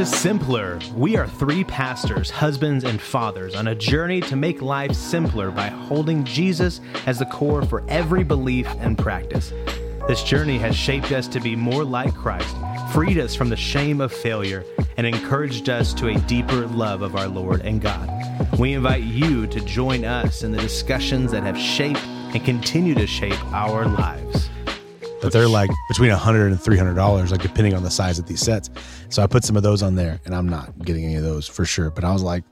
to 0.00 0.06
Simpler. 0.06 0.78
We 0.94 1.16
are 1.16 1.28
three 1.28 1.62
pastors, 1.62 2.30
husbands, 2.30 2.84
and 2.84 2.98
fathers 2.98 3.54
on 3.54 3.68
a 3.68 3.74
journey 3.74 4.22
to 4.22 4.34
make 4.34 4.62
life 4.62 4.94
simpler 4.94 5.50
by 5.50 5.66
holding 5.66 6.24
Jesus 6.24 6.80
as 7.04 7.18
the 7.18 7.26
core 7.26 7.60
for 7.66 7.84
every 7.86 8.24
belief 8.24 8.66
and 8.78 8.96
practice. 8.96 9.52
This 10.08 10.22
journey 10.22 10.56
has 10.56 10.74
shaped 10.74 11.12
us 11.12 11.28
to 11.28 11.38
be 11.38 11.54
more 11.54 11.84
like 11.84 12.14
Christ, 12.14 12.56
freed 12.94 13.18
us 13.18 13.34
from 13.34 13.50
the 13.50 13.56
shame 13.56 14.00
of 14.00 14.10
failure, 14.10 14.64
and 14.96 15.06
encouraged 15.06 15.68
us 15.68 15.92
to 15.94 16.08
a 16.08 16.18
deeper 16.20 16.66
love 16.68 17.02
of 17.02 17.14
our 17.14 17.28
Lord 17.28 17.60
and 17.60 17.82
God. 17.82 18.08
We 18.58 18.72
invite 18.72 19.02
you 19.02 19.46
to 19.48 19.60
join 19.60 20.06
us 20.06 20.44
in 20.44 20.50
the 20.50 20.62
discussions 20.62 21.30
that 21.32 21.42
have 21.42 21.58
shaped 21.58 22.02
and 22.06 22.42
continue 22.42 22.94
to 22.94 23.06
shape 23.06 23.44
our 23.52 23.84
lives. 23.84 24.48
But 25.20 25.32
they're 25.32 25.48
like 25.48 25.70
between 25.88 26.10
100 26.10 26.46
and 26.52 26.60
300 26.60 26.94
dollars 26.94 27.30
like 27.30 27.42
depending 27.42 27.74
on 27.74 27.82
the 27.82 27.90
size 27.90 28.18
of 28.18 28.26
these 28.26 28.40
sets 28.40 28.70
so 29.08 29.22
i 29.22 29.26
put 29.26 29.44
some 29.44 29.56
of 29.56 29.62
those 29.62 29.82
on 29.82 29.94
there 29.94 30.20
and 30.24 30.34
i'm 30.34 30.48
not 30.48 30.76
getting 30.84 31.04
any 31.04 31.14
of 31.16 31.22
those 31.22 31.46
for 31.48 31.64
sure 31.64 31.90
but 31.90 32.04
i 32.04 32.12
was 32.12 32.22
like 32.22 32.44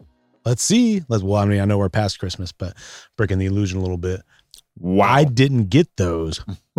let's 0.45 0.63
see 0.63 1.03
let's 1.09 1.23
well 1.23 1.41
i 1.41 1.45
mean 1.45 1.61
i 1.61 1.65
know 1.65 1.79
we're 1.79 1.89
past 1.89 2.19
christmas 2.19 2.53
but 2.53 2.75
breaking 3.17 3.39
the 3.39 3.47
illusion 3.47 3.79
a 3.79 3.81
little 3.81 3.97
bit 3.99 4.21
i 5.03 5.25
didn't 5.25 5.65
get 5.71 5.89
those 5.97 6.41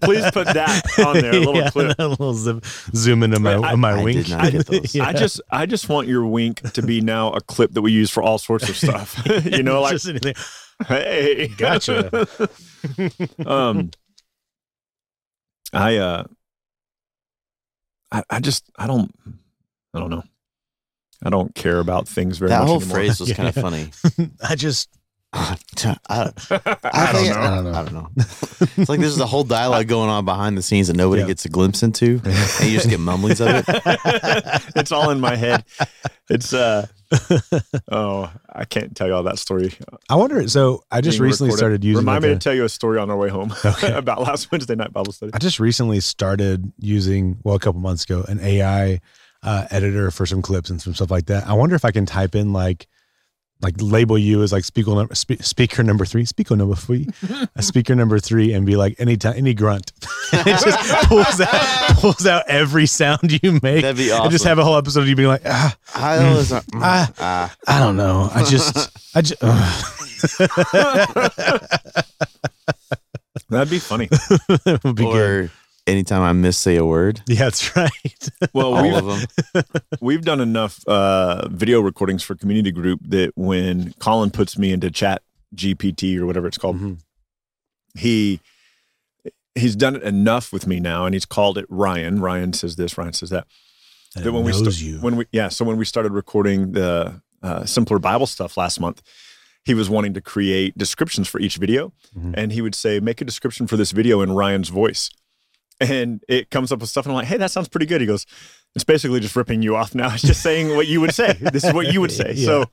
Please 0.00 0.24
put 0.32 0.46
that 0.54 0.82
on 1.04 1.14
there. 1.20 1.34
A 1.34 1.38
little 1.40 1.56
Yeah, 1.56 1.70
clip. 1.70 1.98
a 1.98 2.06
little 2.08 2.32
zoom, 2.32 2.62
zoom 2.94 3.22
into 3.22 3.38
my, 3.38 3.54
I- 3.56 3.74
my 3.74 3.92
I 3.92 4.02
wink 4.02 4.26
did 4.26 4.30
not 4.30 4.50
get 4.52 4.66
those. 4.70 4.94
Yeah. 4.94 5.06
I 5.08 5.12
just 5.12 5.40
I 5.50 5.66
just 5.66 5.88
want 5.90 6.08
your 6.08 6.24
wink 6.24 6.62
to 6.72 6.82
be 6.82 7.00
now 7.02 7.32
a 7.32 7.40
clip 7.42 7.72
that 7.72 7.82
we 7.82 7.92
use 7.92 8.10
for 8.10 8.22
all 8.22 8.38
sorts 8.38 8.68
of 8.70 8.76
stuff. 8.76 9.20
you 9.44 9.62
know, 9.62 9.82
like 9.82 9.92
Just 9.92 10.08
anything. 10.08 10.34
Hey, 10.86 11.48
Gotcha. 11.56 12.26
um, 13.46 13.90
I 15.72 15.96
uh, 15.96 16.24
I 18.12 18.22
I 18.30 18.40
just 18.40 18.70
I 18.78 18.86
don't 18.86 19.12
I 19.94 19.98
don't 20.00 20.10
know. 20.10 20.22
I 21.22 21.30
don't 21.30 21.54
care 21.54 21.78
about 21.80 22.06
things 22.08 22.38
very 22.38 22.50
That 22.50 22.60
much 22.60 22.68
whole 22.68 22.76
anymore. 22.76 22.96
phrase 22.96 23.20
was 23.20 23.28
Yeah. 23.30 23.34
kind 23.34 23.48
of 23.48 23.54
funny. 23.56 23.90
i 24.48 24.54
just 24.54 24.88
I, 25.32 25.56
I, 26.08 26.30
I 26.48 26.72
I 26.92 27.12
don't 27.12 27.28
know. 27.28 27.34
I 27.40 27.50
don't 27.50 27.64
know. 27.64 27.70
I 27.72 27.84
don't 27.84 27.92
know. 27.94 28.08
It's 28.16 28.88
like 28.88 28.98
there's 29.00 29.18
a 29.20 29.26
whole 29.26 29.44
dialogue 29.44 29.86
going 29.86 30.08
on 30.08 30.24
behind 30.24 30.56
the 30.56 30.62
scenes 30.62 30.86
that 30.88 30.96
nobody 30.96 31.20
Yeah. 31.22 31.28
gets 31.28 31.44
a 31.44 31.48
glimpse 31.50 31.82
into, 31.82 32.20
and 32.24 32.34
you 32.70 32.76
just 32.76 32.88
get 32.88 32.98
mumblings 33.00 33.40
of 33.40 33.48
it. 33.50 33.64
it's 34.76 34.90
all 34.90 35.10
in 35.10 35.20
my 35.20 35.36
head. 35.36 35.64
It's 36.30 36.52
uh 36.54 36.86
oh, 37.90 38.30
I 38.52 38.64
can't 38.64 38.94
tell 38.96 39.06
you 39.06 39.14
all 39.14 39.22
that 39.24 39.38
story. 39.38 39.72
i 40.10 40.14
wonder 40.14 40.46
so 40.48 40.82
i 40.90 41.00
just 41.00 41.18
recently 41.20 41.48
recorded. 41.48 41.58
started 41.58 41.84
using 41.84 42.00
Remind 42.00 42.22
like 42.22 42.28
me 42.28 42.32
a- 42.32 42.38
to 42.38 42.38
tell 42.38 42.54
you 42.54 42.64
a 42.64 42.68
story 42.68 42.98
on 42.98 43.10
our 43.10 43.16
way 43.16 43.28
home 43.30 43.54
Okay. 43.64 43.92
about 43.94 44.20
last 44.20 44.50
Wednesday 44.52 44.74
night 44.74 44.92
Bible 44.92 45.12
study. 45.12 45.32
I 45.34 45.38
just 45.38 45.58
recently 45.60 46.00
started 46.00 46.70
using, 46.78 47.38
well, 47.44 47.54
a 47.54 47.58
couple 47.58 47.80
months 47.80 48.04
ago, 48.04 48.24
an 48.28 48.40
AI 48.40 49.00
uh, 49.42 49.66
editor 49.70 50.10
for 50.10 50.26
some 50.26 50.42
clips 50.42 50.68
and 50.70 50.80
some 50.82 50.94
stuff 50.94 51.10
like 51.10 51.26
that. 51.26 51.46
I 51.46 51.52
wonder 51.54 51.74
if 51.76 51.84
I 51.84 51.90
can 51.92 52.04
type 52.06 52.34
in 52.34 52.52
like, 52.52 52.86
like 53.60 53.74
label 53.78 54.16
you 54.16 54.42
as 54.42 54.52
like 54.52 54.64
speaker 54.64 54.94
number, 54.94 55.14
spe- 55.14 55.42
speaker 55.42 55.82
number 55.82 56.04
three, 56.04 56.24
speaker 56.24 56.54
number 56.54 56.76
three, 56.76 57.08
a 57.56 57.62
speaker 57.62 57.94
number 57.94 58.18
three, 58.20 58.52
and 58.52 58.64
be 58.64 58.76
like 58.76 58.94
any 58.98 59.16
time, 59.16 59.34
any 59.36 59.52
grunt. 59.54 59.90
it 60.32 60.64
just 60.64 61.08
pulls 61.08 61.40
out, 61.40 61.96
pulls 61.96 62.26
out 62.26 62.44
every 62.48 62.86
sound 62.86 63.42
you 63.42 63.52
make. 63.62 63.82
That'd 63.82 63.96
be 63.96 64.10
And 64.10 64.30
just 64.30 64.44
have 64.44 64.58
a 64.58 64.64
whole 64.64 64.76
episode 64.76 65.00
of 65.00 65.08
you 65.08 65.16
being 65.16 65.28
like, 65.28 65.42
ah, 65.44 65.76
I 65.94 66.18
always, 66.24 66.50
mm, 66.50 66.62
Ah. 66.76 67.12
ah. 67.18 67.56
I 67.66 67.78
don't 67.80 67.96
know. 67.96 68.30
I 68.32 68.44
just, 68.44 69.16
I 69.16 69.22
just, 69.22 69.40
That'd 73.50 73.70
be 73.70 73.78
funny. 73.78 74.06
that 74.08 74.80
would 74.84 74.96
be 74.96 75.04
good. 75.04 75.50
Or 75.88 75.90
anytime 75.90 76.22
I 76.22 76.32
miss 76.32 76.56
say 76.58 76.76
a 76.76 76.84
word, 76.84 77.22
Yeah, 77.28 77.44
that's 77.44 77.74
right. 77.76 77.90
Well, 78.52 78.74
all 78.74 78.82
we've, 78.82 78.94
of 78.94 79.06
them. 79.54 79.64
we've 80.00 80.22
done 80.22 80.40
enough 80.40 80.86
uh, 80.86 81.48
video 81.48 81.80
recordings 81.80 82.22
for 82.22 82.34
community 82.34 82.70
group 82.70 83.00
that 83.04 83.32
when 83.36 83.92
Colin 83.98 84.30
puts 84.30 84.56
me 84.58 84.72
into 84.72 84.90
chat 84.90 85.22
GPT 85.54 86.16
or 86.18 86.26
whatever 86.26 86.46
it's 86.46 86.58
called, 86.58 86.76
Mhm. 86.78 86.98
he 87.94 88.40
he's 89.54 89.74
done 89.76 89.96
it 89.96 90.02
enough 90.02 90.52
with 90.52 90.66
me 90.66 90.78
now 90.78 91.04
and 91.04 91.14
he's 91.14 91.24
called 91.26 91.58
it 91.58 91.66
Ryan. 91.68 92.20
Ryan 92.20 92.52
says 92.52 92.76
this, 92.76 92.96
Ryan 92.96 93.12
says 93.12 93.30
that. 93.30 93.46
And 94.14 94.24
that 94.24 94.28
it 94.28 94.32
when 94.32 94.44
we 94.44 94.52
knows 94.52 94.76
sta- 94.76 94.84
you. 94.86 94.98
when 95.00 95.16
we 95.16 95.26
yeah, 95.32 95.48
so 95.48 95.64
when 95.64 95.76
we 95.76 95.84
started 95.84 96.12
recording 96.12 96.72
the 96.72 97.20
uh, 97.42 97.64
simpler 97.64 97.98
Bible 97.98 98.26
stuff 98.26 98.56
last 98.56 98.80
month, 98.80 99.02
he 99.64 99.74
was 99.74 99.90
wanting 99.90 100.14
to 100.14 100.20
create 100.20 100.76
descriptions 100.78 101.28
for 101.28 101.40
each 101.40 101.56
video, 101.56 101.92
Mhm. 102.16 102.34
and 102.36 102.52
he 102.52 102.62
would 102.62 102.74
say, 102.74 103.00
"Make 103.00 103.20
a 103.20 103.24
description 103.24 103.66
for 103.66 103.76
this 103.76 103.90
video 103.92 104.22
in 104.22 104.32
Ryan's 104.32 104.70
voice," 104.70 105.10
and 105.80 106.22
it 106.28 106.50
comes 106.50 106.72
up 106.72 106.80
with 106.80 106.88
stuff, 106.90 107.04
and 107.06 107.12
I'm 107.12 107.16
like, 107.16 107.26
"Hey, 107.26 107.36
that 107.38 107.50
sounds 107.50 107.68
pretty 107.68 107.86
good." 107.86 108.00
He 108.00 108.06
goes, 108.06 108.26
"It's 108.74 108.84
basically 108.84 109.20
just 109.20 109.36
ripping 109.36 109.62
you 109.62 109.76
off 109.76 109.94
now. 109.94 110.12
It's 110.12 110.22
just 110.22 110.42
saying 110.42 110.74
what 110.76 110.86
you 110.86 111.00
would 111.00 111.14
say. 111.14 111.32
This 111.40 111.64
is 111.64 111.72
what 111.72 111.92
you 111.92 112.00
would 112.00 112.12
say." 112.12 112.32
Yeah. 112.36 112.46
So. 112.46 112.64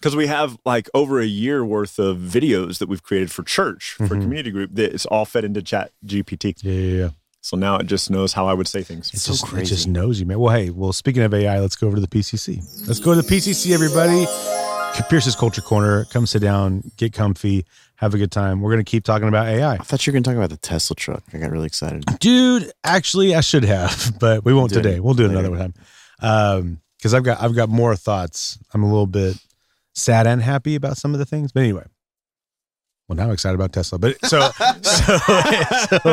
Because 0.00 0.16
we 0.16 0.26
have 0.26 0.58
like 0.64 0.90
over 0.94 1.20
a 1.20 1.24
year 1.26 1.64
worth 1.64 2.00
of 2.00 2.16
videos 2.18 2.78
that 2.78 2.88
we've 2.88 3.04
created 3.04 3.30
for 3.30 3.44
church, 3.44 3.94
for 3.98 4.08
Mhm. 4.08 4.22
community 4.22 4.50
group, 4.50 4.70
that 4.74 4.92
is 4.92 5.06
all 5.06 5.24
fed 5.24 5.44
into 5.44 5.62
Chat 5.62 5.92
GPT. 6.04 6.56
yeah, 6.64 6.72
yeah, 6.72 6.96
yeah. 7.04 7.08
So 7.40 7.56
now 7.56 7.76
it 7.76 7.86
just 7.86 8.10
knows 8.10 8.32
how 8.32 8.48
I 8.48 8.52
would 8.52 8.66
say 8.66 8.82
things. 8.82 9.12
It's 9.14 9.22
so 9.22 9.32
just, 9.34 9.52
It 9.52 9.64
just 9.66 9.86
knows 9.86 10.18
you, 10.18 10.26
man. 10.26 10.40
Well, 10.40 10.52
hey, 10.52 10.70
well, 10.70 10.92
speaking 10.92 11.22
of 11.22 11.32
AI, 11.32 11.60
let's 11.60 11.76
go 11.76 11.86
over 11.86 11.96
to 11.96 12.00
the 12.00 12.08
PCC. 12.08 12.60
Let's 12.88 12.98
go 12.98 13.14
to 13.14 13.22
the 13.22 13.28
PCC, 13.28 13.74
everybody. 13.74 14.26
Pierce's 15.08 15.36
Culture 15.36 15.60
Corner. 15.62 16.04
Come 16.06 16.26
sit 16.26 16.42
down, 16.42 16.82
get 16.96 17.12
comfy, 17.12 17.64
have 18.02 18.14
a 18.14 18.18
good 18.18 18.32
time. 18.32 18.60
We're 18.60 18.72
going 18.72 18.84
to 18.84 18.90
keep 18.90 19.04
talking 19.04 19.28
about 19.28 19.46
AI. 19.46 19.74
I 19.74 19.76
thought 19.78 20.04
you 20.04 20.10
were 20.10 20.14
going 20.14 20.24
to 20.24 20.30
talk 20.30 20.36
about 20.36 20.50
the 20.50 20.56
Tesla 20.56 20.96
truck. 20.96 21.22
I 21.32 21.38
got 21.38 21.52
really 21.52 21.66
excited. 21.66 22.04
Dude, 22.18 22.72
actually, 22.82 23.36
I 23.36 23.40
should 23.40 23.62
have, 23.64 24.14
but 24.20 24.44
we 24.44 24.52
won't 24.52 24.72
Do 24.72 24.80
it 24.80 24.82
today. 24.82 24.98
We'll 24.98 25.14
do 25.14 25.26
it 25.26 25.28
later. 25.28 25.46
another 25.46 25.56
time. 25.56 25.74
Um, 26.20 26.80
because 26.98 27.14
I've 27.14 27.22
got 27.22 27.40
I've 27.40 27.54
got 27.54 27.68
more 27.68 27.94
thoughts. 27.96 28.58
I'm 28.74 28.82
a 28.82 28.86
little 28.86 29.06
bit 29.06 29.36
sad 29.94 30.26
and 30.26 30.42
happy 30.42 30.74
about 30.74 30.96
some 30.96 31.14
of 31.14 31.18
the 31.18 31.24
things. 31.24 31.52
But 31.52 31.60
anyway. 31.60 31.84
Well, 33.08 33.16
now 33.16 33.24
I'm 33.24 33.30
excited 33.32 33.54
about 33.54 33.72
Tesla. 33.72 33.98
But 33.98 34.24
so 34.24 34.50
so 34.82 35.18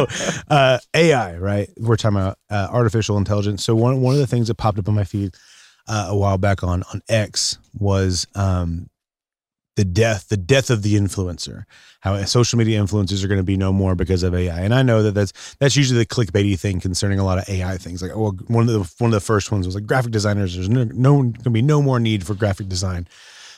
so 0.06 0.08
uh 0.50 0.80
AI, 0.94 1.38
right? 1.38 1.70
We're 1.78 1.96
talking 1.96 2.18
about 2.18 2.38
uh, 2.50 2.68
artificial 2.72 3.18
intelligence. 3.18 3.64
So 3.64 3.76
one 3.76 4.02
one 4.02 4.14
of 4.14 4.20
the 4.20 4.28
things 4.28 4.48
that 4.48 4.56
popped 4.56 4.80
up 4.80 4.88
on 4.88 4.96
my 4.96 5.04
feed 5.04 5.36
uh, 5.88 6.08
a 6.10 6.18
while 6.18 6.38
back 6.38 6.64
on 6.64 6.84
on 6.94 7.02
X 7.08 7.58
was 7.78 8.28
um 8.36 8.89
the 9.80 9.86
death 9.86 10.28
the 10.28 10.36
death 10.36 10.70
of 10.70 10.84
the 10.84 10.96
influencer 10.96 11.64
how 12.02 12.24
social 12.26 12.58
media 12.58 12.82
influencers 12.82 13.24
are 13.24 13.28
going 13.28 13.40
to 13.40 13.44
be 13.44 13.58
no 13.58 13.74
more 13.74 13.94
because 13.94 14.24
of 14.24 14.34
AI. 14.34 14.62
And 14.62 14.74
I 14.74 14.84
know 14.84 15.04
that 15.04 15.14
that's 15.14 15.56
that's 15.56 15.76
usually 15.76 16.00
the 16.00 16.06
clickbaity 16.06 16.58
thing 16.58 16.80
concerning 16.80 17.20
a 17.20 17.26
lot 17.26 17.38
of 17.38 17.50
AI 17.50 17.78
things. 17.78 18.02
Like, 18.02 18.16
well, 18.16 18.38
one 18.48 18.70
of 18.70 18.74
the 18.74 18.94
one 19.00 19.10
of 19.10 19.14
the 19.14 19.26
first 19.26 19.52
ones 19.52 19.66
was 19.66 19.76
like 19.76 19.86
graphic 19.86 20.12
designers. 20.12 20.56
There's 20.56 20.70
no, 20.70 20.86
no 20.86 21.22
going 21.22 21.34
to 21.34 21.50
be 21.50 21.62
no 21.62 21.82
more 21.82 22.00
need 22.00 22.26
for 22.26 22.36
graphic 22.36 22.70
design 22.70 23.08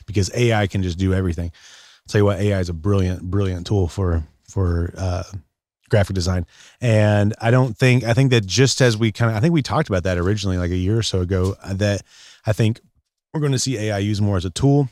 because 0.08 0.32
AI 0.36 0.66
can 0.68 0.82
just 0.82 0.98
do 0.98 1.14
everything. 1.14 1.52
I'll 1.52 2.08
tell 2.08 2.20
you 2.20 2.26
what, 2.26 2.40
AI 2.40 2.60
is 2.60 2.70
a 2.70 2.74
brilliant, 2.74 3.22
brilliant 3.24 3.68
tool 3.68 3.88
for 3.88 4.24
for 4.50 4.92
uh, 4.98 5.24
graphic 5.90 6.16
design. 6.16 6.48
And 6.82 7.36
I 7.40 7.52
don't 7.52 7.78
think 7.78 8.04
I 8.04 8.14
think 8.14 8.32
that 8.32 8.48
just 8.48 8.82
as 8.82 8.98
we 8.98 9.12
kind 9.12 9.32
of 9.32 9.38
I 9.38 9.40
think 9.40 9.54
we 9.54 9.62
talked 9.62 9.88
about 9.88 10.04
that 10.04 10.18
originally 10.18 10.58
like 10.58 10.72
a 10.72 10.78
year 10.78 10.98
or 10.98 11.04
so 11.04 11.22
ago 11.22 11.56
uh, 11.64 11.74
that 11.76 12.02
I 12.46 12.54
think 12.54 12.80
we're 13.34 13.40
going 13.40 13.52
to 13.52 13.60
see 13.60 13.78
AI 13.78 14.00
used 14.00 14.22
more 14.22 14.38
as 14.38 14.46
a 14.46 14.50
tool. 14.50 14.90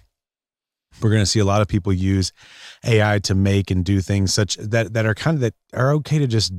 We're 1.01 1.09
going 1.09 1.21
to 1.21 1.25
see 1.25 1.39
a 1.39 1.45
lot 1.45 1.61
of 1.61 1.67
people 1.67 1.93
use 1.93 2.33
AI 2.85 3.19
to 3.19 3.35
make 3.35 3.71
and 3.71 3.85
do 3.85 4.01
things 4.01 4.33
such 4.33 4.57
that 4.57 4.93
that 4.93 5.05
are 5.05 5.15
kind 5.15 5.35
of 5.35 5.41
that 5.41 5.53
are 5.73 5.91
okay 5.93 6.19
to 6.19 6.27
just 6.27 6.53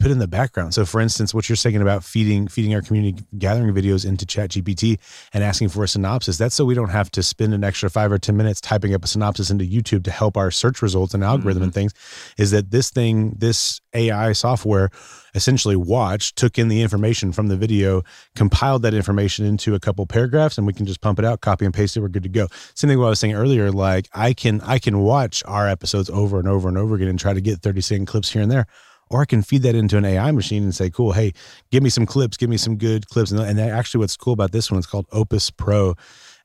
put 0.00 0.10
in 0.10 0.18
the 0.18 0.28
background. 0.28 0.74
So 0.74 0.84
for 0.84 1.00
instance, 1.00 1.34
what 1.34 1.48
you're 1.48 1.56
saying 1.56 1.76
about 1.76 2.04
feeding 2.04 2.46
feeding 2.46 2.74
our 2.74 2.82
community 2.82 3.24
gathering 3.36 3.74
videos 3.74 4.06
into 4.06 4.24
Chat 4.24 4.50
GPT 4.50 4.98
and 5.32 5.42
asking 5.42 5.70
for 5.70 5.82
a 5.82 5.88
synopsis, 5.88 6.38
that's 6.38 6.54
so 6.54 6.64
we 6.64 6.74
don't 6.74 6.90
have 6.90 7.10
to 7.12 7.22
spend 7.22 7.52
an 7.52 7.64
extra 7.64 7.90
five 7.90 8.12
or 8.12 8.18
ten 8.18 8.36
minutes 8.36 8.60
typing 8.60 8.94
up 8.94 9.04
a 9.04 9.08
synopsis 9.08 9.50
into 9.50 9.64
YouTube 9.64 10.04
to 10.04 10.10
help 10.10 10.36
our 10.36 10.50
search 10.50 10.82
results 10.82 11.14
and 11.14 11.24
algorithm 11.24 11.62
and 11.64 11.72
mm-hmm. 11.72 11.80
things. 11.80 11.94
Is 12.38 12.52
that 12.52 12.70
this 12.70 12.90
thing, 12.90 13.34
this 13.38 13.80
AI 13.94 14.32
software 14.32 14.90
essentially 15.34 15.76
watched, 15.76 16.36
took 16.36 16.58
in 16.58 16.68
the 16.68 16.80
information 16.80 17.32
from 17.32 17.48
the 17.48 17.56
video, 17.56 18.02
compiled 18.34 18.82
that 18.82 18.94
information 18.94 19.44
into 19.44 19.74
a 19.74 19.80
couple 19.80 20.06
paragraphs, 20.06 20.58
and 20.58 20.66
we 20.66 20.72
can 20.72 20.86
just 20.86 21.00
pump 21.00 21.18
it 21.18 21.24
out, 21.24 21.40
copy 21.40 21.64
and 21.64 21.74
paste 21.74 21.96
it, 21.96 22.00
we're 22.00 22.08
good 22.08 22.22
to 22.22 22.28
go. 22.28 22.46
Same 22.74 22.88
thing 22.88 22.98
what 22.98 23.06
I 23.06 23.10
was 23.10 23.20
saying 23.20 23.34
earlier, 23.34 23.70
like 23.70 24.08
I 24.14 24.32
can 24.32 24.60
I 24.60 24.78
can 24.78 25.00
watch 25.00 25.42
our 25.46 25.68
episodes 25.68 26.08
over 26.08 26.38
and 26.38 26.48
over 26.48 26.68
and 26.68 26.78
over 26.78 26.94
again 26.94 27.08
and 27.08 27.18
try 27.18 27.32
to 27.32 27.40
get 27.40 27.60
30 27.60 27.80
second 27.80 28.06
clips 28.06 28.30
here 28.30 28.42
and 28.42 28.50
there. 28.50 28.66
Or 29.10 29.22
I 29.22 29.24
can 29.24 29.42
feed 29.42 29.62
that 29.62 29.74
into 29.74 29.96
an 29.96 30.04
AI 30.04 30.30
machine 30.30 30.62
and 30.62 30.74
say, 30.74 30.90
cool, 30.90 31.12
hey, 31.12 31.32
give 31.70 31.82
me 31.82 31.90
some 31.90 32.06
clips, 32.06 32.36
give 32.36 32.50
me 32.50 32.56
some 32.56 32.76
good 32.76 33.08
clips. 33.08 33.30
And, 33.30 33.40
and 33.40 33.60
actually, 33.60 34.00
what's 34.00 34.16
cool 34.16 34.32
about 34.32 34.52
this 34.52 34.70
one, 34.70 34.78
it's 34.78 34.86
called 34.86 35.06
Opus 35.12 35.50
Pro, 35.50 35.94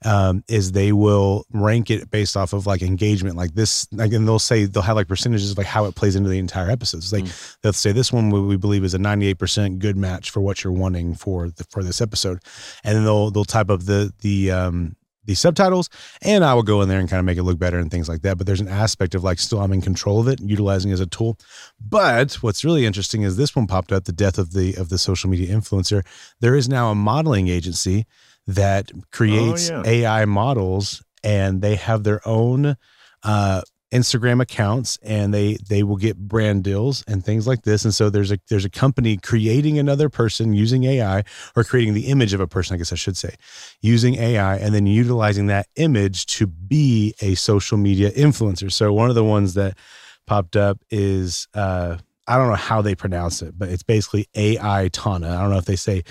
um, 0.06 0.44
is 0.48 0.72
they 0.72 0.92
will 0.92 1.46
rank 1.52 1.90
it 1.90 2.10
based 2.12 2.36
off 2.36 2.54
of 2.54 2.66
like 2.66 2.82
engagement. 2.82 3.36
Like 3.36 3.54
this, 3.56 3.88
like, 3.92 4.12
and 4.14 4.28
they'll 4.28 4.40
say, 4.40 4.66
they'll 4.66 4.84
have 4.84 4.96
like 4.96 5.08
percentages 5.08 5.52
of 5.52 5.58
like 5.58 5.68
how 5.68 5.86
it 5.86 5.96
plays 5.96 6.16
into 6.16 6.30
the 6.30 6.40
entire 6.40 6.70
episodes. 6.70 7.12
Like 7.14 7.26
they'll 7.62 7.74
say 7.74 7.92
this 7.92 8.12
one 8.12 8.30
we 8.30 8.42
we 8.42 8.58
believe 8.58 8.84
is 8.84 8.94
a 8.94 9.00
98% 9.00 9.80
good 9.80 9.98
match 9.98 10.32
for 10.32 10.42
what 10.42 10.64
you're 10.64 10.74
wanting 10.74 11.16
for 11.16 11.50
the, 11.50 11.64
for 11.70 11.84
this 11.84 12.02
episode. 12.02 12.40
And 12.84 12.96
then 12.96 13.04
they'll, 13.04 13.32
they'll 13.32 13.46
type 13.46 13.70
up 13.70 13.82
the, 13.82 14.14
the, 14.22 14.52
um, 14.52 14.96
the 15.26 15.36
subtitles 15.36 15.90
and 16.22 16.44
I 16.44 16.54
will 16.54 16.64
go 16.64 16.82
in 16.82 16.90
there 16.90 17.00
and 17.00 17.10
kind 17.10 17.20
of 17.20 17.26
make 17.26 17.38
it 17.38 17.44
look 17.44 17.60
better 17.60 17.80
and 17.80 17.90
things 17.90 18.10
like 18.10 18.22
that. 18.22 18.38
But 18.38 18.48
there's 18.48 18.62
an 18.62 18.68
aspect 18.68 19.16
of 19.16 19.24
like 19.24 19.40
still 19.40 19.60
I'm 19.60 19.74
in 19.74 19.82
control 19.82 20.20
of 20.20 20.28
it, 20.28 20.40
utilizing 20.42 20.92
it 20.92 20.96
as 20.96 21.00
a 21.00 21.06
tool. 21.06 21.38
But 21.80 22.34
what's 22.36 22.64
really 22.64 22.86
interesting 22.86 23.22
is 23.22 23.38
this 23.38 23.56
one 23.56 23.68
popped 23.68 23.92
up, 23.92 24.06
the 24.06 24.12
death 24.12 24.38
of 24.38 24.54
the 24.54 24.76
of 24.76 24.90
the 24.90 24.98
social 24.98 25.30
media 25.30 25.56
influencer. 25.56 26.06
There 26.40 26.56
is 26.56 26.68
now 26.68 26.92
a 26.92 26.96
modeling 26.96 27.48
agency 27.48 28.06
that 28.48 28.92
creates 29.12 29.70
yeah. 29.70 29.84
AI 29.86 30.26
models 30.26 31.04
and 31.24 31.62
they 31.62 31.76
have 31.76 32.04
their 32.04 32.26
own 32.28 32.76
uh 33.24 33.62
Instagram 33.94 34.42
accounts 34.42 34.98
and 35.04 35.34
they 35.34 35.56
they 35.70 35.84
will 35.84 35.98
get 35.98 36.18
brand 36.18 36.64
deals 36.64 37.04
and 37.08 37.24
things 37.24 37.46
like 37.46 37.62
this. 37.62 37.86
And 37.86 37.94
so 37.94 38.10
there's 38.10 38.32
a 38.32 38.40
there's 38.50 38.66
a 38.66 38.70
company 38.70 39.18
creating 39.18 39.78
another 39.78 40.10
person 40.10 40.54
using 40.54 40.84
AI 40.84 41.24
or 41.56 41.64
creating 41.64 41.94
the 41.94 42.08
image 42.08 42.34
of 42.34 42.40
a 42.40 42.48
person, 42.48 42.74
I 42.74 42.78
guess 42.80 42.92
I 42.92 42.96
should 42.96 43.16
say, 43.16 43.36
using 43.82 44.16
AI 44.16 44.58
and 44.58 44.74
then 44.74 44.88
utilizing 44.88 45.48
that 45.48 45.68
image 45.76 46.26
to 46.38 46.48
be 46.48 47.14
a 47.22 47.36
social 47.36 47.78
media 47.78 48.12
influencer. 48.12 48.72
So 48.72 48.92
one 48.92 49.10
of 49.10 49.16
the 49.16 49.24
ones 49.24 49.54
that 49.54 49.78
popped 50.26 50.56
up 50.56 50.80
is 50.90 51.48
uh 51.54 51.98
I 52.28 52.38
don't 52.38 52.48
know 52.48 52.56
how 52.56 52.82
they 52.82 52.96
pronounce 52.96 53.42
it, 53.42 53.58
but 53.58 53.70
it's 53.70 53.84
basically 53.84 54.28
AI 54.34 54.90
Tana. 54.90 55.30
I 55.30 55.42
don't 55.42 55.52
know 55.52 55.58
if 55.58 55.66
they 55.66 55.76
say 55.76 56.04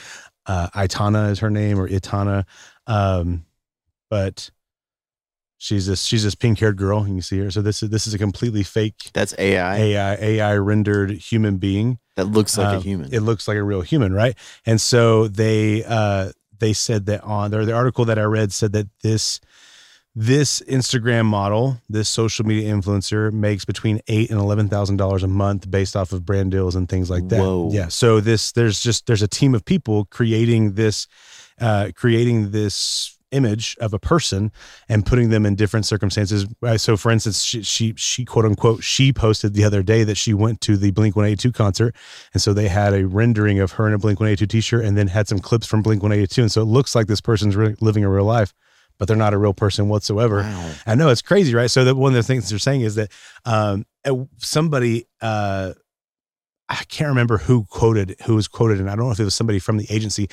uh 0.47 0.69
Itana 0.69 1.31
is 1.31 1.41
her 1.41 1.51
name 1.51 1.81
or 1.81 1.89
Itana. 1.89 2.45
Um, 2.87 3.45
but 4.09 4.51
she's 5.63 5.87
this 5.87 6.03
she's 6.03 6.25
this 6.25 6.35
pink 6.35 6.59
haired 6.59 6.77
girl. 6.77 7.07
You 7.07 7.15
can 7.15 7.23
see 7.23 7.39
her. 7.39 7.51
So 7.51 7.63
this 7.63 7.83
is 7.83 7.91
this 7.91 8.07
is 8.07 8.15
a 8.15 8.19
completely 8.19 8.63
fake 8.65 9.11
That's 9.13 9.35
AI. 9.39 9.77
AI 9.77 10.15
AI 10.17 10.57
rendered 10.57 11.11
human 11.13 11.57
being. 11.59 11.99
That 12.17 12.25
looks 12.27 12.59
like 12.59 12.75
a 12.75 12.77
Um, 12.77 12.83
human. 12.83 13.15
It 13.15 13.21
looks 13.21 13.47
like 13.49 13.57
a 13.57 13.63
real 13.63 13.81
human, 13.81 14.13
right? 14.13 14.37
And 14.67 14.81
so 14.81 15.29
they 15.29 15.85
uh 15.85 16.33
they 16.59 16.73
said 16.73 17.07
that 17.07 17.23
on 17.23 17.51
there 17.51 17.65
the 17.65 17.73
article 17.73 18.05
that 18.07 18.19
I 18.19 18.25
read 18.25 18.53
said 18.53 18.73
that 18.73 18.89
this 19.03 19.41
this 20.15 20.61
Instagram 20.69 21.25
model, 21.25 21.81
this 21.89 22.07
social 22.07 22.45
media 22.45 22.71
influencer 22.75 23.33
makes 23.33 23.65
between 23.65 24.01
eight 24.09 24.31
and 24.31 24.39
eleven 24.39 24.69
thousand 24.69 24.97
dollars 24.99 25.23
a 25.23 25.29
month 25.29 25.71
based 25.71 25.97
off 25.97 26.13
of 26.13 26.27
brand 26.27 26.51
deals 26.51 26.75
and 26.75 26.89
things 26.89 27.09
like 27.09 27.29
that. 27.29 27.39
Whoa. 27.41 27.71
Yeah. 27.73 27.89
So 27.89 28.21
this 28.21 28.53
there's 28.53 28.81
just 28.83 29.07
there's 29.07 29.23
a 29.23 29.29
team 29.29 29.55
of 29.55 29.65
people 29.65 30.07
creating 30.07 30.75
this 30.75 31.07
uh 31.61 31.93
creating 31.95 32.51
this 32.51 33.17
image 33.33 33.77
of 33.81 33.93
a 33.93 33.99
person 33.99 34.53
and 34.89 35.05
putting 35.05 35.31
them 35.31 35.45
in 35.45 35.55
different 35.55 35.87
circumstances. 35.87 36.47
Uh, 36.63 36.79
So, 36.79 36.97
for 36.97 37.11
instance, 37.11 37.43
she, 37.43 37.63
she, 37.63 37.95
she 37.97 38.25
quote 38.25 38.45
unquote, 38.45 38.83
she 38.83 39.13
posted 39.13 39.55
the 39.55 39.65
other 39.65 39.83
day 39.83 40.05
that 40.05 40.17
she 40.17 40.35
went 40.35 40.61
to 40.63 40.77
the 40.77 40.91
Blink 40.93 41.17
182 41.17 41.53
concert. 41.53 41.95
And 42.33 42.43
so 42.43 42.53
they 42.53 42.69
had 42.69 42.95
a 42.95 43.07
rendering 43.07 43.59
of 43.59 43.73
her 43.73 43.87
in 43.87 43.95
a 43.95 43.99
Blink 43.99 44.21
182 44.21 44.47
t 44.47 44.61
shirt 44.61 44.85
and 44.85 44.97
then 44.97 45.09
had 45.09 45.29
some 45.29 45.39
clips 45.39 45.67
from 45.67 45.83
Blink 45.83 46.03
182. 46.03 46.43
And 46.43 46.53
so 46.53 46.63
it 46.63 46.67
looks 46.67 46.95
like 46.95 47.07
this 47.07 47.21
person's 47.21 47.57
really 47.57 47.75
living 47.81 48.05
a 48.05 48.11
real 48.11 48.25
life, 48.25 48.55
but 48.99 49.09
they're 49.09 49.17
not 49.17 49.35
a 49.35 49.39
real 49.39 49.55
person 49.55 49.89
whatsoever. 49.89 50.43
Wow. 50.43 50.73
I 50.87 50.95
know 50.95 51.09
it's 51.09 51.23
crazy, 51.23 51.55
right? 51.55 51.71
So 51.71 51.85
that 51.85 51.97
one 51.97 52.13
of 52.13 52.17
the 52.17 52.23
things 52.23 52.49
they're 52.49 52.59
saying 52.59 52.83
is 52.83 52.95
that 52.97 53.11
um, 53.45 53.87
somebody, 54.39 55.07
uh, 55.21 55.73
I 56.69 56.85
can't 56.89 57.09
remember 57.09 57.37
who 57.37 57.65
quoted 57.65 58.17
who 58.25 58.35
was 58.35 58.49
quoted, 58.49 58.81
and 58.81 58.89
I 58.89 58.97
don't 58.97 59.05
know 59.05 59.13
if 59.13 59.21
it 59.21 59.25
was 59.25 59.35
somebody 59.35 59.59
from 59.59 59.77
the 59.77 59.87
agency. 59.91 60.31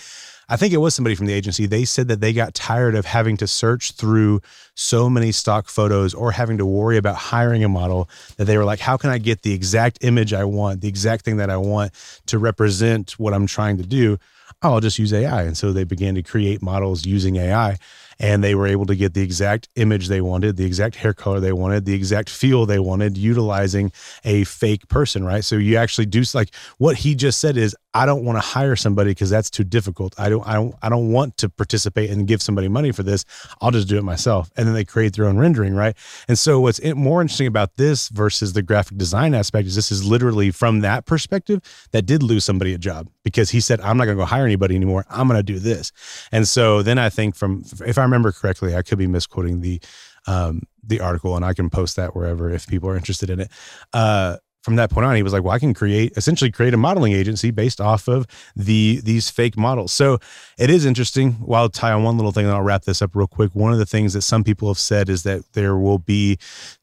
I 0.51 0.57
think 0.57 0.73
it 0.73 0.77
was 0.77 0.95
somebody 0.95 1.15
from 1.15 1.27
the 1.27 1.33
agency. 1.33 1.67
They 1.67 1.85
said 1.85 2.07
that 2.07 2.21
they 2.21 2.33
got 2.33 2.55
tired 2.55 2.95
of 2.95 3.05
having 3.05 3.37
to 3.37 3.45
search 3.45 3.91
through 3.91 4.41
so 4.73 5.07
many 5.07 5.31
stock 5.31 5.69
photos 5.69 6.15
or 6.15 6.31
having 6.31 6.57
to 6.57 6.65
worry 6.65 6.97
about 6.97 7.17
hiring 7.17 7.63
a 7.63 7.69
model 7.69 8.09
that 8.37 8.45
they 8.45 8.57
were 8.57 8.65
like, 8.65 8.79
how 8.79 8.97
can 8.97 9.11
I 9.11 9.19
get 9.19 9.43
the 9.43 9.53
exact 9.53 9.99
image 10.01 10.33
I 10.33 10.45
want, 10.45 10.81
the 10.81 10.87
exact 10.87 11.23
thing 11.23 11.37
that 11.37 11.51
I 11.51 11.57
want 11.57 11.91
to 12.25 12.39
represent 12.39 13.11
what 13.19 13.35
I'm 13.35 13.45
trying 13.45 13.77
to 13.77 13.83
do? 13.83 14.17
I'll 14.63 14.79
just 14.79 14.97
use 14.97 15.13
AI. 15.13 15.43
And 15.43 15.55
so 15.55 15.71
they 15.71 15.83
began 15.83 16.15
to 16.15 16.23
create 16.23 16.63
models 16.63 17.05
using 17.05 17.35
AI 17.35 17.77
and 18.19 18.44
they 18.44 18.56
were 18.56 18.68
able 18.68 18.86
to 18.86 18.95
get 18.95 19.13
the 19.13 19.21
exact 19.21 19.69
image 19.75 20.07
they 20.07 20.21
wanted, 20.21 20.57
the 20.57 20.66
exact 20.66 20.95
hair 20.95 21.13
color 21.13 21.39
they 21.39 21.54
wanted, 21.54 21.86
the 21.86 21.94
exact 21.94 22.30
feel 22.30 22.66
they 22.66 22.80
wanted, 22.80 23.18
utilizing 23.18 23.92
a 24.24 24.44
fake 24.44 24.88
person, 24.89 25.24
right? 25.24 25.44
So 25.44 25.56
you 25.56 25.77
actually 25.77 26.06
do 26.06 26.24
like 26.33 26.54
what 26.77 26.98
he 26.98 27.16
just 27.16 27.39
said 27.39 27.57
is, 27.57 27.75
I 27.94 28.06
don't 28.06 28.24
want 28.24 28.38
to 28.38 28.42
hire 28.42 28.75
somebody 28.75 29.12
because 29.12 29.31
that's 29.31 29.50
too 29.50 29.63
difficult. 29.63 30.13
I 30.19 30.30
don't, 30.30 30.45
I 30.45 30.54
don't, 30.54 30.75
I 30.83 30.89
don't 30.89 31.12
want 31.12 31.38
to 31.38 31.50
participate 31.50 32.12
and 32.12 32.27
give 32.27 32.39
somebody 32.39 32.68
money 32.68 32.92
for 32.92 33.01
this. 33.01 33.25
I'll 33.62 33.71
just 33.71 33.88
do 33.88 33.98
it 33.98 34.04
myself. 34.04 34.51
And 34.56 34.68
then 34.68 34.75
they 34.75 34.86
create 34.86 35.16
their 35.16 35.25
own 35.25 35.39
rendering, 35.39 35.74
right? 35.74 35.95
And 36.27 36.38
so 36.38 36.60
what's 36.60 36.83
more 36.83 37.21
interesting 37.21 37.48
about 37.48 37.77
this 37.77 38.10
versus 38.10 38.54
the 38.54 38.62
graphic 38.62 38.98
design 38.98 39.33
aspect 39.33 39.68
is 39.68 39.75
this 39.75 39.92
is 39.92 40.06
literally 40.06 40.51
from 40.51 40.81
that 40.81 41.07
perspective 41.07 41.62
that 41.92 42.06
did 42.06 42.21
lose 42.21 42.44
somebody 42.44 42.75
a 42.75 42.77
job 42.77 43.10
because 43.24 43.50
he 43.50 43.60
said, 43.60 43.81
I'm 43.81 43.98
not 43.98 44.06
going 44.06 44.18
to 44.18 44.21
go 44.21 44.25
hire 44.25 44.45
anybody 44.45 44.75
anymore. 44.75 45.06
I'm 45.10 45.27
going 45.27 45.39
to 45.39 45.44
do 45.44 45.57
this. 45.57 45.92
And 46.31 46.48
so 46.48 46.83
then 46.83 47.00
I 47.00 47.10
think 47.10 47.36
from, 47.36 47.63
if 47.86 47.98
I 47.98 48.04
remember 48.09 48.31
correctly, 48.31 48.75
I 48.75 48.81
could 48.81 48.97
be 48.97 49.07
misquoting 49.07 49.61
the, 49.61 49.81
um, 50.27 50.63
the 50.83 51.00
article 51.00 51.35
and 51.35 51.45
I 51.45 51.53
can 51.53 51.69
post 51.69 51.95
that 51.95 52.15
wherever 52.15 52.50
if 52.50 52.67
people 52.67 52.89
are 52.89 52.95
interested 52.97 53.29
in 53.29 53.39
it. 53.39 53.51
Uh, 53.94 54.38
from 54.61 54.75
that 54.75 54.89
point 54.91 55.06
on, 55.06 55.15
he 55.15 55.23
was 55.23 55.31
like, 55.31 55.44
"Well, 55.44 55.53
I 55.53 55.59
can 55.59 55.73
create 55.73 56.13
essentially 56.17 56.51
create 56.51 56.73
a 56.73 56.77
modeling 56.77 57.13
agency 57.13 57.50
based 57.50 57.79
off 57.79 58.07
of 58.07 58.27
the 58.56 59.00
these 59.03 59.29
fake 59.29 59.57
models." 59.57 59.94
So 59.94 60.19
it 60.57 60.69
is 60.69 60.85
interesting. 60.85 61.33
While 61.33 61.63
I'll 61.63 61.69
tie 61.69 61.94
on 61.94 62.03
one 62.03 62.17
little 62.17 62.31
thing, 62.31 62.45
and 62.45 62.53
I'll 62.53 62.61
wrap 62.61 62.83
this 62.83 63.01
up 63.01 63.15
real 63.15 63.27
quick. 63.27 63.56
One 63.56 63.71
of 63.71 63.79
the 63.79 63.85
things 63.85 64.13
that 64.13 64.21
some 64.21 64.44
people 64.44 64.67
have 64.67 64.77
said 64.77 65.09
is 65.09 65.23
that 65.23 65.53
there 65.53 65.77
will 65.77 65.97
be, 65.97 66.38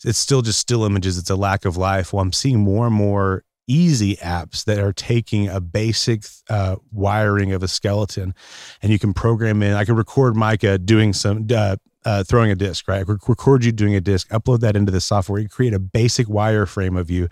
it's 0.05 0.19
still 0.19 0.40
just 0.40 0.58
still 0.58 0.84
images. 0.84 1.19
It's 1.19 1.31
a 1.31 1.37
lack 1.37 1.64
of 1.67 1.76
life. 1.76 2.12
Well, 2.12 2.23
I'm 2.23 2.32
seeing 2.32 2.61
more 2.61 2.87
and 2.87 2.94
more 2.94 3.44
easy 3.66 4.16
apps 4.16 4.64
that 4.64 4.78
are 4.78 4.92
taking 4.92 5.48
a 5.48 5.60
basic 5.60 6.24
uh, 6.48 6.76
wiring 6.92 7.52
of 7.52 7.62
a 7.62 7.68
skeleton, 7.68 8.34
and 8.82 8.92
you 8.92 8.98
can 8.98 9.14
program 9.14 9.62
in. 9.62 9.74
I 9.74 9.84
can 9.84 9.96
record 9.96 10.36
Micah 10.36 10.78
doing 10.78 11.12
some. 11.12 11.46
Uh, 11.52 11.76
uh, 12.06 12.22
throwing 12.22 12.52
a 12.52 12.54
disc, 12.54 12.86
right? 12.86 13.06
Record 13.06 13.64
you 13.64 13.72
doing 13.72 13.96
a 13.96 14.00
disc, 14.00 14.28
upload 14.28 14.60
that 14.60 14.76
into 14.76 14.92
the 14.92 15.00
software. 15.00 15.40
You 15.40 15.48
create 15.48 15.74
a 15.74 15.80
basic 15.80 16.28
wireframe 16.28 16.96
of 16.96 17.10
you. 17.10 17.28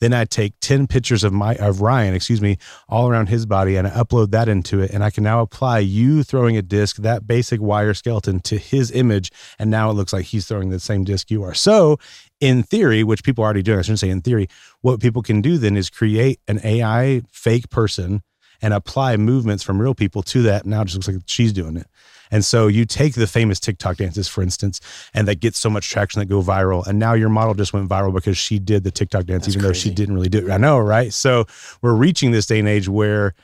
Then 0.00 0.12
I 0.12 0.26
take 0.26 0.52
10 0.60 0.86
pictures 0.86 1.24
of 1.24 1.32
my, 1.32 1.54
of 1.54 1.80
Ryan, 1.80 2.12
excuse 2.12 2.42
me, 2.42 2.58
all 2.90 3.08
around 3.08 3.30
his 3.30 3.46
body 3.46 3.76
and 3.76 3.88
I 3.88 3.90
upload 3.90 4.30
that 4.32 4.46
into 4.46 4.82
it. 4.82 4.90
And 4.90 5.02
I 5.02 5.08
can 5.08 5.24
now 5.24 5.40
apply 5.40 5.78
you 5.78 6.22
throwing 6.22 6.58
a 6.58 6.62
disc, 6.62 6.96
that 6.96 7.26
basic 7.26 7.62
wire 7.62 7.94
skeleton 7.94 8.40
to 8.40 8.58
his 8.58 8.90
image. 8.90 9.32
And 9.58 9.70
now 9.70 9.88
it 9.88 9.94
looks 9.94 10.12
like 10.12 10.26
he's 10.26 10.46
throwing 10.46 10.68
the 10.68 10.78
same 10.78 11.04
disc 11.04 11.30
you 11.30 11.42
are. 11.42 11.54
So 11.54 11.98
in 12.40 12.62
theory, 12.62 13.02
which 13.02 13.24
people 13.24 13.42
are 13.42 13.46
already 13.46 13.62
doing, 13.62 13.78
I 13.78 13.82
shouldn't 13.82 14.00
say 14.00 14.10
in 14.10 14.20
theory, 14.20 14.48
what 14.80 15.00
people 15.00 15.22
can 15.22 15.40
do 15.40 15.58
then 15.58 15.76
is 15.76 15.90
create 15.90 16.40
an 16.48 16.60
AI 16.64 17.22
fake 17.30 17.68
person 17.70 18.22
and 18.60 18.74
apply 18.74 19.16
movements 19.16 19.62
from 19.62 19.80
real 19.80 19.94
people 19.94 20.22
to 20.22 20.42
that. 20.42 20.66
Now 20.66 20.82
it 20.82 20.86
just 20.86 20.96
looks 20.96 21.08
like 21.08 21.22
she's 21.26 21.52
doing 21.52 21.76
it. 21.76 21.86
And 22.30 22.44
so 22.44 22.66
you 22.66 22.84
take 22.84 23.14
the 23.14 23.26
famous 23.26 23.58
TikTok 23.58 23.96
dances, 23.96 24.28
for 24.28 24.42
instance, 24.42 24.80
and 25.14 25.26
that 25.28 25.40
gets 25.40 25.58
so 25.58 25.70
much 25.70 25.88
traction 25.88 26.18
that 26.20 26.26
go 26.26 26.42
viral. 26.42 26.86
And 26.86 26.98
now 26.98 27.14
your 27.14 27.30
model 27.30 27.54
just 27.54 27.72
went 27.72 27.88
viral 27.88 28.12
because 28.12 28.36
she 28.36 28.58
did 28.58 28.84
the 28.84 28.90
TikTok 28.90 29.24
dance, 29.24 29.46
That's 29.46 29.56
even 29.56 29.66
though 29.66 29.72
she 29.72 29.90
didn't 29.90 30.14
really 30.14 30.28
do 30.28 30.46
it. 30.46 30.50
I 30.50 30.58
know, 30.58 30.78
right? 30.78 31.12
So 31.12 31.46
we're 31.80 31.94
reaching 31.94 32.30
this 32.30 32.46
day 32.46 32.58
and 32.58 32.68
age 32.68 32.88
where 32.88 33.34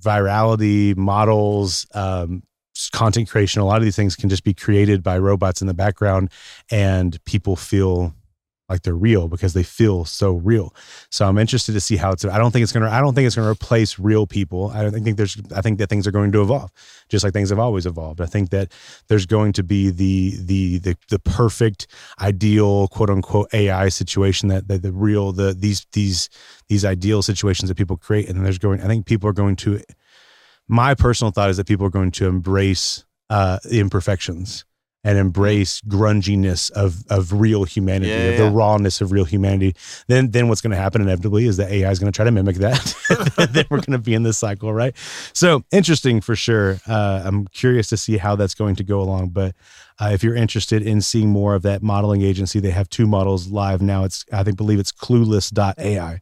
virality, 0.00 0.96
models, 0.96 1.86
um, 1.94 2.42
content 2.92 3.28
creation, 3.28 3.60
a 3.60 3.64
lot 3.64 3.78
of 3.78 3.84
these 3.84 3.96
things 3.96 4.14
can 4.14 4.28
just 4.28 4.44
be 4.44 4.54
created 4.54 5.02
by 5.02 5.18
robots 5.18 5.60
in 5.60 5.66
the 5.66 5.74
background, 5.74 6.30
and 6.70 7.22
people 7.24 7.56
feel 7.56 8.14
like 8.68 8.82
they're 8.82 8.94
real 8.94 9.28
because 9.28 9.54
they 9.54 9.62
feel 9.62 10.04
so 10.04 10.34
real. 10.34 10.74
So 11.10 11.26
I'm 11.26 11.38
interested 11.38 11.72
to 11.72 11.80
see 11.80 11.96
how 11.96 12.12
it's. 12.12 12.24
I 12.24 12.38
don't 12.38 12.50
think 12.50 12.62
it's 12.62 12.72
gonna. 12.72 12.90
I 12.90 13.00
don't 13.00 13.14
think 13.14 13.26
it's 13.26 13.36
gonna 13.36 13.50
replace 13.50 13.98
real 13.98 14.26
people. 14.26 14.70
I 14.70 14.82
don't 14.82 14.92
think 15.02 15.16
there's. 15.16 15.40
I 15.54 15.62
think 15.62 15.78
that 15.78 15.88
things 15.88 16.06
are 16.06 16.10
going 16.10 16.32
to 16.32 16.42
evolve, 16.42 16.70
just 17.08 17.24
like 17.24 17.32
things 17.32 17.50
have 17.50 17.58
always 17.58 17.86
evolved. 17.86 18.20
I 18.20 18.26
think 18.26 18.50
that 18.50 18.72
there's 19.08 19.26
going 19.26 19.52
to 19.54 19.62
be 19.62 19.90
the 19.90 20.36
the 20.42 20.78
the 20.78 20.96
the 21.08 21.18
perfect, 21.18 21.86
ideal, 22.20 22.88
quote 22.88 23.10
unquote 23.10 23.52
AI 23.54 23.88
situation 23.88 24.48
that, 24.48 24.68
that 24.68 24.82
the 24.82 24.92
real 24.92 25.32
the 25.32 25.54
these 25.54 25.86
these 25.92 26.28
these 26.68 26.84
ideal 26.84 27.22
situations 27.22 27.68
that 27.68 27.76
people 27.76 27.96
create, 27.96 28.28
and 28.28 28.36
then 28.36 28.44
there's 28.44 28.58
going. 28.58 28.80
I 28.80 28.86
think 28.86 29.06
people 29.06 29.28
are 29.28 29.34
going 29.34 29.56
to. 29.56 29.80
My 30.70 30.94
personal 30.94 31.30
thought 31.30 31.48
is 31.48 31.56
that 31.56 31.66
people 31.66 31.86
are 31.86 31.90
going 31.90 32.10
to 32.12 32.26
embrace 32.26 33.06
uh, 33.30 33.58
the 33.64 33.80
imperfections 33.80 34.66
and 35.04 35.16
embrace 35.16 35.80
grunginess 35.82 36.70
of 36.72 37.04
of 37.08 37.32
real 37.32 37.64
humanity, 37.64 38.10
Yeah, 38.10 38.16
of 38.16 38.38
yeah. 38.38 38.44
the 38.44 38.50
rawness 38.50 39.00
of 39.00 39.12
real 39.12 39.24
humanity. 39.24 39.74
Then 40.08 40.30
then 40.32 40.48
what's 40.48 40.60
going 40.60 40.72
to 40.72 40.76
happen 40.76 41.00
inevitably 41.00 41.46
is 41.46 41.56
that 41.58 41.70
AI 41.70 41.90
is 41.90 41.98
going 41.98 42.10
to 42.12 42.16
try 42.16 42.24
to 42.24 42.30
mimic 42.32 42.56
that. 42.56 42.94
then 43.52 43.64
we're 43.70 43.78
going 43.78 43.92
to 43.92 43.98
be 43.98 44.14
in 44.14 44.24
this 44.24 44.38
cycle, 44.38 44.72
right? 44.74 44.94
So 45.32 45.62
interesting 45.70 46.20
for 46.20 46.34
sure. 46.34 46.78
Uh, 46.86 47.22
I'm 47.24 47.46
curious 47.48 47.88
to 47.90 47.96
see 47.96 48.16
how 48.18 48.34
that's 48.36 48.54
going 48.54 48.74
to 48.76 48.84
go 48.84 49.00
along. 49.00 49.28
But 49.28 49.54
uh, 50.00 50.10
if 50.12 50.22
you're 50.24 50.34
interested 50.34 50.82
in 50.82 51.00
seeing 51.00 51.28
more 51.28 51.54
of 51.54 51.62
that 51.62 51.82
modeling 51.82 52.22
agency, 52.22 52.58
they 52.60 52.70
have 52.72 52.88
two 52.90 53.06
models 53.06 53.48
live 53.48 53.80
now. 53.80 54.04
It's 54.04 54.24
I 54.32 54.42
think 54.42 54.56
believe 54.56 54.78
it's 54.80 54.92
Clueless.ai. 54.92 56.20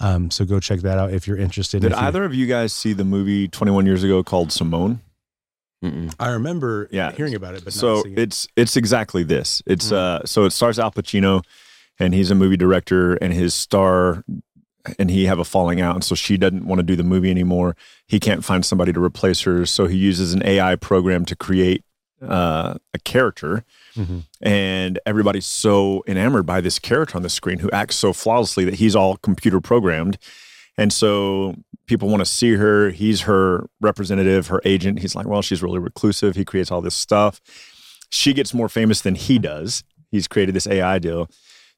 Um, 0.00 0.30
so 0.30 0.44
go 0.44 0.58
check 0.58 0.80
that 0.80 0.98
out 0.98 1.12
if 1.12 1.26
you're 1.28 1.36
interested. 1.36 1.82
Did 1.82 1.92
If 1.92 1.98
you- 1.98 2.04
either 2.04 2.24
of 2.24 2.34
you 2.34 2.46
guys 2.46 2.72
see 2.72 2.92
the 2.92 3.04
movie 3.04 3.46
21 3.48 3.86
years 3.86 4.02
ago 4.02 4.22
called 4.24 4.50
Simone? 4.52 5.00
Mm-mm. 5.82 6.14
I 6.20 6.28
remember 6.28 6.88
Yeah. 6.92 7.12
hearing 7.12 7.34
about 7.34 7.54
it, 7.54 7.64
but 7.64 7.72
so 7.72 7.94
not 7.96 8.02
seeing 8.04 8.14
it. 8.18 8.20
it's 8.22 8.46
it's 8.56 8.76
exactly 8.76 9.22
this. 9.24 9.62
It's 9.66 9.90
Mm. 9.90 9.96
uh 9.96 10.20
so 10.26 10.44
it 10.44 10.50
stars 10.52 10.78
Al 10.78 10.90
Pacino 10.92 11.42
and 11.98 12.14
he's 12.14 12.30
a 12.30 12.34
movie 12.34 12.56
director 12.56 13.14
and 13.16 13.32
his 13.32 13.54
star 13.54 14.24
and 14.98 15.10
he 15.10 15.26
have 15.26 15.38
a 15.38 15.44
falling 15.44 15.80
out 15.80 15.94
and 15.94 16.02
so 16.04 16.14
she 16.14 16.36
doesn't 16.36 16.66
want 16.66 16.78
to 16.78 16.82
do 16.82 16.96
the 16.96 17.04
movie 17.04 17.30
anymore. 17.30 17.76
He 18.06 18.18
can't 18.20 18.44
find 18.44 18.64
somebody 18.64 18.92
to 18.92 19.02
replace 19.02 19.42
her, 19.42 19.64
so 19.66 19.86
he 19.86 19.96
uses 19.96 20.34
an 20.34 20.42
AI 20.44 20.76
program 20.76 21.24
to 21.26 21.36
create 21.36 21.84
uh, 22.24 22.74
a 22.94 22.98
character, 23.00 23.64
Mhm. 23.96 24.22
and 24.40 25.00
everybody's 25.04 25.44
so 25.46 26.04
enamored 26.06 26.46
by 26.46 26.60
this 26.60 26.78
character 26.78 27.16
on 27.16 27.22
the 27.24 27.28
screen 27.28 27.58
who 27.58 27.68
acts 27.72 27.96
so 27.96 28.12
flawlessly 28.12 28.64
that 28.64 28.74
he's 28.74 28.94
all 28.94 29.16
computer 29.16 29.60
programmed. 29.60 30.18
And 30.78 30.92
so 30.92 31.56
people 31.86 32.08
want 32.08 32.20
to 32.20 32.26
see 32.26 32.54
her. 32.54 32.90
He's 32.90 33.22
her 33.22 33.66
representative, 33.80 34.48
her 34.48 34.60
agent. 34.64 35.00
He's 35.00 35.14
like, 35.14 35.26
well, 35.26 35.42
she's 35.42 35.62
really 35.62 35.78
reclusive. 35.78 36.36
He 36.36 36.44
creates 36.44 36.70
all 36.70 36.80
this 36.80 36.94
stuff. 36.94 37.40
She 38.10 38.32
gets 38.32 38.52
more 38.54 38.68
famous 38.68 39.00
than 39.00 39.14
he 39.14 39.38
does. 39.38 39.84
He's 40.10 40.28
created 40.28 40.54
this 40.54 40.66
AI 40.66 40.98
deal. 40.98 41.28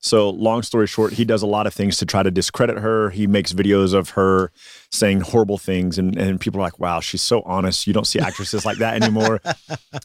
So, 0.07 0.29
long 0.29 0.63
story 0.63 0.87
short, 0.87 1.15
he 1.15 1.25
does 1.25 1.41
a 1.41 1.47
lot 1.47 1.67
of 1.67 1.73
things 1.73 1.97
to 1.97 2.05
try 2.05 2.23
to 2.23 2.31
discredit 2.31 2.77
her. 2.77 3.09
He 3.09 3.27
makes 3.27 3.55
videos 3.55 3.95
of 3.95 4.11
her 4.11 4.53
saying 4.91 5.23
horrible 5.23 5.57
things, 5.57 5.97
and, 5.99 6.15
and 6.19 6.39
people 6.39 6.61
are 6.61 6.63
like, 6.63 6.79
wow, 6.79 7.01
she's 7.01 7.23
so 7.23 7.41
honest. 7.47 7.87
You 7.87 7.95
don't 7.95 8.07
see 8.07 8.19
actresses 8.21 8.67
like 8.67 8.77
that 8.79 9.03
anymore. 9.03 9.41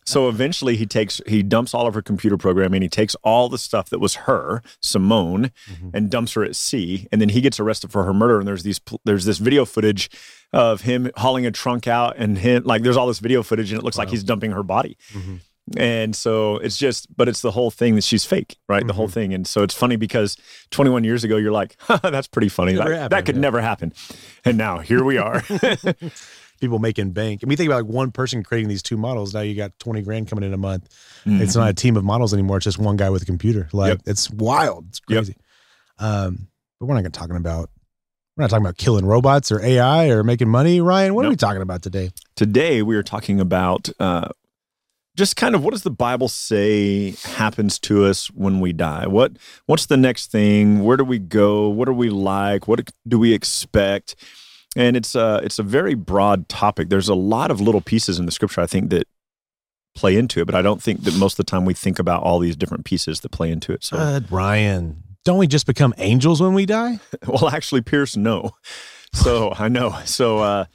So 0.06 0.28
eventually 0.30 0.76
he 0.76 0.86
takes 0.88 1.22
he 1.28 1.44
dumps 1.44 1.74
all 1.74 1.86
of 1.86 1.94
her 1.94 2.02
computer 2.02 2.36
programming, 2.38 2.82
he 2.82 2.90
takes 2.90 3.16
all 3.24 3.48
the 3.50 3.58
stuff 3.60 3.90
that 3.90 4.00
was 4.00 4.16
her, 4.16 4.64
Simone, 4.82 5.52
Mhm. 5.70 5.92
and 5.94 6.10
dumps 6.10 6.34
her 6.34 6.44
at 6.44 6.56
sea, 6.56 7.08
and 7.12 7.22
then 7.22 7.30
he 7.30 7.42
gets 7.42 7.60
arrested 7.60 7.92
for 7.92 8.04
her 8.06 8.14
murder. 8.14 8.40
And 8.40 8.48
there's 8.48 8.64
these 8.64 8.80
there's 9.06 9.26
this 9.26 9.38
video 9.38 9.66
footage 9.66 10.10
of 10.54 10.82
him 10.82 11.12
hauling 11.18 11.46
a 11.46 11.52
trunk 11.52 11.88
out, 11.88 12.16
and 12.18 12.40
him 12.40 12.64
like 12.66 12.82
there's 12.82 12.98
all 12.98 13.06
this 13.08 13.20
video 13.20 13.44
footage, 13.44 13.72
and 13.72 13.80
it 13.80 13.84
looks 13.86 13.98
like 14.00 14.10
he's 14.10 14.24
dumping 14.24 14.52
her 14.52 14.64
body. 14.64 14.98
Mhm. 15.14 15.40
And 15.78 16.16
so 16.16 16.58
it's 16.58 16.78
just, 16.78 17.16
but 17.16 17.28
it's 17.28 17.42
the 17.42 17.52
whole 17.52 17.70
thing 17.72 17.96
that 17.96 18.04
she's 18.04 18.26
fake, 18.26 18.58
right? 18.68 18.86
The 18.86 18.94
whole 18.94 19.08
thing. 19.08 19.34
And 19.34 19.46
so 19.46 19.62
it's 19.64 19.74
funny 19.74 19.96
because 19.96 20.36
21 20.72 21.04
years 21.04 21.24
ago, 21.24 21.38
you're 21.38 21.52
like, 21.52 21.76
that's 22.04 22.28
pretty 22.28 22.50
funny. 22.50 22.74
That, 22.74 22.88
happened, 22.88 23.10
that 23.12 23.26
could 23.26 23.36
yeah. 23.36 23.42
never 23.42 23.62
happen. 23.62 23.94
And 24.46 24.58
now 24.58 24.80
here 24.80 25.04
we 25.04 25.18
are. 25.18 25.44
People 26.62 26.80
making 26.80 27.12
bank. 27.12 27.42
I 27.42 27.48
mean, 27.48 27.58
think 27.58 27.70
about 27.70 27.86
like 27.86 27.94
one 27.94 28.12
person 28.12 28.44
creating 28.44 28.68
these 28.68 28.84
two 28.84 28.98
models. 28.98 29.34
Now 29.34 29.42
you 29.42 29.56
got 29.56 29.78
20 29.80 30.02
grand 30.02 30.28
coming 30.28 30.44
in 30.44 30.54
a 30.54 30.58
month. 30.58 30.90
It's 31.26 31.56
not 31.56 31.70
a 31.70 31.74
team 31.74 31.96
of 31.96 32.04
models 32.04 32.34
anymore. 32.34 32.58
It's 32.58 32.66
just 32.66 32.80
one 32.80 32.98
guy 32.98 33.10
with 33.10 33.22
a 33.22 33.26
computer. 33.26 33.70
Like 33.72 33.90
Yep. 33.92 34.02
it's 34.08 34.30
wild. 34.30 34.86
It's 34.90 35.02
Yep. 35.08 35.18
crazy. 35.18 35.36
Um, 36.00 36.48
but 36.80 36.88
we're 36.88 37.00
not 37.00 37.14
talking 37.14 37.36
about 37.38 37.70
we're 38.36 38.44
not 38.44 38.50
talking 38.50 38.66
about 38.66 38.78
killing 38.78 39.06
robots 39.06 39.52
or 39.52 39.62
AI 39.62 40.10
or 40.10 40.24
making 40.24 40.48
money. 40.48 40.80
Ryan, 40.80 41.14
what 41.14 41.26
are 41.26 41.30
we 41.30 41.36
talking 41.36 41.62
about 41.62 41.82
today? 41.82 42.12
Today 42.36 42.82
we 42.82 42.96
are 42.96 43.04
talking 43.04 43.40
about 43.42 43.90
uh, 44.00 44.30
just 45.20 45.36
kind 45.36 45.54
of 45.54 45.64
what 45.64 45.72
does 45.72 45.84
the 45.84 45.92
Bible 45.92 46.28
say 46.30 47.12
happens 47.36 47.78
to 47.80 48.06
us 48.06 48.28
when 48.32 48.60
we 48.60 48.74
die? 48.74 49.06
What 49.06 49.34
what's 49.68 49.86
the 49.86 49.98
next 49.98 50.32
thing? 50.32 50.84
Where 50.84 50.98
do 50.98 51.04
we 51.04 51.20
go? 51.20 51.70
What 51.70 51.88
are 51.88 51.94
we 51.94 52.10
like? 52.10 52.68
What 52.68 52.90
do 53.08 53.20
we 53.20 53.34
expect? 53.34 54.16
And 54.76 54.96
it's 54.98 55.14
a 55.16 55.42
it's 55.44 55.60
a 55.60 55.64
very 55.64 55.94
broad 55.94 56.50
topic. 56.50 56.90
There's 56.90 57.10
a 57.10 57.16
lot 57.16 57.52
of 57.52 57.62
little 57.62 57.82
pieces 57.82 58.18
in 58.18 58.26
the 58.26 58.32
scripture 58.32 58.62
I 58.62 58.66
think 58.68 58.90
that 58.90 59.04
play 59.96 60.16
into 60.16 60.40
it, 60.40 60.46
but 60.46 60.56
I 60.56 60.62
don't 60.62 60.82
think 60.82 61.04
that 61.04 61.16
most 61.16 61.34
of 61.34 61.46
the 61.46 61.50
time 61.52 61.66
we 61.66 61.74
think 61.74 62.00
about 62.00 62.24
all 62.24 62.40
these 62.40 62.56
different 62.56 62.86
pieces 62.86 63.20
that 63.20 63.30
play 63.30 63.52
into 63.52 63.74
it. 63.74 63.84
So, 63.84 63.98
Uh, 63.98 64.22
Ryan, 64.30 65.04
don't 65.26 65.38
we 65.38 65.48
just 65.48 65.66
become 65.66 65.94
angels 65.98 66.42
when 66.42 66.54
we 66.54 66.66
die? 66.66 67.00
well, 67.28 67.50
actually, 67.50 67.82
Pierce, 67.82 68.16
no. 68.16 68.52
So 69.14 69.54
I 69.58 69.68
know. 69.68 69.98
So 70.06 70.38
uh, 70.40 70.66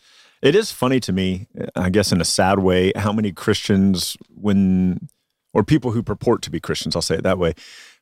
it 0.45 0.55
is 0.55 0.71
funny 0.71 1.01
to 1.01 1.13
me, 1.13 1.49
I 1.75 1.91
guess, 1.91 2.13
in 2.13 2.21
a 2.21 2.25
sad 2.25 2.59
way, 2.61 2.93
how 2.95 3.13
many 3.13 3.33
Christians, 3.33 4.17
when 4.29 5.09
or 5.55 5.65
people 5.65 5.93
who 5.93 6.03
purport 6.03 6.43
to 6.43 6.51
be 6.51 6.61
Christians, 6.61 6.95
I'll 6.95 7.03
say 7.03 7.15
it 7.17 7.23
that 7.23 7.39
way, 7.39 7.55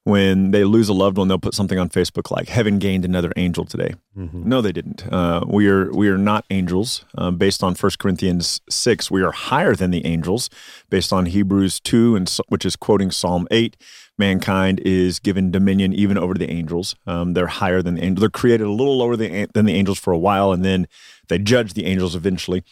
when 0.05 0.51
they 0.51 0.65
lose 0.65 0.89
a 0.89 0.93
loved 0.93 1.17
one, 1.19 1.29
they'll 1.29 1.39
put 1.39 1.55
something 1.55 1.79
on 1.79 1.89
Facebook 1.89 2.33
like 2.33 2.49
"Heaven 2.49 2.81
gained 2.81 3.05
another 3.05 3.33
angel 3.37 3.65
today." 3.65 3.95
No, 4.17 4.61
they 4.61 4.73
didn't. 4.73 5.07
Uh, 5.13 5.45
we 5.47 5.69
are 5.69 5.93
we 5.93 6.09
are 6.09 6.19
not 6.19 6.45
angels. 6.51 7.05
Uh, 7.17 7.31
based 7.31 7.63
on 7.63 7.77
1 7.77 7.93
Corinthians 8.01 8.61
six, 8.69 9.11
we 9.13 9.23
are 9.23 9.31
higher 9.31 9.77
than 9.77 9.93
the 9.93 10.05
angels. 10.05 10.51
Based 10.91 11.13
on 11.13 11.27
Hebrews 11.27 11.79
two, 11.79 12.17
and 12.17 12.29
which 12.49 12.67
is 12.67 12.75
quoting 12.75 13.13
Psalm 13.13 13.47
eight, 13.53 13.77
mankind 14.19 14.81
is 14.85 15.19
given 15.19 15.51
dominion 15.51 15.93
even 15.93 16.19
over 16.19 16.35
the 16.35 16.51
angels. 16.51 16.95
Um, 17.07 17.35
they're 17.35 17.47
higher 17.47 17.83
than 17.83 17.97
the 17.97 18.05
angels. 18.05 18.21
They're 18.21 18.31
created 18.31 18.67
a 18.67 18.71
little 18.71 18.99
lower 18.99 19.17
than, 19.17 19.49
than 19.55 19.65
the 19.65 19.75
angels 19.75 19.99
for 19.99 20.13
a 20.13 20.19
while, 20.19 20.53
and 20.53 20.65
then 20.65 20.87
they 21.29 21.39
judge 21.39 21.75
the 21.75 21.87
angels 21.87 22.15
eventually. 22.15 22.63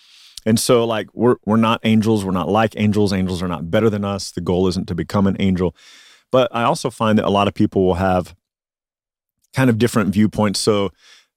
And 0.47 0.59
so, 0.59 0.85
like 0.85 1.09
we're 1.15 1.37
we're 1.45 1.57
not 1.57 1.81
angels. 1.85 2.25
We're 2.25 2.33
not 2.33 2.49
like 2.49 2.75
angels. 2.77 3.13
Angels 3.13 3.43
are 3.43 3.49
not 3.49 3.71
better 3.71 3.91
than 3.91 4.05
us. 4.05 4.31
The 4.31 4.41
goal 4.41 4.69
isn't 4.69 4.89
to 4.89 4.95
become 4.95 5.27
an 5.27 5.37
angel. 5.39 5.75
But 6.31 6.49
I 6.55 6.63
also 6.63 6.91
find 6.91 7.19
that 7.19 7.25
a 7.25 7.31
lot 7.31 7.49
of 7.49 7.55
people 7.55 7.85
will 7.85 7.95
have 7.95 8.35
kind 9.53 9.69
of 9.69 9.79
different 9.79 10.13
viewpoints. 10.13 10.61
So 10.61 10.91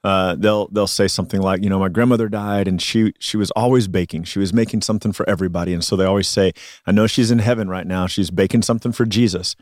uh, 0.03 0.35
they'll 0.35 0.67
they'll 0.67 0.87
say 0.87 1.07
something 1.07 1.41
like, 1.41 1.63
you 1.63 1.69
know, 1.69 1.79
my 1.79 1.89
grandmother 1.89 2.27
died 2.29 2.67
and 2.67 2.81
she 2.81 3.13
she 3.19 3.37
was 3.37 3.51
always 3.51 3.87
baking. 3.87 4.25
She 4.25 4.39
was 4.39 4.53
making 4.53 4.81
something 4.81 5.13
for 5.13 5.27
everybody, 5.29 5.73
and 5.73 5.83
so 5.83 5.95
they 5.95 6.05
always 6.05 6.27
say, 6.27 6.53
I 6.85 6.91
know 6.91 7.07
she's 7.07 7.31
in 7.31 7.39
heaven 7.39 7.69
right 7.69 7.87
now. 7.87 8.07
She's 8.07 8.29
baking 8.29 8.63
something 8.63 8.91
for 8.91 9.05
Jesus. 9.05 9.55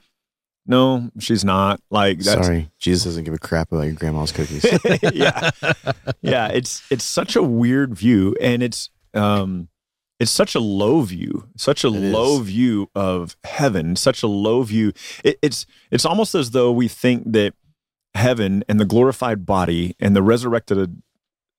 No, 0.72 1.12
she's 1.20 1.44
not. 1.44 1.82
Like 1.90 2.20
that's 2.20 2.48
Sorry, 2.48 2.72
Jesus 2.80 3.04
doesn't 3.04 3.26
give 3.26 3.34
a 3.34 3.38
crap 3.38 3.74
about 3.74 3.84
your 3.84 3.94
grandma's 3.94 4.32
cookies. 4.32 4.66
yeah, 5.14 5.52
yeah. 6.22 6.48
It's 6.48 6.82
it's 6.90 7.04
such 7.04 7.36
a 7.36 7.44
weird 7.44 7.94
view, 7.94 8.38
and 8.40 8.64
it's 8.64 8.90
um, 9.14 9.68
it's 10.18 10.32
such 10.32 10.56
a 10.56 10.62
low 10.62 11.02
view, 11.02 11.50
such 11.58 11.84
a 11.84 11.90
It 11.90 11.96
is. 11.96 12.14
low 12.14 12.40
view 12.40 12.90
of 12.96 13.36
heaven, 13.44 13.98
such 13.98 14.24
a 14.24 14.28
low 14.28 14.64
view. 14.64 14.94
It, 15.26 15.38
it's 15.42 15.66
it's 15.92 16.06
almost 16.06 16.36
as 16.36 16.52
though 16.52 16.72
we 16.72 16.88
think 16.88 17.32
that 17.34 17.54
heaven 18.14 18.64
and 18.70 18.80
the 18.80 18.86
glorified 18.86 19.46
body 19.46 19.96
and 20.00 20.16
the 20.16 20.24
resurrected 20.24 21.02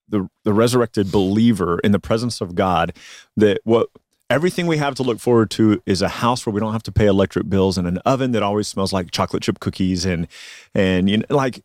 the 0.08 0.28
the 0.44 0.52
resurrected 0.54 1.12
believer 1.12 1.78
in 1.80 1.92
the 1.92 1.98
presence 1.98 2.40
of 2.40 2.54
God 2.54 2.96
that 3.36 3.60
what 3.64 3.88
everything 4.32 4.66
we 4.66 4.78
have 4.78 4.94
to 4.94 5.02
look 5.02 5.20
forward 5.20 5.50
to 5.50 5.82
is 5.84 6.00
a 6.00 6.08
house 6.08 6.46
where 6.46 6.52
we 6.54 6.58
don't 6.58 6.72
have 6.72 6.82
to 6.84 6.92
pay 6.92 7.06
electric 7.06 7.50
bills 7.50 7.76
and 7.76 7.86
an 7.86 7.98
oven 7.98 8.32
that 8.32 8.42
always 8.42 8.66
smells 8.66 8.92
like 8.92 9.10
chocolate 9.10 9.42
chip 9.42 9.60
cookies 9.60 10.06
and 10.06 10.26
and 10.74 11.10
you 11.10 11.18
know 11.18 11.24
like 11.28 11.62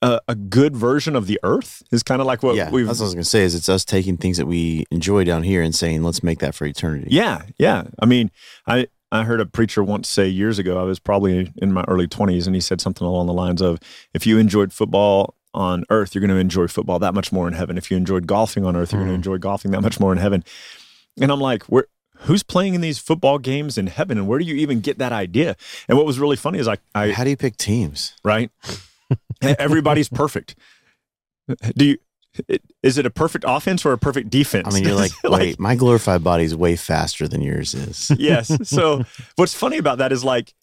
a, 0.00 0.20
a 0.28 0.36
good 0.36 0.76
version 0.76 1.16
of 1.16 1.26
the 1.26 1.40
earth 1.42 1.82
is 1.90 2.04
kind 2.04 2.20
of 2.20 2.26
like 2.26 2.40
what 2.44 2.54
yeah, 2.54 2.70
we've 2.70 2.86
that's 2.86 3.00
what 3.00 3.06
I 3.06 3.08
was 3.08 3.14
gonna 3.14 3.24
say. 3.24 3.42
Is 3.42 3.56
it's 3.56 3.68
us 3.68 3.84
taking 3.84 4.16
things 4.16 4.36
that 4.36 4.46
we 4.46 4.84
enjoy 4.92 5.24
down 5.24 5.42
here 5.42 5.60
and 5.60 5.74
saying, 5.74 6.04
let's 6.04 6.22
make 6.22 6.38
that 6.38 6.54
for 6.54 6.66
eternity. 6.66 7.08
Yeah, 7.10 7.42
yeah. 7.58 7.82
I 7.98 8.06
mean, 8.06 8.30
I 8.64 8.86
I 9.10 9.24
heard 9.24 9.40
a 9.40 9.46
preacher 9.46 9.82
once 9.82 10.08
say 10.08 10.28
years 10.28 10.60
ago. 10.60 10.78
I 10.78 10.84
was 10.84 11.00
probably 11.00 11.52
in 11.56 11.72
my 11.72 11.84
early 11.88 12.06
twenties, 12.06 12.46
and 12.46 12.54
he 12.54 12.60
said 12.60 12.80
something 12.80 13.04
along 13.04 13.26
the 13.26 13.32
lines 13.32 13.60
of, 13.60 13.80
"If 14.14 14.24
you 14.24 14.38
enjoyed 14.38 14.72
football 14.72 15.34
on 15.52 15.84
earth, 15.90 16.14
you're 16.14 16.20
going 16.20 16.30
to 16.30 16.36
enjoy 16.36 16.68
football 16.68 17.00
that 17.00 17.14
much 17.14 17.32
more 17.32 17.48
in 17.48 17.54
heaven. 17.54 17.76
If 17.76 17.90
you 17.90 17.96
enjoyed 17.96 18.28
golfing 18.28 18.64
on 18.64 18.76
earth, 18.76 18.92
you're 18.92 19.00
going 19.00 19.08
to 19.08 19.14
mm. 19.14 19.16
enjoy 19.16 19.38
golfing 19.38 19.72
that 19.72 19.80
much 19.80 19.98
more 19.98 20.12
in 20.12 20.18
heaven." 20.18 20.44
And 21.20 21.30
I'm 21.32 21.40
like, 21.40 21.64
where? 21.64 21.86
Who's 22.22 22.42
playing 22.42 22.74
in 22.74 22.80
these 22.80 22.98
football 22.98 23.38
games 23.38 23.78
in 23.78 23.86
heaven, 23.86 24.18
and 24.18 24.26
where 24.26 24.40
do 24.40 24.44
you 24.44 24.56
even 24.56 24.80
get 24.80 24.98
that 24.98 25.12
idea? 25.12 25.54
And 25.88 25.96
what 25.96 26.04
was 26.04 26.18
really 26.18 26.34
funny 26.36 26.58
is 26.58 26.66
I, 26.66 26.78
I 26.92 27.10
How 27.12 27.22
do 27.22 27.30
you 27.30 27.36
pick 27.36 27.56
teams? 27.56 28.14
right? 28.24 28.50
Everybody's 29.40 30.08
perfect. 30.08 30.56
Do 31.76 31.84
you? 31.84 31.98
is 32.82 32.98
it 32.98 33.06
a 33.06 33.10
perfect 33.10 33.44
offense 33.48 33.84
or 33.86 33.92
a 33.92 33.98
perfect 33.98 34.30
defense? 34.30 34.68
I 34.68 34.74
mean, 34.74 34.84
you're 34.84 34.94
like, 34.96 35.12
wait, 35.24 35.58
my 35.58 35.74
glorified 35.76 36.22
body 36.22 36.44
is 36.44 36.54
way 36.54 36.76
faster 36.76 37.26
than 37.26 37.40
yours 37.40 37.74
is. 37.74 38.10
yes. 38.18 38.50
So 38.68 39.04
what's 39.36 39.54
funny 39.54 39.78
about 39.78 39.98
that 39.98 40.12
is 40.12 40.24
like 40.24 40.54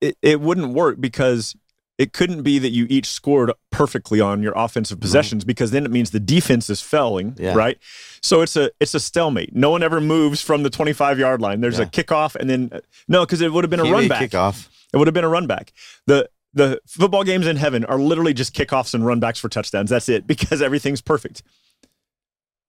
it, 0.00 0.16
it 0.22 0.40
wouldn't 0.40 0.72
work 0.74 1.00
because 1.00 1.54
it 2.00 2.12
couldn't 2.12 2.42
be 2.42 2.58
that 2.58 2.70
you 2.70 2.86
each 2.88 3.06
scored 3.06 3.52
perfectly 3.70 4.20
on 4.20 4.42
your 4.42 4.54
offensive 4.56 4.98
possessions 5.00 5.44
because 5.44 5.70
then 5.70 5.84
it 5.84 5.90
means 5.90 6.10
the 6.10 6.18
defense 6.36 6.70
is 6.70 6.80
failing, 6.80 7.36
Yeah. 7.38 7.54
right? 7.54 7.76
So 8.22 8.40
it's 8.40 8.56
a 8.56 8.70
it's 8.80 8.94
a 8.94 9.00
stalemate. 9.00 9.54
No 9.54 9.70
one 9.70 9.82
ever 9.82 10.00
moves 10.00 10.40
from 10.40 10.62
the 10.62 10.70
25 10.70 11.18
yard 11.18 11.40
line. 11.40 11.60
There's 11.60 11.78
a 11.78 11.82
Yeah. 11.82 11.88
kickoff 11.90 12.34
and 12.36 12.48
then 12.48 12.70
uh, 12.72 12.80
no, 13.06 13.24
because 13.26 13.40
it 13.42 13.52
would 13.52 13.64
have 13.64 13.70
been 13.70 13.80
a 13.80 13.84
Can't 13.84 13.92
run 13.94 14.04
be 14.04 14.08
back. 14.08 14.22
kickoff. 14.30 14.68
It 14.92 14.96
would 14.96 15.06
have 15.06 15.14
been 15.14 15.24
a 15.24 15.28
run 15.28 15.46
back. 15.46 15.72
The 16.06 16.28
the 16.54 16.80
football 16.86 17.22
games 17.22 17.46
in 17.46 17.56
heaven 17.56 17.84
are 17.84 17.98
literally 17.98 18.34
just 18.34 18.54
kickoffs 18.54 18.92
and 18.94 19.06
run 19.06 19.20
backs 19.20 19.38
for 19.38 19.48
touchdowns. 19.48 19.90
That's 19.90 20.08
it 20.08 20.26
because 20.32 20.60
everything's 20.62 21.00
perfect. 21.02 21.42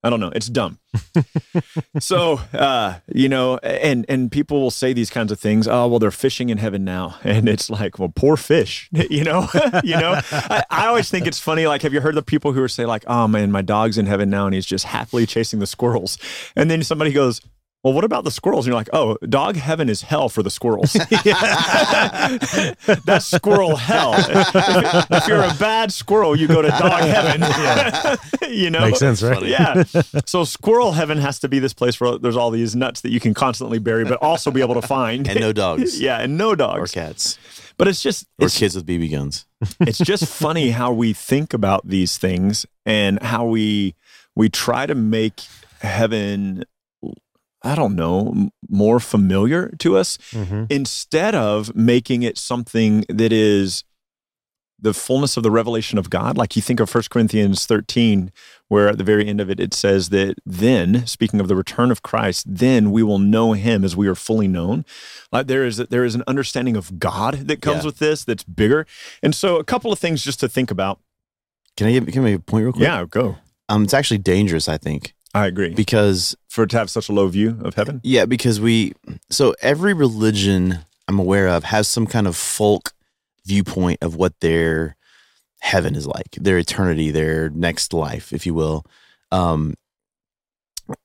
I 0.04 0.10
don't 0.10 0.20
know. 0.20 0.32
It's 0.34 0.48
dumb. 0.48 0.80
so, 2.00 2.40
uh, 2.54 3.00
you 3.14 3.30
know, 3.30 3.58
and 3.58 4.06
and 4.10 4.32
people 4.32 4.60
will 4.60 4.72
say 4.72 4.94
these 4.94 5.12
kinds 5.12 5.32
of 5.32 5.40
things. 5.40 5.68
Oh, 5.68 5.88
well, 5.88 6.00
they're 6.00 6.10
fishing 6.10 6.50
in 6.50 6.58
heaven 6.58 6.84
now, 6.84 7.20
and 7.24 7.48
it's 7.48 7.70
like, 7.70 8.00
well, 8.00 8.12
poor 8.16 8.36
fish. 8.36 8.90
you 9.10 9.24
know, 9.24 9.48
you 9.84 9.98
know. 9.98 10.20
I, 10.32 10.64
I 10.70 10.88
always 10.88 11.10
think 11.10 11.28
it's 11.28 11.40
funny. 11.40 11.68
Like, 11.68 11.84
have 11.84 11.94
you 11.94 12.02
heard 12.02 12.16
the 12.16 12.24
people 12.24 12.54
who 12.54 12.64
are 12.64 12.68
say 12.68 12.86
like, 12.86 13.04
oh 13.08 13.28
man, 13.28 13.52
my 13.52 13.62
dog's 13.62 13.98
in 13.98 14.08
heaven 14.08 14.30
now, 14.30 14.46
and 14.46 14.56
he's 14.56 14.66
just 14.66 14.86
happily 14.86 15.26
chasing 15.26 15.60
the 15.60 15.68
squirrels, 15.68 16.18
and 16.56 16.70
then 16.70 16.84
somebody 16.84 17.12
goes. 17.12 17.42
Well, 17.84 17.94
what 17.94 18.04
about 18.04 18.26
the 18.26 18.32
squirrels? 18.32 18.66
And 18.68 18.72
you're 18.72 18.80
like, 18.80 18.90
oh, 18.94 19.18
dog 19.28 19.56
heaven 19.56 19.90
is 19.90 20.04
hell 20.04 20.30
for 20.30 20.44
the 20.44 20.52
squirrels. 20.52 20.94
That's 23.06 23.26
squirrel 23.26 23.76
hell. 23.76 24.14
If, 24.18 25.12
if 25.12 25.28
you're 25.28 25.42
a 25.44 25.54
bad 25.60 25.92
squirrel, 25.92 26.36
you 26.36 26.48
go 26.48 26.62
to 26.62 26.68
dog 26.70 27.02
heaven. 27.02 28.20
you 28.52 28.70
know, 28.70 28.82
Makes 28.82 29.00
sense, 29.00 29.24
right? 29.24 29.42
yeah. 29.44 29.84
So 30.28 30.44
squirrel 30.44 30.92
heaven 30.92 31.18
has 31.18 31.40
to 31.40 31.50
be 31.50 31.58
this 31.58 31.74
place 31.74 32.00
where 32.00 32.20
there's 32.20 32.38
all 32.38 32.52
these 32.52 32.76
nuts 32.76 33.02
that 33.02 33.10
you 33.12 33.20
can 33.20 33.34
constantly 33.34 33.80
bury, 33.80 34.06
but 34.06 34.22
also 34.22 34.52
be 34.52 34.62
able 34.62 34.76
to 34.76 34.88
find. 34.88 35.28
And 35.28 35.40
no 35.40 35.52
dogs. 35.52 36.00
yeah, 36.02 36.20
and 36.20 36.38
no 36.38 36.54
dogs. 36.54 36.80
Or 36.80 36.86
cats. 36.94 37.40
But 37.78 37.88
it's 37.88 38.04
just 38.04 38.28
Or 38.40 38.46
it's, 38.46 38.60
kids 38.60 38.76
with 38.76 38.86
BB 38.86 39.10
guns. 39.12 39.48
it's 39.80 39.98
just 39.98 40.32
funny 40.32 40.70
how 40.70 40.94
we 40.94 41.14
think 41.14 41.52
about 41.54 41.88
these 41.88 42.20
things 42.20 42.64
and 42.86 43.22
how 43.24 43.46
we 43.46 43.96
we 44.36 44.50
try 44.50 44.86
to 44.86 44.94
make 44.94 45.42
heaven 45.82 46.64
I 47.64 47.76
don't 47.76 47.96
know, 47.96 48.50
more 48.70 49.00
familiar 49.00 49.70
to 49.80 49.98
us 49.98 50.18
Mm-hmm. 50.32 50.66
instead 50.70 51.36
of 51.36 51.76
making 51.76 52.24
it 52.24 52.38
something 52.38 53.06
that 53.10 53.32
is 53.32 53.84
the 54.84 54.96
fullness 54.96 55.38
of 55.38 55.44
the 55.44 55.52
revelation 55.52 56.00
of 56.00 56.10
God. 56.10 56.36
Like 56.38 56.56
you 56.56 56.62
think 56.64 56.80
of 56.80 56.92
1 56.92 57.04
Corinthians 57.12 57.68
13, 57.68 58.32
where 58.68 58.90
at 58.90 58.98
the 58.98 59.04
very 59.04 59.28
end 59.28 59.40
of 59.40 59.48
it, 59.48 59.60
it 59.60 59.76
says 59.76 60.10
that 60.10 60.38
then, 60.44 61.06
speaking 61.06 61.40
of 61.40 61.48
the 61.48 61.56
return 61.56 61.92
of 61.92 62.02
Christ, 62.02 62.46
then 62.50 62.90
we 62.92 63.04
will 63.04 63.20
know 63.20 63.54
him 63.54 63.86
as 63.86 63.96
we 63.96 64.08
are 64.08 64.16
fully 64.16 64.48
known. 64.48 64.84
Like 65.32 65.46
there 65.46 65.68
is, 65.68 65.78
there 65.78 66.04
is 66.04 66.16
an 66.16 66.24
understanding 66.26 66.76
of 66.76 66.98
God 66.98 67.48
that 67.48 67.62
comes 67.62 67.84
Yeah. 67.84 67.86
with 67.90 68.00
this 68.00 68.24
that's 68.24 68.44
bigger. 68.44 68.88
And 69.22 69.36
so 69.36 69.58
a 69.58 69.64
couple 69.64 69.92
of 69.92 70.00
things 70.00 70.24
just 70.24 70.40
to 70.40 70.50
think 70.50 70.72
about. 70.72 71.00
Can 71.78 71.86
I 71.86 71.92
give, 71.92 72.08
can 72.08 72.22
I 72.22 72.24
make 72.32 72.36
a 72.38 72.40
point 72.40 72.64
real 72.64 72.74
quick? 72.74 72.82
Yeah, 72.84 73.06
go. 73.08 73.38
Um, 73.70 73.84
it's 73.84 73.94
actually 73.94 74.18
dangerous, 74.18 74.68
I 74.68 74.78
think, 74.80 75.14
I 75.34 75.46
agree. 75.48 75.74
because 75.74 76.36
For 76.50 76.64
it 76.64 76.70
to 76.72 76.78
have 76.78 76.90
such 76.90 77.08
a 77.10 77.14
low 77.14 77.28
view 77.28 77.58
of 77.64 77.76
heaven. 77.76 78.02
Yeah, 78.04 78.26
because 78.26 78.60
we 78.60 78.94
so 79.30 79.56
every 79.62 79.94
religion 79.94 80.80
I'm 81.08 81.20
aware 81.20 81.48
of 81.48 81.64
has 81.66 81.88
some 81.88 82.06
kind 82.08 82.28
of 82.28 82.36
folk 82.36 82.92
viewpoint 83.46 84.00
of 84.02 84.16
what 84.16 84.40
their 84.40 84.96
heaven 85.62 85.96
is 85.96 86.06
like, 86.08 86.32
their 86.34 86.58
eternity, 86.58 87.12
their 87.12 87.50
next 87.52 87.94
life, 87.94 88.34
if 88.34 88.46
you 88.46 88.54
will. 88.54 88.86
Um 89.32 89.74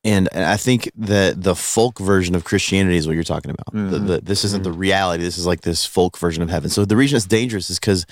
and 0.03 0.29
and 0.33 0.45
I 0.45 0.57
think 0.57 0.91
that 0.97 1.43
the 1.43 1.55
folk 1.55 1.99
version 2.01 2.35
of 2.35 2.43
Christianity 2.45 2.97
is 2.97 3.07
what 3.07 3.15
you're 3.15 3.23
talking 3.23 3.51
about. 3.53 3.73
The, 3.73 3.99
Mhm. 3.99 4.07
the, 4.09 4.21
this 4.21 4.45
isn't 4.45 4.65
the 4.65 4.73
reality. 4.73 5.23
This 5.23 5.39
is 5.39 5.47
like 5.47 5.61
this 5.61 5.85
folk 5.85 6.19
version 6.19 6.43
of 6.43 6.51
heaven. 6.51 6.71
So 6.71 6.85
the 6.85 6.97
reason 6.97 7.17
it's 7.17 7.27
dangerous 7.27 7.71
is 7.71 7.79
because 7.79 8.05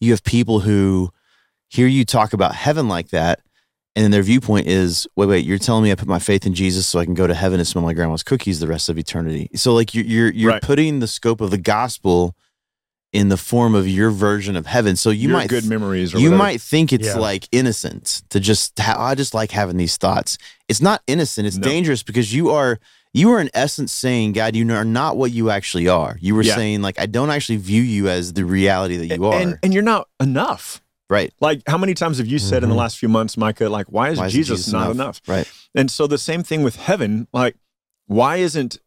you 0.00 0.10
have 0.12 0.24
people 0.24 0.60
who 0.60 1.10
hear 1.68 1.86
you 1.86 2.04
talk 2.04 2.32
about 2.32 2.54
heaven 2.56 2.88
like 2.88 3.10
that, 3.10 3.40
and 3.96 4.04
then 4.04 4.10
their 4.12 4.22
viewpoint 4.22 4.66
is, 4.68 5.06
wait, 5.16 5.26
wait, 5.26 5.44
you're 5.44 5.58
telling 5.58 5.82
me 5.84 5.90
I 5.90 5.94
put 5.96 6.06
my 6.08 6.18
faith 6.20 6.46
in 6.46 6.54
Jesus 6.54 6.86
so 6.86 6.98
I 7.00 7.04
can 7.04 7.14
go 7.14 7.26
to 7.26 7.34
heaven 7.34 7.58
and 7.58 7.66
smell 7.66 7.82
my 7.84 7.92
grandma's 7.92 8.22
cookies 8.22 8.60
the 8.60 8.68
rest 8.68 8.88
of 8.88 8.98
eternity. 8.98 9.50
So 9.54 9.74
like 9.74 9.94
you're 9.94 10.04
you're 10.04 10.30
you're 10.32 10.50
Right. 10.52 10.62
putting 10.62 11.00
the 11.00 11.06
scope 11.08 11.40
of 11.40 11.50
the 11.50 11.58
gospel 11.58 12.34
in 13.12 13.28
the 13.28 13.36
form 13.36 13.74
of 13.74 13.88
your 13.88 14.10
version 14.12 14.54
of 14.54 14.66
heaven. 14.66 14.94
So 14.94 15.10
you 15.10 15.28
Your 15.28 15.36
might 15.38 15.48
good 15.48 15.64
memories. 15.66 16.14
Or 16.14 16.18
you 16.18 16.26
whatever. 16.26 16.38
might 16.44 16.60
think 16.60 16.92
it's 16.92 17.08
Yeah. 17.08 17.18
like 17.18 17.48
innocent 17.50 18.22
to 18.30 18.38
just 18.38 18.78
ha- 18.78 18.94
I 18.96 19.16
just 19.16 19.34
like 19.34 19.50
having 19.50 19.76
these 19.78 19.96
thoughts. 19.96 20.38
It's 20.68 20.80
not 20.80 21.02
innocent. 21.08 21.48
It's 21.48 21.56
No. 21.56 21.66
dangerous 21.66 22.04
because 22.04 22.32
you 22.32 22.50
are 22.50 22.78
you 23.12 23.32
are 23.32 23.40
in 23.40 23.50
essence 23.54 23.90
saying, 23.90 24.34
God, 24.34 24.54
you 24.54 24.72
are 24.72 24.84
not 24.84 25.16
what 25.16 25.32
you 25.32 25.50
actually 25.50 25.88
are. 25.88 26.16
You 26.20 26.36
were 26.36 26.42
Yeah. 26.42 26.54
saying 26.54 26.82
like 26.82 27.00
I 27.00 27.06
don't 27.06 27.30
actually 27.30 27.56
view 27.56 27.82
you 27.82 28.08
as 28.08 28.34
the 28.34 28.44
reality 28.44 28.96
that 28.98 29.16
you 29.16 29.24
are. 29.26 29.34
and, 29.40 29.58
and 29.64 29.74
you're 29.74 29.82
not 29.82 30.06
enough. 30.20 30.80
Right. 31.10 31.30
Like, 31.40 31.60
how 31.66 31.76
many 31.76 31.92
times 31.92 32.16
have 32.18 32.26
you 32.26 32.38
said 32.38 32.62
in 32.62 32.70
the 32.70 32.74
Mhm. 32.74 32.78
last 32.78 32.96
few 32.98 33.08
months, 33.10 33.36
Micah, 33.36 33.68
like, 33.68 33.86
why 33.88 34.08
is, 34.10 34.18
Why 34.18 34.26
isn't 34.28 34.38
Jesus, 34.38 34.72
not 34.72 34.90
enough? 34.90 35.20
Right. 35.26 35.46
And 35.74 35.90
so 35.90 36.06
the 36.06 36.16
same 36.18 36.42
thing 36.42 36.62
with 36.62 36.76
heaven, 36.76 37.26
like, 37.34 37.56
why 38.06 38.36
isn't 38.36 38.78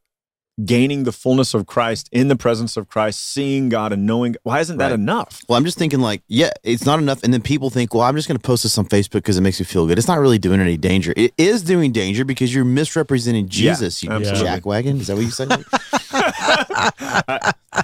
gaining 0.66 1.04
the 1.04 1.12
fullness 1.12 1.56
of 1.56 1.66
Christ 1.66 2.08
in 2.12 2.28
the 2.28 2.36
presence 2.36 2.78
of 2.78 2.88
Christ, 2.88 3.20
seeing 3.28 3.70
God 3.70 3.92
and 3.92 4.06
knowing, 4.06 4.36
why 4.44 4.60
isn't 4.60 4.78
that 4.78 4.92
Right. 4.92 4.94
enough? 4.94 5.42
Well, 5.50 5.58
I'm 5.58 5.66
just 5.66 5.80
thinking 5.80 6.00
like, 6.00 6.22
yeah, 6.28 6.52
it's 6.64 6.86
not 6.86 7.00
enough. 7.00 7.24
And 7.24 7.34
then 7.34 7.42
people 7.42 7.72
think, 7.72 7.92
well, 7.96 8.04
I'm 8.04 8.16
just 8.16 8.28
going 8.28 8.38
to 8.38 8.42
post 8.46 8.62
this 8.62 8.78
on 8.78 8.86
Facebook 8.86 9.14
because 9.14 9.36
it 9.36 9.42
makes 9.42 9.60
me 9.60 9.66
feel 9.66 9.88
good. 9.88 9.98
It's 9.98 10.08
not 10.08 10.20
really 10.20 10.38
doing 10.38 10.60
any 10.62 10.78
danger. 10.78 11.12
It 11.18 11.34
is 11.40 11.64
doing 11.64 11.92
danger 11.92 12.24
because 12.24 12.54
you're 12.54 12.66
misrepresenting 12.66 13.46
Yeah, 13.46 13.74
Jesus, 13.74 14.04
you 14.04 14.12
absolutely. 14.12 14.48
jackwagon. 14.48 15.00
Is 15.02 15.08
that 15.08 15.16
what 15.16 15.26
you 15.26 15.32
say? 15.32 15.48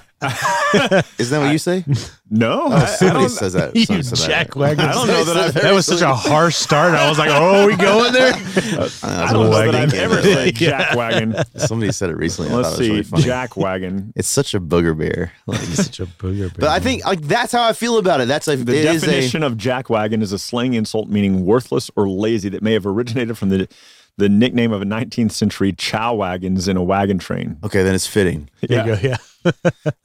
Isn't 0.22 1.30
that 1.30 1.40
what 1.40 1.52
you 1.52 1.58
say? 1.58 1.84
No, 2.30 2.64
Oh, 2.66 2.72
I- 2.72 2.84
somebody 2.86 3.20
don't, 3.20 3.28
says 3.30 3.54
that. 3.54 3.74
You 3.74 3.84
Somebody 3.86 4.06
said 4.06 4.18
that. 4.30 4.48
jackwagon. 4.50 4.78
I 4.80 4.92
don't 4.92 5.06
know 5.06 5.24
that 5.24 5.36
I've 5.36 5.54
That 5.54 5.74
was 5.74 5.86
such 5.86 6.02
a 6.02 6.14
harsh 6.14 6.56
start. 6.56 6.94
I 6.94 7.08
was 7.08 7.18
like, 7.18 7.30
oh, 7.30 7.62
are 7.62 7.66
we 7.66 7.74
going 7.76 8.12
there? 8.12 8.32
I 9.02 9.32
don't 9.32 9.50
know 9.50 9.64
that 9.72 9.74
I've 9.74 9.94
ever 9.94 10.22
said 10.22 10.54
jackwagon. 10.54 11.44
Somebody 11.58 11.90
said 11.92 12.10
it 12.10 12.16
recently. 12.16 12.52
Let's 12.54 12.70
thought 12.70 12.74
it 12.74 12.78
was 12.78 12.86
see, 12.86 12.90
really 12.90 13.02
funny. 13.02 13.22
jackwagon. 13.24 14.12
It's 14.16 14.28
such 14.28 14.54
a 14.54 14.60
booger 14.60 14.96
bear. 14.96 15.32
Like, 15.46 15.60
such 15.60 16.00
a 16.00 16.06
booger. 16.06 16.52
but 16.54 16.68
I 16.68 16.78
think 16.80 17.04
like 17.06 17.22
that's 17.22 17.52
how 17.52 17.66
I 17.66 17.72
feel 17.72 17.96
about 17.98 18.20
it. 18.20 18.28
That's 18.28 18.46
like 18.46 18.64
The 18.64 18.76
it 18.78 18.84
is 18.84 19.02
a 19.02 19.06
definition 19.06 19.42
of 19.42 19.54
jackwagon 19.54 20.20
is 20.22 20.32
a 20.32 20.38
slang 20.38 20.74
insult 20.74 21.08
meaning 21.08 21.44
worthless 21.46 21.90
or 21.96 22.08
lazy 22.08 22.48
that 22.50 22.62
may 22.62 22.74
have 22.74 22.86
originated 22.86 23.38
from 23.38 23.48
the 23.48 23.68
the 24.16 24.28
nickname 24.28 24.72
of 24.72 24.82
a 24.82 24.84
19th 24.84 25.32
century 25.32 25.72
chow 25.72 26.14
wagons 26.14 26.68
in 26.68 26.76
a 26.76 26.82
wagon 26.82 27.18
train. 27.18 27.58
okay. 27.64 27.82
Then 27.82 27.94
it's 27.94 28.06
fitting. 28.06 28.48
there 28.62 28.86
you 28.86 28.94
go. 28.94 29.00
Yeah. 29.02 29.16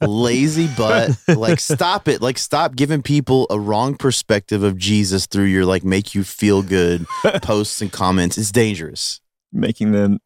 lazy 0.00 0.66
butt. 0.76 1.10
like 1.28 1.60
stop 1.60 2.08
it. 2.08 2.22
Like 2.22 2.38
stop 2.38 2.74
giving 2.74 3.02
people 3.02 3.46
a 3.50 3.60
wrong 3.60 3.94
perspective 3.96 4.62
of 4.62 4.76
Jesus 4.78 5.26
through 5.26 5.44
your 5.44 5.64
like 5.66 5.84
make 5.84 6.14
you 6.14 6.24
feel 6.24 6.62
good 6.62 7.06
posts 7.42 7.82
and 7.82 7.92
comments. 7.92 8.38
It's 8.38 8.50
dangerous. 8.52 9.20
making 9.52 9.92
them 9.92 10.18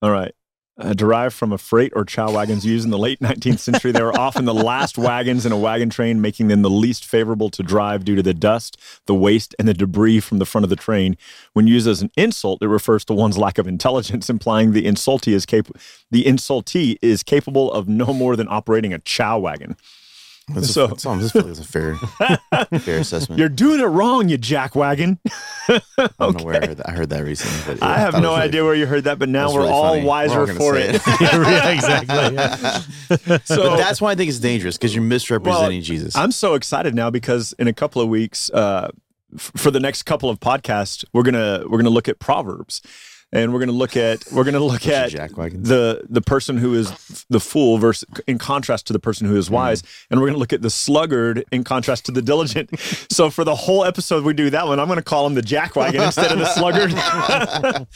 all 0.00 0.10
right 0.10 0.34
uh, 0.78 0.92
derived 0.94 1.34
from 1.34 1.52
a 1.52 1.58
freight 1.58 1.92
or 1.94 2.04
chow 2.04 2.32
wagons 2.32 2.64
used 2.64 2.84
in 2.84 2.90
the 2.90 2.98
late 2.98 3.20
19th 3.20 3.58
century. 3.58 3.92
They 3.92 4.02
were 4.02 4.18
often 4.18 4.44
the 4.44 4.54
last 4.54 4.96
wagons 4.96 5.44
in 5.44 5.52
a 5.52 5.58
wagon 5.58 5.90
train 5.90 6.20
making 6.20 6.48
them 6.48 6.62
the 6.62 6.70
least 6.70 7.04
favorable 7.04 7.50
to 7.50 7.62
drive 7.62 8.04
due 8.04 8.16
to 8.16 8.22
the 8.22 8.34
dust 8.34 8.76
the 9.06 9.14
waste 9.14 9.54
and 9.58 9.68
the 9.68 9.74
debris 9.74 10.20
from 10.20 10.38
the 10.38 10.46
front 10.46 10.64
of 10.64 10.70
the 10.70 10.76
train. 10.76 11.16
When 11.52 11.66
used 11.66 11.86
as 11.88 12.02
an 12.02 12.10
insult 12.16 12.62
it 12.62 12.68
refers 12.68 13.04
to 13.06 13.14
one's 13.14 13.38
lack 13.38 13.58
of 13.58 13.68
intelligence 13.68 14.30
implying 14.30 14.72
the 14.72 14.84
insultee 14.84 15.34
is 15.34 15.46
cap- 15.46 15.76
the 16.10 16.24
insultee 16.24 16.96
is 17.02 17.22
capable 17.22 17.72
of 17.72 17.88
no 17.88 18.12
more 18.12 18.36
than 18.36 18.48
operating 18.48 18.92
a 18.92 18.98
chow 18.98 19.38
wagon 19.38 19.76
That's 20.48 20.72
So- 20.72 20.86
a, 20.86 20.88
that's, 20.88 21.04
like 21.06 21.44
a 21.46 21.54
fair 21.64 21.94
fair 22.80 22.98
assessment. 22.98 23.38
you're 23.38 23.48
doing 23.48 23.78
it 23.80 23.84
wrong 23.84 24.28
you 24.28 24.36
jackwagon 24.36 25.18
I 25.68 25.80
don't 26.18 26.38
know 26.38 26.44
where 26.44 26.60
I 26.62 26.66
heard 26.66 26.76
that. 26.78 26.88
I 26.88 26.92
heard 26.92 27.10
that 27.10 27.22
recently. 27.24 27.74
But 27.74 27.78
yeah, 27.78 27.88
i 27.94 27.98
have 27.98 28.14
no 28.14 28.32
really- 28.32 28.42
idea 28.42 28.64
where 28.64 28.74
you 28.74 28.86
heard 28.86 29.04
that 29.04 29.18
but 29.20 29.28
now 29.28 29.52
we're 29.52 29.60
really 29.60 29.70
all 29.72 29.88
funny. 29.90 30.00
We're 30.02 30.06
wiser 30.08 30.40
all 30.40 30.46
for 30.48 30.74
say 30.74 30.88
it, 30.90 31.02
yeah, 31.20 31.68
exactly. 31.70 32.34
Yeah. 32.34 33.38
so 33.44 33.70
but 33.70 33.76
that's 33.76 34.00
why 34.00 34.10
I 34.10 34.14
think 34.16 34.28
it's 34.30 34.40
dangerous 34.40 34.76
because 34.76 34.94
you're 34.94 35.04
misrepresenting 35.04 35.82
Jesus. 35.82 36.16
I'm 36.16 36.32
so 36.32 36.54
excited 36.54 36.94
now 36.94 37.08
because 37.10 37.54
in 37.58 37.68
a 37.68 37.72
couple 37.72 38.02
of 38.02 38.08
weeks, 38.08 38.50
uh, 38.50 38.90
f- 39.34 39.52
for 39.56 39.70
the 39.70 39.80
next 39.80 40.02
couple 40.02 40.28
of 40.28 40.40
podcasts, 40.40 41.04
we're 41.12 41.22
gonna 41.22 41.64
we're 41.68 41.78
gonna 41.78 41.90
look 41.90 42.08
at 42.08 42.18
Proverbs, 42.18 42.82
and 43.32 43.52
we're 43.52 43.60
gonna 43.60 43.72
look 43.72 43.96
at 43.96 44.24
we're 44.32 44.44
gonna 44.44 44.58
look 44.60 44.86
at 44.88 45.12
the 45.12 46.04
the 46.08 46.20
person 46.22 46.58
who 46.58 46.74
is 46.74 46.90
the 47.32 47.40
fool 47.40 47.78
versus 47.78 48.04
in 48.26 48.38
contrast 48.38 48.86
to 48.86 48.92
the 48.92 48.98
person 48.98 49.26
who 49.26 49.36
is 49.36 49.48
Hmm. 49.48 49.54
wise, 49.54 49.82
and 50.10 50.20
we're 50.20 50.28
gonna 50.28 50.38
look 50.38 50.52
at 50.52 50.62
the 50.62 50.70
sluggard 50.70 51.44
in 51.50 51.64
contrast 51.64 52.06
to 52.06 52.12
the 52.12 52.22
diligent. 52.22 52.70
so 53.10 53.30
for 53.30 53.42
the 53.44 53.54
whole 53.54 53.84
episode 53.84 54.24
we 54.24 54.32
do 54.34 54.50
that 54.50 54.66
one, 54.66 54.78
I'm 54.78 54.88
gonna 54.88 55.02
call 55.02 55.26
him 55.26 55.34
the 55.34 55.42
jackwagon 55.42 56.06
instead 56.06 56.30
of 56.32 56.38
the 56.38 56.46
sluggard. 56.54 57.86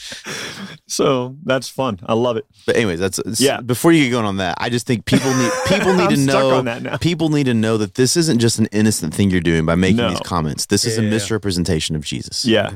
so 0.88 1.36
that's 1.44 1.68
fun. 1.68 2.00
I 2.06 2.14
love 2.14 2.36
it. 2.36 2.46
But 2.66 2.76
anyways, 2.76 2.98
that's 3.00 3.20
Yeah. 3.40 3.60
Before 3.60 3.92
you 3.92 4.04
get 4.04 4.10
going 4.10 4.26
on 4.26 4.38
that, 4.38 4.56
I 4.58 4.68
just 4.68 4.86
think 4.86 5.04
people 5.04 5.34
need 5.34 5.52
people 5.68 5.94
need 5.94 6.10
to 6.16 6.16
know 6.16 6.50
on 6.56 6.64
that 6.66 6.82
now. 6.82 6.96
people 6.96 7.28
need 7.28 7.44
to 7.44 7.54
know 7.54 7.76
that 7.76 7.94
this 7.94 8.16
isn't 8.16 8.38
just 8.38 8.58
an 8.58 8.66
innocent 8.72 9.14
thing 9.14 9.30
you're 9.30 9.40
doing 9.40 9.64
by 9.66 9.74
making 9.74 9.98
No. 9.98 10.10
these 10.10 10.20
comments. 10.20 10.66
This 10.66 10.84
is 10.84 10.98
a 10.98 11.00
yeah, 11.02 11.06
yeah. 11.08 11.14
misrepresentation 11.14 11.96
of 11.96 12.04
Jesus. 12.04 12.44
Yeah. 12.44 12.70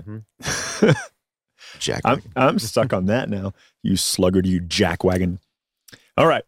Jack. 1.79 2.03
I'm 2.05 2.23
I'm 2.37 2.59
stuck 2.59 2.93
on 2.93 3.07
that 3.07 3.31
now. 3.31 3.53
You 3.83 3.97
sluggard, 3.97 4.47
you 4.47 4.61
jackwagon. 4.61 5.39
All 6.21 6.27
right, 6.27 6.45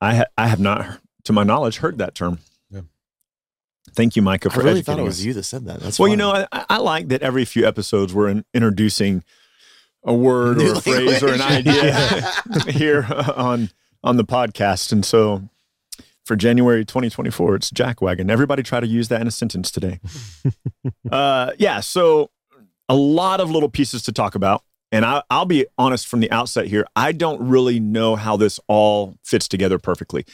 I 0.00 0.14
ha- 0.14 0.26
I 0.38 0.46
have 0.46 0.60
not, 0.60 1.00
to 1.24 1.32
my 1.32 1.42
knowledge, 1.42 1.78
heard 1.78 1.98
that 1.98 2.14
term. 2.14 2.38
Yeah. 2.70 2.82
Thank 3.92 4.14
you, 4.14 4.22
Micah, 4.22 4.50
I 4.52 4.54
for 4.54 4.60
really 4.60 4.82
thought 4.82 4.92
educating 4.92 5.04
it 5.04 5.08
was 5.08 5.18
us. 5.18 5.24
you 5.24 5.32
that 5.32 5.42
said 5.42 5.64
that. 5.64 5.80
That's 5.80 5.98
Well, 5.98 6.08
you 6.08 6.16
know, 6.16 6.46
I, 6.52 6.64
I 6.70 6.76
like 6.78 7.08
that 7.08 7.22
every 7.22 7.44
few 7.44 7.66
episodes 7.66 8.14
we're 8.14 8.28
in, 8.28 8.44
introducing 8.54 9.24
a 10.04 10.14
word 10.14 10.58
or 10.62 10.66
New 10.66 10.72
a 10.74 10.80
phrase 10.80 11.24
or 11.24 11.32
an 11.32 11.40
idea 11.40 12.32
here 12.68 13.04
on 13.34 13.70
on 14.04 14.16
the 14.16 14.24
podcast, 14.24 14.92
and 14.92 15.04
so 15.04 15.42
for 16.24 16.36
January 16.36 16.84
2024, 16.84 17.56
it's 17.56 17.72
jackwagon. 17.72 18.30
Everybody 18.30 18.62
try 18.62 18.78
to 18.78 18.86
use 18.86 19.08
that 19.08 19.20
in 19.20 19.26
a 19.26 19.32
sentence 19.32 19.72
today. 19.72 19.98
uh, 21.10 21.50
yeah, 21.58 21.80
so 21.80 22.30
a 22.88 22.94
lot 22.94 23.40
of 23.40 23.50
little 23.50 23.70
pieces 23.70 24.02
to 24.04 24.12
talk 24.12 24.36
about. 24.36 24.62
And 24.92 25.04
I, 25.04 25.22
I'll 25.30 25.46
be 25.46 25.66
honest 25.78 26.06
from 26.06 26.20
the 26.20 26.30
outset 26.30 26.66
here. 26.66 26.86
I 26.94 27.12
don't 27.12 27.40
really 27.40 27.80
know 27.80 28.16
how 28.16 28.36
this 28.36 28.60
all 28.68 29.16
fits 29.24 29.48
together 29.48 29.78
perfectly. 29.78 30.24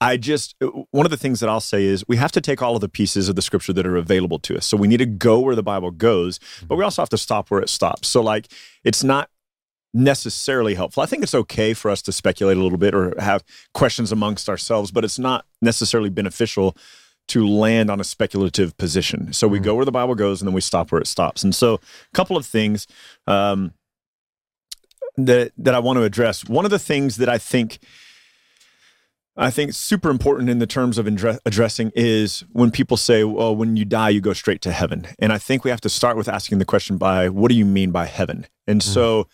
I 0.00 0.16
just, 0.16 0.54
uh, 0.62 0.66
one 0.90 1.06
of 1.06 1.10
the 1.10 1.16
things 1.16 1.40
that 1.40 1.48
I'll 1.48 1.60
say 1.60 1.84
is 1.84 2.04
we 2.06 2.16
have 2.16 2.32
to 2.32 2.40
take 2.40 2.60
all 2.60 2.74
of 2.74 2.80
the 2.80 2.88
pieces 2.88 3.28
of 3.28 3.36
the 3.36 3.42
scripture 3.42 3.72
that 3.72 3.86
are 3.86 3.96
available 3.96 4.38
to 4.40 4.56
us. 4.56 4.66
So 4.66 4.76
we 4.76 4.88
need 4.88 4.98
to 4.98 5.06
go 5.06 5.40
where 5.40 5.54
the 5.54 5.62
Bible 5.62 5.90
goes, 5.90 6.38
but 6.38 6.70
we 6.70 6.76
mm-hmm. 6.76 6.84
also 6.84 7.02
have 7.02 7.08
to 7.10 7.18
stop 7.18 7.50
where 7.50 7.60
it 7.60 7.68
stops. 7.68 8.08
So, 8.08 8.22
like, 8.22 8.48
it's 8.84 9.02
not 9.02 9.30
necessarily 9.94 10.74
helpful. 10.74 11.02
I 11.02 11.06
think 11.06 11.22
it's 11.22 11.34
okay 11.34 11.72
for 11.72 11.90
us 11.90 12.02
to 12.02 12.12
speculate 12.12 12.58
a 12.58 12.62
little 12.62 12.78
bit 12.78 12.94
or 12.94 13.14
have 13.18 13.42
questions 13.72 14.12
amongst 14.12 14.48
ourselves, 14.48 14.90
but 14.90 15.04
it's 15.04 15.18
not 15.18 15.46
necessarily 15.62 16.10
beneficial 16.10 16.76
to 17.28 17.46
land 17.46 17.90
on 17.90 17.98
a 17.98 18.04
speculative 18.04 18.76
position. 18.76 19.32
So 19.32 19.48
we 19.48 19.58
go 19.58 19.70
mm-hmm. 19.70 19.76
where 19.76 19.84
the 19.86 19.92
Bible 19.92 20.14
goes 20.14 20.42
and 20.42 20.46
then 20.46 20.54
we 20.54 20.60
stop 20.60 20.92
where 20.92 21.00
it 21.00 21.06
stops. 21.06 21.42
And 21.42 21.54
so, 21.54 21.74
a 21.74 21.80
couple 22.14 22.36
of 22.36 22.44
things 22.44 22.86
um, 23.26 23.72
that 25.16 25.52
that 25.58 25.74
I 25.74 25.78
want 25.78 25.98
to 25.98 26.02
address. 26.02 26.44
One 26.44 26.64
of 26.64 26.70
the 26.70 26.78
things 26.78 27.16
that 27.16 27.28
I 27.28 27.38
think 27.38 27.78
I 29.36 29.50
think 29.50 29.74
super 29.74 30.08
important 30.08 30.48
in 30.48 30.60
the 30.60 30.66
terms 30.66 30.96
of 30.96 31.06
addre- 31.06 31.38
addressing 31.44 31.92
is 31.94 32.44
when 32.52 32.70
people 32.70 32.96
say, 32.96 33.22
"Well, 33.22 33.54
when 33.54 33.76
you 33.76 33.84
die, 33.84 34.08
you 34.08 34.20
go 34.20 34.32
straight 34.32 34.62
to 34.62 34.72
heaven." 34.72 35.06
And 35.18 35.32
I 35.32 35.38
think 35.38 35.62
we 35.62 35.70
have 35.70 35.80
to 35.82 35.90
start 35.90 36.16
with 36.16 36.28
asking 36.28 36.58
the 36.58 36.64
question 36.64 36.96
by, 36.96 37.28
"What 37.28 37.50
do 37.50 37.54
you 37.54 37.66
mean 37.66 37.90
by 37.90 38.06
heaven?" 38.06 38.46
And 38.66 38.82
so, 38.82 39.28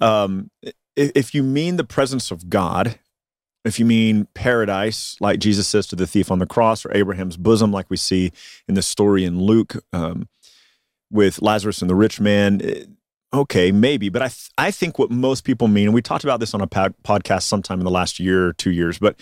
um, 0.00 0.50
if, 0.94 1.34
you 1.34 1.42
mean 1.42 1.76
the 1.76 1.84
presence 1.84 2.30
of 2.30 2.48
God, 2.50 2.98
if 3.64 3.78
you 3.78 3.86
mean 3.86 4.28
paradise, 4.34 5.16
like 5.20 5.40
Jesus 5.40 5.66
says 5.66 5.86
to 5.88 5.96
the 5.96 6.06
thief 6.06 6.30
on 6.30 6.38
the 6.38 6.46
cross, 6.46 6.84
or 6.84 6.94
Abraham's 6.94 7.36
bosom, 7.36 7.72
like 7.72 7.90
we 7.90 7.96
see 7.96 8.32
in 8.68 8.74
the 8.74 8.82
story 8.82 9.24
in 9.24 9.40
Luke 9.40 9.76
um, 9.92 10.28
with 11.10 11.42
Lazarus 11.42 11.80
and 11.80 11.90
the 11.90 11.94
rich 11.94 12.20
man, 12.20 12.95
okay, 13.32 13.72
maybe. 13.72 14.08
But 14.08 14.22
I, 14.22 14.28
th- 14.28 14.50
I 14.58 14.70
think 14.70 14.98
what 14.98 15.10
most 15.10 15.44
people 15.44 15.68
mean, 15.68 15.86
and 15.88 15.94
we 15.94 16.02
talked 16.02 16.24
about 16.24 16.40
this 16.40 16.54
on 16.54 16.60
a 16.60 16.66
pod- 16.66 16.94
podcast 17.04 17.42
sometime 17.42 17.78
in 17.80 17.84
the 17.84 17.90
last 17.90 18.18
year 18.20 18.48
or 18.48 18.52
two 18.52 18.70
years, 18.70 18.98
but 18.98 19.18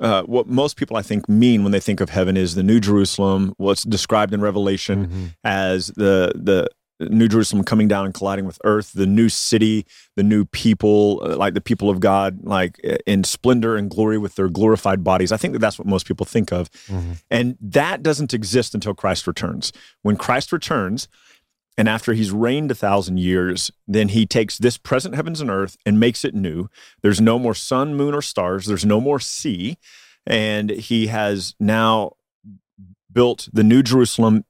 uh, 0.00 0.22
what 0.24 0.46
most 0.46 0.76
people 0.76 0.96
I 0.96 1.02
think 1.02 1.28
mean 1.28 1.62
when 1.62 1.72
they 1.72 1.80
think 1.80 2.00
of 2.00 2.10
heaven 2.10 2.36
is 2.36 2.54
the 2.54 2.62
New 2.62 2.78
Jerusalem, 2.80 3.54
what's 3.56 3.84
described 3.84 4.34
in 4.34 4.40
Revelation 4.40 5.06
Mm-hmm. 5.06 5.26
as 5.44 5.88
the 5.88 6.32
the 6.34 6.68
New 7.00 7.28
Jerusalem 7.28 7.62
coming 7.62 7.86
down 7.86 8.06
and 8.06 8.12
colliding 8.12 8.44
with 8.44 8.58
earth, 8.64 8.92
the 8.92 9.06
new 9.06 9.28
city, 9.28 9.86
the 10.16 10.24
new 10.24 10.44
people, 10.44 11.20
uh, 11.22 11.36
like 11.36 11.54
the 11.54 11.60
people 11.60 11.90
of 11.90 12.00
God, 12.00 12.40
like 12.42 12.76
in 13.06 13.22
splendor 13.22 13.76
and 13.76 13.88
glory 13.88 14.18
with 14.18 14.34
their 14.34 14.48
glorified 14.48 15.04
bodies. 15.04 15.30
I 15.30 15.36
think 15.36 15.52
that 15.52 15.60
that's 15.60 15.78
what 15.78 15.86
most 15.86 16.06
people 16.06 16.26
think 16.26 16.52
of. 16.52 16.68
Mm-hmm. 16.88 17.12
And 17.30 17.56
that 17.60 18.02
doesn't 18.02 18.34
exist 18.34 18.74
until 18.74 18.94
Christ 18.94 19.28
returns. 19.28 19.72
When 20.02 20.16
Christ 20.16 20.50
returns, 20.50 21.06
and 21.78 21.88
after 21.88 22.12
he's 22.12 22.30
reigned 22.32 22.70
a 22.70 22.74
thousand 22.74 23.18
years, 23.20 23.70
then 23.86 24.08
he 24.08 24.26
takes 24.26 24.58
this 24.58 24.76
present 24.76 25.14
heavens 25.14 25.40
and 25.40 25.48
earth 25.48 25.76
and 25.86 25.98
makes 25.98 26.24
it 26.24 26.34
new. 26.34 26.68
There's 27.02 27.20
no 27.20 27.38
more 27.38 27.54
sun, 27.54 27.94
moon, 27.94 28.12
or 28.14 28.20
stars. 28.20 28.66
There's 28.66 28.84
no 28.84 29.00
more 29.00 29.20
sea. 29.20 29.78
And 30.26 30.68
he 30.70 31.06
has 31.06 31.54
now 31.58 32.12
built 33.10 33.48
the 33.52 33.64
new 33.64 33.82
Jerusalem. 33.82 34.44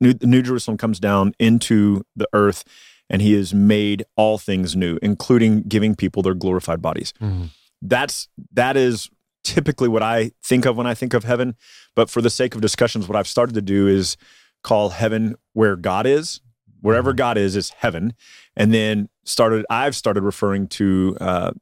New, 0.00 0.14
new 0.22 0.42
Jerusalem 0.42 0.76
comes 0.76 1.00
down 1.00 1.34
into 1.38 2.02
the 2.14 2.28
earth, 2.32 2.64
and 3.08 3.22
he 3.22 3.32
has 3.34 3.54
made 3.54 4.04
all 4.16 4.36
things 4.36 4.76
new, 4.76 4.98
including 5.02 5.62
giving 5.62 5.94
people 5.94 6.22
their 6.22 6.34
glorified 6.34 6.82
bodies. 6.82 7.12
Mhm. 7.20 7.50
That's 7.80 8.28
that 8.52 8.76
is 8.76 9.08
typically 9.44 9.88
what 9.88 10.02
I 10.02 10.32
think 10.44 10.66
of 10.66 10.76
when 10.76 10.86
I 10.86 10.94
think 10.94 11.14
of 11.14 11.24
heaven. 11.24 11.56
But 11.96 12.10
for 12.10 12.20
the 12.22 12.30
sake 12.30 12.54
of 12.54 12.60
discussions, 12.60 13.08
what 13.08 13.16
I've 13.16 13.26
started 13.28 13.54
to 13.54 13.62
do 13.62 13.88
is 13.88 14.16
call 14.62 14.90
heaven 14.90 15.34
where 15.52 15.74
God 15.76 16.06
is. 16.06 16.40
Wherever 16.82 17.12
God 17.14 17.38
is, 17.38 17.56
is 17.56 17.70
heaven. 17.70 18.12
And 18.56 18.74
then 18.74 19.08
started, 19.24 19.64
I've 19.70 19.96
started 19.96 20.22
referring 20.22 20.68
to 20.68 21.16
uh, 21.20 21.52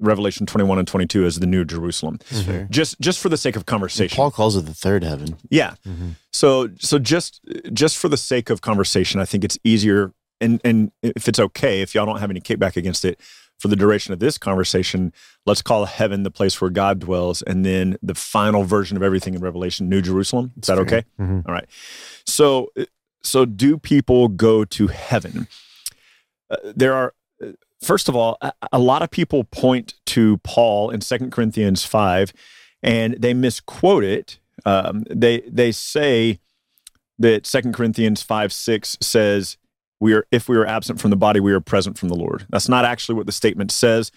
Revelation 0.00 0.46
21 0.46 0.78
and 0.80 0.88
22 0.88 1.24
as 1.24 1.38
the 1.38 1.46
New 1.46 1.64
Jerusalem, 1.64 2.18
That's 2.30 2.42
fair. 2.42 2.66
just 2.70 2.98
just 3.00 3.20
for 3.20 3.28
the 3.28 3.36
sake 3.36 3.54
of 3.54 3.66
conversation. 3.66 4.16
Paul 4.16 4.32
calls 4.32 4.56
it 4.56 4.62
the 4.66 4.74
third 4.74 5.04
heaven. 5.04 5.36
Yeah. 5.48 5.74
Mhm. 5.86 6.16
So 6.32 6.70
so 6.80 6.98
just 6.98 7.40
just 7.72 7.96
for 7.98 8.08
the 8.08 8.16
sake 8.16 8.50
of 8.50 8.60
conversation, 8.62 9.20
I 9.20 9.24
think 9.24 9.44
it's 9.44 9.58
easier 9.62 10.12
and 10.40 10.60
and 10.64 10.90
if 11.02 11.28
it's 11.28 11.38
okay, 11.38 11.82
if 11.82 11.94
y'all 11.94 12.06
don't 12.06 12.18
have 12.18 12.30
any 12.30 12.40
kickback 12.40 12.76
against 12.76 13.04
it, 13.04 13.20
for 13.60 13.68
the 13.68 13.76
duration 13.76 14.12
of 14.12 14.18
this 14.18 14.38
conversation, 14.38 15.12
let's 15.46 15.62
call 15.62 15.84
heaven 15.84 16.24
the 16.24 16.32
place 16.32 16.60
where 16.60 16.70
God 16.70 16.98
dwells, 16.98 17.42
and 17.42 17.64
then 17.64 17.96
the 18.02 18.14
final 18.16 18.64
version 18.64 18.96
of 18.96 19.04
everything 19.04 19.34
in 19.34 19.40
Revelation, 19.40 19.88
New 19.88 20.02
Jerusalem. 20.02 20.50
Is 20.60 20.66
that 20.66 20.78
fair. 20.78 20.82
okay? 20.84 21.04
Mhm. 21.20 21.46
All 21.46 21.54
right. 21.54 21.66
So 22.26 22.70
so 23.22 23.44
do 23.44 23.78
people 23.78 24.28
go 24.28 24.64
to 24.64 24.88
heaven? 24.88 25.48
Uh, 26.50 26.56
there 26.74 26.94
are 26.94 27.14
first 27.82 28.08
of 28.08 28.16
all, 28.16 28.38
a, 28.40 28.52
a 28.72 28.78
lot 28.78 29.02
of 29.02 29.10
people 29.10 29.44
point 29.44 29.94
to 30.06 30.38
Paul 30.38 30.90
in 30.90 31.00
Second 31.00 31.32
Corinthians 31.32 31.84
5 31.84 32.32
and 32.82 33.14
they 33.14 33.34
misquote 33.34 34.04
it. 34.04 34.38
Um, 34.64 35.04
they 35.10 35.40
they 35.40 35.72
say 35.72 36.38
that 37.18 37.46
Second 37.46 37.74
Corinthians 37.74 38.22
5 38.22 38.52
6 38.52 38.98
says, 39.00 39.56
we 40.00 40.14
are 40.14 40.26
if 40.32 40.48
we 40.48 40.56
are 40.56 40.66
absent 40.66 41.00
from 41.00 41.10
the 41.10 41.16
body, 41.16 41.38
we 41.40 41.52
are 41.52 41.60
present 41.60 41.96
from 41.98 42.08
the 42.08 42.16
Lord. 42.16 42.46
That's 42.50 42.68
not 42.68 42.84
actually 42.84 43.14
what 43.14 43.26
the 43.26 43.32
statement 43.32 43.70
says. 43.70 44.10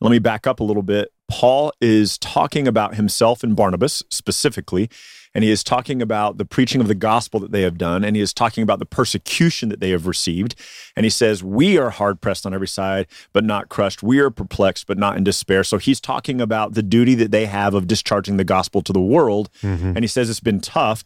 Let 0.00 0.10
me 0.10 0.18
back 0.18 0.46
up 0.46 0.60
a 0.60 0.64
little 0.64 0.82
bit. 0.82 1.12
Paul 1.28 1.72
is 1.80 2.18
talking 2.18 2.68
about 2.68 2.94
himself 2.94 3.42
and 3.42 3.56
Barnabas 3.56 4.02
specifically, 4.08 4.88
and 5.34 5.44
he 5.44 5.50
is 5.50 5.64
talking 5.64 6.02
about 6.02 6.38
the 6.38 6.44
preaching 6.44 6.80
of 6.80 6.88
the 6.88 6.94
gospel 6.94 7.40
that 7.40 7.52
they 7.52 7.62
have 7.62 7.78
done, 7.78 8.04
and 8.04 8.16
he 8.16 8.22
is 8.22 8.34
talking 8.34 8.62
about 8.62 8.78
the 8.78 8.86
persecution 8.86 9.68
that 9.70 9.80
they 9.80 9.90
have 9.90 10.06
received. 10.06 10.54
And 10.96 11.04
he 11.04 11.10
says, 11.10 11.42
We 11.42 11.78
are 11.78 11.90
hard 11.90 12.20
pressed 12.20 12.44
on 12.44 12.52
every 12.52 12.68
side, 12.68 13.06
but 13.32 13.44
not 13.44 13.68
crushed. 13.68 14.02
We 14.02 14.18
are 14.18 14.30
perplexed, 14.30 14.86
but 14.86 14.98
not 14.98 15.16
in 15.16 15.24
despair. 15.24 15.64
So 15.64 15.78
he's 15.78 16.00
talking 16.00 16.40
about 16.40 16.74
the 16.74 16.82
duty 16.82 17.14
that 17.16 17.30
they 17.30 17.46
have 17.46 17.74
of 17.74 17.86
discharging 17.86 18.36
the 18.36 18.44
gospel 18.44 18.82
to 18.82 18.92
the 18.92 19.00
world. 19.00 19.48
Mm-hmm. 19.62 19.88
And 19.88 20.00
he 20.00 20.06
says 20.06 20.28
it's 20.28 20.40
been 20.40 20.60
tough. 20.60 21.02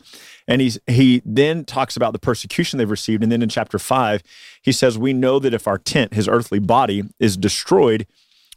And 0.48 0.60
he's 0.60 0.78
he 0.86 1.22
then 1.24 1.64
talks 1.64 1.96
about 1.96 2.12
the 2.12 2.18
persecution 2.18 2.78
they've 2.78 2.90
received. 2.90 3.22
And 3.22 3.30
then 3.30 3.42
in 3.42 3.48
chapter 3.48 3.78
five, 3.78 4.22
he 4.62 4.72
says, 4.72 4.98
We 4.98 5.12
know 5.12 5.38
that 5.38 5.54
if 5.54 5.66
our 5.66 5.78
tent, 5.78 6.14
his 6.14 6.28
earthly 6.28 6.58
body, 6.58 7.04
is 7.20 7.36
destroyed, 7.36 8.06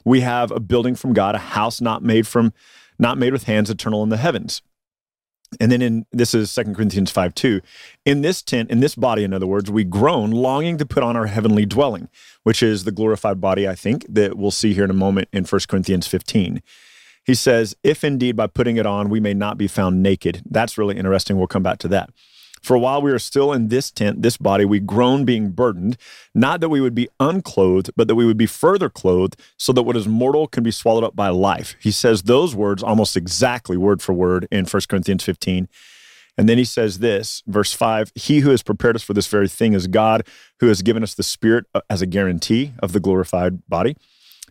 we 0.03 0.21
have 0.21 0.51
a 0.51 0.60
building 0.60 0.95
from 0.95 1.13
God, 1.13 1.36
a 1.36 1.39
house 1.39 1.79
not 1.79 2.03
made 2.03 2.25
from 2.25 2.53
not 2.97 3.17
made 3.17 3.32
with 3.32 3.43
hands, 3.43 3.69
eternal 3.69 4.03
in 4.03 4.10
the 4.10 4.17
heavens. 4.17 4.62
And 5.59 5.71
then 5.71 5.81
in 5.81 6.05
this 6.12 6.33
is 6.33 6.53
2 6.53 6.73
Corinthians 6.73 7.12
5 7.12 7.33
2. 7.33 7.62
In 8.05 8.21
this 8.21 8.41
tent, 8.41 8.69
in 8.69 8.81
this 8.81 8.95
body, 8.95 9.23
in 9.23 9.33
other 9.33 9.47
words, 9.47 9.71
we 9.71 9.83
groan, 9.83 10.31
longing 10.31 10.77
to 10.77 10.85
put 10.85 11.03
on 11.03 11.17
our 11.17 11.25
heavenly 11.25 11.65
dwelling, 11.65 12.09
which 12.43 12.62
is 12.62 12.83
the 12.83 12.91
glorified 12.91 13.41
body, 13.41 13.67
I 13.67 13.75
think, 13.75 14.05
that 14.09 14.38
we'll 14.38 14.51
see 14.51 14.73
here 14.73 14.83
in 14.83 14.91
a 14.91 14.93
moment 14.93 15.29
in 15.33 15.45
1 15.45 15.62
Corinthians 15.67 16.07
15. 16.07 16.62
He 17.25 17.35
says, 17.35 17.75
If 17.83 18.03
indeed 18.03 18.35
by 18.35 18.47
putting 18.47 18.77
it 18.77 18.85
on 18.85 19.09
we 19.09 19.19
may 19.19 19.33
not 19.33 19.57
be 19.57 19.67
found 19.67 20.03
naked. 20.03 20.41
That's 20.49 20.77
really 20.77 20.97
interesting. 20.97 21.38
We'll 21.38 21.47
come 21.47 21.63
back 21.63 21.79
to 21.79 21.88
that. 21.89 22.09
For 22.62 22.78
while 22.78 23.02
we 23.02 23.12
are 23.12 23.19
still 23.19 23.54
in 23.54 23.69
this 23.69 23.91
tent, 23.91 24.22
this 24.22 24.38
body, 24.38 24.65
we 24.65 24.80
groan 24.80 25.26
being 25.26 25.52
burdened, 25.52 25.98
not 26.34 26.62
that 26.62 26.69
we 26.69 26.82
would 26.82 26.95
be 26.95 27.10
unclothed, 27.19 27.91
but 27.95 28.08
that 28.08 28.15
we 28.15 28.26
would 28.26 28.38
be 28.38 28.45
further 28.45 28.89
clothed, 28.89 29.39
so 29.58 29.72
that 29.74 29.84
what 29.84 29.95
is 29.95 30.08
mortal 30.08 30.48
can 30.48 30.63
be 30.63 30.72
swallowed 30.72 31.04
up 31.04 31.15
by 31.15 31.30
life. 31.30 31.76
He 31.80 31.91
says 31.91 32.24
those 32.24 32.56
words 32.56 32.84
almost 32.84 33.15
exactly 33.17 33.78
word 33.78 34.02
for 34.02 34.13
word 34.13 34.48
in 34.52 34.65
1 34.65 34.82
Corinthians 34.89 35.24
15. 35.24 35.67
And 36.38 36.48
then 36.48 36.58
he 36.58 36.63
says 36.63 37.00
this, 37.00 37.43
verse 37.48 37.74
5 37.74 38.13
He 38.15 38.39
who 38.39 38.52
has 38.52 38.63
prepared 38.63 38.95
us 38.95 39.04
for 39.04 39.13
this 39.13 39.28
very 39.28 39.50
thing 39.50 39.74
is 39.74 39.88
God, 39.88 40.26
who 40.62 40.67
has 40.67 40.82
given 40.82 41.04
us 41.04 41.13
the 41.13 41.24
Spirit 41.24 41.65
uh, 41.76 41.82
as 41.89 42.02
a 42.02 42.06
guarantee 42.06 42.74
of 42.80 42.93
the 42.93 43.02
glorified 43.02 43.67
body. 43.67 43.98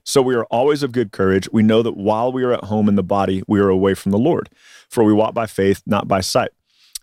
So 0.05 0.23
we 0.23 0.35
are 0.35 0.45
always 0.45 0.83
of 0.83 0.93
good 0.93 1.13
courage. 1.13 1.49
We 1.53 1.63
know 1.63 1.83
that 1.83 1.97
while 1.97 2.33
we 2.33 2.43
are 2.43 2.53
at 2.53 2.65
home 2.65 2.89
in 2.89 2.95
the 2.95 3.03
body, 3.03 3.43
we 3.47 3.61
are 3.61 3.69
away 3.69 3.95
from 3.95 4.13
the 4.13 4.19
Lord. 4.19 4.49
For 4.89 5.05
we 5.05 5.13
walk 5.13 5.35
by 5.35 5.47
faith, 5.47 5.83
not 5.87 6.09
by 6.09 6.21
sight. 6.21 6.51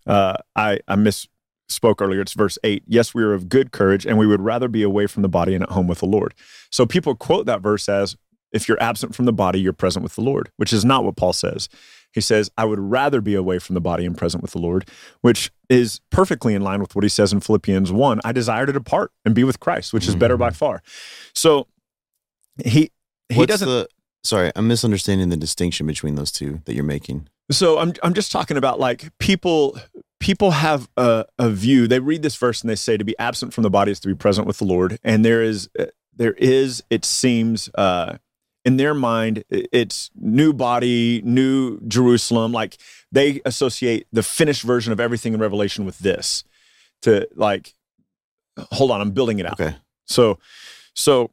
Uh, 0.05 0.37
I, 0.55 0.79
I 0.87 0.95
misspoke 0.95 2.01
earlier. 2.01 2.21
It's 2.21 2.33
verse 2.33 2.57
8. 2.63 2.83
Yes, 2.87 3.13
we 3.13 3.23
are 3.23 3.33
of 3.33 3.49
good 3.49 3.71
courage, 3.71 4.05
and 4.05 4.17
we 4.17 4.27
would 4.27 4.41
rather 4.41 4.67
be 4.67 4.83
away 4.83 5.07
from 5.07 5.21
the 5.21 5.29
body 5.29 5.55
and 5.55 5.63
at 5.63 5.71
home 5.71 5.87
with 5.87 5.99
the 5.99 6.05
Lord. 6.05 6.33
So 6.71 6.85
people 6.85 7.15
quote 7.15 7.45
that 7.45 7.61
verse 7.61 7.89
as 7.89 8.15
if 8.51 8.69
you're 8.69 8.81
absent 8.81 9.13
from 9.13 9.25
the 9.25 9.33
body, 9.33 9.59
you're 9.59 9.73
present 9.73 10.03
with 10.03 10.15
the 10.15 10.21
Lord, 10.21 10.49
which 10.57 10.71
is 10.71 10.85
not 10.85 11.03
what 11.03 11.17
Paul 11.17 11.33
says. 11.33 11.67
He 12.13 12.21
says, 12.21 12.49
I 12.57 12.63
would 12.63 12.79
rather 12.79 13.19
be 13.19 13.35
away 13.35 13.59
from 13.59 13.73
the 13.73 13.81
body 13.81 14.05
and 14.05 14.17
present 14.17 14.41
with 14.41 14.53
the 14.53 14.59
Lord, 14.59 14.89
which 15.19 15.51
is 15.67 15.99
perfectly 16.09 16.53
in 16.53 16.61
line 16.61 16.79
with 16.79 16.95
what 16.95 17.03
he 17.03 17.09
says 17.09 17.33
in 17.33 17.41
Philippians 17.41 17.91
1. 17.91 18.21
I 18.23 18.31
desire 18.31 18.65
to 18.65 18.71
depart 18.71 19.11
and 19.25 19.35
be 19.35 19.43
with 19.43 19.59
Christ, 19.59 19.91
which 19.91 20.07
is 20.07 20.15
better 20.15 20.37
by 20.37 20.51
far. 20.51 20.81
So 21.33 21.67
he 22.63 22.91
he 23.27 23.39
What's 23.39 23.49
doesn't 23.49 23.67
the 23.67 23.89
sorry, 24.25 24.51
I'm 24.55 24.67
misunderstanding 24.67 25.29
the 25.29 25.37
distinction 25.37 25.87
between 25.87 26.15
those 26.15 26.31
two 26.31 26.61
that 26.65 26.73
you're 26.73 26.83
making. 26.83 27.27
So 27.51 27.77
I'm 27.77 27.93
I'm 28.03 28.13
just 28.13 28.31
talking 28.31 28.57
about 28.57 28.79
like 28.79 29.11
people 29.19 29.77
people 30.19 30.51
have 30.51 30.89
a, 30.97 31.25
a 31.37 31.49
view. 31.49 31.87
They 31.87 31.99
read 31.99 32.23
this 32.23 32.35
verse 32.35 32.61
and 32.61 32.69
they 32.69 32.75
say 32.75 32.97
to 32.97 33.03
be 33.03 33.17
absent 33.19 33.53
from 33.53 33.61
the 33.63 33.69
body 33.69 33.91
is 33.91 33.99
to 34.01 34.07
be 34.07 34.15
present 34.15 34.47
with 34.47 34.57
the 34.57 34.65
Lord. 34.65 34.97
And 35.03 35.23
there 35.23 35.41
is 35.41 35.69
uh, 35.77 35.85
there 36.15 36.33
is 36.33 36.83
it 36.89 37.05
seems 37.05 37.69
uh, 37.75 38.17
in 38.63 38.77
their 38.77 38.93
mind 38.93 39.43
it's 39.49 40.09
new 40.15 40.53
body, 40.53 41.21
new 41.23 41.79
Jerusalem. 41.87 42.51
Like 42.51 42.77
they 43.11 43.41
associate 43.45 44.07
the 44.11 44.23
finished 44.23 44.63
version 44.63 44.91
of 44.91 44.99
everything 44.99 45.33
in 45.33 45.39
Revelation 45.39 45.85
with 45.85 45.99
this. 45.99 46.43
To 47.03 47.27
like, 47.35 47.75
hold 48.71 48.89
on, 48.89 49.01
I'm 49.01 49.11
building 49.11 49.37
it 49.37 49.45
out. 49.45 49.59
Okay. 49.59 49.75
So, 50.05 50.39
so, 50.95 51.31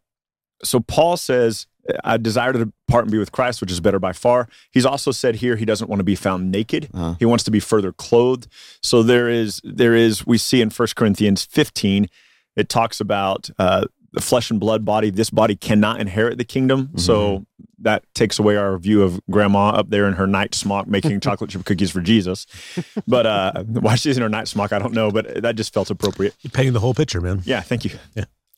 so 0.62 0.80
Paul 0.80 1.16
says, 1.16 1.66
"I 2.04 2.16
desire 2.16 2.52
to 2.52 2.58
depart 2.66 3.04
and 3.04 3.12
be 3.12 3.18
with 3.18 3.32
Christ, 3.32 3.60
which 3.60 3.70
is 3.70 3.80
better 3.80 3.98
by 3.98 4.12
far." 4.12 4.48
He's 4.70 4.86
also 4.86 5.10
said 5.10 5.36
here 5.36 5.56
he 5.56 5.64
doesn't 5.64 5.88
want 5.88 6.00
to 6.00 6.04
be 6.04 6.14
found 6.14 6.50
naked. 6.50 6.88
Uh-huh. 6.94 7.14
He 7.18 7.24
wants 7.24 7.44
to 7.44 7.50
be 7.50 7.60
further 7.60 7.92
clothed. 7.92 8.48
So 8.82 9.02
there 9.02 9.28
is, 9.28 9.60
there 9.64 9.94
is. 9.94 10.26
We 10.26 10.38
see 10.38 10.60
in 10.60 10.70
1 10.70 10.88
Corinthians 10.96 11.44
15, 11.44 12.08
it 12.56 12.68
talks 12.68 13.00
about 13.00 13.50
uh, 13.58 13.86
the 14.12 14.20
flesh 14.20 14.50
and 14.50 14.60
blood 14.60 14.84
body. 14.84 15.10
This 15.10 15.30
body 15.30 15.56
cannot 15.56 16.00
inherit 16.00 16.38
the 16.38 16.44
kingdom. 16.44 16.90
So 16.96 17.46
that 17.78 18.04
takes 18.14 18.38
away 18.38 18.56
our 18.56 18.78
view 18.78 19.02
of 19.02 19.20
grandma 19.30 19.70
up 19.70 19.90
there 19.90 20.06
in 20.06 20.14
her 20.14 20.26
night 20.26 20.54
smock 20.54 20.86
making 20.86 21.18
chocolate 21.26 21.50
chip 21.50 21.64
cookies 21.64 21.90
for 21.90 22.00
Jesus. 22.00 22.46
But 23.06 23.26
uh, 23.26 23.64
why 23.64 23.96
she's 23.96 24.16
in 24.16 24.22
her 24.22 24.28
night 24.28 24.48
smock, 24.48 24.72
I 24.72 24.78
don't 24.78 24.92
know. 24.94 25.10
But 25.10 25.42
that 25.42 25.56
just 25.56 25.72
felt 25.72 25.90
appropriate. 25.90 26.34
You're 26.42 26.50
painting 26.50 26.74
the 26.74 26.80
whole 26.80 26.94
picture, 26.94 27.20
man. 27.20 27.42
Yeah, 27.44 27.60
thank 27.60 27.84
you. 27.84 27.92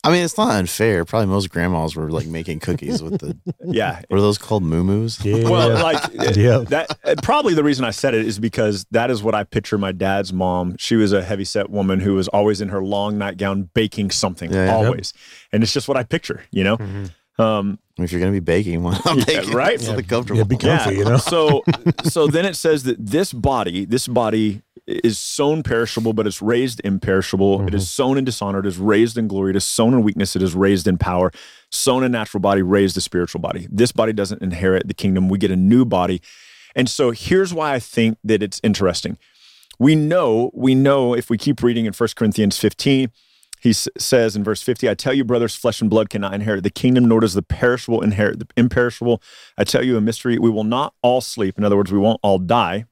I 0.04 0.10
mean, 0.12 0.22
it's 0.24 0.36
not 0.36 0.50
unfair. 0.50 1.04
Probably 1.04 1.26
most 1.26 1.48
grandmas 1.50 1.96
were 1.96 2.10
like 2.10 2.26
making 2.26 2.60
cookies 2.60 3.02
with 3.02 3.18
the 3.20 3.36
Yeah, 3.64 4.02
Were 4.10 4.20
those 4.20 4.38
called? 4.38 4.62
Moo 4.62 5.08
Yeah. 5.22 5.48
Well, 5.48 5.70
like 5.82 6.02
Yeah. 6.12 6.58
that. 6.68 6.96
uh, 7.04 7.14
Probably 7.22 7.54
the 7.54 7.64
reason 7.64 7.84
I 7.84 7.90
said 7.90 8.14
it 8.14 8.26
is 8.26 8.38
because 8.38 8.84
that 8.90 9.10
is 9.10 9.22
what 9.22 9.34
I 9.34 9.44
picture 9.44 9.78
my 9.78 9.92
dad's 9.92 10.32
mom. 10.32 10.76
She 10.78 10.96
was 10.96 11.12
a 11.12 11.22
heavy 11.22 11.44
set 11.44 11.70
woman 11.70 12.00
who 12.00 12.14
was 12.14 12.28
always 12.28 12.60
in 12.60 12.68
her 12.68 12.82
long 12.84 13.16
nightgown 13.18 13.70
baking 13.74 14.10
something, 14.10 14.52
Yeah, 14.52 14.66
yeah. 14.66 14.72
always, 14.74 15.12
and 15.52 15.62
it's 15.62 15.72
just 15.72 15.88
what 15.88 15.96
I 15.96 16.02
picture. 16.04 16.44
You 16.50 16.64
know. 16.64 16.78
Um, 17.36 17.78
If 17.98 18.12
you're 18.12 18.20
gonna 18.20 18.30
be 18.32 18.40
baking, 18.40 18.82
well, 18.84 19.00
I'm 19.06 19.18
Yeah, 19.18 19.24
baking. 19.24 19.54
right? 19.54 19.80
Something 19.80 20.04
comfortable. 20.04 20.38
Yeah, 20.38 20.44
be 20.44 20.56
comfy, 20.56 20.96
you 20.96 21.04
know. 21.04 21.16
so 21.16 21.64
so 22.04 22.26
then 22.28 22.44
it 22.44 22.54
says 22.56 22.84
that 22.84 22.96
this 23.04 23.32
body, 23.32 23.84
this 23.86 24.06
body 24.06 24.62
is 24.86 25.18
sown 25.18 25.62
perishable, 25.62 26.12
but 26.12 26.26
it's 26.26 26.42
raised 26.42 26.80
imperishable. 26.84 27.66
It 27.66 27.74
is 27.74 27.84
mm-hmm. 27.84 28.02
sown 28.02 28.18
in 28.18 28.24
dishonor, 28.24 28.60
it 28.60 28.66
is 28.66 28.78
raised 28.78 29.16
in 29.16 29.28
glory, 29.28 29.50
it 29.50 29.56
is 29.56 29.64
sown 29.64 29.94
in 29.94 30.02
weakness, 30.02 30.36
it 30.36 30.42
is 30.42 30.54
raised 30.54 30.86
in 30.86 30.98
power. 30.98 31.32
Sown 31.70 32.04
a 32.04 32.08
natural 32.08 32.40
body, 32.40 32.62
raised 32.62 32.96
a 32.96 33.00
spiritual 33.00 33.40
body. 33.40 33.66
This 33.70 33.92
body 33.92 34.12
doesn't 34.12 34.42
inherit 34.42 34.86
the 34.86 34.94
kingdom. 34.94 35.28
We 35.28 35.38
get 35.38 35.50
a 35.50 35.56
new 35.56 35.84
body. 35.84 36.20
And 36.76 36.88
so 36.88 37.10
here's 37.10 37.54
why 37.54 37.74
I 37.74 37.78
think 37.78 38.18
that 38.24 38.42
it's 38.42 38.60
interesting. 38.62 39.18
We 39.78 39.94
know, 39.94 40.50
we 40.54 40.74
know 40.74 41.14
if 41.14 41.30
we 41.30 41.38
keep 41.38 41.62
reading 41.62 41.86
in 41.86 41.92
1 41.92 42.08
Corinthians 42.16 42.58
15, 42.58 43.10
he 43.60 43.70
s- 43.70 43.88
says 43.98 44.36
in 44.36 44.44
verse 44.44 44.62
50, 44.62 44.88
I 44.88 44.94
tell 44.94 45.14
you, 45.14 45.24
brothers, 45.24 45.54
flesh 45.54 45.80
and 45.80 45.88
blood 45.88 46.10
cannot 46.10 46.34
inherit 46.34 46.62
the 46.62 46.70
kingdom, 46.70 47.06
nor 47.06 47.20
does 47.20 47.34
the 47.34 47.42
perishable 47.42 48.02
inherit 48.02 48.38
the 48.38 48.46
imperishable. 48.56 49.22
I 49.56 49.64
tell 49.64 49.82
you 49.82 49.96
a 49.96 50.00
mystery. 50.00 50.38
We 50.38 50.50
will 50.50 50.64
not 50.64 50.94
all 51.02 51.20
sleep. 51.20 51.58
In 51.58 51.64
other 51.64 51.76
words, 51.76 51.90
we 51.90 51.98
won't 51.98 52.20
all 52.22 52.38
die, 52.38 52.84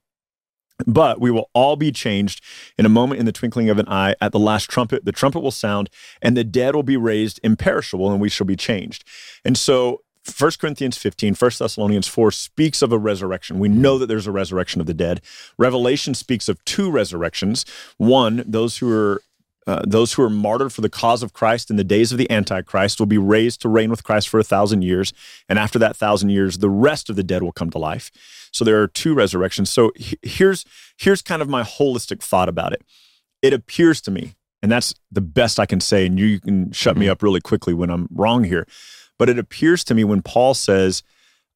but 0.87 1.21
we 1.21 1.31
will 1.31 1.51
all 1.55 1.77
be 1.77 1.93
changed 1.93 2.43
in 2.79 2.87
a 2.87 2.91
moment 2.91 3.21
in 3.21 3.27
the 3.27 3.33
twinkling 3.33 3.71
of 3.71 3.79
an 3.79 3.89
eye 3.89 4.15
at 4.21 4.33
the 4.33 4.39
last 4.39 4.69
trumpet. 4.69 5.05
The 5.05 5.13
trumpet 5.13 5.41
will 5.41 5.51
sound, 5.51 5.91
and 6.21 6.37
the 6.37 6.45
dead 6.45 6.75
will 6.75 6.83
be 6.83 6.97
raised 6.97 7.41
imperishable, 7.43 8.11
and 8.11 8.21
we 8.21 8.29
shall 8.29 8.47
be 8.47 8.57
changed. 8.57 9.05
And 9.45 9.57
so 9.57 10.03
1 10.39 10.53
Corinthians 10.61 10.97
15, 10.97 11.35
1 11.35 11.51
Thessalonians 11.59 12.07
4 12.07 12.31
speaks 12.31 12.81
of 12.81 12.93
a 12.93 12.99
resurrection. 12.99 13.59
We 13.59 13.69
know 13.69 13.99
that 13.99 14.07
there's 14.07 14.27
a 14.29 14.33
resurrection 14.33 14.81
of 14.81 14.87
the 14.87 14.95
dead. 14.95 15.21
Revelation 15.59 16.15
speaks 16.15 16.49
of 16.49 16.65
two 16.65 16.91
resurrections. 16.91 17.65
One, 17.97 18.45
those 18.47 18.79
who 18.79 18.91
are 18.93 19.23
uh, 19.65 19.81
those 19.87 20.15
who 20.15 20.23
are 20.23 20.31
martyred 20.31 20.73
for 20.73 20.81
the 20.81 20.91
cause 20.91 21.23
of 21.23 21.33
Christ 21.33 21.71
in 21.71 21.77
the 21.77 21.85
days 21.85 22.11
of 22.11 22.19
the 22.19 22.29
Antichrist 22.31 22.99
will 22.99 23.07
be 23.07 23.19
raised 23.19 23.63
to 23.63 23.69
reign 23.69 23.91
with 23.91 24.03
Christ 24.03 24.29
for 24.29 24.41
a 24.41 24.45
thousand 24.45 24.83
years. 24.83 25.13
And 25.49 25.57
after 25.57 25.79
that 25.79 25.97
thousand 25.97 26.31
years, 26.31 26.59
the 26.59 26.69
rest 26.69 27.09
of 27.09 27.15
the 27.15 27.23
dead 27.23 27.45
will 27.45 27.53
come 27.53 27.71
to 27.71 27.79
life. 27.79 28.11
So 28.53 28.65
there 28.65 28.81
are 28.81 28.87
two 28.87 29.15
resurrections. 29.15 29.71
So 29.71 29.93
he- 29.97 30.19
here's 30.23 30.65
here's 30.97 31.23
kind 31.23 31.43
of 31.43 31.49
my 31.49 31.63
holistic 31.63 32.23
thought 32.23 32.49
about 32.49 32.73
it. 32.73 32.83
It 33.43 33.53
appears 33.53 34.01
to 34.03 34.11
me, 34.11 34.35
and 34.63 34.71
that's 34.71 34.95
the 35.11 35.21
best 35.21 35.59
I 35.59 35.67
can 35.67 35.81
say, 35.81 36.07
and 36.07 36.19
you 36.19 36.41
can 36.41 36.71
shut 36.73 36.97
me 36.97 37.07
mm-hmm. 37.07 37.13
up 37.13 37.23
really 37.23 37.41
quickly 37.41 37.75
when 37.75 37.91
I'm 37.91 38.09
wrong 38.13 38.45
here. 38.45 38.67
But 39.19 39.29
it 39.29 39.39
appears 39.39 39.85
to 39.85 39.95
me 39.95 40.05
when 40.05 40.23
Paul 40.23 40.55
says, 40.55 41.03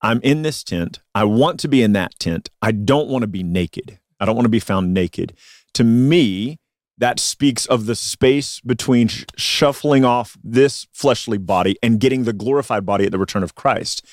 I'm 0.02 0.20
in 0.22 0.42
this 0.42 0.62
tent, 0.62 1.00
I 1.14 1.24
want 1.24 1.58
to 1.60 1.68
be 1.68 1.82
in 1.82 1.92
that 1.92 2.18
tent, 2.18 2.50
I 2.60 2.72
don't 2.72 3.08
want 3.08 3.22
to 3.22 3.28
be 3.28 3.42
naked. 3.42 3.98
I 4.20 4.24
don't 4.24 4.36
want 4.36 4.44
to 4.46 4.50
be 4.50 4.60
found 4.60 4.94
naked. 4.94 5.34
To 5.74 5.84
me, 5.84 6.58
that 6.98 7.20
speaks 7.20 7.66
of 7.66 7.86
the 7.86 7.94
space 7.94 8.60
between 8.60 9.08
sh- 9.08 9.24
shuffling 9.36 10.04
off 10.04 10.36
this 10.42 10.86
fleshly 10.92 11.38
body 11.38 11.76
and 11.82 12.00
getting 12.00 12.24
the 12.24 12.32
glorified 12.32 12.86
body 12.86 13.04
at 13.04 13.12
the 13.12 13.18
return 13.18 13.42
of 13.42 13.54
Christ. 13.54 14.06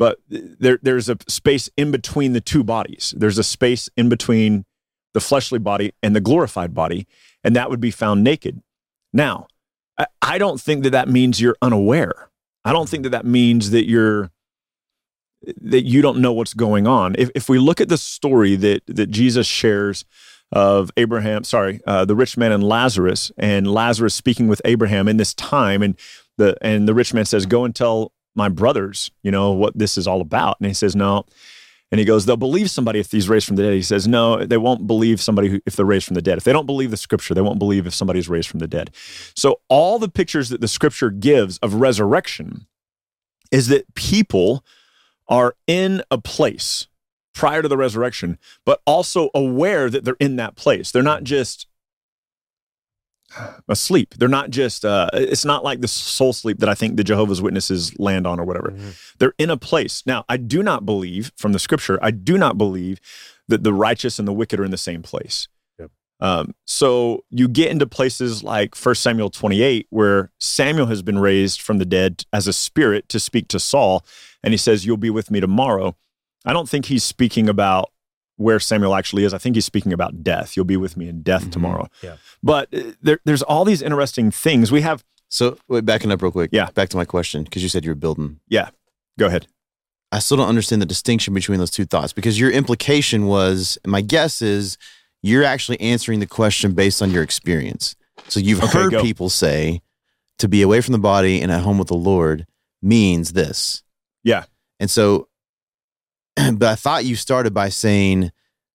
But 0.00 0.18
there, 0.30 0.78
there's 0.80 1.10
a 1.10 1.18
space 1.28 1.68
in 1.76 1.90
between 1.90 2.32
the 2.32 2.40
two 2.40 2.64
bodies. 2.64 3.12
There's 3.14 3.36
a 3.36 3.44
space 3.44 3.90
in 3.98 4.08
between 4.08 4.64
the 5.12 5.20
fleshly 5.20 5.58
body 5.58 5.92
and 6.02 6.16
the 6.16 6.22
glorified 6.22 6.72
body, 6.72 7.06
and 7.44 7.54
that 7.54 7.68
would 7.68 7.82
be 7.82 7.90
found 7.90 8.24
naked. 8.24 8.62
Now, 9.12 9.46
I, 9.98 10.06
I 10.22 10.38
don't 10.38 10.58
think 10.58 10.84
that 10.84 10.90
that 10.90 11.10
means 11.10 11.38
you're 11.38 11.58
unaware. 11.60 12.30
I 12.64 12.72
don't 12.72 12.88
think 12.88 13.02
that 13.02 13.10
that 13.10 13.26
means 13.26 13.72
that 13.72 13.86
you're 13.86 14.30
that 15.60 15.84
you 15.84 16.00
don't 16.00 16.22
know 16.22 16.32
what's 16.32 16.54
going 16.54 16.86
on. 16.86 17.14
If, 17.18 17.28
if 17.34 17.50
we 17.50 17.58
look 17.58 17.78
at 17.82 17.90
the 17.90 17.98
story 17.98 18.56
that 18.56 18.80
that 18.86 19.10
Jesus 19.10 19.46
shares 19.46 20.06
of 20.50 20.90
Abraham, 20.96 21.44
sorry, 21.44 21.82
uh, 21.86 22.06
the 22.06 22.16
rich 22.16 22.38
man 22.38 22.52
and 22.52 22.64
Lazarus, 22.64 23.32
and 23.36 23.70
Lazarus 23.70 24.14
speaking 24.14 24.48
with 24.48 24.62
Abraham 24.64 25.08
in 25.08 25.18
this 25.18 25.34
time, 25.34 25.82
and 25.82 25.94
the 26.38 26.56
and 26.62 26.88
the 26.88 26.94
rich 26.94 27.12
man 27.12 27.26
says, 27.26 27.44
"Go 27.44 27.66
and 27.66 27.74
tell 27.74 28.14
my 28.34 28.48
brothers, 28.48 29.10
you 29.22 29.30
know, 29.30 29.52
what 29.52 29.76
this 29.78 29.98
is 29.98 30.06
all 30.06 30.20
about." 30.20 30.56
And 30.60 30.66
he 30.66 30.74
says, 30.74 30.94
"No." 30.96 31.24
And 31.92 31.98
he 31.98 32.04
goes, 32.04 32.24
"They'll 32.24 32.36
believe 32.36 32.70
somebody 32.70 33.00
if 33.00 33.10
he's 33.10 33.28
raised 33.28 33.46
from 33.46 33.56
the 33.56 33.64
dead." 33.64 33.74
He 33.74 33.82
says, 33.82 34.06
"No, 34.06 34.44
they 34.44 34.56
won't 34.56 34.86
believe 34.86 35.20
somebody 35.20 35.48
who, 35.48 35.60
if 35.66 35.74
they're 35.74 35.84
raised 35.84 36.06
from 36.06 36.14
the 36.14 36.22
dead. 36.22 36.38
If 36.38 36.44
they 36.44 36.52
don't 36.52 36.66
believe 36.66 36.90
the 36.90 36.96
scripture, 36.96 37.34
they 37.34 37.40
won't 37.40 37.58
believe 37.58 37.86
if 37.86 37.94
somebody's 37.94 38.28
raised 38.28 38.48
from 38.48 38.60
the 38.60 38.68
dead." 38.68 38.90
So 39.34 39.60
all 39.68 39.98
the 39.98 40.08
pictures 40.08 40.50
that 40.50 40.60
the 40.60 40.68
scripture 40.68 41.10
gives 41.10 41.58
of 41.58 41.74
resurrection 41.74 42.66
is 43.50 43.66
that 43.68 43.92
people 43.94 44.64
are 45.28 45.56
in 45.66 46.02
a 46.10 46.18
place 46.18 46.86
prior 47.32 47.62
to 47.62 47.68
the 47.68 47.76
resurrection, 47.76 48.38
but 48.64 48.82
also 48.86 49.30
aware 49.34 49.88
that 49.88 50.04
they're 50.04 50.16
in 50.20 50.36
that 50.36 50.56
place. 50.56 50.90
They're 50.90 51.02
not 51.02 51.24
just 51.24 51.66
asleep. 53.68 54.14
They're 54.18 54.28
not 54.28 54.50
just, 54.50 54.84
uh, 54.84 55.08
it's 55.12 55.44
not 55.44 55.64
like 55.64 55.80
the 55.80 55.88
soul 55.88 56.32
sleep 56.32 56.58
that 56.58 56.68
I 56.68 56.74
think 56.74 56.96
the 56.96 57.04
Jehovah's 57.04 57.42
Witnesses 57.42 57.98
land 57.98 58.26
on 58.26 58.40
or 58.40 58.44
whatever. 58.44 58.74
They're 59.18 59.34
in 59.38 59.50
a 59.50 59.56
place. 59.56 60.02
Now, 60.06 60.24
I 60.28 60.36
do 60.36 60.62
not 60.62 60.84
believe 60.84 61.32
from 61.36 61.52
the 61.52 61.58
scripture, 61.58 61.98
I 62.02 62.10
do 62.10 62.38
not 62.38 62.58
believe 62.58 63.00
that 63.48 63.64
the 63.64 63.74
righteous 63.74 64.18
and 64.18 64.26
the 64.26 64.32
wicked 64.32 64.60
are 64.60 64.64
in 64.64 64.70
the 64.70 64.76
same 64.76 65.02
place. 65.02 65.48
Yep. 65.78 65.90
Um, 66.20 66.54
so 66.64 67.24
you 67.30 67.48
get 67.48 67.70
into 67.70 67.86
places 67.86 68.42
like 68.42 68.76
1 68.76 68.94
Samuel 68.94 69.30
28, 69.30 69.86
where 69.90 70.30
Samuel 70.38 70.86
has 70.86 71.02
been 71.02 71.18
raised 71.18 71.60
from 71.60 71.78
the 71.78 71.84
dead 71.84 72.24
as 72.32 72.46
a 72.46 72.52
spirit 72.52 73.08
to 73.10 73.20
speak 73.20 73.48
to 73.48 73.60
Saul, 73.60 74.04
and 74.42 74.52
he 74.52 74.58
says, 74.58 74.86
You'll 74.86 74.96
be 74.96 75.10
with 75.10 75.30
me 75.30 75.40
tomorrow. 75.40 75.96
I 76.44 76.52
don't 76.52 76.68
think 76.68 76.86
he's 76.86 77.04
speaking 77.04 77.48
about 77.48 77.90
where 78.40 78.58
Samuel 78.58 78.94
actually 78.94 79.24
is. 79.24 79.34
I 79.34 79.38
think 79.38 79.54
he's 79.54 79.66
speaking 79.66 79.92
about 79.92 80.22
death. 80.24 80.56
You'll 80.56 80.64
be 80.64 80.76
with 80.78 80.96
me 80.96 81.08
in 81.08 81.20
death 81.22 81.44
Mhm. 81.44 81.52
tomorrow. 81.52 81.88
Yeah. 82.02 82.16
But 82.42 82.72
uh, 82.74 82.92
there, 83.02 83.18
there's 83.26 83.42
all 83.42 83.64
these 83.66 83.82
interesting 83.82 84.30
things. 84.30 84.72
We 84.72 84.80
have, 84.80 85.04
So 85.28 85.58
wait, 85.68 85.84
backing 85.84 86.10
up 86.10 86.22
real 86.22 86.32
quick. 86.32 86.50
Yeah. 86.52 86.70
Back 86.70 86.88
to 86.90 86.96
my 86.96 87.04
question 87.04 87.44
because 87.44 87.62
you 87.62 87.68
said 87.68 87.84
you 87.84 87.90
were 87.90 87.94
building. 88.06 88.40
Yeah. 88.48 88.70
Go 89.18 89.26
ahead. 89.26 89.46
I 90.10 90.18
still 90.20 90.36
don't 90.38 90.48
understand 90.48 90.80
the 90.82 90.86
distinction 90.86 91.34
between 91.34 91.58
those 91.58 91.70
two 91.70 91.84
thoughts 91.84 92.12
because 92.14 92.40
your 92.40 92.50
implication 92.50 93.26
was, 93.26 93.78
my 93.86 94.00
guess 94.00 94.42
is, 94.42 94.76
you're 95.22 95.44
actually 95.44 95.78
answering 95.80 96.18
the 96.20 96.26
question 96.26 96.72
based 96.72 97.02
on 97.02 97.10
your 97.10 97.22
experience. 97.22 97.94
So 98.28 98.40
you've 98.40 98.62
Okay, 98.64 98.72
heard 98.78 98.90
go. 98.92 99.02
people 99.02 99.28
say 99.28 99.82
to 100.38 100.48
be 100.48 100.62
away 100.62 100.80
from 100.80 100.92
the 100.92 100.98
body 100.98 101.40
and 101.42 101.52
at 101.52 101.60
home 101.62 101.78
with 101.78 101.88
the 101.88 101.94
Lord 101.94 102.46
means 102.82 103.34
this. 103.34 103.82
Yeah. 104.24 104.44
And 104.80 104.90
so, 104.90 105.28
but 106.54 106.68
I 106.68 106.74
thought 106.74 107.04
you 107.04 107.16
started 107.16 107.52
by 107.54 107.68
saying 107.68 108.30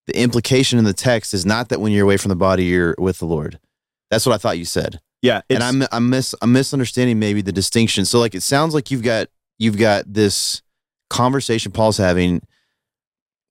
the 0.06 0.18
implication 0.20 0.78
in 0.78 0.84
the 0.84 0.92
text 0.92 1.34
is 1.34 1.44
not 1.44 1.68
that 1.70 1.80
when 1.80 1.92
you're 1.92 2.04
away 2.04 2.16
from 2.16 2.28
the 2.28 2.36
body, 2.36 2.64
you're 2.64 2.94
with 2.98 3.18
the 3.18 3.26
Lord. 3.26 3.58
That's 4.10 4.24
what 4.26 4.34
I 4.34 4.38
thought 4.38 4.58
you 4.58 4.64
said 4.64 5.00
Yeah. 5.22 5.40
and 5.50 5.62
I'm 5.62 5.82
I'm 5.90 6.08
mis 6.10 6.34
I'm 6.40 6.52
misunderstanding 6.52 7.18
maybe 7.18 7.42
the 7.42 7.52
distinction. 7.52 8.04
So 8.04 8.20
like 8.20 8.34
it 8.34 8.42
sounds 8.42 8.72
like 8.74 8.90
you've 8.90 9.02
got 9.02 9.28
you've 9.58 9.78
got 9.78 10.04
this 10.12 10.62
conversation 11.10 11.72
Paul's 11.72 11.96
having 11.98 12.40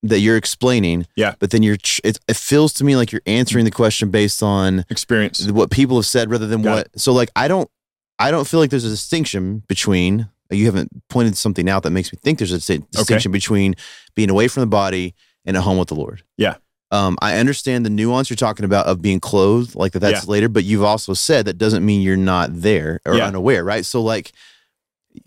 that 0.04 0.20
you're 0.20 0.38
explaining. 0.38 1.08
Yeah. 1.16 1.34
But 1.40 1.52
then 1.52 1.64
you're 1.64 1.78
it, 2.04 2.20
it 2.28 2.36
feels 2.38 2.72
to 2.74 2.84
me 2.86 2.96
like 2.96 3.12
you're 3.12 3.22
answering 3.26 3.66
the 3.66 3.72
question 3.72 4.12
based 4.12 4.42
on 4.44 4.86
experience. 4.90 5.46
what 5.52 5.72
people 5.72 5.98
have 5.98 6.06
said 6.06 6.30
rather 6.30 6.48
than 6.48 6.62
Got 6.62 6.76
what. 6.76 7.00
So 7.00 7.12
like 7.12 7.32
I 7.36 7.48
don't 7.48 7.70
I 8.18 8.32
don't 8.32 8.48
feel 8.48 8.62
like 8.62 8.70
there's 8.70 8.86
a 8.86 8.90
distinction 8.90 9.64
between 9.68 10.30
you 10.52 10.66
haven't 10.66 10.90
pointed 11.10 11.36
something 11.38 11.68
out 11.70 11.84
that 11.84 11.92
makes 11.92 12.12
me 12.14 12.20
think 12.22 12.38
there's 12.40 12.52
a 12.52 12.60
di- 12.60 12.86
distinction 12.92 13.32
between 13.32 13.76
being 14.16 14.30
away 14.30 14.48
from 14.48 14.62
the 14.62 14.68
body 14.68 15.16
and 15.46 15.58
at 15.58 15.64
home 15.64 15.78
with 15.78 15.88
the 15.90 15.96
Lord. 15.96 16.24
Yeah. 16.38 16.56
Um, 16.92 17.18
I 17.22 17.38
understand 17.40 17.86
the 17.86 17.90
nuance 17.90 18.30
you're 18.30 18.38
talking 18.38 18.64
about 18.64 18.86
of 18.86 19.02
being 19.02 19.20
clothed, 19.20 19.76
like 19.76 19.92
that 19.94 20.00
that's 20.00 20.28
later, 20.28 20.48
but 20.48 20.64
you've 20.64 20.84
also 20.84 21.14
said 21.14 21.46
that 21.46 21.58
doesn't 21.58 21.84
mean 21.86 22.02
you're 22.02 22.16
not 22.16 22.50
there 22.54 23.02
or 23.06 23.16
Yeah. 23.16 23.26
unaware, 23.28 23.64
right? 23.64 23.84
So 23.86 24.02
like 24.02 24.32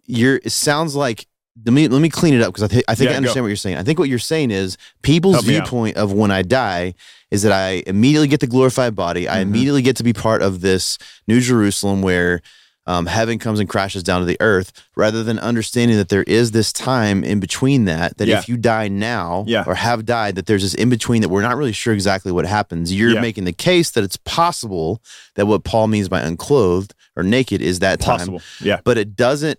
you're 0.06 0.36
it 0.44 0.50
sounds 0.52 0.94
like 0.94 1.26
let 1.64 1.72
me 1.72 1.88
let 1.88 2.00
me 2.00 2.08
clean 2.08 2.34
it 2.34 2.40
up 2.42 2.52
because 2.54 2.62
I, 2.62 2.68
thi- 2.68 2.84
I 2.86 2.94
think 2.94 3.08
Yeah, 3.08 3.14
I 3.14 3.16
understand 3.16 3.44
what 3.44 3.48
you're 3.48 3.56
saying. 3.56 3.76
I 3.76 3.82
think 3.82 3.98
what 3.98 4.08
you're 4.08 4.18
saying 4.20 4.50
is 4.52 4.76
people's 5.02 5.34
Help 5.36 5.46
viewpoint 5.46 5.96
of 5.96 6.12
when 6.12 6.30
I 6.30 6.42
die 6.42 6.94
is 7.32 7.42
that 7.42 7.52
I 7.52 7.82
immediately 7.86 8.28
get 8.28 8.40
the 8.40 8.46
glorified 8.46 8.94
body. 8.94 9.28
I 9.28 9.38
Mhm. 9.38 9.42
immediately 9.42 9.82
get 9.82 9.96
to 9.96 10.04
be 10.04 10.12
part 10.12 10.40
of 10.42 10.60
this 10.60 10.98
new 11.26 11.40
Jerusalem 11.40 12.00
where 12.00 12.40
um, 12.88 13.06
heaven 13.06 13.38
comes 13.38 13.60
and 13.60 13.68
crashes 13.68 14.02
down 14.02 14.18
to 14.20 14.26
the 14.26 14.36
earth, 14.40 14.72
rather 14.96 15.22
than 15.22 15.38
understanding 15.38 15.96
that 15.98 16.08
there 16.08 16.24
is 16.24 16.50
this 16.50 16.72
time 16.72 17.22
in 17.22 17.38
between 17.38 17.84
that. 17.84 18.16
That 18.16 18.26
Yeah. 18.26 18.38
if 18.40 18.48
you 18.48 18.56
die 18.56 18.88
now 18.88 19.44
Yeah. 19.46 19.62
or 19.66 19.74
have 19.76 20.04
died, 20.04 20.34
that 20.34 20.46
there's 20.46 20.62
this 20.62 20.74
in 20.74 20.88
between 20.90 21.22
that 21.22 21.28
we're 21.28 21.42
not 21.42 21.56
really 21.56 21.72
sure 21.72 21.92
exactly 21.94 22.32
what 22.32 22.46
happens. 22.46 22.92
You're 22.92 23.12
Yeah. 23.12 23.20
making 23.20 23.44
the 23.44 23.52
case 23.52 23.90
that 23.92 24.02
it's 24.02 24.16
possible 24.16 25.00
that 25.36 25.46
what 25.46 25.62
Paul 25.64 25.86
means 25.86 26.08
by 26.08 26.20
unclothed 26.22 26.94
or 27.14 27.22
naked 27.22 27.60
is 27.62 27.78
that 27.78 28.00
time 28.00 28.18
Possible. 28.18 28.40
Yeah. 28.60 28.80
but 28.84 28.96
it 28.98 29.14
doesn't 29.14 29.58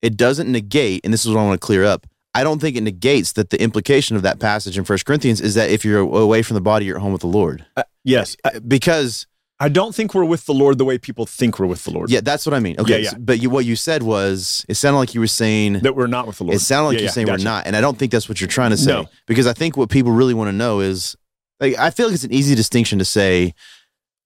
it 0.00 0.16
doesn't 0.16 0.50
negate 0.50 1.00
and 1.02 1.12
this 1.12 1.24
is 1.24 1.32
what 1.32 1.40
i 1.40 1.44
want 1.44 1.60
to 1.60 1.66
clear 1.66 1.84
up 1.84 2.06
i 2.34 2.44
don't 2.44 2.60
think 2.60 2.76
it 2.76 2.82
negates 2.82 3.32
that 3.32 3.50
the 3.50 3.60
implication 3.60 4.14
of 4.14 4.22
that 4.22 4.38
passage 4.38 4.78
in 4.78 4.84
First 4.84 5.04
corinthians 5.06 5.40
is 5.40 5.54
that 5.54 5.70
if 5.70 5.84
you're 5.84 5.98
away 5.98 6.42
from 6.42 6.54
the 6.54 6.60
body 6.60 6.84
you're 6.86 6.96
at 6.96 7.02
home 7.02 7.12
with 7.12 7.22
the 7.22 7.26
lord 7.26 7.64
Yes. 8.04 8.36
Uh, 8.44 8.60
because 8.60 9.26
I 9.60 9.68
don't 9.68 9.92
think 9.94 10.14
we're 10.14 10.24
with 10.24 10.46
the 10.46 10.54
Lord 10.54 10.78
the 10.78 10.84
way 10.84 10.98
people 10.98 11.26
think 11.26 11.58
we're 11.58 11.66
with 11.66 11.82
the 11.84 11.90
Lord. 11.90 12.10
yeah 12.10 12.20
that's 12.22 12.46
what 12.46 12.54
i 12.54 12.60
mean 12.60 12.76
okay 12.78 13.02
Yeah, 13.02 13.10
yeah. 13.12 13.18
but 13.18 13.40
you, 13.42 13.50
what 13.50 13.64
you 13.64 13.74
said 13.76 14.02
was 14.02 14.64
it 14.68 14.74
sounded 14.74 14.98
like 14.98 15.14
you 15.14 15.20
were 15.20 15.26
saying 15.26 15.80
That 15.80 15.96
we're 15.96 16.06
not 16.06 16.26
with 16.28 16.38
the 16.38 16.44
Lord. 16.44 16.54
it 16.56 16.60
sounded 16.60 16.88
like 16.88 16.94
Yeah, 16.98 17.02
you're 17.02 17.10
saying 17.10 17.26
gotcha. 17.26 17.40
we're 17.40 17.44
not 17.50 17.66
and 17.66 17.74
i 17.74 17.80
don't 17.80 17.98
think 17.98 18.12
that's 18.12 18.28
what 18.28 18.40
you're 18.40 18.48
trying 18.48 18.70
to 18.70 18.76
say 18.76 18.92
No. 18.92 19.08
because 19.26 19.46
i 19.46 19.52
think 19.52 19.76
what 19.76 19.90
people 19.90 20.12
really 20.12 20.34
want 20.34 20.48
to 20.48 20.52
know 20.52 20.80
is 20.80 21.16
like 21.60 21.76
i 21.78 21.90
feel 21.90 22.06
like 22.06 22.14
it's 22.14 22.24
an 22.24 22.32
easy 22.32 22.54
distinction 22.54 22.98
to 23.00 23.04
say 23.04 23.52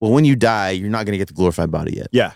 well 0.00 0.12
when 0.12 0.24
you 0.26 0.36
die 0.36 0.70
you're 0.70 0.90
not 0.90 1.06
going 1.06 1.12
to 1.12 1.18
get 1.18 1.28
the 1.28 1.34
glorified 1.34 1.70
body 1.70 1.94
yet 1.96 2.08
Yeah. 2.12 2.32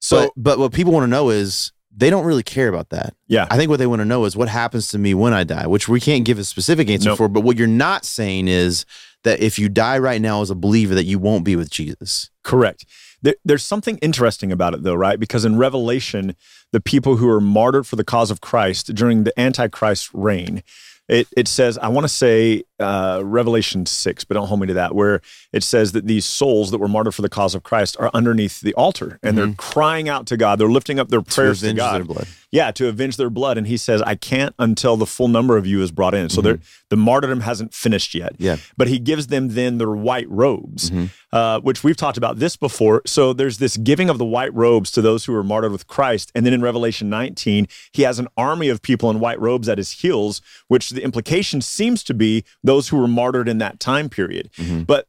So 0.00 0.16
but, 0.16 0.32
but 0.36 0.58
what 0.58 0.72
people 0.72 0.92
want 0.92 1.04
to 1.04 1.08
know 1.10 1.30
is 1.30 1.72
they 1.96 2.10
don't 2.10 2.24
really 2.26 2.42
care 2.42 2.66
about 2.68 2.88
that. 2.90 3.14
Yeah. 3.28 3.46
I 3.52 3.56
think 3.56 3.70
what 3.70 3.78
they 3.78 3.86
want 3.86 4.00
to 4.00 4.04
know 4.04 4.24
is 4.24 4.36
what 4.36 4.48
happens 4.48 4.88
to 4.88 4.98
me 4.98 5.14
when 5.14 5.32
I 5.32 5.44
die, 5.44 5.68
which 5.68 5.88
we 5.88 6.00
can't 6.00 6.24
give 6.24 6.40
a 6.40 6.44
specific 6.44 6.90
answer 6.90 7.10
Nope. 7.10 7.18
for. 7.18 7.28
But 7.28 7.42
what 7.42 7.56
you're 7.56 7.68
not 7.68 8.04
saying 8.04 8.48
is 8.48 8.84
that 9.24 9.40
if 9.40 9.58
you 9.58 9.68
die 9.68 9.98
right 9.98 10.20
now 10.20 10.40
as 10.40 10.50
a 10.50 10.54
believer, 10.54 10.94
that 10.94 11.04
you 11.04 11.18
won't 11.18 11.44
be 11.44 11.56
with 11.56 11.70
Jesus. 11.70 12.30
Correct. 12.42 12.86
There, 13.22 13.34
there's 13.44 13.64
something 13.64 13.98
interesting 13.98 14.52
about 14.52 14.74
it, 14.74 14.82
though, 14.82 14.94
right? 14.94 15.18
Because 15.18 15.44
in 15.44 15.56
Revelation, 15.56 16.36
the 16.72 16.80
people 16.80 17.16
who 17.16 17.28
are 17.28 17.40
martyred 17.40 17.86
for 17.86 17.96
the 17.96 18.04
cause 18.04 18.30
of 18.30 18.40
Christ 18.40 18.94
during 18.94 19.24
the 19.24 19.38
Antichrist 19.40 20.10
reign, 20.12 20.62
it, 21.08 21.26
it 21.36 21.48
says, 21.48 21.76
I 21.78 21.88
want 21.88 22.04
to 22.04 22.08
say 22.08 22.64
uh, 22.80 23.20
Revelation 23.24 23.86
6, 23.86 24.24
but 24.24 24.34
don't 24.34 24.48
hold 24.48 24.60
me 24.60 24.66
to 24.66 24.74
that, 24.74 24.94
where 24.94 25.20
it 25.52 25.62
says 25.62 25.92
that 25.92 26.06
these 26.06 26.24
souls 26.24 26.70
that 26.70 26.78
were 26.78 26.88
martyred 26.88 27.14
for 27.14 27.22
the 27.22 27.28
cause 27.28 27.54
of 27.54 27.62
Christ 27.62 27.96
are 28.00 28.10
underneath 28.12 28.60
the 28.60 28.74
altar 28.74 29.18
and 29.22 29.38
they're 29.38 29.52
crying 29.54 30.08
out 30.08 30.26
to 30.26 30.36
God. 30.36 30.58
They're 30.58 30.68
lifting 30.68 30.98
up 30.98 31.08
their 31.08 31.22
prayers 31.22 31.60
to, 31.60 31.66
avenge 31.66 31.78
God. 31.78 32.26
Yeah, 32.50 32.70
to 32.72 32.86
avenge 32.88 33.16
their 33.16 33.30
blood. 33.30 33.58
And 33.58 33.66
he 33.66 33.76
says, 33.76 34.00
I 34.02 34.14
can't 34.14 34.54
until 34.58 34.96
the 34.96 35.06
full 35.06 35.28
number 35.28 35.56
of 35.56 35.66
you 35.66 35.82
is 35.82 35.90
brought 35.90 36.14
in. 36.14 36.28
So 36.28 36.40
they're 36.40 36.58
the 36.90 36.96
martyrdom 36.96 37.40
hasn't 37.40 37.74
finished 37.74 38.14
yet. 38.14 38.36
Yeah. 38.38 38.56
But 38.76 38.86
he 38.88 38.98
gives 39.00 39.26
them 39.28 39.48
then 39.50 39.78
their 39.78 39.90
white 39.90 40.28
robes, 40.30 40.90
Mhm. 40.90 41.10
uh, 41.32 41.58
which 41.60 41.82
we've 41.82 41.96
talked 41.96 42.16
about 42.16 42.38
this 42.38 42.54
before. 42.56 43.02
So 43.06 43.32
there's 43.32 43.58
this 43.58 43.76
giving 43.76 44.08
of 44.08 44.18
the 44.18 44.24
white 44.24 44.54
robes 44.54 44.92
to 44.92 45.02
those 45.02 45.24
who 45.24 45.34
are 45.34 45.42
martyred 45.42 45.72
with 45.72 45.88
Christ. 45.88 46.30
And 46.34 46.46
then 46.46 46.52
in 46.52 46.62
Revelation 46.62 47.08
19, 47.10 47.66
he 47.92 48.02
has 48.02 48.20
an 48.20 48.28
army 48.36 48.68
of 48.68 48.82
people 48.82 49.10
in 49.10 49.18
white 49.18 49.40
robes 49.40 49.68
at 49.68 49.78
his 49.78 49.90
heels, 49.90 50.40
which 50.68 50.90
the 50.90 51.02
implication 51.02 51.60
seems 51.60 52.04
to 52.04 52.14
be 52.14 52.44
those 52.64 52.88
who 52.88 52.96
were 52.96 53.06
martyred 53.06 53.48
in 53.48 53.58
that 53.58 53.78
time 53.78 54.08
period. 54.08 54.50
Mhm. 54.56 54.86
But 54.86 55.06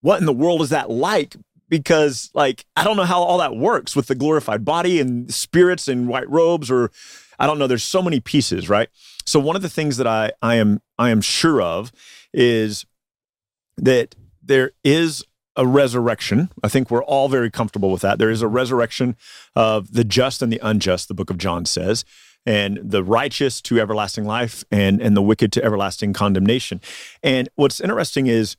what 0.00 0.18
in 0.18 0.26
the 0.26 0.32
world 0.32 0.62
is 0.62 0.70
that 0.70 0.90
like? 0.90 1.36
Because, 1.68 2.30
like, 2.34 2.64
I 2.76 2.84
don't 2.84 2.96
know 2.96 3.04
how 3.04 3.22
all 3.22 3.38
that 3.38 3.56
works 3.56 3.94
with 3.94 4.06
the 4.06 4.14
glorified 4.14 4.64
body 4.64 5.00
and 5.00 5.32
spirits 5.32 5.86
and 5.86 6.08
white 6.08 6.28
robes, 6.28 6.70
or 6.70 6.90
I 7.38 7.46
don't 7.46 7.58
know. 7.58 7.66
There's 7.66 7.84
so 7.84 8.02
many 8.02 8.20
pieces, 8.20 8.68
right? 8.68 8.88
So 9.24 9.38
one 9.40 9.56
of 9.56 9.62
the 9.62 9.68
things 9.70 9.96
that 9.96 10.06
I 10.06 10.32
I 10.42 10.56
am 10.56 10.80
I 10.98 11.10
am 11.10 11.20
sure 11.20 11.62
of 11.62 11.92
is 12.32 12.84
that 13.76 14.14
there 14.42 14.72
is 14.84 15.24
a 15.56 15.66
resurrection. 15.66 16.50
I 16.62 16.68
think 16.68 16.90
we're 16.90 17.02
all 17.04 17.28
very 17.28 17.50
comfortable 17.50 17.90
with 17.90 18.02
that. 18.02 18.18
There 18.18 18.30
is 18.30 18.42
a 18.42 18.48
resurrection 18.48 19.16
of 19.54 19.92
the 19.92 20.04
just 20.04 20.42
and 20.42 20.52
the 20.52 20.60
unjust, 20.62 21.08
the 21.08 21.14
book 21.14 21.30
of 21.30 21.38
John 21.38 21.64
says, 21.64 22.04
and 22.46 22.78
the 22.82 23.02
righteous 23.02 23.60
to 23.62 23.80
everlasting 23.80 24.24
life 24.24 24.64
and, 24.70 25.00
and 25.00 25.16
the 25.16 25.22
wicked 25.22 25.52
to 25.52 25.64
everlasting 25.64 26.12
condemnation. 26.12 26.80
And 27.22 27.48
what's 27.54 27.80
interesting 27.80 28.26
is 28.26 28.56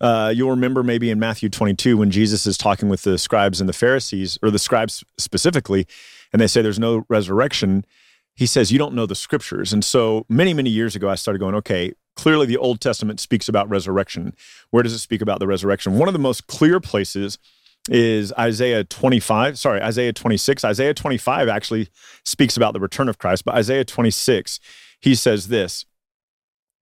uh, 0.00 0.32
you'll 0.34 0.50
remember 0.50 0.82
maybe 0.82 1.10
in 1.10 1.18
Matthew 1.18 1.48
22 1.48 1.96
when 1.96 2.10
Jesus 2.10 2.46
is 2.46 2.58
talking 2.58 2.88
with 2.88 3.02
the 3.02 3.18
scribes 3.18 3.60
and 3.60 3.68
the 3.68 3.72
Pharisees, 3.72 4.38
or 4.42 4.50
the 4.50 4.58
scribes 4.58 5.02
specifically, 5.18 5.86
and 6.32 6.40
they 6.40 6.46
say 6.46 6.62
there's 6.62 6.78
no 6.78 7.04
resurrection. 7.08 7.84
He 8.34 8.46
says, 8.46 8.70
You 8.70 8.78
don't 8.78 8.94
know 8.94 9.06
the 9.06 9.14
scriptures. 9.14 9.72
And 9.72 9.84
so 9.84 10.26
many, 10.28 10.52
many 10.52 10.70
years 10.70 10.94
ago, 10.94 11.08
I 11.08 11.14
started 11.14 11.38
going, 11.38 11.54
Okay, 11.54 11.92
clearly 12.14 12.46
the 12.46 12.58
Old 12.58 12.80
Testament 12.80 13.20
speaks 13.20 13.48
about 13.48 13.68
resurrection. 13.68 14.34
Where 14.70 14.82
does 14.82 14.92
it 14.92 14.98
speak 14.98 15.22
about 15.22 15.40
the 15.40 15.46
resurrection? 15.46 15.98
One 15.98 16.08
of 16.08 16.12
the 16.12 16.18
most 16.18 16.46
clear 16.46 16.78
places 16.78 17.38
is 17.88 18.32
Isaiah 18.38 18.84
25, 18.84 19.58
sorry, 19.58 19.80
Isaiah 19.82 20.12
26. 20.12 20.64
Isaiah 20.64 20.94
25 20.94 21.48
actually 21.48 21.88
speaks 22.24 22.56
about 22.56 22.72
the 22.72 22.80
return 22.80 23.08
of 23.08 23.18
Christ, 23.18 23.44
but 23.44 23.54
Isaiah 23.54 23.84
26, 23.84 24.60
he 25.00 25.14
says 25.14 25.48
this. 25.48 25.84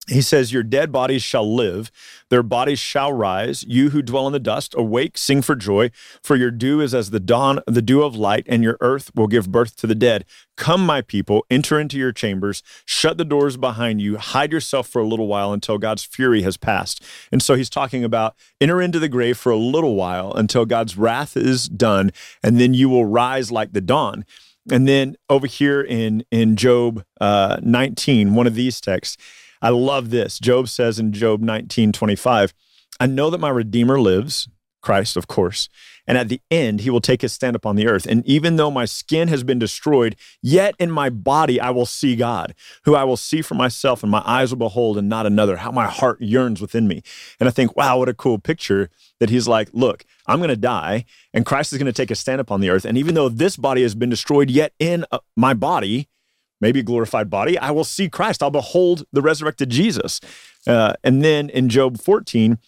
He 0.06 0.20
says, 0.20 0.52
Your 0.52 0.62
dead 0.62 0.92
bodies 0.92 1.22
shall 1.22 1.50
live, 1.54 1.90
their 2.28 2.42
bodies 2.42 2.78
shall 2.78 3.12
rise. 3.12 3.64
You 3.64 3.90
who 3.90 4.02
dwell 4.02 4.26
in 4.26 4.34
the 4.34 4.38
dust, 4.38 4.74
awake, 4.76 5.16
sing 5.16 5.40
for 5.40 5.54
joy, 5.54 5.90
for 6.22 6.36
your 6.36 6.50
dew 6.50 6.80
is 6.80 6.94
as 6.94 7.10
the 7.10 7.20
dawn, 7.20 7.60
the 7.66 7.80
dew 7.80 8.02
of 8.02 8.14
light, 8.14 8.44
and 8.46 8.62
your 8.62 8.76
earth 8.80 9.10
will 9.14 9.26
give 9.26 9.50
birth 9.50 9.76
to 9.76 9.86
the 9.86 9.94
dead. 9.94 10.26
Come, 10.56 10.84
my 10.84 11.00
people, 11.00 11.46
enter 11.48 11.80
into 11.80 11.96
your 11.96 12.12
chambers, 12.12 12.62
shut 12.84 13.16
the 13.16 13.24
doors 13.24 13.56
behind 13.56 14.02
you, 14.02 14.18
hide 14.18 14.52
yourself 14.52 14.88
for 14.88 15.00
a 15.00 15.06
little 15.06 15.26
while 15.26 15.52
until 15.52 15.78
God's 15.78 16.04
fury 16.04 16.42
has 16.42 16.56
passed. 16.56 17.02
And 17.32 17.42
so 17.42 17.54
he's 17.54 17.70
talking 17.70 18.04
about 18.04 18.36
enter 18.60 18.82
into 18.82 18.98
the 18.98 19.08
grave 19.08 19.38
for 19.38 19.50
a 19.50 19.56
little 19.56 19.94
while 19.94 20.32
until 20.34 20.66
God's 20.66 20.98
wrath 20.98 21.36
is 21.36 21.68
done, 21.68 22.10
and 22.42 22.60
then 22.60 22.74
you 22.74 22.90
will 22.90 23.06
rise 23.06 23.50
like 23.50 23.72
the 23.72 23.80
dawn. 23.80 24.24
And 24.70 24.88
then 24.88 25.16
over 25.28 25.46
here 25.46 25.82
in 25.82 26.24
in 26.30 26.56
Job 26.56 27.04
uh, 27.20 27.58
19, 27.62 28.34
one 28.34 28.46
of 28.46 28.54
these 28.54 28.80
texts, 28.80 29.16
I 29.64 29.70
love 29.70 30.10
this. 30.10 30.38
Job 30.38 30.68
says 30.68 30.98
in 30.98 31.10
Job 31.12 31.40
19, 31.40 31.90
25, 31.90 32.52
I 33.00 33.06
know 33.06 33.30
that 33.30 33.40
my 33.40 33.48
Redeemer 33.48 33.98
lives, 33.98 34.46
Christ, 34.82 35.16
of 35.16 35.26
course, 35.26 35.70
and 36.06 36.18
at 36.18 36.28
the 36.28 36.42
end 36.50 36.82
he 36.82 36.90
will 36.90 37.00
take 37.00 37.22
his 37.22 37.32
stand 37.32 37.56
upon 37.56 37.74
the 37.74 37.86
earth. 37.86 38.04
And 38.04 38.22
even 38.26 38.56
though 38.56 38.70
my 38.70 38.84
skin 38.84 39.28
has 39.28 39.42
been 39.42 39.58
destroyed, 39.58 40.16
yet 40.42 40.74
in 40.78 40.90
my 40.90 41.08
body 41.08 41.58
I 41.58 41.70
will 41.70 41.86
see 41.86 42.14
God, 42.14 42.54
who 42.84 42.94
I 42.94 43.04
will 43.04 43.16
see 43.16 43.40
for 43.40 43.54
myself, 43.54 44.02
and 44.02 44.12
my 44.12 44.22
eyes 44.26 44.50
will 44.50 44.58
behold 44.58 44.98
and 44.98 45.08
not 45.08 45.24
another, 45.24 45.56
how 45.56 45.70
my 45.70 45.86
heart 45.86 46.20
yearns 46.20 46.60
within 46.60 46.86
me. 46.86 47.02
And 47.40 47.48
I 47.48 47.50
think, 47.50 47.74
wow, 47.74 47.96
what 47.96 48.10
a 48.10 48.14
cool 48.14 48.38
picture 48.38 48.90
that 49.18 49.30
he's 49.30 49.48
like, 49.48 49.70
look, 49.72 50.04
I'm 50.26 50.40
going 50.40 50.50
to 50.50 50.56
die, 50.56 51.06
and 51.32 51.46
Christ 51.46 51.72
is 51.72 51.78
going 51.78 51.86
to 51.86 51.92
take 51.94 52.10
a 52.10 52.14
stand 52.14 52.42
upon 52.42 52.60
the 52.60 52.68
earth. 52.68 52.84
And 52.84 52.98
even 52.98 53.14
though 53.14 53.30
this 53.30 53.56
body 53.56 53.80
has 53.80 53.94
been 53.94 54.10
destroyed, 54.10 54.50
yet 54.50 54.74
in 54.78 55.06
uh, 55.10 55.20
my 55.38 55.54
body, 55.54 56.10
maybe 56.60 56.80
a 56.80 56.84
glorified 56.84 57.30
body, 57.30 57.58
I 57.58 57.70
will 57.70 57.84
see 57.84 58.08
Christ. 58.08 58.42
I'll 58.42 58.50
behold 58.50 59.04
the 59.12 59.22
resurrected 59.22 59.70
Jesus. 59.70 60.20
Uh, 60.66 60.94
and 61.02 61.24
then 61.24 61.50
in 61.50 61.68
Job 61.68 62.00
14, 62.00 62.58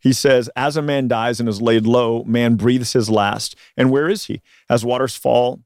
he 0.00 0.12
says, 0.12 0.48
As 0.54 0.76
a 0.76 0.82
man 0.82 1.08
dies 1.08 1.40
and 1.40 1.48
is 1.48 1.62
laid 1.62 1.86
low, 1.86 2.22
man 2.24 2.56
breathes 2.56 2.92
his 2.92 3.10
last. 3.10 3.56
And 3.76 3.90
where 3.90 4.08
is 4.08 4.26
he? 4.26 4.42
As 4.68 4.84
waters 4.84 5.16
fall 5.16 5.60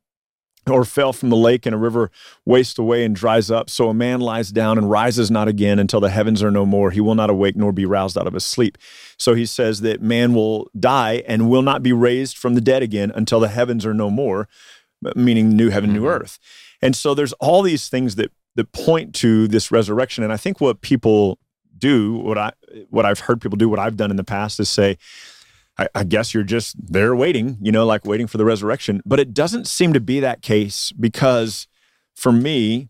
or 0.69 0.85
fell 0.85 1.13
from 1.13 1.31
the 1.31 1.37
lake 1.37 1.67
and 1.67 1.75
a 1.75 1.79
river 1.79 2.11
wastes 2.45 2.79
away 2.79 3.05
and 3.05 3.17
dries 3.17 3.51
up, 3.51 3.71
so 3.71 3.89
a 3.89 3.95
man 3.95 4.21
lies 4.21 4.51
down 4.51 4.79
and 4.79 4.91
rises 4.91 5.31
not 5.31 5.49
again 5.49 5.79
until 5.79 6.01
the 6.01 6.11
heavens 6.11 6.43
are 6.43 6.51
no 6.51 6.65
more. 6.65 6.91
He 6.91 7.01
will 7.01 7.15
not 7.15 7.31
awake 7.31 7.57
nor 7.57 7.73
be 7.73 7.87
roused 7.87 8.17
out 8.17 8.27
of 8.27 8.35
his 8.35 8.45
sleep. 8.45 8.79
So 9.19 9.35
he 9.35 9.47
says 9.47 9.81
that 9.81 10.03
man 10.03 10.35
will 10.35 10.71
die 10.79 11.23
and 11.27 11.51
will 11.51 11.63
not 11.63 11.83
be 11.83 11.93
raised 11.93 12.37
from 12.37 12.55
the 12.55 12.61
dead 12.61 12.83
again 12.83 13.11
until 13.15 13.41
the 13.41 13.49
heavens 13.49 13.85
are 13.85 13.95
no 13.95 14.11
more, 14.11 14.49
meaning 15.15 15.51
new 15.51 15.71
heaven, 15.71 15.93
new 15.93 16.07
earth. 16.07 16.39
And 16.83 16.97
so 16.97 17.15
there's 17.15 17.33
all 17.35 17.63
these 17.63 17.89
things 17.89 18.17
that 18.17 18.33
that 18.57 18.73
point 18.73 19.15
to 19.17 19.47
this 19.49 19.71
resurrection. 19.71 20.25
And 20.25 20.33
I 20.33 20.37
think 20.37 20.61
what 20.61 20.81
people 20.81 21.39
do, 21.77 22.15
what 22.15 22.39
I 22.39 22.53
what 22.89 23.05
I've 23.07 23.21
heard 23.21 23.41
people 23.41 23.57
do, 23.57 23.69
what 23.69 23.79
I've 23.79 23.97
done 23.97 24.11
in 24.11 24.17
the 24.17 24.25
past 24.25 24.61
is 24.61 24.69
say, 24.69 24.99
I, 25.79 25.89
I 25.95 26.05
guess 26.05 26.35
you're 26.35 26.43
just 26.43 26.77
there 26.93 27.15
waiting, 27.15 27.59
you 27.61 27.73
know, 27.73 27.87
like 27.87 28.05
waiting 28.05 28.27
for 28.27 28.39
the 28.39 28.45
resurrection. 28.45 29.03
But 29.07 29.21
it 29.21 29.33
doesn't 29.35 29.67
seem 29.67 29.93
to 29.93 30.01
be 30.01 30.21
that 30.21 30.43
case 30.43 30.93
because 30.93 31.67
for 32.15 32.33
me, 32.33 32.89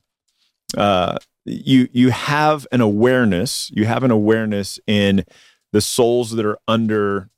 uh, 0.76 1.18
you 1.44 1.88
you 1.92 2.10
have 2.10 2.66
an 2.72 2.80
awareness, 2.80 3.70
you 3.72 3.86
have 3.86 4.02
an 4.02 4.10
awareness 4.10 4.78
in 4.86 5.24
the 5.72 5.80
souls 5.80 6.32
that 6.32 6.44
are 6.44 6.58
under 6.66 7.30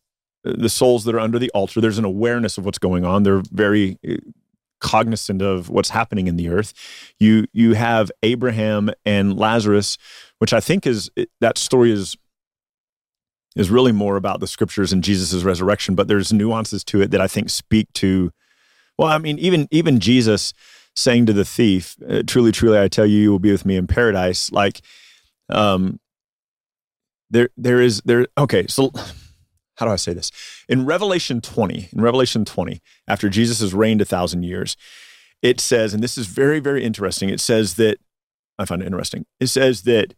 the 0.44 0.68
souls 0.68 1.04
that 1.04 1.14
are 1.14 1.20
under 1.20 1.38
the 1.38 1.50
altar. 1.50 1.80
There's 1.80 1.98
an 1.98 2.04
awareness 2.04 2.58
of 2.58 2.64
what's 2.64 2.78
going 2.78 3.04
on. 3.04 3.22
They're 3.22 3.42
very 3.52 3.98
cognizant 4.82 5.40
of 5.40 5.70
what's 5.70 5.90
happening 5.90 6.26
in 6.26 6.36
the 6.36 6.48
earth. 6.48 6.74
You 7.18 7.46
you 7.52 7.72
have 7.74 8.10
Abraham 8.22 8.90
and 9.06 9.38
Lazarus, 9.38 9.96
which 10.38 10.52
I 10.52 10.60
think 10.60 10.86
is 10.86 11.10
that 11.40 11.56
story 11.56 11.92
is 11.92 12.16
is 13.56 13.70
really 13.70 13.92
more 13.92 14.16
about 14.16 14.40
the 14.40 14.46
scriptures 14.46 14.92
and 14.92 15.04
Jesus' 15.04 15.42
resurrection, 15.42 15.94
but 15.94 16.08
there's 16.08 16.32
nuances 16.32 16.82
to 16.84 17.00
it 17.02 17.10
that 17.10 17.20
I 17.20 17.28
think 17.28 17.50
speak 17.50 17.92
to 17.94 18.32
well, 18.98 19.08
I 19.08 19.18
mean, 19.18 19.38
even 19.38 19.68
even 19.70 20.00
Jesus 20.00 20.52
saying 20.94 21.26
to 21.26 21.32
the 21.32 21.44
thief, 21.44 21.96
uh, 22.08 22.22
"Truly, 22.26 22.52
truly, 22.52 22.78
I 22.78 22.88
tell 22.88 23.06
you, 23.06 23.18
you 23.18 23.30
will 23.30 23.38
be 23.38 23.50
with 23.50 23.64
me 23.64 23.76
in 23.76 23.86
paradise." 23.86 24.52
Like, 24.52 24.80
um, 25.48 25.98
there 27.30 27.48
there 27.56 27.80
is 27.80 28.02
there. 28.04 28.26
Okay, 28.36 28.66
so 28.68 28.92
how 29.82 29.86
do 29.86 29.92
I 29.92 29.96
say 29.96 30.12
this? 30.12 30.30
In 30.68 30.86
Revelation 30.86 31.40
20, 31.40 31.88
in 31.92 32.00
Revelation 32.00 32.44
20, 32.44 32.80
after 33.08 33.28
Jesus 33.28 33.58
has 33.58 33.74
reigned 33.74 34.00
a 34.00 34.04
thousand 34.04 34.44
years, 34.44 34.76
it 35.42 35.58
says, 35.58 35.92
and 35.92 36.04
this 36.04 36.16
is 36.16 36.28
very, 36.28 36.60
very 36.60 36.84
interesting. 36.84 37.30
It 37.30 37.40
says 37.40 37.74
that, 37.74 37.98
I 38.60 38.64
find 38.64 38.80
it 38.80 38.86
interesting. 38.86 39.26
It 39.40 39.48
says 39.48 39.82
that 39.82 40.14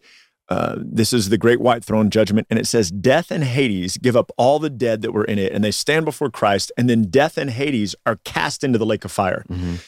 uh, 0.50 0.76
this 0.80 1.14
is 1.14 1.30
the 1.30 1.38
great 1.38 1.62
white 1.62 1.82
throne 1.82 2.10
judgment, 2.10 2.46
and 2.50 2.58
it 2.58 2.66
says, 2.66 2.90
Death 2.90 3.30
and 3.30 3.42
Hades 3.42 3.96
give 3.96 4.16
up 4.16 4.30
all 4.36 4.58
the 4.58 4.68
dead 4.68 5.00
that 5.00 5.12
were 5.12 5.24
in 5.24 5.38
it, 5.38 5.50
and 5.50 5.64
they 5.64 5.70
stand 5.70 6.04
before 6.04 6.28
Christ, 6.28 6.70
and 6.76 6.90
then 6.90 7.04
death 7.04 7.38
and 7.38 7.48
Hades 7.48 7.96
are 8.04 8.16
cast 8.26 8.62
into 8.62 8.78
the 8.78 8.84
lake 8.84 9.06
of 9.06 9.12
fire. 9.12 9.46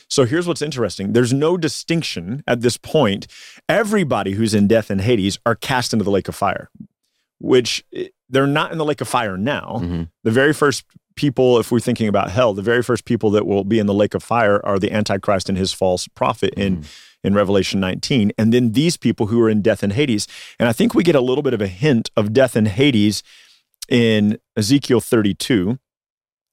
So 0.09 0.25
here's 0.25 0.49
what's 0.49 0.63
interesting 0.63 1.13
there's 1.13 1.35
no 1.35 1.59
distinction 1.59 2.43
at 2.47 2.63
this 2.63 2.79
point. 2.79 3.27
Everybody 3.69 4.33
who's 4.33 4.55
in 4.55 4.69
death 4.69 4.89
and 4.89 5.03
Hades 5.03 5.39
are 5.45 5.55
cast 5.55 5.93
into 5.93 6.07
the 6.07 6.11
lake 6.11 6.29
of 6.29 6.35
fire, 6.35 6.71
which 7.39 7.85
eh, 7.95 8.07
they're 8.29 8.47
not 8.47 8.73
in 8.73 8.79
the 8.79 8.85
lake 8.85 9.01
of 9.01 9.09
fire 9.09 9.37
now. 9.37 9.81
Mhm. 9.83 10.09
The 10.25 10.31
very 10.31 10.53
first 10.53 10.85
people, 11.15 11.59
if 11.59 11.71
we're 11.71 11.81
thinking 11.81 12.09
about 12.09 12.31
hell, 12.31 12.53
the 12.53 12.63
very 12.63 12.83
first 12.83 13.05
people 13.05 13.31
that 13.31 13.47
will 13.47 13.65
be 13.65 13.79
in 13.79 13.87
the 13.87 13.95
lake 13.95 14.15
of 14.15 14.23
fire 14.23 14.61
are 14.65 14.79
the 14.79 14.93
Antichrist 14.93 15.49
and 15.49 15.57
his 15.57 15.73
false 15.73 16.09
prophet 16.09 16.53
in, 16.57 16.85
in 17.25 17.35
Revelation 17.35 17.81
19. 17.81 18.33
And 18.37 18.53
then 18.53 18.73
these 18.73 18.97
people 18.97 19.29
who 19.29 19.41
are 19.41 19.49
in 19.49 19.63
death 19.63 19.83
and 19.83 19.93
Hades. 19.93 20.27
And 20.59 20.69
I 20.69 20.73
think 20.73 20.95
we 20.95 21.03
get 21.03 21.15
a 21.15 21.21
little 21.21 21.43
bit 21.43 21.55
of 21.55 21.61
a 21.63 21.69
hint 21.69 22.11
of 22.17 22.33
death 22.33 22.55
and 22.55 22.69
Hades 22.69 23.23
in 23.89 24.39
Ezekiel 24.57 25.01
32. 25.01 25.79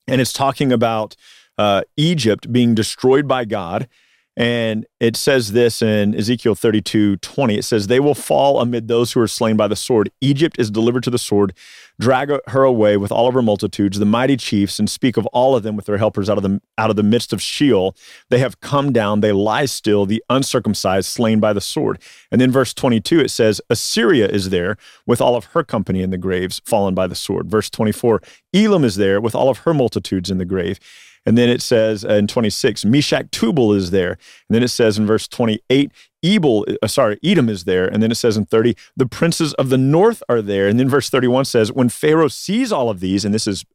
And 0.07 0.21
it's 0.21 0.33
talking 0.33 0.71
about 0.71 1.15
uh, 1.57 1.81
Egypt 1.97 2.51
being 2.51 2.73
destroyed 2.73 3.27
by 3.27 3.45
God 3.45 3.87
And 4.35 4.87
it 4.99 5.15
says 5.15 5.51
this 5.51 5.83
in 5.83 6.15
Ezekiel 6.15 6.55
32 6.55 7.17
20. 7.17 7.57
It 7.57 7.63
says, 7.63 7.85
They 7.85 7.99
will 7.99 8.15
fall 8.15 8.59
amid 8.59 8.87
those 8.87 9.11
who 9.11 9.19
are 9.19 9.27
slain 9.27 9.55
by 9.57 9.67
the 9.67 9.75
sword. 9.75 10.09
Egypt 10.21 10.55
is 10.57 10.71
delivered 10.71 11.03
to 11.03 11.11
the 11.11 11.19
sword. 11.19 11.53
Drag 11.99 12.31
her 12.47 12.63
away 12.63 12.97
with 12.97 13.11
all 13.11 13.27
of 13.27 13.35
her 13.35 13.43
multitudes, 13.43 13.99
the 13.99 14.05
mighty 14.05 14.35
chiefs, 14.35 14.79
and 14.79 14.89
speak 14.89 15.17
of 15.17 15.27
all 15.27 15.55
of 15.55 15.61
them 15.61 15.75
with 15.75 15.85
their 15.85 15.99
helpers 15.99 16.31
out 16.31 16.37
of 16.37 16.43
the 16.43 16.59
out 16.79 16.89
of 16.89 16.95
the 16.95 17.03
midst 17.03 17.31
of 17.31 17.41
Sheol. 17.41 17.95
They 18.29 18.39
have 18.39 18.59
come 18.59 18.91
down, 18.91 19.19
they 19.19 19.31
lie 19.31 19.65
still, 19.65 20.07
the 20.07 20.23
uncircumcised, 20.31 21.07
slain 21.07 21.39
by 21.39 21.53
the 21.53 21.61
sword. 21.61 22.01
And 22.31 22.41
then 22.41 22.49
verse 22.49 22.73
22, 22.73 23.19
it 23.19 23.29
says, 23.29 23.61
Assyria 23.69 24.27
is 24.27 24.49
there 24.49 24.77
with 25.05 25.21
all 25.21 25.35
of 25.35 25.45
her 25.45 25.63
company 25.63 26.01
in 26.01 26.09
the 26.09 26.17
graves, 26.17 26.59
fallen 26.65 26.95
by 26.95 27.05
the 27.05 27.15
sword. 27.15 27.51
Verse 27.51 27.69
24, 27.69 28.19
Elam 28.51 28.83
is 28.83 28.95
there 28.95 29.21
with 29.21 29.35
all 29.35 29.49
of 29.49 29.59
her 29.59 29.73
multitudes 29.75 30.31
in 30.31 30.39
the 30.39 30.45
grave. 30.45 30.79
And 31.25 31.37
then 31.37 31.49
it 31.49 31.61
says 31.61 32.03
in 32.03 32.27
26, 32.27 32.85
Meshech 32.85 33.31
Tubal 33.31 33.73
is 33.73 33.91
there. 33.91 34.11
And 34.11 34.55
then 34.55 34.63
it 34.63 34.69
says 34.69 34.97
in 34.97 35.05
verse 35.05 35.27
28, 35.27 35.91
Ebal, 36.21 36.65
uh, 36.81 36.87
sorry, 36.87 37.19
Edom 37.23 37.49
is 37.49 37.63
there. 37.63 37.87
And 37.87 38.03
then 38.03 38.11
it 38.11 38.15
says 38.15 38.37
in 38.37 38.45
30, 38.45 38.75
the 38.95 39.05
princes 39.05 39.53
of 39.55 39.69
the 39.69 39.77
north 39.77 40.21
are 40.27 40.41
there. 40.41 40.67
And 40.67 40.79
then 40.79 40.89
verse 40.89 41.09
31 41.09 41.45
says, 41.45 41.71
when 41.71 41.89
Pharaoh 41.89 42.27
sees 42.27 42.71
all 42.71 42.89
of 42.89 42.99
these, 42.99 43.23
and 43.25 43.33
this 43.33 43.47
is 43.47 43.65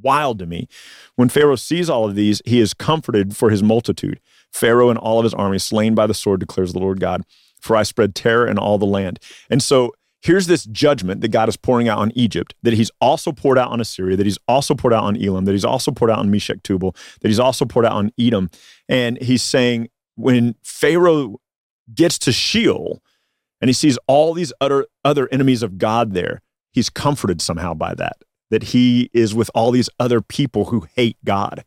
wild 0.00 0.38
to 0.38 0.46
me, 0.46 0.68
when 1.16 1.28
Pharaoh 1.28 1.56
sees 1.56 1.90
all 1.90 2.04
of 2.04 2.14
these, 2.14 2.40
he 2.44 2.60
is 2.60 2.74
comforted 2.74 3.36
for 3.36 3.50
his 3.50 3.62
multitude. 3.62 4.20
Pharaoh 4.52 4.90
and 4.90 4.98
all 4.98 5.18
of 5.18 5.24
his 5.24 5.34
army 5.34 5.58
slain 5.58 5.94
by 5.94 6.06
the 6.06 6.14
sword, 6.14 6.40
declares 6.40 6.72
the 6.72 6.78
Lord 6.78 7.00
God. 7.00 7.22
For 7.60 7.76
I 7.76 7.82
spread 7.82 8.14
terror 8.14 8.46
in 8.46 8.58
all 8.58 8.76
the 8.76 8.84
land. 8.84 9.18
And 9.48 9.62
so 9.62 9.94
here's 10.24 10.46
this 10.46 10.64
judgment 10.64 11.20
that 11.20 11.28
God 11.28 11.50
is 11.50 11.56
pouring 11.56 11.86
out 11.86 11.98
on 11.98 12.10
Egypt, 12.14 12.54
that 12.62 12.72
he's 12.72 12.90
also 12.98 13.30
poured 13.30 13.58
out 13.58 13.70
on 13.70 13.80
Assyria, 13.80 14.16
that 14.16 14.24
he's 14.24 14.38
also 14.48 14.74
poured 14.74 14.94
out 14.94 15.04
on 15.04 15.22
Elam, 15.22 15.44
that 15.44 15.52
he's 15.52 15.66
also 15.66 15.92
poured 15.92 16.10
out 16.10 16.18
on 16.18 16.30
Meshech 16.30 16.62
Tubal, 16.62 16.96
that 17.20 17.28
he's 17.28 17.38
also 17.38 17.66
poured 17.66 17.84
out 17.84 17.92
on 17.92 18.10
Edom. 18.18 18.48
And 18.88 19.20
he's 19.20 19.42
saying 19.42 19.88
when 20.16 20.54
Pharaoh 20.62 21.40
gets 21.94 22.18
to 22.20 22.32
Sheol 22.32 23.02
and 23.60 23.68
he 23.68 23.74
sees 23.74 23.98
all 24.06 24.32
these 24.32 24.50
other, 24.62 24.86
other 25.04 25.28
enemies 25.30 25.62
of 25.62 25.76
God 25.76 26.14
there, 26.14 26.40
he's 26.72 26.88
comforted 26.88 27.42
somehow 27.42 27.74
by 27.74 27.94
that, 27.94 28.16
that 28.50 28.62
he 28.64 29.10
is 29.12 29.34
with 29.34 29.50
all 29.54 29.70
these 29.70 29.90
other 30.00 30.22
people 30.22 30.66
who 30.66 30.86
hate 30.94 31.18
God. 31.22 31.64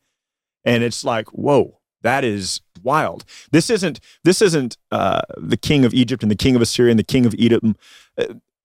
And 0.65 0.83
it's 0.83 1.03
like, 1.03 1.27
whoa, 1.27 1.77
that 2.01 2.23
is 2.23 2.61
wild. 2.83 3.23
This 3.51 3.69
isn't 3.69 3.99
this 4.23 4.41
isn't 4.41 4.77
uh, 4.91 5.21
the 5.37 5.57
king 5.57 5.85
of 5.85 5.93
Egypt 5.93 6.23
and 6.23 6.31
the 6.31 6.35
king 6.35 6.55
of 6.55 6.61
Assyria 6.61 6.91
and 6.91 6.99
the 6.99 7.03
king 7.03 7.25
of 7.25 7.35
Edom. 7.39 7.75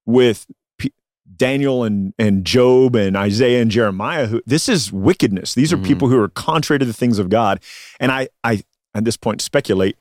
With 0.07 0.47
P- 0.79 0.93
Daniel 1.37 1.85
and 1.85 2.13
and 2.19 2.45
Job 2.45 2.97
and 2.97 3.17
Isaiah 3.17 3.63
and 3.63 3.71
Jeremiah 3.71 4.27
who 4.27 4.43
this 4.47 4.69
is 4.69 4.93
wickedness. 4.93 5.55
These 5.55 5.73
are 5.73 5.77
Mhm. 5.79 5.85
people 5.87 6.09
who 6.09 6.19
are 6.19 6.29
contrary 6.29 6.79
to 6.81 6.85
the 6.85 6.93
things 6.93 7.19
of 7.19 7.29
God. 7.29 7.61
And 8.01 8.11
I 8.13 8.29
I 8.43 8.63
at 8.95 9.05
this 9.05 9.17
point 9.17 9.41
speculate 9.41 9.97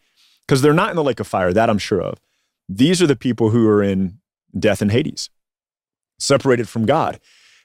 because 0.47 0.61
they're 0.61 0.73
not 0.73 0.89
in 0.89 0.95
the 0.95 1.03
lake 1.03 1.19
of 1.19 1.27
fire 1.27 1.53
that 1.53 1.69
I'm 1.69 1.77
sure 1.77 2.01
of. 2.01 2.19
These 2.67 3.01
are 3.01 3.07
the 3.07 3.15
people 3.15 3.51
who 3.51 3.67
are 3.67 3.83
in 3.83 4.19
death 4.57 4.81
and 4.81 4.91
Hades, 4.91 5.29
separated 6.19 6.67
from 6.67 6.85
God. 6.85 7.19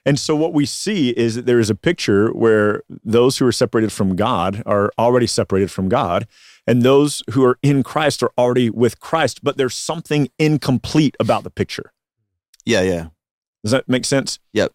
And 0.05 0.17
so 0.17 0.35
what 0.37 0.53
we 0.53 0.65
see 0.65 1.09
is 1.09 1.35
that 1.35 1.45
there 1.45 1.59
is 1.59 1.69
a 1.69 1.75
picture 1.75 2.29
where 2.29 2.83
those 3.03 3.37
who 3.39 3.45
are 3.45 3.51
separated 3.51 3.91
from 3.91 4.15
God 4.15 4.63
are 4.65 4.89
already 4.97 5.27
separated 5.27 5.69
from 5.69 5.89
God, 5.89 6.27
and 6.65 6.81
those 6.81 7.21
who 7.31 7.43
are 7.43 7.59
in 7.61 7.83
Christ 7.83 8.23
are 8.23 8.31
already 8.37 8.69
with 8.69 9.01
Christ, 9.01 9.43
but 9.43 9.57
there's 9.57 9.75
something 9.75 10.29
incomplete 10.39 11.17
about 11.19 11.43
the 11.43 11.49
picture. 11.49 11.91
Yeah, 12.67 12.81
yeah. 12.81 13.07
Does 13.63 13.71
that 13.71 13.87
make 13.87 14.05
sense? 14.05 14.39
Yep. 14.53 14.71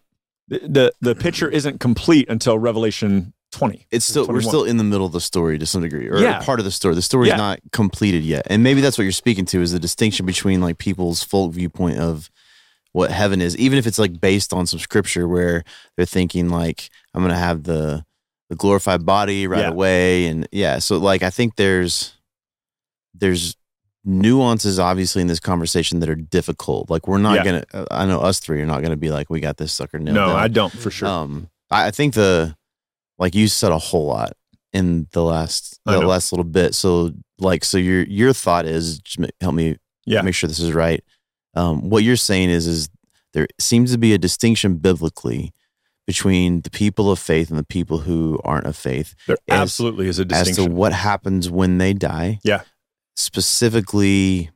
The 0.47 0.59
the, 0.59 0.93
the 1.01 1.15
picture 1.15 1.47
isn't 1.49 1.79
complete 1.79 2.27
until 2.29 2.59
Revelation 2.59 3.33
20. 3.53 3.85
It's 3.91 4.03
still 4.05 4.27
we're 4.27 4.41
still 4.41 4.63
in 4.63 4.77
the 4.77 4.83
middle 4.83 5.05
of 5.05 5.11
the 5.13 5.21
story 5.21 5.57
to 5.59 5.65
some 5.65 5.81
degree, 5.83 6.09
or 6.09 6.17
Yeah. 6.17 6.41
part 6.43 6.59
of 6.59 6.65
the 6.65 6.71
story. 6.71 6.95
The 6.95 7.01
story's 7.01 7.29
Yeah. 7.29 7.37
not 7.37 7.59
completed 7.71 8.23
yet, 8.23 8.47
and 8.49 8.63
maybe 8.63 8.81
that's 8.81 8.97
what 8.97 9.03
you're 9.03 9.11
speaking 9.11 9.45
to 9.45 9.61
is 9.61 9.71
the 9.71 9.79
distinction 9.79 10.25
between 10.25 10.59
like 10.59 10.77
people's 10.79 11.23
folk 11.23 11.53
viewpoint 11.53 11.99
of 11.99 12.29
what 12.93 13.11
heaven 13.11 13.41
is, 13.41 13.55
even 13.57 13.77
if 13.79 13.87
it's 13.87 13.97
like 13.99 14.19
based 14.19 14.53
on 14.53 14.65
some 14.67 14.79
scripture 14.79 15.27
where 15.27 15.63
they're 15.95 16.05
thinking 16.05 16.49
like 16.49 16.89
I'm 17.13 17.21
gonna 17.21 17.37
have 17.37 17.63
the 17.63 18.03
the 18.49 18.55
glorified 18.55 19.05
body 19.05 19.47
right 19.47 19.61
Yeah. 19.61 19.69
away, 19.69 20.25
and 20.27 20.47
yeah, 20.51 20.79
so 20.79 20.97
like 20.97 21.23
I 21.23 21.29
think 21.29 21.55
there's 21.55 22.13
there's 23.13 23.55
nuances 24.05 24.79
obviously 24.79 25.21
in 25.21 25.27
this 25.27 25.39
conversation 25.39 25.99
that 25.99 26.09
are 26.09 26.15
difficult. 26.15 26.89
Like 26.89 27.07
we're 27.07 27.17
not 27.19 27.35
Yeah. 27.37 27.43
gonna, 27.43 27.63
uh, 27.73 27.85
I 27.91 28.05
know 28.05 28.19
us 28.19 28.39
three 28.39 28.61
are 28.61 28.65
not 28.65 28.81
gonna 28.81 28.97
be 28.97 29.09
like 29.09 29.29
we 29.29 29.39
got 29.39 29.57
this 29.57 29.71
sucker 29.71 29.99
nailed 29.99 30.15
No, 30.15 30.27
down. 30.27 30.35
I 30.35 30.47
don't 30.47 30.73
for 30.73 30.91
sure. 30.91 31.07
Um, 31.07 31.49
I, 31.71 31.87
I 31.87 31.91
think 31.91 32.13
the 32.13 32.55
like 33.17 33.33
you 33.35 33.47
said 33.47 33.71
a 33.71 33.77
whole 33.77 34.07
lot 34.07 34.33
in 34.73 35.07
the 35.11 35.23
last 35.23 35.79
the 35.85 35.99
last 35.99 36.31
little 36.31 36.43
bit. 36.43 36.75
So 36.75 37.13
like, 37.39 37.63
so 37.63 37.77
your 37.77 38.03
your 38.03 38.33
thought 38.33 38.65
is 38.65 39.01
help 39.39 39.55
me 39.55 39.77
Yeah. 40.05 40.21
make 40.21 40.35
sure 40.35 40.47
this 40.47 40.59
is 40.59 40.73
right. 40.73 41.03
Um, 41.55 41.89
what 41.89 42.03
you're 42.03 42.15
saying 42.15 42.49
is 42.49 42.67
is 42.67 42.89
there 43.33 43.47
seems 43.59 43.91
to 43.91 43.97
be 43.97 44.13
a 44.13 44.17
distinction 44.17 44.75
biblically 44.77 45.53
between 46.05 46.61
the 46.61 46.69
people 46.69 47.09
of 47.09 47.17
faith 47.19 47.49
and 47.49 47.57
the 47.57 47.63
people 47.63 47.99
who 47.99 48.37
aren't 48.43 48.65
of 48.65 48.75
faith 48.75 49.15
there 49.27 49.37
as- 49.47 49.61
absolutely 49.61 50.07
is 50.07 50.19
a 50.19 50.25
distinction 50.25 50.63
as 50.63 50.67
to 50.67 50.73
what 50.73 50.91
happens 50.91 51.49
when 51.49 51.77
they 51.77 51.93
die. 51.93 52.39
Yeah. 52.43 52.63
Specifically, 53.15 54.49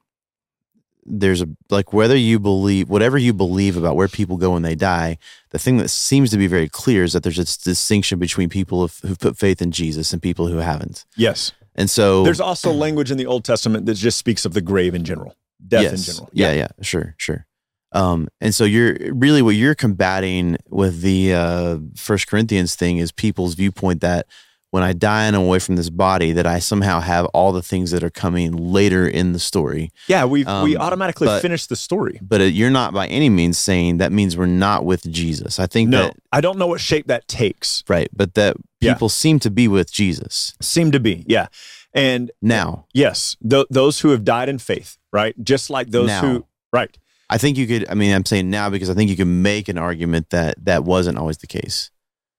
there's 1.06 1.42
a 1.42 1.48
like 1.70 1.94
whether 1.94 2.18
you 2.18 2.40
believe 2.40 2.90
whatever 2.90 3.18
you 3.18 3.34
believe 3.34 3.78
about 3.78 3.96
where 3.96 4.08
people 4.08 4.38
go 4.38 4.52
when 4.52 4.64
they 4.64 4.76
die. 4.76 5.18
The 5.52 5.60
thing 5.60 5.78
that 5.78 5.90
seems 5.90 6.32
to 6.32 6.38
be 6.38 6.48
very 6.48 6.68
clear 6.68 7.04
is 7.04 7.14
that 7.14 7.24
there's 7.24 7.40
a 7.40 7.64
distinction 7.64 8.20
between 8.20 8.50
people 8.50 8.88
who've, 8.88 9.20
put 9.20 9.38
faith 9.38 9.62
in 9.62 9.72
Jesus 9.72 10.12
and 10.14 10.22
people 10.22 10.48
who 10.48 10.58
haven't. 10.58 11.06
yes. 11.16 11.54
And 11.78 11.92
so 11.92 12.24
There's 12.24 12.42
also 12.42 12.72
language 12.72 13.12
in 13.12 13.18
the 13.18 13.28
Old 13.28 13.46
Testament 13.46 13.86
that 13.86 13.94
just 13.94 14.18
speaks 14.18 14.46
of 14.46 14.54
the 14.54 14.62
grave 14.62 14.96
in 14.96 15.06
general, 15.06 15.36
death 15.66 15.86
in 15.86 15.92
yes. 15.92 16.06
general. 16.08 16.30
Yeah, 16.34 16.54
yeah, 16.54 16.68
sure, 16.82 17.14
sure. 17.18 17.46
Um, 17.92 18.28
and 18.42 18.54
so 18.54 18.64
you're 18.64 18.98
really 19.14 19.44
what 19.44 19.56
you're 19.56 19.76
combating 19.76 20.58
with 20.70 21.02
the 21.02 21.34
uh, 21.34 21.78
First 21.96 22.28
Corinthians 22.28 22.76
thing 22.76 22.98
is 22.98 23.12
people's 23.12 23.54
viewpoint 23.54 24.02
that 24.02 24.26
when 24.72 24.84
I 24.84 24.92
die 24.94 25.26
and 25.26 25.36
I'm 25.36 25.44
away 25.44 25.60
from 25.60 25.76
this 25.78 25.90
body, 25.90 26.34
that 26.34 26.46
I 26.46 26.60
somehow 26.60 27.00
have 27.00 27.26
all 27.28 27.52
the 27.54 27.62
things 27.62 27.92
that 27.92 28.04
are 28.04 28.10
coming 28.10 28.52
later 28.52 29.08
in 29.08 29.32
the 29.32 29.40
story. 29.40 29.92
Yeah, 30.08 30.26
we 30.26 30.44
we 30.44 30.76
Um, 30.76 30.78
automatically 30.78 31.28
but- 31.28 31.42
finish 31.42 31.68
the 31.68 31.76
story. 31.76 32.20
But 32.22 32.42
it, 32.42 32.54
you're 32.54 32.70
not 32.70 32.94
by 32.94 33.08
any 33.08 33.30
means 33.30 33.58
saying 33.58 33.98
that 33.98 34.12
means 34.12 34.36
we're 34.36 34.46
not 34.46 34.84
with 34.86 35.10
Jesus. 35.12 35.60
I 35.60 35.68
think 35.68 35.90
No, 35.90 36.04
that 36.04 36.16
I 36.32 36.42
don't 36.42 36.58
know 36.58 36.68
what 36.68 36.82
shape 36.82 37.08
that 37.08 37.28
takes. 37.28 37.84
right, 37.88 38.10
but 38.14 38.34
that 38.34 38.58
Yeah. 38.82 38.94
people 38.94 39.10
seem 39.10 39.40
to 39.40 39.50
be 39.50 39.68
with 39.68 39.92
Jesus 39.92 40.54
Seem 40.62 40.92
to 40.92 41.00
be, 41.00 41.24
yeah. 41.28 41.48
And 41.94 42.30
now. 42.42 42.86
yes, 42.94 43.36
th- 43.50 43.66
those 43.72 44.02
who 44.02 44.10
have 44.12 44.24
died 44.24 44.50
in 44.50 44.60
faith, 44.60 44.98
right? 45.12 45.34
Just 45.44 45.70
like 45.70 45.90
those 45.92 46.08
Now. 46.08 46.22
who, 46.22 46.46
right? 46.72 46.96
I 47.30 47.38
think 47.38 47.58
you 47.58 47.68
could. 47.68 47.86
I 47.90 47.94
mean, 47.96 48.14
I'm 48.14 48.24
saying 48.26 48.50
now 48.50 48.70
because 48.70 48.90
I 48.90 48.94
think 48.94 49.10
you 49.10 49.16
can 49.18 49.42
make 49.42 49.68
an 49.68 49.78
argument 49.78 50.30
that 50.30 50.64
that 50.66 50.84
wasn't 50.84 51.18
always 51.18 51.38
the 51.40 51.48
case. 51.48 51.90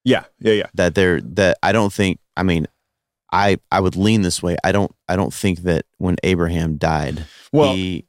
Yeah, 0.05 0.24
yeah, 0.40 0.53
yeah. 0.55 0.66
that 0.74 0.94
there 0.94 1.20
that 1.20 1.59
I 1.62 1.72
don't 1.72 1.92
think 1.92 2.18
I 2.36 2.42
mean 2.42 2.66
I 3.32 3.59
I 3.70 3.80
would 3.80 3.96
lean 3.96 4.22
this 4.22 4.42
way. 4.42 4.57
I 4.64 4.72
don't 4.72 4.94
I 5.09 5.16
don't 5.16 5.34
think 5.34 5.61
that 5.61 5.84
when 5.99 6.16
Abraham 6.22 6.76
died 6.76 7.24
Well, 7.53 7.74
he 7.74 8.07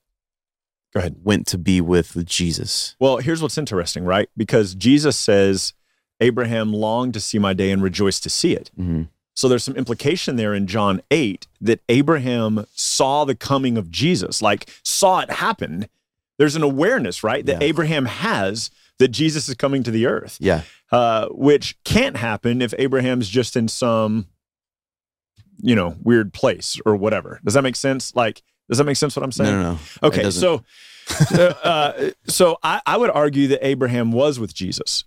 go 0.94 1.00
ahead. 1.02 1.18
went 1.24 1.46
to 1.48 1.58
be 1.58 1.82
with 1.82 2.26
Jesus. 2.26 2.96
Well, 3.00 3.18
here's 3.18 3.42
what's 3.42 3.58
interesting, 3.58 4.06
right? 4.06 4.30
Because 4.38 4.76
Jesus 4.76 5.18
says, 5.18 5.74
Abraham 6.22 6.74
longed 6.74 7.14
to 7.16 7.20
see 7.20 7.38
my 7.40 7.54
day 7.54 7.72
and 7.72 7.82
rejoiced 7.84 8.24
to 8.24 8.30
see 8.30 8.54
it. 8.54 8.72
hmm 8.76 9.04
So 9.36 9.48
there's 9.48 9.64
some 9.64 9.76
implication 9.76 10.36
there 10.36 10.54
in 10.54 10.68
John 10.68 11.02
8 11.12 11.48
that 11.62 11.82
Abraham 11.90 12.66
saw 12.74 13.24
the 13.26 13.36
coming 13.36 13.78
of 13.78 13.90
Jesus, 13.92 14.42
like 14.42 14.70
saw 14.84 15.20
it 15.20 15.32
happen. 15.32 15.88
There's 16.38 16.56
an 16.56 16.64
awareness, 16.64 17.24
right, 17.24 17.46
that 17.46 17.62
Yeah. 17.62 17.68
Abraham 17.68 18.06
has 18.06 18.70
that 18.98 19.10
Jesus 19.10 19.48
is 19.50 19.56
coming 19.56 19.84
to 19.84 19.92
the 19.92 20.06
earth, 20.06 20.38
Yeah. 20.42 20.64
Uh, 20.92 21.28
which 21.30 21.78
can't 21.84 22.18
happen 22.18 22.62
if 22.62 22.74
Abraham's 22.78 23.30
just 23.30 23.56
in 23.56 23.68
some, 23.68 24.28
you 25.58 25.76
know, 25.76 25.96
weird 26.02 26.34
place 26.34 26.80
or 26.86 26.96
whatever. 26.96 27.40
Does 27.44 27.54
that 27.54 27.64
make 27.64 27.76
sense? 27.76 28.16
Like, 28.16 28.42
does 28.70 28.78
that 28.78 28.84
make 28.86 28.98
sense 28.98 29.16
what 29.16 29.24
I'm 29.24 29.32
saying? 29.32 29.52
no, 29.52 29.74
no. 29.74 29.80
It 30.04 30.04
Okay, 30.04 30.32
so 30.32 30.64
uh, 31.32 31.54
uh, 31.64 32.10
so 32.28 32.58
I, 32.64 32.82
I 32.86 32.98
would 32.98 33.10
argue 33.10 33.48
that 33.48 33.66
Abraham 33.66 34.12
was 34.12 34.40
with 34.40 34.54
Jesus 34.54 35.04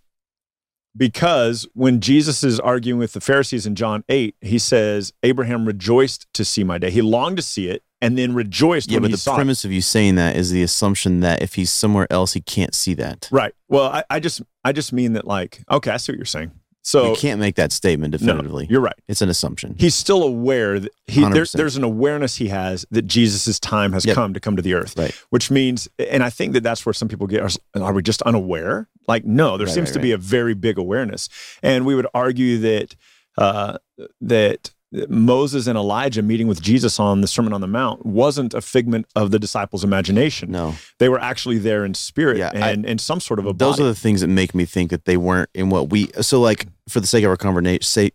because 0.97 1.67
when 1.75 2.01
Jesus 2.01 2.43
is 2.45 2.61
arguing 2.61 2.99
with 2.99 3.13
the 3.13 3.21
Pharisees 3.21 3.67
in 3.67 3.75
John 3.75 4.05
8, 4.09 4.37
he 4.41 4.59
says, 4.59 5.13
Abraham 5.23 5.65
rejoiced 5.65 6.27
to 6.35 6.45
see 6.45 6.65
my 6.65 6.79
day. 6.79 6.91
He 6.91 7.03
longed 7.03 7.37
to 7.37 7.43
see 7.43 7.69
it 7.69 7.83
and 8.03 8.19
then 8.19 8.35
rejoiced 8.35 8.91
yeah, 8.91 8.99
but 8.99 9.11
he 9.11 9.17
the 9.17 9.31
premise 9.35 9.65
of 9.65 9.73
you 9.73 9.81
saying 9.81 10.17
that 10.17 10.37
is 10.37 10.51
the 10.51 10.63
assumption 10.63 11.21
that 11.21 11.41
if 11.41 11.55
he's 11.55 11.71
somewhere 11.71 12.07
else, 12.11 12.35
he 12.35 12.41
can't 12.43 12.75
see 12.75 12.93
that. 12.95 13.29
Right. 13.31 13.55
Well, 13.69 13.85
I, 13.85 14.05
I 14.11 14.21
just 14.21 14.43
I 14.65 14.73
just 14.73 14.93
mean 14.93 15.15
that 15.15 15.27
like, 15.27 15.63
okay, 15.71 15.91
I 15.93 15.97
see 15.97 16.13
what 16.13 16.19
you're 16.19 16.27
saying. 16.27 16.51
So 16.85 17.11
you 17.11 17.17
can't 17.17 17.39
make 17.39 17.55
that 17.55 17.71
statement 17.71 18.11
no, 18.13 18.19
definitively. 18.19 18.67
you're 18.69 18.81
right. 18.81 18.99
it's 19.07 19.23
an 19.23 19.29
assumption. 19.29 19.77
He's 19.79 19.95
still 19.95 20.25
aware 20.25 20.81
that 20.81 20.91
he 21.07 21.21
there, 21.21 21.47
there's 21.55 21.77
an 21.77 21.85
awareness 21.85 22.35
he 22.35 22.49
has 22.49 22.85
that 22.91 23.03
Jesus' 23.03 23.61
time 23.61 23.93
has 23.93 24.05
Yep. 24.05 24.17
come 24.17 24.35
to 24.35 24.41
come 24.41 24.57
to 24.57 24.63
the 24.63 24.75
earth. 24.75 24.99
Right. 24.99 25.15
which 25.31 25.49
means 25.49 25.87
and 26.01 26.25
i 26.25 26.29
think 26.31 26.55
that 26.55 26.65
that's 26.65 26.85
where 26.85 26.93
some 26.93 27.07
people 27.07 27.29
get 27.29 27.41
are, 27.41 27.51
are 27.81 27.93
we 27.93 28.03
just 28.03 28.21
unaware 28.23 28.89
like 29.07 29.25
no 29.25 29.57
there 29.57 29.69
Right, 29.69 29.75
seems 29.75 29.91
right, 29.91 29.95
to 29.95 30.01
be 30.01 30.11
a 30.11 30.19
very 30.19 30.55
big 30.55 30.77
awareness 30.77 31.29
and 31.63 31.87
we 31.87 31.95
would 31.95 32.09
argue 32.15 32.59
that 32.59 32.97
uh, 33.39 33.79
that 34.21 34.73
Moses 35.09 35.67
and 35.67 35.77
Elijah 35.79 36.23
meeting 36.23 36.47
with 36.49 36.61
Jesus 36.61 37.01
on 37.01 37.23
the 37.23 37.27
Sermon 37.27 37.53
on 37.53 37.61
the 37.61 37.67
Mount 37.67 38.05
wasn't 38.05 38.53
a 38.53 38.61
figment 38.61 39.07
of 39.17 39.31
the 39.31 39.39
disciples' 39.39 39.85
imagination. 39.85 40.51
No, 40.51 40.75
They 40.99 41.09
were 41.09 41.19
actually 41.21 41.59
there 41.59 41.85
in 41.85 41.95
spirit 41.95 42.37
Yeah, 42.39 42.51
and 42.55 42.85
in 42.85 42.99
some 42.99 43.19
sort 43.21 43.39
of 43.39 43.47
a 43.47 43.53
those 43.53 43.77
body. 43.77 43.85
are 43.85 43.87
the 43.87 43.95
things 43.95 44.21
that 44.21 44.29
make 44.29 44.55
me 44.55 44.65
think 44.67 44.91
that 44.91 45.05
they 45.07 45.17
weren't 45.17 45.49
in 45.55 45.71
what 45.71 45.91
we. 45.91 46.09
So, 46.21 46.41
like 46.41 46.67
for 46.89 47.01
the 47.01 47.07
sake 47.07 47.25
of 47.25 47.31
our 47.31 47.37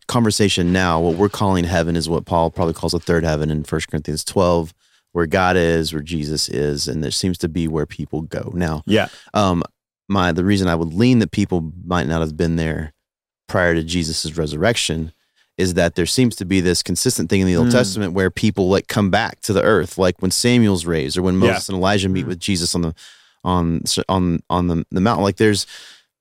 conversation 0.08 0.72
now, 0.74 1.00
what 1.00 1.16
we're 1.16 1.30
calling 1.30 1.64
heaven 1.64 1.96
is 1.96 2.08
what 2.10 2.26
Paul 2.26 2.52
probably 2.52 2.74
calls 2.74 2.92
the 2.92 3.00
third 3.00 3.24
heaven 3.24 3.50
in 3.50 3.64
1 3.64 3.82
Corinthians 3.90 4.24
twelve, 4.24 4.74
where 5.14 5.26
God 5.26 5.56
is, 5.58 5.94
where 5.94 6.04
Jesus 6.04 6.48
is, 6.50 6.88
and 6.88 7.04
there 7.04 7.12
seems 7.12 7.38
to 7.40 7.48
be 7.50 7.68
where 7.68 7.86
people 7.86 8.22
go 8.22 8.52
now. 8.54 8.84
yeah. 8.86 9.08
um 9.34 9.64
my 10.10 10.32
the 10.32 10.46
reason 10.46 10.68
I 10.68 10.76
would 10.76 10.94
lean 10.94 11.20
that 11.20 11.32
people 11.32 11.74
might 11.84 12.08
not 12.08 12.22
have 12.22 12.38
been 12.38 12.56
there 12.56 12.94
prior 13.48 13.74
to 13.74 13.84
Jesus' 13.84 14.38
resurrection 14.38 15.12
is 15.58 15.74
that 15.74 15.95
there 15.95 16.05
seems 16.05 16.36
to 16.36 16.45
be 16.45 16.60
this 16.62 16.84
consistent 16.84 17.30
thing 17.30 17.41
in 17.41 17.47
the 17.47 17.55
Old 17.55 17.68
Mm. 17.70 17.72
Testament 17.72 18.14
where 18.14 18.30
people 18.30 18.70
like 18.70 18.88
come 18.88 19.10
back 19.10 19.41
to 19.41 19.53
the 19.53 19.64
earth, 19.64 19.97
like 19.97 20.22
when 20.22 20.30
Samuel's 20.32 20.86
raised 20.86 21.18
or 21.18 21.22
when 21.24 21.36
Yeah. 21.41 21.47
Moses 21.51 21.70
and 21.70 21.78
Elijah 21.78 22.10
meet 22.10 22.26
Mm. 22.26 22.30
with 22.30 22.39
Jesus 22.39 22.76
on 22.76 22.82
the 22.82 22.93
on 23.43 23.82
on 24.10 24.39
on 24.49 24.68
the, 24.68 24.86
the 24.91 25.01
mountain. 25.01 25.24
Like 25.24 25.38
there's 25.38 25.66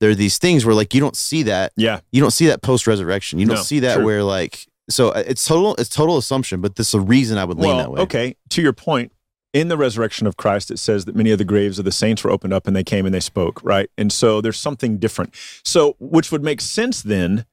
there 0.01 0.11
are 0.11 0.15
these 0.15 0.39
things 0.39 0.65
where 0.65 0.75
like 0.75 0.95
you 0.95 1.01
don't 1.01 1.17
see 1.17 1.43
that 1.45 1.73
Yeah. 1.77 2.01
you 2.13 2.21
don't 2.21 2.31
see 2.33 2.47
that 2.47 2.63
post 2.63 2.87
resurrection. 2.87 3.39
You 3.39 3.47
don't 3.47 3.57
No, 3.57 3.63
see 3.63 3.81
that 3.81 3.97
true. 3.97 4.05
where 4.05 4.23
like 4.23 4.67
so 4.89 5.11
uh, 5.11 5.23
it's 5.27 5.45
total 5.45 5.75
it's 5.77 5.89
total 5.91 6.17
assumption, 6.19 6.61
but 6.61 6.77
this 6.77 6.89
is 6.89 6.95
a 6.95 7.01
reason 7.01 7.39
I 7.39 7.45
would 7.45 7.59
lean 7.59 7.69
well, 7.69 7.79
that 7.79 7.91
way. 7.91 8.01
okay. 8.03 8.37
To 8.51 8.63
your 8.63 8.73
point, 8.73 9.13
in 9.53 9.69
the 9.69 9.77
resurrection 9.77 10.27
of 10.27 10.37
Christ, 10.37 10.71
it 10.71 10.79
says 10.79 11.07
that 11.07 11.17
many 11.17 11.31
of 11.31 11.39
the 11.39 11.45
graves 11.45 11.79
of 11.79 11.85
the 11.85 11.93
saints 11.93 12.23
were 12.23 12.31
opened 12.31 12.53
up 12.53 12.67
and 12.67 12.77
they 12.77 12.85
came 12.85 13.05
and 13.07 13.15
they 13.15 13.21
spoke, 13.21 13.61
right? 13.65 13.89
And 13.99 14.13
so 14.13 14.41
there's 14.41 14.59
something 14.59 14.99
different. 14.99 15.35
So, 15.65 15.97
which 15.99 16.31
would 16.31 16.43
make 16.45 16.61
sense 16.61 17.01
then, 17.03 17.47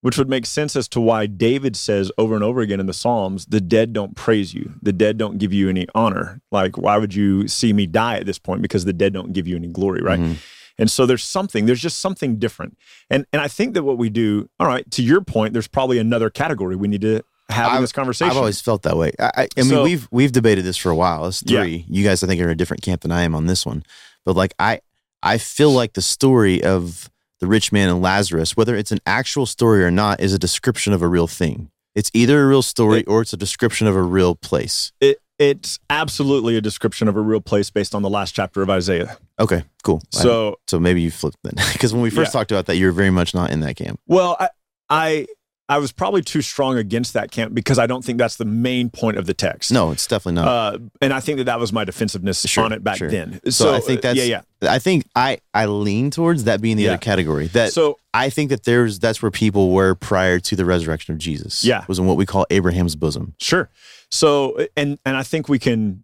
which 0.00 0.16
would 0.16 0.28
make 0.28 0.46
sense 0.46 0.76
as 0.76 0.86
to 0.88 1.00
why 1.00 1.26
David 1.26 1.74
says 1.76 2.12
over 2.18 2.34
and 2.34 2.44
over 2.44 2.60
again 2.60 2.78
in 2.80 2.86
the 2.86 2.92
Psalms, 2.92 3.46
the 3.46 3.60
dead 3.60 3.92
don't 3.92 4.14
praise 4.14 4.54
you, 4.54 4.74
the 4.80 4.92
dead 4.92 5.18
don't 5.18 5.38
give 5.38 5.52
you 5.52 5.68
any 5.68 5.86
honor. 5.94 6.40
Like, 6.52 6.78
why 6.78 6.98
would 6.98 7.14
you 7.14 7.48
see 7.48 7.72
me 7.72 7.86
die 7.86 8.16
at 8.18 8.26
this 8.26 8.38
point? 8.38 8.62
Because 8.62 8.84
the 8.84 8.92
dead 8.92 9.12
don't 9.12 9.32
give 9.32 9.48
you 9.48 9.56
any 9.56 9.68
glory, 9.68 10.00
right? 10.02 10.20
Mhm. 10.20 10.36
And 10.80 10.88
so 10.88 11.06
there's 11.06 11.24
something, 11.24 11.66
there's 11.66 11.80
just 11.80 11.98
something 11.98 12.38
different. 12.38 12.78
And 13.10 13.26
and 13.32 13.42
I 13.42 13.48
think 13.48 13.74
that 13.74 13.82
what 13.82 13.98
we 13.98 14.08
do, 14.10 14.48
all 14.60 14.68
right, 14.68 14.88
to 14.92 15.02
your 15.02 15.20
point, 15.20 15.52
there's 15.52 15.66
probably 15.66 15.98
another 15.98 16.30
category 16.30 16.76
we 16.76 16.86
need 16.86 17.00
to 17.00 17.22
have 17.50 17.66
in 17.70 17.72
I've- 17.72 17.80
this 17.82 17.90
conversation. 17.92 18.30
I've 18.30 18.36
always 18.36 18.60
felt 18.60 18.82
that 18.82 18.96
way. 18.96 19.10
I, 19.18 19.30
I, 19.36 19.48
I 19.58 19.62
mean, 19.64 19.82
we've 19.82 20.06
we've 20.12 20.30
debated 20.30 20.64
this 20.64 20.76
for 20.76 20.90
a 20.90 20.96
while. 20.96 21.26
It's 21.26 21.42
Yeah. 21.44 21.62
three. 21.62 21.84
You 21.88 22.04
guys, 22.04 22.22
I 22.22 22.28
think, 22.28 22.40
are 22.40 22.44
in 22.44 22.50
a 22.50 22.54
different 22.54 22.82
camp 22.84 23.00
than 23.00 23.10
I 23.10 23.22
am 23.22 23.34
on 23.34 23.46
this 23.46 23.66
one. 23.66 23.82
But 24.24 24.36
like, 24.36 24.54
I 24.60 24.78
I 25.20 25.38
feel 25.38 25.72
like 25.72 25.94
the 25.94 26.02
story 26.02 26.62
of 26.62 27.10
the 27.40 27.46
rich 27.46 27.72
man 27.72 27.88
and 27.88 28.02
Lazarus, 28.02 28.56
whether 28.56 28.74
it's 28.76 28.92
an 28.92 28.98
actual 29.06 29.46
story 29.46 29.84
or 29.84 29.90
not, 29.90 30.20
is 30.20 30.32
a 30.32 30.38
description 30.38 30.92
of 30.92 31.02
a 31.02 31.08
real 31.08 31.26
thing. 31.26 31.70
It's 31.94 32.10
either 32.14 32.42
a 32.42 32.46
real 32.46 32.62
story 32.62 33.00
It- 33.00 33.08
or 33.08 33.22
it's 33.22 33.32
a 33.32 33.36
description 33.36 33.86
of 33.86 33.96
a 33.96 34.02
real 34.02 34.34
place. 34.34 34.92
it, 35.00 35.18
it's 35.38 35.78
absolutely 35.88 36.56
a 36.56 36.60
description 36.60 37.06
of 37.06 37.16
a 37.16 37.20
real 37.20 37.40
place 37.40 37.70
based 37.70 37.94
on 37.94 38.02
the 38.02 38.10
last 38.10 38.34
chapter 38.34 38.60
of 38.60 38.68
Isaiah. 38.70 39.18
Okay, 39.38 39.62
cool. 39.84 40.02
So, 40.10 40.56
so 40.66 40.80
maybe 40.80 41.00
you 41.00 41.12
flipped 41.12 41.36
then, 41.44 41.52
because 41.72 41.92
when 41.92 42.02
we 42.02 42.10
first 42.10 42.30
Yeah. 42.34 42.40
talked 42.40 42.50
about 42.50 42.66
that, 42.66 42.76
you 42.76 42.86
were 42.86 42.92
very 42.92 43.10
much 43.10 43.34
not 43.34 43.50
in 43.52 43.60
that 43.60 43.76
camp. 43.76 44.00
well, 44.08 44.36
I, 44.40 44.48
I, 44.90 45.26
I 45.70 45.76
was 45.78 45.92
probably 45.92 46.22
too 46.22 46.40
strong 46.40 46.78
against 46.78 47.12
that 47.12 47.30
camp 47.30 47.52
because 47.54 47.78
I 47.78 47.86
don't 47.86 48.02
think 48.02 48.18
that's 48.18 48.36
the 48.36 48.46
main 48.46 48.88
point 48.88 49.18
of 49.18 49.26
the 49.26 49.34
text. 49.34 49.70
No, 49.70 49.90
it's 49.90 50.06
definitely 50.06 50.42
not. 50.42 50.48
Uh, 50.48 50.78
and 51.02 51.12
I 51.12 51.20
think 51.20 51.36
that 51.38 51.44
that 51.44 51.60
was 51.60 51.72
my 51.74 51.84
defensiveness 51.84 52.40
Sure, 52.46 52.64
on 52.64 52.72
it 52.72 52.82
back 52.82 52.96
sure. 52.96 53.10
then. 53.10 53.38
So 53.50 53.74
I 53.74 53.80
think 53.80 53.98
uh, 53.98 54.14
that's- 54.14 54.26
yeah, 54.26 54.40
I 54.62 54.78
think 54.78 55.06
I 55.14 55.38
I 55.52 55.66
lean 55.66 56.10
towards 56.10 56.44
that 56.44 56.62
being 56.62 56.76
the 56.78 56.84
Yeah. 56.84 56.90
other 56.92 56.98
category. 56.98 57.48
That 57.48 57.72
So 57.74 57.98
I 58.14 58.30
think 58.30 58.48
that 58.48 58.64
there's 58.64 58.98
that's 58.98 59.20
where 59.20 59.30
people 59.30 59.70
were 59.70 59.94
prior 59.94 60.38
to 60.40 60.56
the 60.56 60.64
resurrection 60.64 61.12
of 61.12 61.18
Jesus. 61.18 61.62
Yeah. 61.62 61.84
was 61.86 61.98
in 61.98 62.06
what 62.06 62.16
we 62.16 62.24
call 62.24 62.46
Abraham's 62.50 62.96
bosom. 62.96 63.34
sure. 63.38 63.68
So 64.10 64.66
and 64.76 64.98
and 65.04 65.16
I 65.18 65.22
think 65.22 65.50
we 65.50 65.58
can 65.58 66.02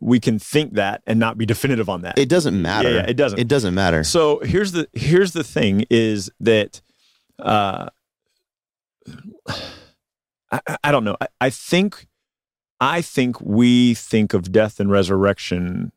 we 0.00 0.18
can 0.20 0.38
think 0.38 0.72
that 0.72 1.02
and 1.06 1.20
not 1.20 1.36
be 1.36 1.44
definitive 1.44 1.90
on 1.90 2.00
that. 2.00 2.18
It 2.18 2.30
doesn't 2.30 2.60
matter. 2.60 2.88
Yeah, 2.90 2.96
yeah, 2.96 3.06
it 3.10 3.14
doesn't. 3.18 3.38
It 3.38 3.46
doesn't 3.48 3.74
matter. 3.74 4.04
So 4.04 4.40
here's 4.40 4.72
the 4.72 4.88
here's 4.94 5.32
the 5.32 5.44
thing 5.44 5.84
is 5.90 6.30
that 6.40 6.80
uh, 7.38 7.88
I, 10.50 10.60
I- 10.84 10.90
don't 10.92 11.04
know. 11.04 11.16
I, 11.20 11.26
I 11.40 11.50
think 11.50 12.06
I 12.80 13.00
think 13.00 13.40
we 13.40 13.94
think 13.94 14.34
of 14.34 14.50
death 14.50 14.80
and 14.80 14.90
resurrection 14.90 15.92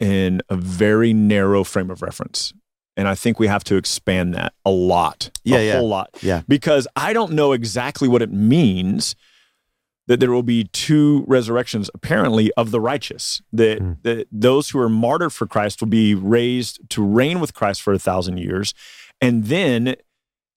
in 0.00 0.40
a 0.48 0.56
very 0.56 1.12
narrow 1.12 1.62
frame 1.62 1.90
of 1.90 2.02
reference. 2.02 2.52
And 2.96 3.06
I 3.06 3.14
think 3.14 3.38
we 3.38 3.46
have 3.46 3.62
to 3.64 3.76
expand 3.76 4.34
that 4.34 4.52
a 4.66 4.70
lot. 4.70 5.30
Yeah, 5.44 5.58
a 5.58 5.66
yeah. 5.68 5.72
whole 5.78 5.88
lot. 5.88 6.10
Yeah. 6.22 6.42
Because 6.48 6.88
I 6.96 7.12
don't 7.12 7.32
know 7.32 7.52
exactly 7.52 8.08
what 8.08 8.20
it 8.20 8.32
means 8.32 9.14
that 10.08 10.18
there 10.18 10.32
will 10.32 10.42
be 10.42 10.64
two 10.64 11.24
resurrections 11.28 11.88
apparently 11.94 12.50
of 12.56 12.72
the 12.72 12.80
righteous 12.80 13.40
that, 13.52 13.78
Hmm. 13.78 13.92
that 14.02 14.26
those 14.32 14.70
who 14.70 14.80
are 14.80 14.88
martyred 14.88 15.32
for 15.32 15.46
christ 15.46 15.80
will 15.80 15.88
be 15.88 16.16
raised 16.16 16.80
to 16.90 17.04
reign 17.04 17.38
with 17.38 17.54
christ 17.54 17.80
for 17.80 17.92
a 17.92 17.98
thousand 17.98 18.38
years 18.38 18.74
and 19.20 19.44
then 19.44 19.94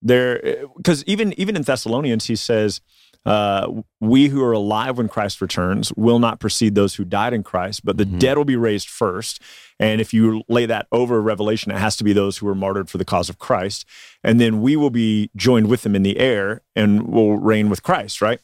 there 0.04 0.68
because 0.78 1.04
even 1.06 1.34
even 1.40 1.56
in 1.56 1.62
thessalonians 1.64 2.26
he 2.26 2.36
says 2.36 2.82
uh, 3.26 3.72
we 4.02 4.28
who 4.28 4.44
are 4.44 4.52
alive 4.52 4.98
when 4.98 5.08
christ 5.08 5.40
returns 5.42 5.94
will 5.94 6.20
not 6.20 6.40
precede 6.40 6.76
those 6.76 6.96
who 6.96 7.06
died 7.06 7.34
in 7.34 7.42
christ 7.42 7.86
but 7.86 7.98
the 7.98 8.06
Mhm. 8.06 8.20
dead 8.20 8.38
will 8.38 8.46
be 8.46 8.58
raised 8.58 8.90
first 8.90 9.42
and 9.80 10.02
if 10.02 10.14
you 10.14 10.44
lay 10.50 10.66
that 10.66 10.88
over 10.92 11.22
revelation 11.22 11.72
it 11.72 11.78
has 11.78 11.96
to 11.98 12.04
be 12.04 12.12
those 12.14 12.38
who 12.40 12.46
were 12.46 12.56
martyred 12.56 12.90
for 12.90 12.98
the 12.98 13.06
cause 13.06 13.30
of 13.30 13.40
christ 13.40 13.86
and 14.24 14.42
then 14.42 14.62
we 14.62 14.76
will 14.76 14.90
be 14.90 15.30
joined 15.36 15.68
with 15.68 15.84
them 15.84 15.96
in 15.96 16.04
the 16.04 16.18
air 16.20 16.62
and 16.76 17.08
will 17.08 17.38
reign 17.38 17.70
with 17.70 17.82
christ 17.82 18.22
right 18.22 18.40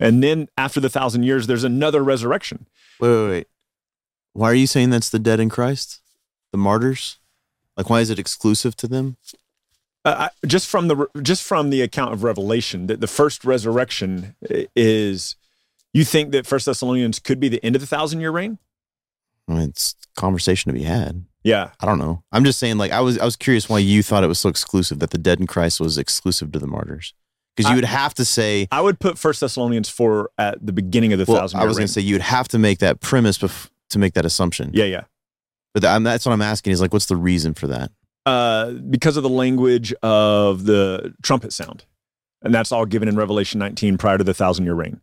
and 0.00 0.22
then 0.24 0.48
after 0.58 0.80
the 0.80 0.90
thousand 0.90 1.22
years, 1.22 1.46
there's 1.46 1.62
another 1.62 2.02
resurrection. 2.02 2.66
Wait, 2.98 3.08
wait, 3.10 3.28
wait. 3.28 3.46
Why 4.32 4.50
are 4.50 4.54
you 4.54 4.66
saying 4.66 4.90
that's 4.90 5.08
the 5.08 5.20
dead 5.20 5.38
in 5.38 5.48
Christ? 5.48 6.00
The 6.50 6.58
martyrs? 6.58 7.18
Like, 7.76 7.88
why 7.88 8.00
is 8.00 8.10
it 8.10 8.18
exclusive 8.18 8.74
to 8.78 8.88
them? 8.88 9.16
Uh, 10.04 10.28
I- 10.28 10.46
just 10.46 10.68
from 10.68 10.88
the 10.88 11.06
just 11.22 11.42
from 11.42 11.70
the 11.70 11.80
account 11.80 12.12
of 12.12 12.22
Revelation, 12.22 12.86
that 12.88 13.00
the 13.00 13.06
first 13.06 13.44
resurrection 13.44 14.34
is. 14.76 15.36
You 15.96 16.04
think 16.04 16.32
that 16.32 16.44
First 16.44 16.66
Thessalonians 16.66 17.20
could 17.20 17.38
be 17.38 17.48
the 17.48 17.64
end 17.64 17.76
of 17.76 17.80
the 17.80 17.86
thousand 17.86 18.20
year 18.20 18.32
reign? 18.32 18.58
I 19.48 19.52
mean, 19.52 19.68
it's 19.68 19.94
conversation 20.16 20.68
to 20.72 20.76
be 20.76 20.82
had. 20.82 21.24
Yeah, 21.44 21.70
I 21.78 21.86
don't 21.86 21.98
know. 21.98 22.24
I'm 22.32 22.44
just 22.44 22.58
saying, 22.58 22.78
like, 22.78 22.90
I 22.90 23.00
was 23.00 23.16
I 23.18 23.24
was 23.24 23.36
curious 23.36 23.68
why 23.68 23.78
you 23.78 24.02
thought 24.02 24.24
it 24.24 24.26
was 24.26 24.40
so 24.40 24.48
exclusive 24.48 24.98
that 24.98 25.10
the 25.10 25.18
dead 25.18 25.38
in 25.38 25.46
Christ 25.46 25.78
was 25.80 25.96
exclusive 25.96 26.50
to 26.52 26.58
the 26.58 26.66
martyrs. 26.66 27.14
Because 27.56 27.70
you 27.70 27.76
would 27.76 27.84
have 27.84 28.12
to 28.14 28.24
say, 28.24 28.66
I 28.72 28.80
would 28.80 28.98
put 28.98 29.16
First 29.16 29.40
Thessalonians 29.40 29.88
four 29.88 30.30
at 30.36 30.66
the 30.66 30.72
beginning 30.72 31.12
of 31.12 31.20
the 31.20 31.24
well, 31.28 31.42
thousand 31.42 31.60
I 31.60 31.64
was 31.64 31.76
going 31.76 31.86
to 31.86 31.92
say 31.92 32.00
you 32.00 32.16
would 32.16 32.22
have 32.22 32.48
to 32.48 32.58
make 32.58 32.80
that 32.80 33.00
premise 33.00 33.38
bef- 33.38 33.70
to 33.90 33.98
make 34.00 34.14
that 34.14 34.24
assumption. 34.24 34.70
yeah, 34.74 34.86
yeah. 34.86 35.04
But 35.72 35.82
that's 36.02 36.26
what 36.26 36.32
I'm 36.32 36.42
asking 36.42 36.72
is 36.72 36.80
like, 36.80 36.92
what's 36.92 37.06
the 37.06 37.16
reason 37.16 37.54
for 37.54 37.68
that? 37.68 37.92
Uh, 38.26 38.72
because 38.72 39.16
of 39.16 39.22
the 39.22 39.28
language 39.28 39.92
of 40.02 40.64
the 40.64 41.14
trumpet 41.22 41.52
sound, 41.52 41.84
and 42.42 42.54
that's 42.54 42.72
all 42.72 42.86
given 42.86 43.08
in 43.08 43.16
Revelation 43.16 43.58
19 43.58 43.98
prior 43.98 44.18
to 44.18 44.24
the 44.24 44.34
thousand 44.34 44.64
year 44.64 44.74
reign. 44.74 45.00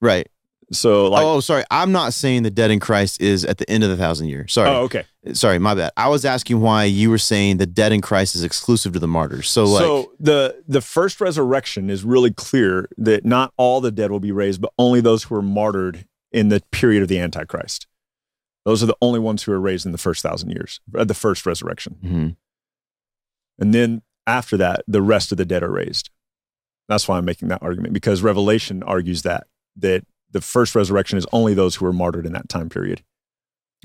Right. 0.00 0.28
So, 0.70 1.08
like, 1.08 1.24
oh, 1.24 1.40
sorry. 1.40 1.64
I'm 1.70 1.92
not 1.92 2.12
saying 2.12 2.42
the 2.42 2.50
dead 2.50 2.70
in 2.70 2.78
Christ 2.78 3.20
is 3.22 3.44
at 3.44 3.58
the 3.58 3.68
end 3.70 3.84
of 3.84 3.90
the 3.90 3.96
thousand 3.96 4.28
years. 4.28 4.52
Sorry. 4.52 4.68
oh, 4.68 4.82
okay. 4.82 5.04
Sorry, 5.32 5.58
my 5.58 5.74
bad. 5.74 5.92
I 5.96 6.08
was 6.08 6.24
asking 6.24 6.60
why 6.60 6.84
you 6.84 7.08
were 7.10 7.18
saying 7.18 7.56
the 7.56 7.66
dead 7.66 7.92
in 7.92 8.00
Christ 8.00 8.34
is 8.34 8.44
exclusive 8.44 8.92
to 8.92 8.98
the 8.98 9.08
martyrs. 9.08 9.48
So, 9.48 9.64
like, 9.64 9.80
so 9.80 10.12
the 10.20 10.62
the 10.68 10.80
first 10.80 11.20
resurrection 11.20 11.88
is 11.88 12.04
really 12.04 12.32
clear 12.32 12.88
that 12.98 13.24
not 13.24 13.52
all 13.56 13.80
the 13.80 13.90
dead 13.90 14.10
will 14.10 14.20
be 14.20 14.32
raised, 14.32 14.60
but 14.60 14.72
only 14.78 15.00
those 15.00 15.24
who 15.24 15.34
are 15.36 15.42
martyred 15.42 16.06
in 16.32 16.48
the 16.50 16.62
period 16.70 17.02
of 17.02 17.08
the 17.08 17.18
Antichrist. 17.18 17.86
Those 18.68 18.82
are 18.82 18.86
the 18.86 18.96
only 19.00 19.18
ones 19.18 19.42
who 19.42 19.52
are 19.52 19.60
raised 19.60 19.86
in 19.86 19.92
the 19.92 19.98
first 19.98 20.22
thousand 20.22 20.50
years, 20.50 20.80
uh, 20.96 21.04
the 21.04 21.14
first 21.14 21.46
resurrection, 21.46 21.96
mhm. 22.04 22.36
and 23.58 23.74
then 23.74 24.02
after 24.26 24.58
that, 24.58 24.84
the 24.86 25.00
rest 25.00 25.32
of 25.32 25.38
the 25.38 25.46
dead 25.46 25.62
are 25.62 25.70
raised. 25.70 26.10
That's 26.88 27.08
why 27.08 27.16
I'm 27.16 27.24
making 27.24 27.48
that 27.48 27.62
argument 27.62 27.94
because 27.94 28.20
Revelation 28.22 28.82
argues 28.82 29.22
that 29.22 29.46
that 29.76 30.04
the 30.30 30.40
first 30.42 30.74
resurrection 30.74 31.16
is 31.16 31.26
only 31.32 31.54
those 31.54 31.76
who 31.76 31.86
were 31.86 31.92
martyred 31.92 32.26
in 32.26 32.32
that 32.34 32.48
time 32.48 32.68
period. 32.68 33.02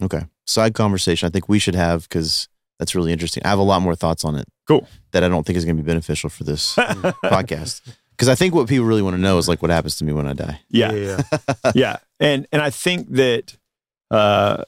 okay. 0.02 0.26
Side 0.46 0.74
conversation 0.74 1.26
I 1.28 1.30
think 1.30 1.48
we 1.48 1.60
should 1.60 1.76
have 1.76 2.04
because 2.10 2.50
that's 2.80 2.96
really 2.96 3.14
interesting. 3.14 3.44
I 3.46 3.50
have 3.50 3.60
a 3.60 3.64
lot 3.64 3.82
more 3.82 3.96
thoughts 3.96 4.26
on 4.26 4.36
it. 4.36 4.46
Cool. 4.68 4.86
That 5.12 5.24
I 5.24 5.30
don't 5.30 5.46
think 5.46 5.56
is 5.58 5.64
going 5.64 5.78
to 5.78 5.84
be 5.84 5.88
beneficial 5.88 6.30
for 6.30 6.44
this 6.44 6.76
podcast. 7.24 7.80
Because 8.12 8.28
I 8.28 8.36
think 8.36 8.54
what 8.54 8.68
people 8.68 8.86
really 8.86 9.02
want 9.02 9.16
to 9.16 9.22
know 9.22 9.38
is 9.38 9.48
like 9.48 9.62
what 9.62 9.72
happens 9.72 9.98
to 9.98 10.04
me 10.04 10.12
when 10.12 10.28
I 10.28 10.34
die. 10.34 10.60
yeah. 10.70 10.92
yeah. 10.92 11.22
yeah 11.74 11.98
and 12.20 12.48
and 12.52 12.62
i 12.62 12.70
think 12.70 13.10
that 13.12 13.56
uh 14.12 14.64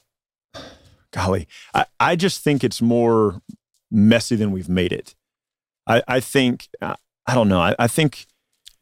golly 1.16 1.46
i 1.74 1.84
i 1.98 2.14
just 2.16 2.42
think 2.44 2.62
it's 2.62 2.80
more 2.82 3.40
messy 3.90 4.36
than 4.36 4.50
we've 4.52 4.68
made 4.68 4.92
it 4.92 5.14
i 5.86 6.02
i 6.06 6.20
think 6.20 6.68
uh, 6.82 6.94
i 7.26 7.34
don't 7.34 7.48
know 7.48 7.60
i, 7.60 7.74
I 7.78 7.88
think 7.88 8.26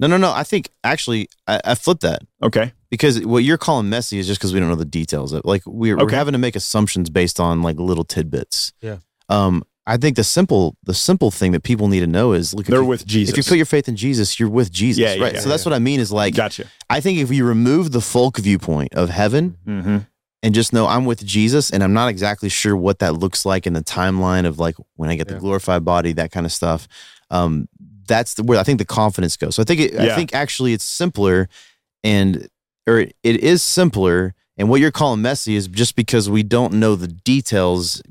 No, 0.01 0.09
no, 0.09 0.17
no. 0.19 0.33
I 0.33 0.43
think 0.43 0.65
actually 0.83 1.29
I, 1.47 1.61
I 1.73 1.75
flipped 1.77 2.03
that 2.03 2.21
okay 2.43 2.73
because 2.91 3.15
what 3.25 3.45
you're 3.45 3.59
calling 3.67 3.89
messy 3.89 4.19
is 4.19 4.27
just 4.27 4.41
because 4.41 4.53
we 4.53 4.59
don't 4.61 4.69
know 4.69 4.75
the 4.87 4.93
details 5.01 5.33
of 5.33 5.43
like 5.45 5.63
we're, 5.67 5.97
we're 5.97 6.11
having 6.11 6.33
to 6.33 6.39
make 6.47 6.57
assumptions 6.57 7.11
based 7.11 7.39
on 7.41 7.63
like 7.63 7.79
little 7.79 8.05
tidbits. 8.05 8.73
Yeah. 8.81 8.99
Um, 9.29 9.63
I 9.87 9.97
think 9.99 10.17
the 10.17 10.25
simple 10.25 10.77
the 10.91 10.95
simple 10.95 11.31
thing 11.31 11.53
that 11.53 11.63
people 11.63 11.87
need 11.89 12.01
to 12.01 12.07
know 12.19 12.33
is 12.35 12.55
look 12.55 12.67
if 12.67 12.71
They're 12.73 12.81
you, 12.83 12.89
with 12.95 13.05
Jesus. 13.07 13.33
If 13.33 13.37
you 13.39 13.49
put 13.51 13.57
your 13.63 13.67
faith 13.77 13.89
in 13.89 13.97
Jesus, 13.97 14.39
you're 14.41 14.49
with 14.61 14.71
Jesus, 14.73 14.99
Yeah, 15.01 15.15
yeah, 15.15 15.25
right? 15.25 15.35
yeah, 15.35 15.41
so 15.45 15.49
that's 15.49 15.65
what 15.67 15.75
I 15.75 15.79
mean 15.79 16.01
is 16.01 16.11
like 16.11 16.35
gotcha. 16.35 16.65
I 16.91 17.01
think 17.01 17.19
if 17.21 17.31
you 17.31 17.45
remove 17.47 17.93
the 17.93 18.01
folk 18.01 18.39
viewpoint 18.39 18.95
of 18.95 19.11
heaven 19.11 19.57
Mm-hmm. 19.67 19.99
And 20.45 20.55
just 20.55 20.75
know 20.75 20.87
I'm 20.87 21.07
with 21.07 21.25
Jesus 21.25 21.71
and 21.71 21.83
I'm 21.83 21.95
not 21.95 22.11
exactly 22.11 22.51
sure 22.51 22.77
what 22.77 22.99
that 22.99 23.15
looks 23.15 23.47
like 23.47 23.67
in 23.67 23.73
the 23.73 23.83
timeline 23.83 24.45
of 24.45 24.59
like 24.59 24.77
when 24.97 25.09
I 25.09 25.17
get 25.17 25.27
the 25.27 25.39
glorified 25.39 25.87
body, 25.87 26.13
that 26.13 26.33
kind 26.33 26.45
of 26.45 26.53
stuff. 26.53 26.87
Um, 27.31 27.67
that's 28.07 28.35
the, 28.35 28.43
where 28.43 28.59
I 28.59 28.63
think 28.63 28.79
the 28.79 28.85
confidence 28.85 29.39
goes. 29.39 29.55
So 29.55 29.63
I 29.63 29.65
think 29.65 29.81
it, 29.81 29.99
I 29.99 30.15
think 30.15 30.35
actually 30.35 30.75
it's 30.75 30.85
simpler 30.85 31.49
and 32.05 32.47
or 32.87 32.99
it 33.01 33.15
is 33.23 33.63
simpler. 33.63 34.35
And 34.59 34.69
what 34.69 34.83
you're 34.83 34.93
calling 34.93 35.23
messy 35.23 35.57
is 35.57 35.67
just 35.67 35.97
because 35.97 36.29
we 36.29 36.43
don't 36.43 36.75
know 36.75 36.95
the 36.95 37.09
details 37.09 38.03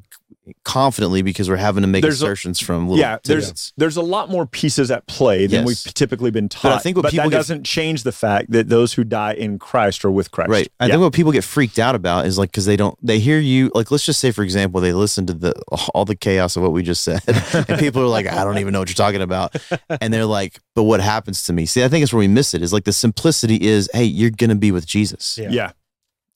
confidently 0.65 1.21
because 1.21 1.49
we're 1.49 1.55
having 1.55 1.81
to 1.83 1.87
make 1.87 2.01
There's 2.01 2.21
a- 2.21 2.25
assertions 2.25 2.59
from 2.59 2.89
little 2.89 2.99
Yeah, 2.99 3.17
there's 3.23 3.45
tidbits. 3.45 3.73
there's 3.77 3.97
a 3.97 4.01
lot 4.01 4.29
more 4.29 4.45
pieces 4.45 4.91
at 4.91 5.07
play 5.07 5.47
than 5.47 5.65
Yes. 5.65 5.85
we've 5.85 5.93
typically 5.93 6.31
been 6.31 6.49
taught. 6.49 6.63
But 6.63 6.73
I 6.73 6.77
think 6.79 6.97
what 6.97 7.09
people 7.09 7.25
that 7.25 7.29
get- 7.31 7.37
doesn't 7.37 7.63
change 7.63 8.03
the 8.03 8.11
fact 8.11 8.51
that 8.51 8.67
those 8.69 8.93
who 8.93 9.03
die 9.03 9.33
in 9.33 9.57
Christ 9.59 10.03
are 10.03 10.11
with 10.11 10.31
Christ. 10.31 10.49
Right. 10.49 10.67
I 10.79 10.85
yeah. 10.87 10.91
think 10.93 11.01
what 11.01 11.13
people 11.13 11.31
get 11.31 11.43
freaked 11.43 11.79
out 11.79 11.95
about 11.95 12.25
is 12.25 12.37
like 12.37 12.51
because 12.51 12.65
they 12.65 12.75
don't 12.75 12.97
they 13.05 13.19
hear 13.19 13.39
you 13.39 13.71
like 13.73 13.89
let's 13.91 14.05
just 14.05 14.19
say 14.19 14.31
for 14.31 14.43
example 14.43 14.81
they 14.81 14.91
listen 14.93 15.25
to 15.27 15.33
the 15.33 15.53
all 15.93 16.05
the 16.05 16.15
chaos 16.15 16.55
of 16.57 16.63
what 16.63 16.73
we 16.73 16.83
just 16.83 17.03
said 17.03 17.21
and 17.69 17.79
people 17.79 18.01
are 18.01 18.07
like 18.07 18.27
I 18.27 18.43
don't 18.43 18.57
even 18.57 18.73
know 18.73 18.79
what 18.79 18.89
you're 18.89 18.95
talking 18.95 19.21
about 19.21 19.55
and 20.01 20.13
they're 20.13 20.25
like 20.25 20.59
but 20.75 20.83
what 20.83 20.99
happens 21.01 21.43
to 21.45 21.53
me? 21.53 21.65
See, 21.65 21.83
I 21.83 21.87
think 21.87 22.03
it's 22.03 22.11
where 22.11 22.19
we 22.19 22.27
miss 22.27 22.53
it. 22.53 22.61
Is 22.63 22.73
like 22.73 22.83
the 22.85 22.93
simplicity 22.93 23.61
is 23.61 23.89
hey 23.93 24.03
you're 24.05 24.31
gonna 24.31 24.55
be 24.55 24.71
with 24.71 24.85
Jesus. 24.85 25.37
Yeah. 25.37 25.49
yeah, 25.51 25.71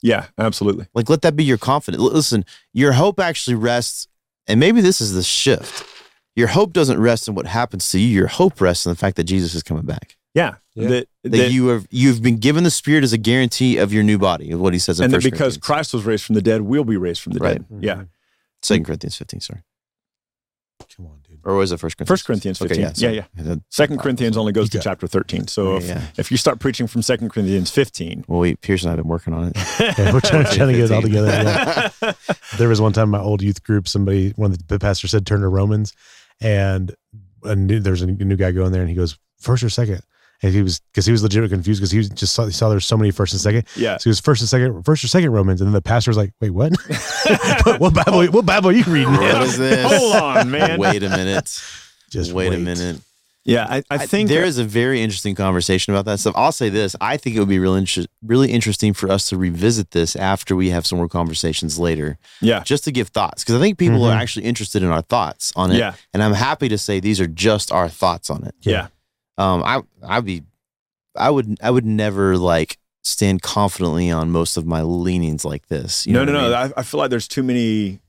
yeah, 0.01 0.27
absolutely. 0.37 0.87
Like 0.93 1.09
let 1.09 1.21
that 1.23 1.35
be 1.35 1.43
your 1.43 1.57
confidence. 1.57 2.01
Listen, 2.03 2.45
your 2.73 2.93
hope 2.93 3.19
actually 3.19 3.55
rests, 3.55 4.07
and 4.47 4.59
maybe 4.59 4.81
this 4.81 5.01
is 5.01 5.13
the 5.13 5.23
shift. 5.23 5.83
Your 6.35 6.47
hope 6.47 6.71
doesn't 6.73 6.99
rest 6.99 7.27
in 7.27 7.33
what 7.35 7.47
happens 7.47 7.89
to 7.91 7.99
you. 7.99 8.07
Your 8.07 8.27
hope 8.27 8.61
rests 8.61 8.85
in 8.85 8.91
the 8.91 8.95
fact 8.95 9.15
that 9.17 9.23
Jesus 9.23 9.55
is 9.55 9.63
coming 9.63 9.85
back. 9.85 10.15
Yeah, 10.35 10.55
Yeah. 10.75 10.87
that, 10.89 11.09
That, 11.23 11.31
that- 11.31 11.51
you 11.51 11.67
have 11.69 11.87
you've 11.89 12.21
been 12.21 12.37
given 12.37 12.63
the 12.63 12.69
Spirit 12.69 13.03
as 13.03 13.11
a 13.11 13.17
guarantee 13.17 13.77
of 13.77 13.91
your 13.91 14.03
new 14.03 14.19
body, 14.19 14.51
of 14.51 14.59
what 14.59 14.73
he 14.73 14.77
says 14.79 14.99
in 14.99 15.05
and 15.05 15.13
that 15.13 15.23
because 15.23 15.39
Corinthians. 15.39 15.57
Christ 15.57 15.93
was 15.95 16.05
raised 16.05 16.25
from 16.25 16.35
the 16.35 16.41
dead, 16.43 16.61
we'll 16.61 16.83
be 16.83 16.95
raised 16.97 17.21
from 17.21 17.33
the 17.33 17.39
Right. 17.39 17.57
dead. 17.69 17.83
Yeah, 17.83 17.93
mm-hmm. 17.95 18.03
Second 18.61 18.83
Corinthians 18.85 19.15
15, 19.15 19.39
sorry. 19.41 19.63
Come 20.95 21.07
on, 21.07 21.13
dude. 21.15 21.16
Or 21.47 21.55
was 21.55 21.71
it 21.71 21.79
First 21.79 21.95
Corinthians? 21.95 22.09
First 22.09 22.25
Corinthians 22.25 22.61
Okay, 22.61 22.75
15. 22.75 22.81
yeah, 22.83 22.87
yeah, 22.89 22.93
sorry. 22.93 23.15
yeah. 23.37 23.43
that- 23.55 23.61
Second 23.69 23.99
Corinthians 23.99 24.35
only 24.35 24.51
goes 24.51 24.69
to 24.71 24.79
chapter 24.79 25.07
13. 25.07 25.47
So 25.47 25.71
Yeah, 25.71 25.77
if, 25.77 25.87
yeah. 25.87 26.01
if 26.17 26.29
you 26.29 26.35
start 26.35 26.59
preaching 26.59 26.87
from 26.87 27.01
Second 27.01 27.29
Corinthians 27.29 27.71
15, 27.71 28.25
Well, 28.27 28.39
we, 28.39 28.57
Pierce 28.57 28.83
and 28.83 28.89
I 28.89 28.91
have 28.91 28.97
been 28.97 29.07
working 29.07 29.33
on 29.33 29.47
it. 29.47 29.57
Yeah, 29.79 30.11
we're 30.11 30.19
trying, 30.19 30.43
trying 30.51 30.67
to 30.67 30.73
get 30.73 30.83
it 30.85 30.91
all 30.91 31.01
together. 31.01 31.27
Yeah. 31.29 32.13
There 32.57 32.67
was 32.67 32.81
one 32.81 32.91
time 32.91 33.03
in 33.05 33.09
my 33.11 33.19
old 33.21 33.41
youth 33.41 33.63
group, 33.63 33.87
somebody, 33.87 34.31
one 34.31 34.51
of 34.51 34.67
the 34.67 34.77
pastors 34.79 35.11
said, 35.11 35.25
turn 35.25 35.39
to 35.41 35.47
Romans. 35.47 35.93
And 36.41 36.93
a 37.43 37.55
new, 37.55 37.79
there's 37.79 38.01
a 38.01 38.07
new 38.07 38.35
guy 38.35 38.51
going 38.51 38.71
there 38.73 38.81
and 38.81 38.89
he 38.89 38.95
goes, 38.95 39.17
first 39.39 39.63
or 39.63 39.69
second? 39.69 40.01
And 40.43 40.53
he 40.53 40.61
was, 40.61 40.79
because 40.91 41.05
he 41.07 41.11
was 41.11 41.23
legitimately 41.23 41.55
confused 41.55 41.79
because 41.81 41.89
he 41.91 41.97
was 41.97 42.09
just 42.09 42.33
saw, 42.33 42.45
he 42.45 42.51
saw 42.51 42.69
there's 42.69 42.85
so 42.85 42.95
many 42.97 43.09
first 43.09 43.33
and 43.33 43.41
second. 43.41 43.65
yeah, 43.75 43.97
So 43.97 44.03
he 44.03 44.09
was 44.09 44.19
first 44.19 44.41
and 44.41 44.47
second, 44.49 44.83
first 44.83 45.03
or 45.03 45.07
second 45.07 45.31
Romans. 45.31 45.61
And 45.61 45.67
then 45.67 45.73
the 45.73 45.81
pastor 45.81 46.11
was 46.11 46.17
like, 46.17 46.31
wait, 46.39 46.51
what? 46.51 46.73
what 47.79 47.93
Bible, 47.93 48.25
what 48.27 48.45
Bible 48.45 48.69
are 48.69 48.73
you 48.73 48.83
reading? 48.83 49.11
What 49.13 49.41
is 49.43 49.57
this? 49.59 49.85
hold 49.91 50.15
on, 50.15 50.51
man. 50.51 50.79
Wait 50.79 51.01
a 51.03 51.09
minute. 51.09 51.59
Just 52.09 52.33
wait, 52.33 52.53
a 52.53 52.57
minute. 52.57 53.01
Yeah, 53.43 53.65
I, 53.69 53.83
I 53.89 54.05
think 54.05 54.27
there 54.27 54.43
is 54.43 54.57
a 54.57 54.65
very 54.65 55.01
interesting 55.01 55.33
conversation 55.33 55.93
about 55.93 56.03
that 56.05 56.19
stuff. 56.19 56.33
I'll 56.35 56.51
say 56.51 56.67
this: 56.67 56.97
I 56.99 57.15
think 57.15 57.35
it 57.37 57.39
would 57.39 57.47
be 57.47 57.59
really, 57.59 57.79
inter- 57.79 58.03
really 58.21 58.51
interesting 58.51 58.91
for 58.93 59.09
us 59.09 59.29
to 59.29 59.37
revisit 59.37 59.91
this 59.91 60.17
after 60.17 60.53
we 60.53 60.69
have 60.71 60.85
some 60.85 60.97
more 60.97 61.07
conversations 61.07 61.79
later, 61.79 62.17
yeah, 62.41 62.61
just 62.63 62.83
to 62.83 62.91
give 62.91 63.07
thoughts, 63.07 63.43
because 63.45 63.55
I 63.55 63.59
think 63.59 63.77
people 63.77 64.03
are 64.03 64.11
Mhm. 64.13 64.19
actually 64.21 64.45
interested 64.45 64.83
in 64.83 64.89
our 64.89 65.01
thoughts 65.01 65.53
on 65.55 65.71
it. 65.71 65.77
yeah, 65.77 65.93
And 66.13 66.21
I'm 66.21 66.33
happy 66.33 66.67
to 66.67 66.77
say 66.77 66.99
these 66.99 67.21
are 67.21 67.27
just 67.27 67.71
our 67.71 67.87
thoughts 67.87 68.29
on 68.29 68.43
it. 68.43 68.53
yeah, 68.63 68.87
Um, 69.37 69.61
I, 69.63 69.81
I'd 70.07 70.25
be, 70.25 70.43
I 71.15 71.29
would, 71.29 71.57
I 71.61 71.69
would 71.71 71.85
never 71.85 72.37
like 72.37 72.77
stand 73.03 73.41
confidently 73.41 74.11
on 74.11 74.31
most 74.31 74.57
of 74.57 74.65
my 74.65 74.81
leanings 74.81 75.45
like 75.45 75.67
this. 75.67 76.05
You 76.07 76.13
no, 76.13 76.25
know 76.25 76.33
no, 76.33 76.43
what 76.43 76.53
I 76.53 76.67
no. 76.67 76.73
I, 76.75 76.79
I 76.79 76.83
feel 76.83 76.99
like 76.99 77.09
there's 77.09 77.27
too 77.27 77.43
many, 77.43 77.99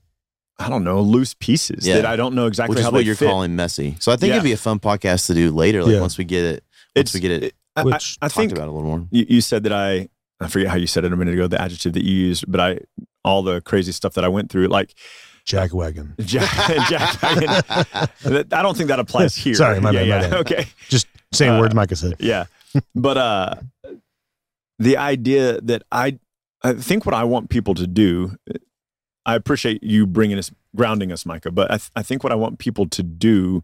I 0.57 0.69
don't 0.69 0.83
know, 0.83 1.01
loose 1.01 1.33
pieces 1.35 1.87
Yeah. 1.87 1.95
that 1.95 2.05
I 2.05 2.15
don't 2.15 2.35
know 2.35 2.47
exactly 2.47 2.73
Which 2.73 2.79
is 2.79 2.85
how 2.85 2.91
what 2.91 2.99
they 2.99 3.03
you're 3.05 3.15
fit. 3.15 3.27
calling 3.29 3.55
messy. 3.55 3.95
So 3.99 4.11
I 4.11 4.15
think 4.17 4.29
Yeah. 4.29 4.35
it'd 4.35 4.43
be 4.43 4.51
a 4.53 4.57
fun 4.57 4.79
podcast 4.79 5.27
to 5.27 5.33
do 5.33 5.51
later, 5.51 5.83
like 5.83 5.93
Yeah. 5.93 6.01
once 6.01 6.17
we 6.17 6.25
get 6.25 6.43
it, 6.43 6.63
once 6.95 7.09
It's- 7.09 7.13
we 7.13 7.19
get 7.21 7.31
it, 7.43 7.53
I, 7.75 7.81
I- 7.81 7.83
Which- 7.85 8.17
I 8.21 8.27
talked 8.27 8.35
think 8.35 8.51
about 8.51 8.67
a 8.67 8.71
little 8.71 8.87
more. 8.89 9.07
you, 9.11 9.25
you 9.29 9.41
said 9.41 9.63
that 9.63 9.73
I 9.73 10.09
I 10.41 10.47
forget 10.47 10.69
how 10.69 10.75
you 10.77 10.87
said 10.87 11.03
it 11.05 11.11
a 11.13 11.15
minute 11.17 11.33
ago 11.33 11.47
the 11.47 11.61
adjective 11.61 11.93
that 11.93 12.03
you 12.03 12.13
used 12.15 12.45
but 12.51 12.59
I 12.59 12.79
all 13.23 13.41
the 13.43 13.61
crazy 13.61 13.91
stuff 13.91 14.13
that 14.15 14.23
I 14.25 14.27
went 14.29 14.49
through 14.51 14.67
like 14.67 14.95
Jack 15.45 15.73
Wagon. 15.73 16.15
Jack, 16.19 16.49
Jack 16.89 17.19
that- 17.21 18.47
I 18.51 18.61
don't 18.61 18.75
think 18.75 18.89
that 18.89 18.99
applies 18.99 19.35
here 19.35 19.53
Sorry, 19.55 19.79
my 19.79 19.91
yeah, 19.91 19.99
bad, 20.01 20.07
my 20.09 20.15
yeah, 20.15 20.29
bad. 20.29 20.33
okay 20.41 20.67
Just 20.89 21.07
saying 21.31 21.53
Uh, 21.53 21.59
words 21.59 21.75
Micah 21.75 21.95
said. 21.95 22.15
yeah 22.19 22.45
but 22.95 23.17
uh 23.17 23.55
the 24.79 24.97
idea 24.97 25.59
that 25.61 25.83
I 25.91 26.19
I 26.63 26.73
think 26.73 27.05
what 27.05 27.15
I 27.15 27.23
want 27.23 27.49
people 27.49 27.75
to 27.75 27.87
do 27.87 28.35
I 29.25 29.35
appreciate 29.35 29.83
you 29.83 30.05
bringing 30.07 30.37
us 30.37 30.51
grounding 30.75 31.11
us 31.11 31.25
Micah 31.25 31.51
but 31.51 31.69
I, 31.71 31.77
th- 31.77 31.91
I 31.95 32.03
think 32.03 32.23
what 32.23 32.31
I 32.31 32.35
want 32.35 32.59
people 32.59 32.87
to 32.89 33.03
do 33.03 33.63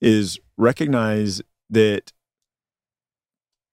is 0.00 0.38
recognize 0.56 1.42
that 1.70 2.12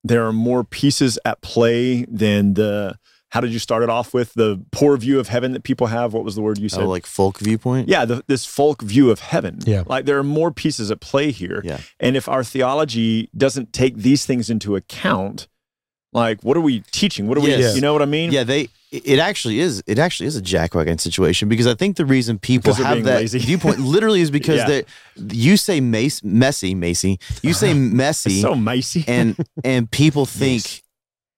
there 0.03 0.25
are 0.25 0.31
more 0.33 0.63
pieces 0.63 1.19
at 1.25 1.41
play 1.41 2.05
than 2.05 2.53
the 2.53 2.97
how 3.29 3.39
did 3.41 3.51
you 3.51 3.59
start 3.59 3.83
it 3.83 3.89
off 3.89 4.13
with 4.13 4.33
the 4.33 4.59
poor 4.71 4.97
view 4.97 5.19
of 5.19 5.27
heaven 5.27 5.51
that 5.53 5.63
people 5.63 5.87
have 5.87 6.13
what 6.13 6.23
was 6.23 6.35
the 6.35 6.41
word 6.41 6.57
you 6.57 6.65
oh, 6.65 6.75
said 6.75 6.83
Oh, 6.83 6.89
like 6.89 7.05
folk 7.05 7.39
viewpoint. 7.39 7.87
yeah 7.89 8.05
the, 8.05 8.23
this 8.27 8.45
folk 8.45 8.81
view 8.81 9.11
of 9.11 9.19
heaven 9.19 9.59
Yeah. 9.65 9.83
like 9.85 10.05
there 10.05 10.17
are 10.17 10.23
more 10.23 10.51
pieces 10.51 10.89
at 10.91 10.99
play 10.99 11.31
here 11.31 11.61
Yeah. 11.63 11.79
and 11.99 12.17
if 12.17 12.27
our 12.27 12.43
theology 12.43 13.29
doesn't 13.37 13.73
take 13.73 13.97
these 13.97 14.25
things 14.25 14.49
into 14.49 14.75
account 14.75 15.47
like 16.11 16.41
what 16.41 16.57
are 16.57 16.61
we 16.61 16.79
teaching 16.91 17.27
what 17.27 17.37
are 17.37 17.41
we 17.41 17.49
Yes. 17.49 17.75
you 17.75 17.81
know 17.81 17.93
what 17.93 18.01
i 18.01 18.05
mean 18.05 18.31
Yeah, 18.31 18.43
they. 18.43 18.69
It 18.91 19.19
actually 19.19 19.59
is. 19.59 19.83
It 19.85 19.99
actually 19.99 20.25
is 20.25 20.35
a 20.35 20.41
jackwagon 20.41 20.99
situation 20.99 21.47
because 21.47 21.67
I 21.67 21.75
think 21.75 21.95
the 21.97 22.07
reason 22.07 22.39
people 22.39 22.73
Because 22.73 22.83
have 22.83 23.03
that 23.03 23.19
lazy. 23.21 23.37
viewpoint 23.37 23.77
literally 23.95 24.19
is 24.21 24.31
because 24.31 24.57
Yeah. 24.57 24.65
they 24.67 24.83
you 25.31 25.57
say 25.57 25.79
mace, 25.79 26.23
messy, 26.23 26.73
Macy. 26.73 27.19
You 27.43 27.53
say 27.53 27.73
messy, 28.03 28.41
so 28.41 28.55
messy 28.55 29.05
and 29.07 29.37
and 29.63 29.91
people 29.91 30.25
think 30.25 30.81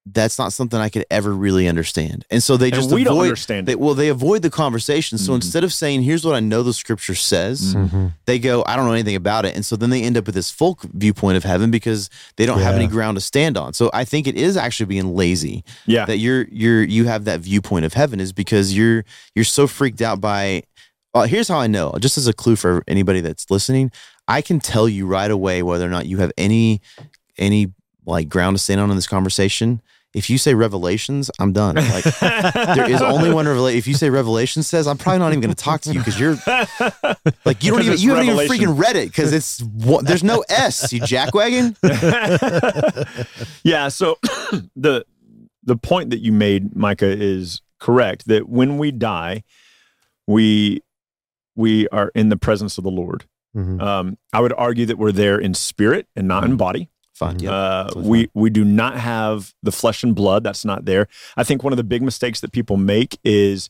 that's 0.06 0.40
not 0.40 0.52
something 0.52 0.80
I 0.80 0.90
could 0.90 1.06
ever 1.12 1.32
really 1.32 1.68
understand, 1.68 2.26
and 2.32 2.42
so 2.42 2.58
they 2.58 2.68
And 2.68 2.74
just 2.76 2.92
we 2.92 3.04
don't 3.04 3.20
understand 3.20 3.68
They, 3.68 3.76
well, 3.76 3.94
they 3.94 4.08
avoid 4.10 4.42
the 4.42 4.50
conversation. 4.50 5.20
So 5.20 5.32
Mhm. 5.32 5.36
instead 5.36 5.64
of 5.64 5.72
saying, 5.72 6.02
"Here's 6.02 6.26
what 6.26 6.34
I 6.34 6.40
know 6.40 6.64
the 6.64 6.74
Scripture 6.74 7.14
says," 7.14 7.76
Mm-hmm. 7.76 8.08
they 8.26 8.40
go, 8.40 8.64
"I 8.66 8.76
don't 8.76 8.86
know 8.88 8.94
anything 8.94 9.16
about 9.16 9.46
it," 9.46 9.56
and 9.56 9.64
so 9.64 9.76
then 9.76 9.92
they 9.92 10.02
end 10.02 10.18
up 10.18 10.26
with 10.26 10.34
this 10.34 10.50
folk 10.50 10.82
viewpoint 10.94 11.38
of 11.38 11.44
heaven 11.44 11.70
because 11.70 12.10
they 12.38 12.48
don't 12.48 12.60
have 12.60 12.76
any 12.76 12.88
ground 12.88 13.16
to 13.18 13.22
stand 13.22 13.58
on. 13.58 13.74
So 13.74 13.92
I 13.94 14.04
think 14.04 14.26
it 14.26 14.36
is 14.36 14.58
actually 14.58 14.88
being 14.88 15.16
lazy 15.16 15.64
yeah 15.86 16.06
that 16.06 16.18
you're 16.18 16.48
you're 16.52 16.82
you 16.84 17.06
have 17.06 17.26
that 17.26 17.42
viewpoint 17.42 17.86
of 17.86 17.94
heaven 17.94 18.20
is 18.20 18.34
because 18.34 18.76
you're 18.76 19.06
you're 19.36 19.46
so 19.46 19.68
freaked 19.68 20.02
out 20.02 20.20
by 20.20 20.64
Well, 21.14 21.26
here's 21.26 21.48
how 21.50 21.60
I 21.60 21.68
know 21.68 21.94
just 22.00 22.18
as 22.18 22.26
a 22.28 22.34
clue 22.34 22.56
for 22.56 22.84
anybody 22.88 23.22
that's 23.22 23.52
listening 23.52 23.92
I 24.28 24.42
can 24.42 24.60
tell 24.60 24.90
you 24.90 25.06
right 25.06 25.30
away 25.30 25.62
whether 25.62 25.86
or 25.86 25.90
not 25.90 26.08
you 26.08 26.18
have 26.18 26.32
any 26.38 26.82
any 27.38 27.74
like 28.06 28.30
ground 28.30 28.58
to 28.58 28.64
stand 28.64 28.80
on 28.82 28.90
in 28.90 28.96
this 28.96 29.08
conversation 29.08 29.82
if 30.14 30.30
you 30.30 30.38
say 30.38 30.54
revelations 30.54 31.32
I'm 31.40 31.54
done. 31.54 31.76
Like 31.76 32.04
there 32.20 32.90
is 32.90 33.02
only 33.02 33.32
one 33.32 33.48
revelation 33.54 33.78
if 33.78 33.88
you 33.88 33.94
say 33.94 34.10
revelation 34.10 34.62
says 34.64 34.86
I'm 34.88 34.98
probably 34.98 35.20
not 35.20 35.30
even 35.32 35.40
going 35.42 35.54
to 35.56 35.64
talk 35.64 35.82
to 35.82 35.94
you 35.94 36.00
because 36.00 36.20
you're 36.20 36.36
like 37.46 37.64
you 37.64 37.72
don't 37.72 37.82
even 37.82 37.94
it's 37.94 38.04
you 38.04 38.10
haven't 38.14 38.26
even 38.30 38.48
freaking 38.48 38.78
read 38.78 38.96
it 38.98 39.08
because 39.10 39.32
it's 39.32 39.62
one- 39.62 40.04
there's 40.04 40.24
no 40.24 40.44
S 40.50 40.92
you 40.92 41.00
jackwagon. 41.02 41.78
Yeah 43.64 43.88
so 43.90 44.18
the 44.76 45.06
the 45.64 45.78
point 45.78 46.10
that 46.10 46.20
you 46.20 46.32
made 46.32 46.76
micah 46.76 47.06
is 47.12 47.62
correct 47.80 48.28
that 48.28 48.50
when 48.50 48.78
we 48.78 48.92
die 48.92 49.44
we 50.28 50.82
we 51.56 51.88
are 51.90 52.12
in 52.16 52.30
the 52.30 52.38
presence 52.38 52.78
of 52.78 52.84
the 52.84 52.92
lord. 52.92 53.26
Mhm. 53.56 53.82
um, 53.82 54.18
i 54.34 54.40
would 54.40 54.54
argue 54.54 54.86
that 54.86 54.98
we're 54.98 55.12
there 55.12 55.38
in 55.40 55.54
spirit 55.54 56.08
and 56.16 56.28
not 56.28 56.44
in 56.46 56.56
body 56.58 56.90
yeah 57.40 57.52
Uh, 57.52 57.90
we 57.96 58.30
we 58.34 58.50
do 58.50 58.64
not 58.64 58.98
have 58.98 59.54
the 59.64 59.72
flesh 59.72 60.04
and 60.04 60.14
blood. 60.16 60.44
That's 60.44 60.66
not 60.66 60.86
there. 60.86 61.08
I 61.38 61.44
think 61.44 61.64
one 61.64 61.74
of 61.74 61.78
the 61.78 61.84
big 61.84 62.02
mistakes 62.02 62.40
that 62.42 62.52
people 62.52 62.78
make 62.78 63.20
is 63.24 63.70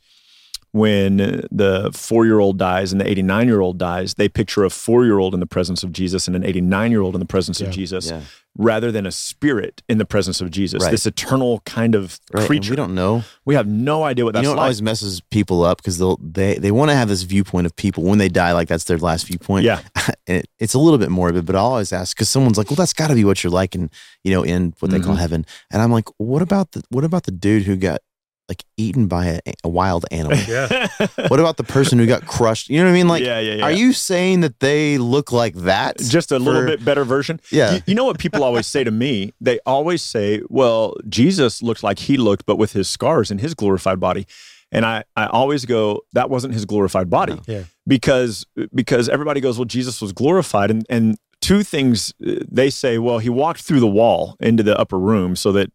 when 0.71 1.17
the 1.51 1.91
four 1.93 2.25
year 2.25 2.39
old 2.39 2.57
dies 2.57 2.91
and 2.93 3.01
the 3.01 3.07
89 3.09 3.47
year 3.47 3.59
old 3.59 3.77
dies, 3.77 4.13
they 4.13 4.29
picture 4.29 4.63
a 4.63 4.69
four 4.69 5.03
year 5.03 5.19
old 5.19 5.33
in 5.33 5.39
the 5.41 5.45
presence 5.45 5.83
of 5.83 5.91
Jesus 5.91 6.27
and 6.27 6.35
an 6.35 6.43
89 6.45 6.91
year 6.91 7.01
old 7.01 7.13
in 7.13 7.19
the 7.19 7.25
presence 7.25 7.59
Yeah. 7.59 7.67
of 7.67 7.73
Jesus 7.73 8.09
yeah 8.09 8.21
rather 8.57 8.91
than 8.91 9.05
a 9.05 9.11
spirit 9.11 9.81
in 9.87 9.97
the 9.97 10.03
presence 10.05 10.41
of 10.41 10.51
Jesus, 10.51 10.83
Right. 10.83 10.91
this 10.91 11.05
eternal 11.05 11.61
kind 11.65 11.95
of 11.95 12.19
right 12.33 12.41
and 12.41 12.47
creature. 12.47 12.71
we 12.71 12.75
don't 12.75 12.93
know 12.93 13.23
We 13.45 13.55
have 13.55 13.65
no 13.67 14.03
idea 14.03 14.25
what 14.25 14.33
that's 14.33 14.43
you 14.43 14.47
know 14.49 14.51
what 14.51 14.57
like. 14.57 14.63
always 14.63 14.81
messes 14.81 15.21
people 15.31 15.63
up 15.63 15.77
because 15.77 15.97
they'll 15.97 16.17
they 16.21 16.55
they 16.55 16.71
want 16.71 16.91
to 16.91 16.95
have 16.95 17.07
this 17.07 17.23
viewpoint 17.23 17.65
of 17.65 17.75
people 17.77 18.03
when 18.03 18.17
they 18.17 18.27
die 18.27 18.51
like 18.51 18.67
that's 18.67 18.83
their 18.83 18.97
last 18.97 19.25
viewpoint 19.27 19.63
yeah. 19.65 19.79
it, 20.27 20.47
it's 20.59 20.73
a 20.73 20.79
little 20.79 20.99
bit 20.99 21.09
morbid 21.09 21.45
but 21.45 21.55
i'll 21.55 21.65
always 21.67 21.93
ask 21.93 22.15
because 22.15 22.27
someone's 22.29 22.57
like 22.57 22.69
well 22.69 22.75
that's 22.75 22.93
got 22.93 23.07
to 23.07 23.15
be 23.15 23.23
what 23.23 23.41
you're 23.43 23.51
like 23.51 23.73
in 23.73 23.89
you 24.23 24.31
know 24.33 24.43
in 24.43 24.73
what 24.79 24.91
they 24.91 24.99
call 24.99 25.15
Mhm. 25.15 25.19
heaven 25.19 25.45
and 25.71 25.81
i'm 25.81 25.91
like 25.91 26.09
what 26.17 26.41
about 26.41 26.73
the 26.73 26.83
what 26.89 27.03
about 27.05 27.23
the 27.23 27.31
dude 27.31 27.63
who 27.63 27.77
got 27.77 28.01
like 28.49 28.63
eaten 28.77 29.07
by 29.07 29.25
a, 29.25 29.39
a 29.63 29.69
wild 29.69 30.05
animal? 30.11 30.37
Yeah. 30.47 30.87
what 31.29 31.39
about 31.39 31.57
the 31.57 31.63
person 31.63 31.99
who 31.99 32.05
got 32.05 32.25
crushed? 32.25 32.69
You 32.69 32.79
know 32.79 32.85
what 32.85 32.91
I 32.91 32.93
mean? 32.93 33.07
Like, 33.07 33.23
yeah, 33.23 33.39
yeah, 33.39 33.53
yeah. 33.55 33.63
are 33.63 33.71
you 33.71 33.93
saying 33.93 34.41
that 34.41 34.59
they 34.59 34.97
look 34.97 35.31
like 35.31 35.55
that? 35.55 35.97
just 35.99 36.31
a 36.31 36.39
little 36.39 36.65
bit 36.65 36.83
better 36.83 37.05
version? 37.05 37.39
Yeah. 37.51 37.75
You, 37.75 37.81
you 37.87 37.95
know 37.95 38.03
what 38.05 38.17
people 38.19 38.43
always 38.43 38.67
say 38.67 38.83
to 38.83 38.91
me? 38.91 39.33
They 39.39 39.59
always 39.65 40.01
say, 40.01 40.41
"Well, 40.49 40.95
Jesus 41.07 41.61
looked 41.61 41.83
like 41.83 41.99
he 41.99 42.17
looked, 42.17 42.45
but 42.45 42.57
with 42.57 42.73
his 42.73 42.89
scars 42.89 43.31
and 43.31 43.39
his 43.39 43.53
glorified 43.53 43.99
body." 43.99 44.27
And 44.71 44.85
I, 44.85 45.03
I 45.15 45.27
always 45.27 45.65
go, 45.65 46.01
"That 46.13 46.29
wasn't 46.29 46.53
his 46.53 46.65
glorified 46.65 47.09
body." 47.09 47.33
No. 47.35 47.41
Yeah. 47.47 47.63
Because 47.87 48.45
because 48.73 49.07
everybody 49.09 49.39
goes, 49.41 49.57
"Well, 49.57 49.65
Jesus 49.65 50.01
was 50.01 50.11
glorified," 50.11 50.71
and 50.71 50.85
and 50.89 51.17
two 51.41 51.63
things 51.63 52.13
uh, 52.25 52.35
they 52.49 52.69
say, 52.69 52.97
"Well, 52.97 53.19
he 53.19 53.29
walked 53.29 53.61
through 53.61 53.79
the 53.79 53.87
wall 53.87 54.35
into 54.39 54.63
the 54.63 54.77
upper 54.77 54.99
room, 54.99 55.35
so 55.35 55.51
that 55.53 55.71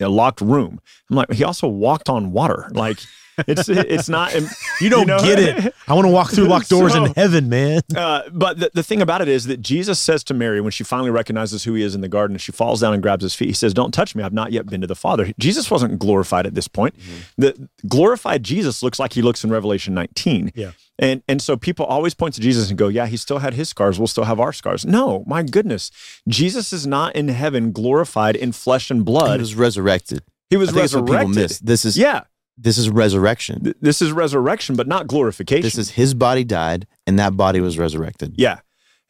a 0.00 0.08
locked 0.08 0.40
room." 0.40 0.80
I'm 1.10 1.16
like, 1.16 1.32
he 1.32 1.44
also 1.44 1.68
walked 1.68 2.08
on 2.08 2.32
water, 2.32 2.68
like. 2.72 2.98
It's 3.46 3.68
it's 3.68 4.08
not 4.08 4.34
You 4.80 4.88
don't 4.90 5.06
know? 5.06 5.18
get 5.20 5.38
it. 5.38 5.74
I 5.88 5.94
want 5.94 6.06
to 6.06 6.12
walk 6.12 6.30
through 6.30 6.46
locked 6.48 6.68
doors 6.68 6.92
So- 6.92 7.04
in 7.04 7.14
heaven, 7.14 7.48
man. 7.48 7.80
Uh, 7.96 8.22
but 8.32 8.58
the, 8.60 8.70
the 8.74 8.82
thing 8.82 9.00
about 9.02 9.20
it 9.22 9.28
is 9.28 9.46
that 9.46 9.60
Jesus 9.60 9.98
says 9.98 10.22
to 10.24 10.34
Mary 10.34 10.60
when 10.60 10.70
she 10.72 10.84
finally 10.84 11.10
recognizes 11.10 11.64
who 11.64 11.74
he 11.74 11.82
is 11.82 11.94
in 11.94 12.00
the 12.00 12.08
garden, 12.08 12.36
she 12.38 12.52
falls 12.52 12.80
down 12.80 12.94
and 12.94 13.02
grabs 13.02 13.22
his 13.22 13.34
feet. 13.34 13.46
He 13.48 13.52
says, 13.54 13.74
"Don't 13.74 13.92
touch 13.92 14.14
me. 14.14 14.22
I've 14.22 14.32
not 14.32 14.52
yet 14.52 14.66
been 14.66 14.80
to 14.80 14.86
the 14.86 14.94
Father." 14.94 15.32
Jesus 15.38 15.70
wasn't 15.70 15.98
glorified 15.98 16.46
at 16.46 16.54
this 16.54 16.68
point. 16.68 16.94
The 17.36 17.68
glorified 17.88 18.42
Jesus 18.42 18.82
looks 18.82 18.98
like 18.98 19.12
he 19.12 19.22
looks 19.22 19.44
in 19.44 19.50
Revelation 19.50 19.94
19. 19.94 20.52
Yeah. 20.54 20.72
And 20.98 21.22
and 21.28 21.40
so 21.40 21.56
people 21.56 21.86
always 21.86 22.14
point 22.14 22.34
to 22.34 22.40
Jesus 22.40 22.68
and 22.68 22.78
go, 22.78 22.88
"Yeah, 22.88 23.06
he 23.06 23.16
still 23.16 23.38
had 23.38 23.54
his 23.54 23.68
scars. 23.70 23.98
We'll 23.98 24.06
still 24.06 24.24
have 24.24 24.38
our 24.38 24.52
scars." 24.52 24.84
No, 24.84 25.24
my 25.26 25.42
goodness, 25.42 25.90
Jesus 26.28 26.72
is 26.74 26.86
not 26.86 27.16
in 27.16 27.28
heaven 27.28 27.72
glorified 27.72 28.36
in 28.36 28.52
flesh 28.52 28.90
and 28.90 29.04
blood. 29.04 29.36
He 29.36 29.40
was 29.40 29.54
resurrected. 29.54 30.22
He 30.50 30.56
was 30.58 30.70
I 30.70 30.72
think 30.72 30.80
that's 30.82 30.94
what 30.94 31.06
people 31.06 31.14
resurrected. 31.28 31.36
miss. 31.50 31.58
This 31.60 31.84
is 31.86 31.96
Yeah, 31.96 32.22
this 32.60 32.78
is 32.78 32.90
resurrection. 32.90 33.64
th- 33.64 33.76
this 33.80 34.02
is 34.02 34.12
resurrection, 34.12 34.76
but 34.76 34.86
not 34.86 35.06
glorification. 35.06 35.62
This 35.62 35.78
is 35.78 35.90
his 35.90 36.14
body 36.14 36.44
died, 36.44 36.86
and 37.06 37.18
that 37.18 37.36
body 37.36 37.60
was 37.60 37.78
resurrected. 37.78 38.34
Yeah. 38.36 38.60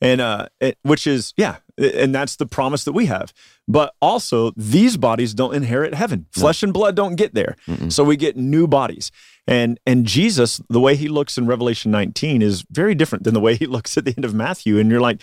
And 0.01 0.21
uh 0.21 0.47
it, 0.61 0.79
which 0.83 1.07
is 1.07 1.35
yeah, 1.37 1.57
and 1.77 2.15
that's 2.15 2.37
the 2.37 2.47
promise 2.47 2.85
that 2.85 2.93
we 2.93 3.07
have. 3.07 3.35
But 3.69 3.95
also 4.01 4.53
these 4.57 4.97
bodies 4.97 5.35
don't 5.35 5.55
inherit 5.55 5.95
heaven. 5.95 6.27
Flesh 6.33 6.63
and 6.63 6.73
blood 6.73 6.97
don't 6.97 7.17
get 7.17 7.35
there. 7.35 7.57
Mm-mm. 7.69 7.93
So 7.93 8.03
we 8.03 8.17
get 8.17 8.37
new 8.37 8.67
bodies. 8.67 9.11
And 9.47 9.79
and 9.87 10.07
Jesus, 10.07 10.61
the 10.71 10.81
way 10.81 10.97
he 10.97 11.09
looks 11.09 11.37
in 11.37 11.47
Revelation 11.47 11.91
19 11.91 12.41
is 12.41 12.65
very 12.71 12.95
different 12.95 13.25
than 13.25 13.35
the 13.35 13.41
way 13.41 13.57
he 13.57 13.67
looks 13.77 13.99
at 13.99 14.07
the 14.07 14.15
end 14.17 14.25
of 14.25 14.33
Matthew 14.33 14.79
and 14.79 14.91
you're 14.91 15.01
like 15.01 15.21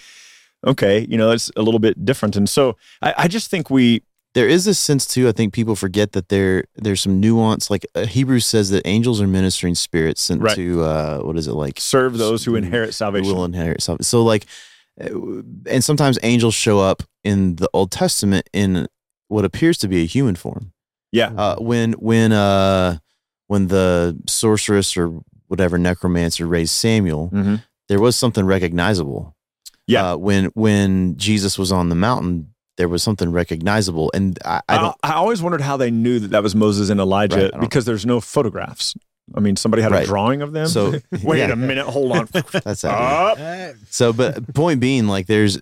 okay, 0.66 1.06
you 1.10 1.18
know, 1.18 1.32
it's 1.32 1.52
a 1.56 1.62
little 1.62 1.80
bit 1.80 2.04
different. 2.04 2.36
And 2.36 2.50
so 2.50 2.78
I, 3.02 3.14
I 3.18 3.28
just 3.28 3.50
think 3.50 3.70
we 3.70 4.02
There 4.34 4.48
is 4.48 4.66
this 4.66 4.78
sense 4.78 5.06
too. 5.08 5.28
I 5.28 5.32
think 5.32 5.54
people 5.54 5.76
forget 5.76 6.12
that 6.12 6.30
there 6.30 6.66
there's 6.76 7.02
some 7.02 7.20
nuance. 7.20 7.70
Like 7.72 7.86
uh, 7.96 8.06
Hebrews 8.06 8.46
says 8.46 8.70
that 8.70 8.86
angels 8.86 9.20
are 9.22 9.28
ministering 9.28 9.74
spirits 9.76 10.22
sent 10.22 10.42
Right. 10.42 10.56
to 10.56 10.84
uh, 10.84 11.20
what 11.22 11.38
is 11.38 11.48
it 11.48 11.54
like 11.54 11.80
serve 11.80 12.18
those 12.18 12.46
who 12.46 12.52
who 12.52 12.58
inherit 12.58 12.90
who 12.90 12.92
salvation. 12.94 13.34
will 13.36 13.46
inherit 13.46 13.82
salvation. 13.82 14.04
So 14.04 14.24
like, 14.24 14.46
uh, 15.02 15.10
and 15.66 15.84
sometimes 15.84 16.20
angels 16.22 16.54
show 16.54 16.80
up 16.80 17.02
in 17.24 17.56
the 17.56 17.70
Old 17.74 17.92
Testament 17.92 18.48
in 18.54 18.88
what 19.28 19.44
appears 19.44 19.78
to 19.80 19.88
be 19.88 20.04
a 20.04 20.06
human 20.06 20.36
form. 20.36 20.72
Yeah. 21.12 21.32
Uh, 21.36 21.56
when 21.58 21.94
when 21.94 22.32
uh 22.32 23.00
when 23.48 23.68
the 23.70 24.20
sorceress 24.28 24.96
or 24.98 25.20
whatever 25.48 25.78
necromancer 25.80 26.46
raised 26.46 26.74
Samuel, 26.74 27.32
Mhm. 27.34 27.64
there 27.90 28.00
was 28.00 28.16
something 28.16 28.46
recognizable. 28.46 29.36
Yeah. 29.88 30.12
Uh, 30.12 30.18
when 30.18 30.46
when 30.54 31.18
Jesus 31.18 31.58
was 31.58 31.72
on 31.72 31.90
the 31.90 31.96
mountain, 31.96 32.54
there 32.78 32.88
was 32.88 33.04
something 33.04 33.32
recognizable, 33.32 34.12
and 34.14 34.40
I, 34.46 34.62
I 34.70 34.78
I, 34.78 34.82
don't. 34.82 34.96
I 35.04 35.14
always 35.14 35.42
wondered 35.42 35.62
how 35.62 35.78
they 35.78 35.92
knew 35.92 36.20
that 36.20 36.30
that 36.30 36.44
was 36.44 36.56
Moses 36.56 36.90
and 36.90 37.00
Elijah 37.00 37.44
Right, 37.46 37.54
I 37.56 37.60
because 37.60 37.86
there's 37.86 38.06
no 38.06 38.20
photographs. 38.22 38.96
I 39.36 39.42
mean, 39.42 39.58
somebody 39.58 39.84
had 39.84 39.92
a 39.92 40.06
drawing 40.06 40.42
of 40.42 40.54
them. 40.54 40.68
So 40.68 40.94
Wait 41.24 41.40
yeah, 41.40 41.52
a 41.52 41.56
minute, 41.56 41.86
hold 41.86 42.14
on. 42.14 42.30
that's 42.32 42.82
that. 42.84 42.86
Up. 42.94 43.76
So, 43.90 44.14
but 44.14 44.54
point 44.54 44.80
being, 44.80 45.08
like, 45.08 45.28
there's 45.28 45.60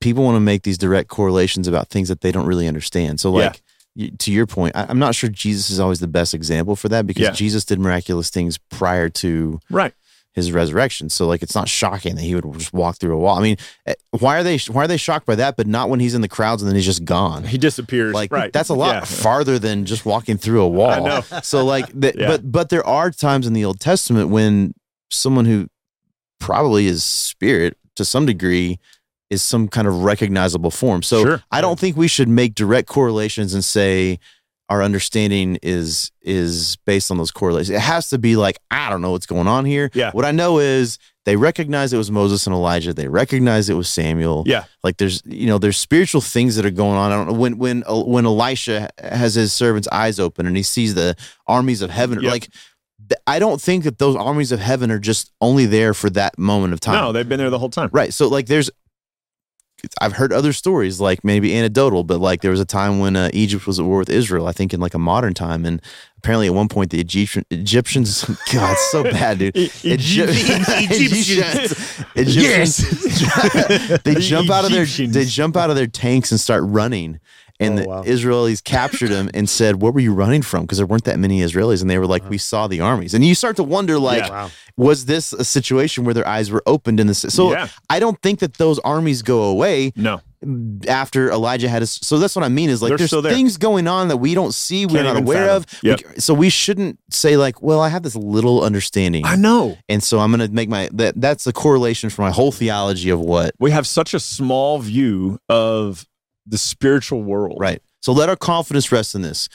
people 0.00 0.22
want 0.24 0.36
to 0.36 0.40
make 0.40 0.64
these 0.64 0.76
direct 0.76 1.08
correlations 1.08 1.66
about 1.66 1.88
things 1.88 2.08
that 2.08 2.20
they 2.20 2.30
don't 2.30 2.46
really 2.46 2.68
understand. 2.68 3.20
So, 3.20 3.30
Yeah. 3.38 3.46
like, 3.46 3.62
y 3.96 4.10
to 4.18 4.32
your 4.32 4.46
point, 4.46 4.76
I, 4.76 4.84
I'm 4.88 4.98
not 4.98 5.14
sure 5.14 5.30
Jesus 5.30 5.70
is 5.70 5.80
always 5.80 6.00
the 6.00 6.08
best 6.08 6.34
example 6.34 6.76
for 6.76 6.88
that 6.90 7.06
because 7.06 7.22
Yeah. 7.22 7.30
Jesus 7.30 7.64
did 7.64 7.78
miraculous 7.78 8.28
things 8.28 8.58
prior 8.58 9.08
to 9.10 9.60
Right. 9.70 9.94
His 10.34 10.52
resurrection. 10.52 11.08
So, 11.08 11.26
like, 11.26 11.42
it's 11.42 11.54
not 11.54 11.68
shocking 11.68 12.16
that 12.16 12.20
he 12.22 12.34
would 12.34 12.44
just 12.58 12.72
walk 12.72 12.96
through 12.96 13.14
a 13.14 13.18
wall. 13.18 13.38
I 13.38 13.42
mean, 13.42 13.56
eh, 13.86 13.94
why 14.10 14.36
are 14.38 14.42
they 14.42 14.58
why 14.70 14.84
are 14.84 14.88
they 14.88 14.96
shocked 14.96 15.26
by 15.26 15.36
that, 15.36 15.56
but 15.56 15.66
not 15.66 15.88
when 15.88 16.00
he's 16.00 16.14
in 16.14 16.20
the 16.20 16.28
crowds 16.28 16.60
and 16.62 16.68
then 16.68 16.74
he's 16.76 16.84
just 16.84 17.04
gone? 17.04 17.44
He 17.44 17.56
disappears. 17.56 18.12
Like 18.12 18.32
right. 18.32 18.52
that's 18.52 18.68
a 18.68 18.74
lot 18.74 18.94
Yeah. 18.96 19.04
farther 19.04 19.58
than 19.58 19.86
just 19.86 20.04
walking 20.04 20.36
through 20.36 20.62
a 20.62 20.68
wall. 20.68 20.90
I 20.90 21.00
know. 21.00 21.20
So 21.42 21.64
like, 21.64 21.86
the, 21.98 22.12
Yeah. 22.16 22.26
but 22.28 22.50
but 22.52 22.68
there 22.68 22.86
are 22.86 23.10
times 23.10 23.46
in 23.46 23.52
the 23.52 23.64
Old 23.64 23.80
Testament 23.80 24.28
when 24.28 24.74
someone 25.10 25.44
who 25.44 25.68
probably 26.40 26.86
is 26.86 27.04
spirit 27.04 27.76
to 27.96 28.04
some 28.04 28.26
degree 28.26 28.78
is 29.30 29.42
some 29.42 29.68
kind 29.68 29.88
of 29.88 30.02
recognizable 30.02 30.70
form. 30.70 31.02
So 31.02 31.22
Sure. 31.22 31.42
I 31.50 31.60
don't 31.60 31.78
think 31.78 31.96
we 31.96 32.08
should 32.08 32.28
make 32.28 32.54
direct 32.54 32.88
correlations 32.88 33.54
and 33.54 33.64
say 33.64 34.18
our 34.68 34.82
understanding 34.82 35.58
is 35.62 36.10
is 36.22 36.76
based 36.86 37.10
on 37.10 37.18
those 37.18 37.30
correlations. 37.30 37.70
It 37.70 37.80
has 37.80 38.08
to 38.10 38.18
be 38.18 38.36
like 38.36 38.58
I 38.70 38.88
don't 38.90 39.02
know 39.02 39.10
what's 39.10 39.26
going 39.26 39.46
on 39.46 39.64
here. 39.64 39.90
Yeah. 39.94 40.10
What 40.12 40.24
I 40.24 40.30
know 40.30 40.58
is 40.58 40.98
they 41.26 41.36
recognize 41.36 41.92
it 41.92 41.96
was 41.98 42.10
Moses 42.10 42.46
and 42.46 42.54
Elijah. 42.54 42.92
They 42.94 43.08
recognize 43.08 43.68
it 43.68 43.74
was 43.74 43.88
Samuel 43.88 44.44
Yeah. 44.46 44.64
like 44.82 44.96
there's 44.96 45.22
you 45.26 45.46
know 45.46 45.58
there's 45.58 45.76
spiritual 45.76 46.20
things 46.22 46.56
that 46.56 46.64
are 46.64 46.70
going 46.70 46.96
on. 46.96 47.12
I 47.12 47.14
don't 47.16 47.26
know 47.28 47.38
when 47.38 47.58
when 47.58 47.84
uh, 47.86 48.02
when 48.04 48.24
Elisha 48.26 48.88
has 48.98 49.34
his 49.34 49.52
servant's 49.52 49.88
eyes 49.88 50.18
open 50.18 50.46
and 50.46 50.56
he 50.56 50.62
sees 50.62 50.94
the 50.94 51.14
armies 51.46 51.82
of 51.82 51.90
heaven. 51.90 52.20
Yep. 52.22 52.32
Like 52.32 52.48
I 53.26 53.38
don't 53.38 53.60
think 53.60 53.84
that 53.84 53.98
those 53.98 54.16
armies 54.16 54.50
of 54.50 54.60
heaven 54.60 54.90
are 54.90 54.98
just 54.98 55.30
only 55.42 55.66
there 55.66 55.92
for 55.92 56.08
that 56.10 56.38
moment 56.38 56.72
of 56.72 56.80
time. 56.80 56.94
No, 56.94 57.12
they've 57.12 57.28
been 57.28 57.38
there 57.38 57.50
the 57.50 57.58
whole 57.58 57.68
time. 57.68 57.90
Right. 57.92 58.14
So 58.14 58.28
like 58.28 58.46
there's 58.46 58.70
I've 60.00 60.14
heard 60.14 60.32
other 60.32 60.52
stories 60.52 61.00
like 61.00 61.24
maybe 61.24 61.56
anecdotal, 61.56 62.04
but 62.04 62.20
like 62.20 62.40
there 62.42 62.50
was 62.50 62.60
a 62.60 62.64
time 62.64 62.98
when 63.00 63.16
uh, 63.16 63.30
Egypt 63.32 63.66
was 63.66 63.78
at 63.78 63.84
war 63.86 63.98
with 63.98 64.10
Israel. 64.10 64.46
I 64.46 64.52
think 64.52 64.72
in 64.74 64.80
like 64.80 64.94
a 64.94 64.98
modern 64.98 65.34
time, 65.34 65.64
and 65.64 65.80
apparently 66.18 66.46
at 66.46 66.54
one 66.54 66.68
point 66.68 66.90
the 66.90 67.00
Egyptian 67.00 67.44
Egyptians, 67.50 68.24
God, 68.52 68.72
it's 68.72 68.90
so 68.92 69.02
bad, 69.04 69.38
dude. 69.38 69.56
E- 69.56 69.70
Egypt- 69.82 70.32
Egyptians. 70.34 72.04
Egyptians, 72.16 74.02
they 74.04 74.14
jump 74.16 74.50
out 74.50 74.64
of 74.64 74.70
their 74.72 74.82
Egyptians. 74.82 75.14
they 75.14 75.24
jump 75.24 75.56
out 75.56 75.70
of 75.70 75.76
their 75.76 75.86
tanks 75.86 76.30
and 76.30 76.40
start 76.40 76.62
running. 76.66 77.20
And 77.60 77.78
Oh, 77.78 77.82
the 77.82 77.88
wow. 77.88 78.02
Israelis 78.02 78.62
captured 78.64 79.10
him 79.10 79.30
and 79.32 79.48
said, 79.58 79.80
"What 79.80 79.94
were 79.94 80.00
you 80.00 80.12
running 80.12 80.42
from?" 80.42 80.62
Because 80.62 80.78
there 80.78 80.86
weren't 80.88 81.04
that 81.04 81.18
many 81.20 81.40
Israelis, 81.40 81.80
and 81.82 81.88
they 81.88 81.98
were 81.98 82.06
like, 82.06 82.22
uh-huh. 82.22 82.30
"We 82.30 82.38
saw 82.38 82.66
the 82.66 82.80
armies." 82.80 83.14
And 83.14 83.24
you 83.24 83.34
start 83.34 83.56
to 83.56 83.62
wonder, 83.62 83.98
like, 83.98 84.22
Yeah. 84.24 84.30
Wow. 84.30 84.50
was 84.76 85.04
this 85.06 85.32
a 85.32 85.44
situation 85.44 86.04
where 86.04 86.14
their 86.14 86.26
eyes 86.26 86.50
were 86.50 86.62
opened 86.66 86.98
in 87.00 87.06
this? 87.06 87.20
So 87.28 87.52
Yeah. 87.52 87.68
I 87.88 88.00
don't 88.00 88.20
think 88.22 88.40
that 88.40 88.54
those 88.54 88.78
armies 88.80 89.22
go 89.22 89.42
away 89.44 89.92
No. 89.94 90.20
after 90.88 91.30
Elijah 91.30 91.68
had 91.68 91.82
his. 91.82 91.92
So 91.92 92.18
that's 92.18 92.34
what 92.34 92.44
I 92.44 92.48
mean 92.48 92.70
is 92.70 92.82
like 92.82 92.88
They're 92.90 92.98
there's 92.98 93.10
there. 93.10 93.22
things 93.32 93.56
going 93.56 93.86
on 93.86 94.08
that 94.08 94.16
we 94.18 94.34
don't 94.34 94.52
see, 94.52 94.84
we're 94.86 95.02
Can't 95.04 95.18
aware 95.18 95.46
fathom. 95.46 95.56
of. 95.56 95.82
We 95.82 95.88
Yep. 95.90 95.98
c- 96.00 96.20
so 96.20 96.34
we 96.34 96.48
shouldn't 96.50 96.98
say 97.10 97.36
like, 97.36 97.62
well, 97.62 97.80
I 97.80 97.88
have 97.88 98.02
this 98.02 98.16
little 98.16 98.62
understanding, 98.64 99.24
I 99.24 99.36
know. 99.36 99.78
and 99.88 100.02
so 100.02 100.18
I'm 100.20 100.30
going 100.34 100.46
to 100.46 100.52
make 100.52 100.68
my 100.68 100.88
that. 100.92 101.20
That's 101.20 101.44
the 101.44 101.52
correlation 101.52 102.10
for 102.10 102.22
my 102.22 102.30
whole 102.30 102.52
theology 102.52 103.10
of 103.10 103.20
what 103.20 103.54
We 103.60 103.70
have 103.70 103.86
such 103.86 104.12
a 104.14 104.20
small 104.20 104.78
view 104.80 105.38
of 105.48 106.04
the 106.46 106.58
spiritual 106.58 107.22
world. 107.22 107.58
right. 107.60 107.80
So 108.00 108.12
let 108.12 108.28
our 108.28 108.36
confidence 108.36 108.92
rest 108.92 109.14
in 109.14 109.22
this. 109.22 109.48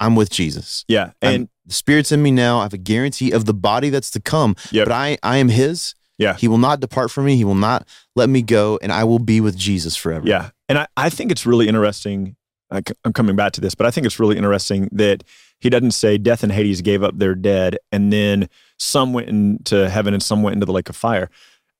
I'm 0.00 0.16
with 0.16 0.30
Jesus. 0.30 0.84
Yeah. 0.88 1.10
I'm- 1.22 1.34
And 1.34 1.48
the 1.66 1.74
spirit's 1.74 2.10
in 2.12 2.22
me 2.22 2.30
now. 2.30 2.60
I 2.60 2.62
have 2.62 2.72
a 2.72 2.78
guarantee 2.78 3.32
of 3.32 3.44
the 3.44 3.52
body 3.54 3.90
that's 3.90 4.10
to 4.12 4.20
come. 4.20 4.56
Yep. 4.70 4.86
But 4.88 4.92
I, 4.94 5.18
I 5.22 5.36
am 5.38 5.48
His. 5.48 5.94
Yeah. 6.18 6.36
He 6.36 6.48
will 6.48 6.56
not 6.58 6.80
depart 6.80 7.10
from 7.10 7.26
me. 7.26 7.36
He 7.36 7.44
will 7.44 7.54
not 7.54 7.86
let 8.14 8.30
me 8.30 8.40
go, 8.40 8.78
and 8.82 8.90
I 8.92 9.04
will 9.04 9.18
be 9.18 9.40
with 9.42 9.56
Jesus 9.58 9.94
forever. 9.96 10.26
yeah. 10.26 10.50
And 10.68 10.78
I, 10.78 10.86
I 10.96 11.10
think 11.10 11.30
it's 11.30 11.44
really 11.46 11.68
interesting. 11.68 12.34
I 12.70 12.78
c- 12.80 12.94
I'm 13.04 13.12
coming 13.12 13.36
back 13.36 13.52
to 13.52 13.60
this, 13.60 13.74
but 13.74 13.86
I 13.86 13.90
think 13.90 14.06
it's 14.06 14.18
really 14.18 14.36
interesting 14.36 14.88
that 14.92 15.22
he 15.60 15.68
doesn't 15.70 15.90
say 15.92 16.16
death 16.18 16.42
and 16.42 16.50
Hades 16.50 16.80
gave 16.80 17.02
up 17.02 17.18
their 17.18 17.34
dead 17.34 17.76
and 17.92 18.12
then 18.12 18.48
some 18.78 19.12
went 19.12 19.28
into 19.28 19.88
heaven 19.88 20.12
and 20.14 20.22
some 20.22 20.42
went 20.42 20.54
into 20.54 20.66
the 20.66 20.72
lake 20.72 20.88
of 20.88 20.96
fire. 20.96 21.30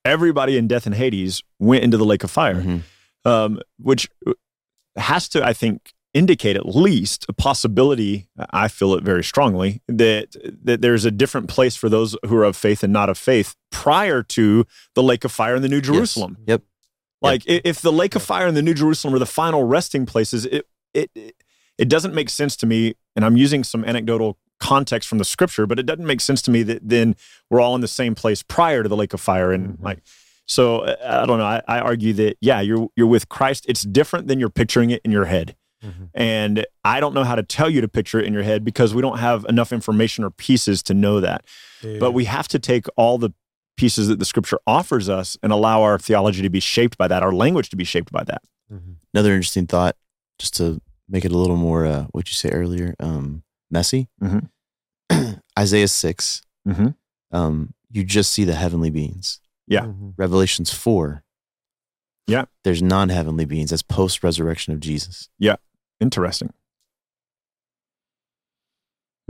Everybody 0.04 0.56
in 0.56 0.68
death 0.68 0.86
and 0.86 0.94
Hades 0.94 1.42
went 1.58 1.82
into 1.82 1.96
the 1.96 2.04
lake 2.04 2.22
of 2.22 2.30
fire. 2.30 2.62
Mhm. 2.62 2.82
Um, 3.26 3.60
which 3.78 4.08
has 4.96 5.28
to, 5.30 5.44
I 5.44 5.52
think, 5.52 5.92
indicate 6.14 6.56
at 6.56 6.64
least 6.64 7.26
a 7.28 7.32
possibility. 7.34 8.28
I 8.50 8.68
feel 8.68 8.94
it 8.94 9.04
very 9.04 9.22
strongly 9.22 9.82
that 9.88 10.34
that 10.64 10.80
there's 10.80 11.04
a 11.04 11.10
different 11.10 11.48
place 11.48 11.76
for 11.76 11.90
those 11.90 12.16
who 12.26 12.36
are 12.36 12.44
of 12.44 12.56
faith 12.56 12.82
and 12.82 12.92
not 12.92 13.10
of 13.10 13.18
faith 13.18 13.54
prior 13.70 14.22
to 14.22 14.64
the 14.94 15.02
lake 15.02 15.24
of 15.24 15.32
fire 15.32 15.56
in 15.56 15.62
the 15.62 15.68
New 15.68 15.82
Jerusalem. 15.82 16.38
Yep. 16.46 16.62
Like 17.20 17.42
i 17.48 17.60
if 17.64 17.82
the 17.82 17.92
lake 17.92 18.14
of 18.14 18.22
fire 18.22 18.46
and 18.46 18.56
the 18.56 18.62
New 18.62 18.74
Jerusalem 18.74 19.14
are 19.14 19.18
the 19.18 19.26
final 19.26 19.64
resting 19.64 20.06
places, 20.06 20.46
it 20.46 20.66
it 20.94 21.10
it 21.76 21.88
doesn't 21.88 22.14
make 22.14 22.30
sense 22.30 22.56
to 22.56 22.66
me. 22.66 22.94
And 23.14 23.24
I'm 23.24 23.36
using 23.36 23.64
some 23.64 23.84
anecdotal 23.84 24.38
context 24.58 25.08
from 25.08 25.18
the 25.18 25.24
scripture, 25.24 25.66
but 25.66 25.78
it 25.78 25.84
doesn't 25.84 26.06
make 26.06 26.22
sense 26.22 26.40
to 26.42 26.50
me 26.50 26.62
that 26.62 26.80
then 26.88 27.14
we're 27.50 27.60
all 27.60 27.74
in 27.74 27.82
the 27.82 27.88
same 27.88 28.14
place 28.14 28.42
prior 28.42 28.82
to 28.82 28.88
the 28.88 28.96
lake 28.96 29.12
of 29.12 29.20
fire 29.20 29.52
and 29.52 29.76
Mhm. 29.78 29.82
like. 29.82 29.98
So 30.46 30.80
uh, 30.80 31.20
I 31.22 31.26
don't 31.26 31.38
know. 31.38 31.44
I, 31.44 31.60
I 31.68 31.80
argue 31.80 32.12
that 32.14 32.36
yeah, 32.40 32.60
you're 32.60 32.88
you're 32.96 33.06
with 33.06 33.28
Christ. 33.28 33.66
It's 33.68 33.82
different 33.82 34.28
than 34.28 34.38
you're 34.40 34.48
picturing 34.50 34.90
it 34.90 35.02
in 35.04 35.10
your 35.10 35.24
head. 35.26 35.56
Mhm. 35.84 36.08
And 36.14 36.66
I 36.84 37.00
don't 37.00 37.12
know 37.14 37.24
how 37.24 37.34
to 37.34 37.42
tell 37.42 37.68
you 37.68 37.80
to 37.82 37.88
picture 37.88 38.18
it 38.18 38.24
in 38.26 38.32
your 38.32 38.42
head 38.42 38.64
because 38.64 38.94
we 38.94 39.02
don't 39.02 39.18
have 39.18 39.44
enough 39.48 39.72
information 39.72 40.24
or 40.24 40.30
pieces 40.30 40.82
to 40.84 40.94
know 40.94 41.20
that. 41.20 41.44
But 41.82 42.12
we 42.12 42.24
have 42.24 42.48
to 42.48 42.58
take 42.58 42.86
all 42.96 43.18
the 43.18 43.30
pieces 43.76 44.08
that 44.08 44.18
the 44.18 44.24
scripture 44.24 44.58
offers 44.66 45.08
us 45.10 45.36
and 45.42 45.52
allow 45.52 45.82
our 45.82 45.98
theology 45.98 46.40
to 46.42 46.48
be 46.48 46.60
shaped 46.60 46.96
by 46.96 47.06
that, 47.08 47.22
our 47.22 47.32
language 47.32 47.68
to 47.70 47.76
be 47.76 47.84
shaped 47.84 48.10
by 48.10 48.24
that. 48.24 48.42
Mhm. 48.72 48.96
Another 49.12 49.34
interesting 49.34 49.66
thought, 49.66 49.96
just 50.38 50.56
to 50.56 50.80
make 51.08 51.24
it 51.26 51.30
a 51.32 51.36
little 51.36 51.56
more, 51.56 51.84
uh, 51.86 52.04
what 52.12 52.26
you 52.28 52.34
say 52.34 52.48
earlier, 52.48 52.94
um, 53.00 53.42
messy. 53.70 54.08
Mhm. 54.22 54.48
Isaiah 55.58 55.88
6, 55.88 56.42
Mhm. 56.66 56.94
um, 57.32 57.74
you 57.90 58.02
just 58.02 58.32
see 58.32 58.44
the 58.44 58.54
heavenly 58.54 58.90
beings. 58.90 59.40
Yeah. 59.66 59.82
Mhm. 59.86 60.14
Revelations 60.16 60.72
4, 60.72 61.24
Yeah. 62.26 62.44
there's 62.64 62.82
non 62.82 63.08
heavenly 63.08 63.44
beings. 63.44 63.70
That's 63.70 63.82
post 63.82 64.22
resurrection 64.22 64.72
of 64.72 64.80
Jesus. 64.80 65.28
Yeah. 65.38 65.56
Interesting. 66.00 66.52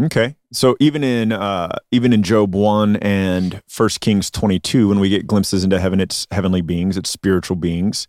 Okay. 0.03 0.37
So 0.53 0.77
even 0.79 1.03
in 1.03 1.33
uh 1.33 1.77
even 1.91 2.13
in 2.13 2.23
Job 2.23 2.55
1 2.55 2.97
and 2.97 3.63
1 3.75 3.89
Kings 4.01 4.31
22 4.31 4.89
when 4.89 5.01
we 5.01 5.09
get 5.09 5.27
glimpses 5.27 5.65
into 5.65 5.81
heaven 5.81 6.01
it's 6.01 6.27
heavenly 6.31 6.61
beings, 6.61 6.97
it's 6.99 7.09
spiritual 7.09 7.57
beings. 7.57 8.07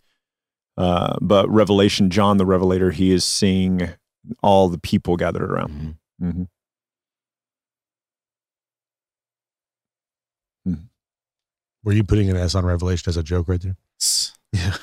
Uh 0.76 1.16
but 1.22 1.48
Revelation 1.48 2.10
John 2.10 2.36
the 2.36 2.44
revelator 2.46 2.90
he 2.90 3.10
is 3.10 3.24
seeing 3.24 3.88
all 4.42 4.68
the 4.68 4.78
people 4.78 5.16
gathered 5.16 5.50
around. 5.50 5.96
Mhm. 6.20 6.32
hmm 6.32 6.42
Were 11.84 11.92
you 11.92 12.04
putting 12.04 12.28
an 12.30 12.36
S 12.36 12.54
on 12.54 12.64
Revelation 12.66 13.08
as 13.08 13.16
a 13.16 13.22
joke 13.22 13.48
right 13.48 13.60
there? 13.60 13.76
It's, 13.96 14.32
Yeah. 14.52 14.74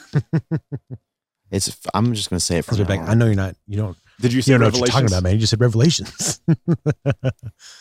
it's, 1.51 1.75
I'm 1.93 2.13
just 2.13 2.29
going 2.29 2.39
to 2.39 2.45
say 2.45 2.57
it 2.59 2.65
from 2.65 2.77
Because 2.77 2.89
now 2.89 2.95
back, 2.95 3.07
on. 3.07 3.09
I 3.09 3.13
know 3.15 3.25
you're 3.25 3.35
not. 3.35 3.55
You 3.67 3.77
don't. 3.77 3.97
Did 4.21 4.31
you 4.31 4.37
You 4.37 4.41
see 4.43 4.51
don't 4.51 4.61
know 4.61 4.67
what 4.67 4.75
you're 4.75 4.81
Revelations? 4.85 5.11
talking 5.11 5.17
about, 5.17 5.23
man. 5.23 5.33
You 5.33 5.39
just 5.39 5.49
said 5.51 5.59
Revelations. 5.59 6.39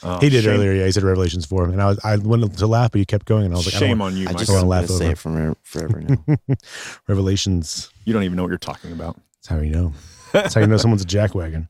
Oh, 0.02 0.18
he 0.20 0.28
did 0.28 0.44
shame- 0.44 0.52
earlier. 0.54 0.72
Yeah, 0.72 0.84
he 0.86 0.92
said 0.92 1.02
Revelations 1.02 1.46
four, 1.46 1.64
and 1.64 1.80
I 1.80 1.86
was 1.86 1.98
I 2.04 2.16
wanted 2.16 2.56
to 2.58 2.66
laugh, 2.66 2.90
but 2.92 2.98
you 2.98 3.06
kept 3.06 3.24
going, 3.26 3.44
and 3.46 3.54
I 3.54 3.56
was 3.56 3.66
like, 3.66 3.74
I 3.76 3.78
Shame 3.78 3.98
don't 3.98 4.06
on 4.08 4.16
you, 4.16 4.24
I 4.28 4.32
Mike. 4.32 4.38
just 4.38 4.50
wanna 4.50 4.66
want 4.66 4.80
laugh 4.82 4.86
to 4.88 4.92
say 4.92 5.04
over. 5.04 5.12
it 5.12 5.18
from 5.18 5.56
forever 5.62 6.00
now. 6.00 6.16
want 6.26 6.40
Revelations. 7.08 7.90
You 8.04 8.12
don't 8.12 8.22
even 8.24 8.36
know 8.36 8.42
what 8.42 8.50
you're 8.50 8.58
talking 8.58 8.92
about. 8.92 9.16
That's 9.36 9.48
how 9.48 9.58
you 9.60 9.70
know. 9.70 9.92
That's 10.32 10.54
how 10.54 10.60
you 10.60 10.66
know 10.66 10.76
someone's 10.76 11.02
a 11.02 11.06
jackwagon. 11.06 11.68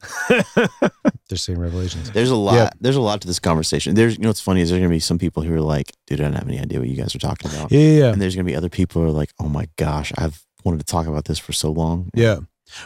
They're 1.29 1.39
seeing 1.39 1.59
Revelations. 1.59 2.11
There's 2.11 2.31
a 2.31 2.37
lot. 2.37 2.55
Yeah. 2.55 2.71
There's 2.81 2.97
a 2.97 3.01
lot 3.01 3.21
to 3.23 3.27
this 3.27 3.39
conversation. 3.39 3.95
There's, 3.95 4.17
you 4.17 4.23
know, 4.23 4.29
what's 4.29 4.41
funny 4.41 4.61
is 4.61 4.69
there's 4.71 4.81
gonna 4.81 4.91
be 4.91 5.01
some 5.01 5.19
people 5.19 5.43
who 5.43 5.55
are 5.55 5.61
like, 5.61 5.93
"Dude, 6.07 6.21
I 6.21 6.25
don't 6.25 6.35
have 6.35 6.49
any 6.49 6.61
idea 6.61 6.79
what 6.79 6.89
you 6.89 6.97
guys 6.97 7.15
are 7.15 7.19
talking 7.19 7.51
about," 7.51 7.73
Yeah, 7.73 7.81
yeah, 7.81 7.99
yeah. 7.99 8.13
and 8.13 8.21
there's 8.21 8.37
gonna 8.37 8.45
be 8.45 8.55
other 8.57 8.69
people 8.69 9.01
who 9.03 9.09
are 9.09 9.13
like, 9.13 9.33
"Oh 9.41 9.49
my 9.49 9.69
gosh, 9.77 10.13
I've 10.19 10.45
wanted 10.65 10.79
to 10.81 10.87
talk 10.87 11.07
about 11.07 11.25
this 11.25 11.39
for 11.39 11.53
so 11.53 11.71
long." 11.71 12.11
Yeah. 12.15 12.41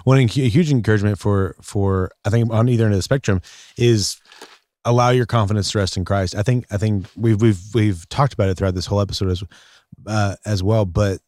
One 0.05 0.19
en- 0.19 0.29
huge 0.29 0.71
encouragement 0.71 1.19
for 1.19 1.57
for 1.63 2.11
I 2.25 2.31
think 2.31 2.53
on 2.53 2.69
either 2.69 2.85
end 2.85 2.95
of 2.95 2.99
the 2.99 3.03
spectrum 3.03 3.41
is 3.77 4.21
allow 4.85 5.11
your 5.11 5.27
confidence 5.27 5.73
to 5.73 5.79
rest 5.79 5.97
in 5.97 6.05
Christ. 6.05 6.35
I 6.35 6.43
think 6.43 6.65
I 6.71 6.77
think 6.77 7.07
we've 7.17 7.41
we've 7.41 7.61
we've 7.75 8.09
talked 8.09 8.35
about 8.35 8.51
it 8.51 8.57
throughout 8.57 8.75
this 8.75 8.87
whole 8.87 9.01
episode 9.01 9.31
as 9.31 9.43
uh, 10.07 10.37
as 10.45 10.63
well, 10.63 10.85
but 10.85 11.21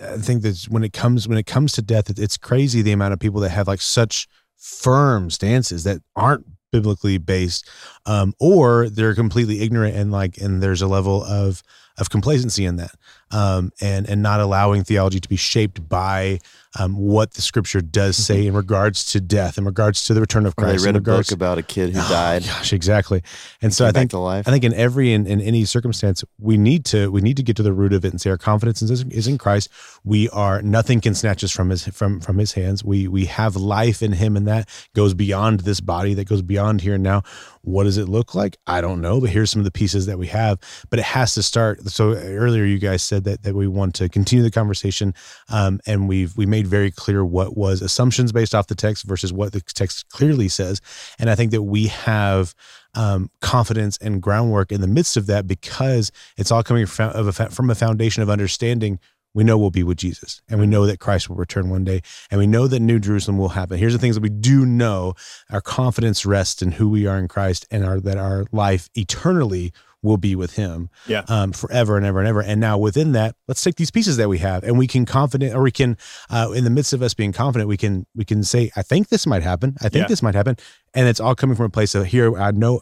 I 0.00 0.16
think 0.18 0.42
that 0.42 0.66
when 0.68 0.82
it 0.84 0.92
comes 0.92 1.26
when 1.28 1.38
it 1.38 1.46
comes 1.46 1.72
to 1.72 1.82
death, 1.82 2.10
it's 2.18 2.36
crazy 2.36 2.82
the 2.82 2.92
amount 2.92 3.12
of 3.12 3.18
people 3.18 3.40
that 3.40 3.50
have 3.50 3.68
like 3.68 3.80
such 3.80 4.28
firm 4.60 5.30
stances 5.30 5.84
that 5.84 6.00
aren't 6.14 6.44
biblically 6.70 7.18
based, 7.18 7.68
um, 8.06 8.32
or 8.38 8.88
they're 8.88 9.14
completely 9.14 9.60
ignorant 9.60 9.96
and 9.96 10.12
like 10.12 10.38
and 10.38 10.62
there's 10.62 10.82
a 10.82 10.86
level 10.86 11.24
of 11.24 11.62
of 12.00 12.10
complacency 12.10 12.64
in 12.64 12.76
that, 12.76 12.92
um, 13.30 13.70
and 13.80 14.08
and 14.08 14.22
not 14.22 14.40
allowing 14.40 14.82
theology 14.84 15.20
to 15.20 15.28
be 15.28 15.36
shaped 15.36 15.88
by 15.88 16.40
um, 16.78 16.96
what 16.96 17.34
the 17.34 17.42
scripture 17.42 17.80
does 17.80 18.16
say 18.16 18.46
in 18.46 18.54
regards 18.54 19.10
to 19.12 19.20
death, 19.20 19.58
in 19.58 19.64
regards 19.64 20.04
to 20.04 20.14
the 20.14 20.20
return 20.20 20.46
of 20.46 20.54
Or 20.56 20.64
they 20.64 20.70
Christ. 20.72 20.84
read 20.84 20.90
in 20.90 20.96
a 20.96 20.98
regards, 21.00 21.28
book 21.28 21.36
about 21.36 21.58
a 21.58 21.62
kid 21.62 21.90
who 21.90 21.98
Oh, 22.00 22.08
died. 22.08 22.44
Gosh, 22.44 22.72
exactly. 22.72 23.22
And 23.60 23.74
so 23.74 23.84
I 23.86 23.92
think. 23.92 24.12
I 24.14 24.42
think 24.42 24.64
in 24.64 24.72
every 24.74 25.12
in, 25.12 25.26
in 25.26 25.40
any 25.40 25.64
circumstance, 25.64 26.24
we 26.38 26.56
need 26.56 26.84
to 26.86 27.10
we 27.10 27.20
need 27.20 27.36
to 27.36 27.42
get 27.42 27.56
to 27.56 27.62
the 27.62 27.72
root 27.72 27.92
of 27.92 28.04
it 28.04 28.12
and 28.12 28.20
say 28.20 28.30
our 28.30 28.38
confidence 28.38 28.80
is, 28.82 29.02
is 29.04 29.26
in 29.26 29.36
Christ. 29.38 29.68
We 30.04 30.28
are 30.30 30.62
nothing 30.62 31.00
can 31.00 31.14
snatch 31.14 31.44
us 31.44 31.50
from 31.52 31.70
his 31.70 31.86
from 31.88 32.20
from 32.20 32.38
his 32.38 32.52
hands. 32.52 32.82
We 32.84 33.08
we 33.08 33.26
have 33.26 33.56
life 33.56 34.02
in 34.02 34.12
him, 34.12 34.36
and 34.36 34.46
that 34.48 34.68
goes 34.94 35.12
beyond 35.12 35.60
this 35.60 35.80
body, 35.80 36.14
that 36.14 36.28
goes 36.28 36.40
beyond 36.42 36.80
here 36.80 36.94
and 36.94 37.02
now. 37.04 37.22
What 37.62 37.84
does 37.84 37.98
it 37.98 38.08
look 38.08 38.34
like? 38.34 38.56
I 38.66 38.80
don't 38.80 39.00
know, 39.00 39.20
but 39.20 39.30
here's 39.30 39.50
some 39.50 39.60
of 39.60 39.64
the 39.64 39.70
pieces 39.70 40.06
that 40.06 40.18
we 40.18 40.26
have. 40.28 40.58
But 40.88 40.98
it 40.98 41.04
has 41.04 41.34
to 41.34 41.42
start. 41.42 41.86
So 41.88 42.14
earlier, 42.14 42.64
you 42.64 42.78
guys 42.78 43.02
said 43.02 43.24
that 43.24 43.42
that 43.42 43.54
we 43.54 43.66
want 43.66 43.94
to 43.96 44.08
continue 44.08 44.42
the 44.42 44.50
conversation, 44.50 45.14
um, 45.48 45.80
and 45.86 46.08
we've 46.08 46.36
we 46.36 46.46
made 46.46 46.66
very 46.66 46.90
clear 46.90 47.24
what 47.24 47.56
was 47.56 47.82
assumptions 47.82 48.32
based 48.32 48.54
off 48.54 48.68
the 48.68 48.74
text 48.74 49.04
versus 49.04 49.32
what 49.32 49.52
the 49.52 49.60
text 49.60 50.08
clearly 50.08 50.48
says. 50.48 50.80
And 51.18 51.28
I 51.28 51.34
think 51.34 51.50
that 51.50 51.62
we 51.62 51.88
have 51.88 52.54
um, 52.94 53.30
confidence 53.40 53.98
and 53.98 54.20
groundwork 54.22 54.72
in 54.72 54.80
the 54.80 54.88
midst 54.88 55.16
of 55.16 55.26
that 55.26 55.46
because 55.46 56.10
it's 56.36 56.50
all 56.50 56.62
coming 56.62 56.86
from, 56.86 57.28
a, 57.28 57.32
from 57.32 57.70
a 57.70 57.74
foundation 57.74 58.22
of 58.22 58.30
understanding. 58.30 58.98
We 59.32 59.44
know 59.44 59.56
we'll 59.58 59.70
be 59.70 59.84
with 59.84 59.96
Jesus, 59.98 60.42
and 60.48 60.58
we 60.58 60.66
know 60.66 60.86
that 60.86 60.98
Christ 60.98 61.28
will 61.28 61.36
return 61.36 61.70
one 61.70 61.84
day, 61.84 62.02
and 62.30 62.40
we 62.40 62.46
know 62.48 62.66
that 62.66 62.80
New 62.80 62.98
Jerusalem 62.98 63.38
will 63.38 63.50
happen. 63.50 63.78
Here's 63.78 63.92
the 63.92 63.98
things 63.98 64.16
that 64.16 64.22
we 64.22 64.28
do 64.28 64.66
know: 64.66 65.14
our 65.50 65.60
confidence 65.60 66.26
rests 66.26 66.62
in 66.62 66.72
who 66.72 66.88
we 66.88 67.06
are 67.06 67.16
in 67.18 67.28
Christ, 67.28 67.66
and 67.70 67.84
our 67.84 68.00
that 68.00 68.16
our 68.16 68.46
life 68.50 68.88
eternally 68.96 69.72
will 70.02 70.16
be 70.16 70.34
with 70.34 70.54
Him 70.56 70.88
Yeah. 71.06 71.22
um, 71.28 71.52
forever 71.52 71.98
and 71.98 72.06
ever 72.06 72.20
and 72.20 72.26
ever. 72.26 72.40
And 72.42 72.58
now 72.58 72.78
within 72.78 73.12
that, 73.12 73.36
let's 73.46 73.60
take 73.60 73.76
these 73.76 73.90
pieces 73.90 74.16
that 74.16 74.30
we 74.30 74.38
have, 74.38 74.64
and 74.64 74.78
we 74.78 74.86
can 74.86 75.04
confident, 75.04 75.54
or 75.54 75.62
we 75.62 75.70
can, 75.70 75.98
uh, 76.30 76.50
in 76.56 76.64
the 76.64 76.70
midst 76.70 76.92
of 76.94 77.02
us 77.02 77.12
being 77.12 77.32
confident, 77.32 77.68
we 77.68 77.76
can 77.76 78.06
we 78.16 78.24
can 78.24 78.42
say, 78.42 78.70
I 78.74 78.82
think 78.82 79.10
this 79.10 79.26
might 79.26 79.42
happen. 79.42 79.76
I 79.80 79.90
think 79.90 80.04
Yeah. 80.04 80.08
this 80.08 80.22
might 80.22 80.34
happen, 80.34 80.56
and 80.94 81.06
it's 81.06 81.20
all 81.20 81.34
coming 81.36 81.54
from 81.54 81.66
a 81.66 81.70
place 81.70 81.94
of 81.94 82.06
here. 82.06 82.36
I 82.36 82.50
know 82.50 82.80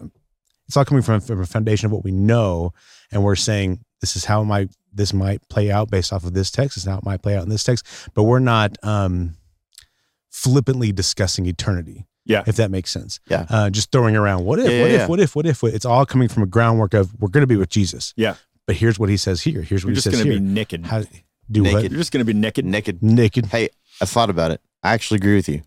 it's 0.66 0.76
all 0.76 0.84
coming 0.84 1.03
from, 1.03 1.20
from 1.20 1.40
a 1.42 1.46
foundation 1.46 1.86
of 1.86 1.92
what 1.92 2.05
we 2.05 2.12
know, 2.12 2.72
and 3.11 3.22
we're 3.24 3.36
saying 3.36 3.80
this 4.01 4.16
is 4.16 4.24
how 4.24 4.42
my 4.44 4.68
this 4.92 5.12
might 5.12 5.46
play 5.49 5.70
out 5.70 5.90
based 5.90 6.12
off 6.12 6.24
of 6.24 6.34
this 6.34 6.51
text. 6.51 6.76
This 6.76 6.84
is 6.84 6.88
how 6.90 6.99
it 6.99 7.05
might 7.05 7.22
play 7.22 7.36
out 7.36 7.42
in 7.42 7.49
this 7.49 7.64
text, 7.64 7.86
but 8.14 8.24
we're 8.24 8.38
not 8.38 8.76
um, 8.82 9.34
flippantly 10.30 10.92
discussing 10.92 11.46
eternity. 11.46 12.07
Yeah. 12.24 12.42
if 12.46 12.57
that 12.57 12.70
makes 12.70 12.90
sense. 12.90 13.20
Yeah. 13.30 13.46
uh, 13.49 13.70
just 13.70 13.90
throwing 13.90 14.14
around 14.14 14.44
what 14.44 14.59
if, 14.59 14.70
Yeah, 14.70 14.82
what 14.82 14.90
yeah, 14.90 14.96
if, 14.96 15.01
yeah. 15.01 15.07
what 15.07 15.18
if, 15.20 15.34
what 15.34 15.46
if, 15.46 15.62
what 15.62 15.68
if, 15.70 15.74
It's 15.76 15.86
all 15.86 16.05
coming 16.05 16.28
from 16.28 16.42
a 16.42 16.46
groundwork 16.46 16.92
of 16.92 17.18
we're 17.18 17.30
going 17.30 17.40
to 17.40 17.46
be 17.46 17.57
with 17.57 17.70
Jesus. 17.70 18.12
Yeah. 18.18 18.34
But 18.66 18.76
here's 18.76 18.99
what 18.99 19.09
he 19.09 19.16
says 19.16 19.40
here. 19.40 19.62
Here's 19.62 19.82
what 19.82 19.88
You're 19.88 19.92
he 19.92 19.94
just 19.94 20.05
says 20.05 20.12
going 20.12 20.26
to 20.26 20.30
here. 20.32 20.38
be 20.40 20.44
naked. 20.46 20.84
How 20.84 21.01
do 21.51 21.62
Naked. 21.62 21.72
what? 21.72 21.90
You're 21.90 21.99
just 21.99 22.12
going 22.12 22.20
to 22.20 22.30
be 22.30 22.38
naked. 22.38 22.66
Naked. 22.66 23.03
Naked. 23.03 23.46
Hey, 23.46 23.70
I 24.03 24.05
thought 24.05 24.28
about 24.28 24.51
it. 24.51 24.61
I 24.82 24.92
actually 24.92 25.16
agree 25.16 25.36
with 25.36 25.49
you. 25.49 25.62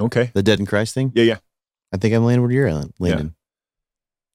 Okay. 0.00 0.32
The 0.34 0.42
dead 0.42 0.58
in 0.58 0.66
Christ 0.66 0.94
thing. 0.94 1.12
Yeah, 1.14 1.22
yeah. 1.22 1.36
I 1.92 1.96
think 1.96 2.12
I'm 2.12 2.24
landing 2.24 2.42
where 2.42 2.50
you're 2.50 2.66
at, 2.66 2.86
landing. 2.98 3.34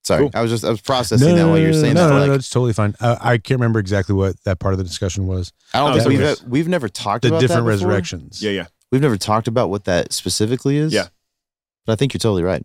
Sorry, 0.02 0.22
Cool. 0.22 0.30
I 0.34 0.40
was 0.42 0.50
just 0.50 0.64
I 0.64 0.70
was 0.70 0.80
processing 0.80 1.36
that 1.36 1.46
while 1.46 1.58
you 1.58 1.68
were 1.68 1.72
saying 1.74 1.94
no, 1.94 2.08
that. 2.08 2.14
no, 2.14 2.20
like, 2.20 2.28
no, 2.28 2.34
it's 2.34 2.48
totally 2.48 2.72
fine. 2.72 2.94
Uh, 3.00 3.16
I 3.20 3.36
can't 3.38 3.60
remember 3.60 3.78
exactly 3.78 4.14
what 4.14 4.42
that 4.44 4.58
part 4.58 4.72
of 4.72 4.78
the 4.78 4.84
discussion 4.84 5.26
was. 5.26 5.52
I 5.74 5.78
don't 5.80 5.90
Oh, 5.92 5.94
think 5.96 6.08
we've 6.08 6.20
it's- 6.20 6.42
we've 6.42 6.68
never 6.68 6.88
talked 6.88 7.24
about 7.24 7.40
The 7.40 7.46
about 7.46 7.48
different 7.48 7.64
that 7.66 7.70
resurrections. 7.70 8.42
Yeah, 8.42 8.50
yeah. 8.52 8.66
We've 8.90 9.02
never 9.02 9.16
talked 9.18 9.46
about 9.46 9.68
what 9.70 9.84
that 9.84 10.12
specifically 10.12 10.76
is. 10.78 10.92
Yeah. 10.92 11.08
but 11.86 11.92
I 11.92 11.96
think 11.96 12.12
you're 12.14 12.18
totally 12.18 12.42
right. 12.42 12.64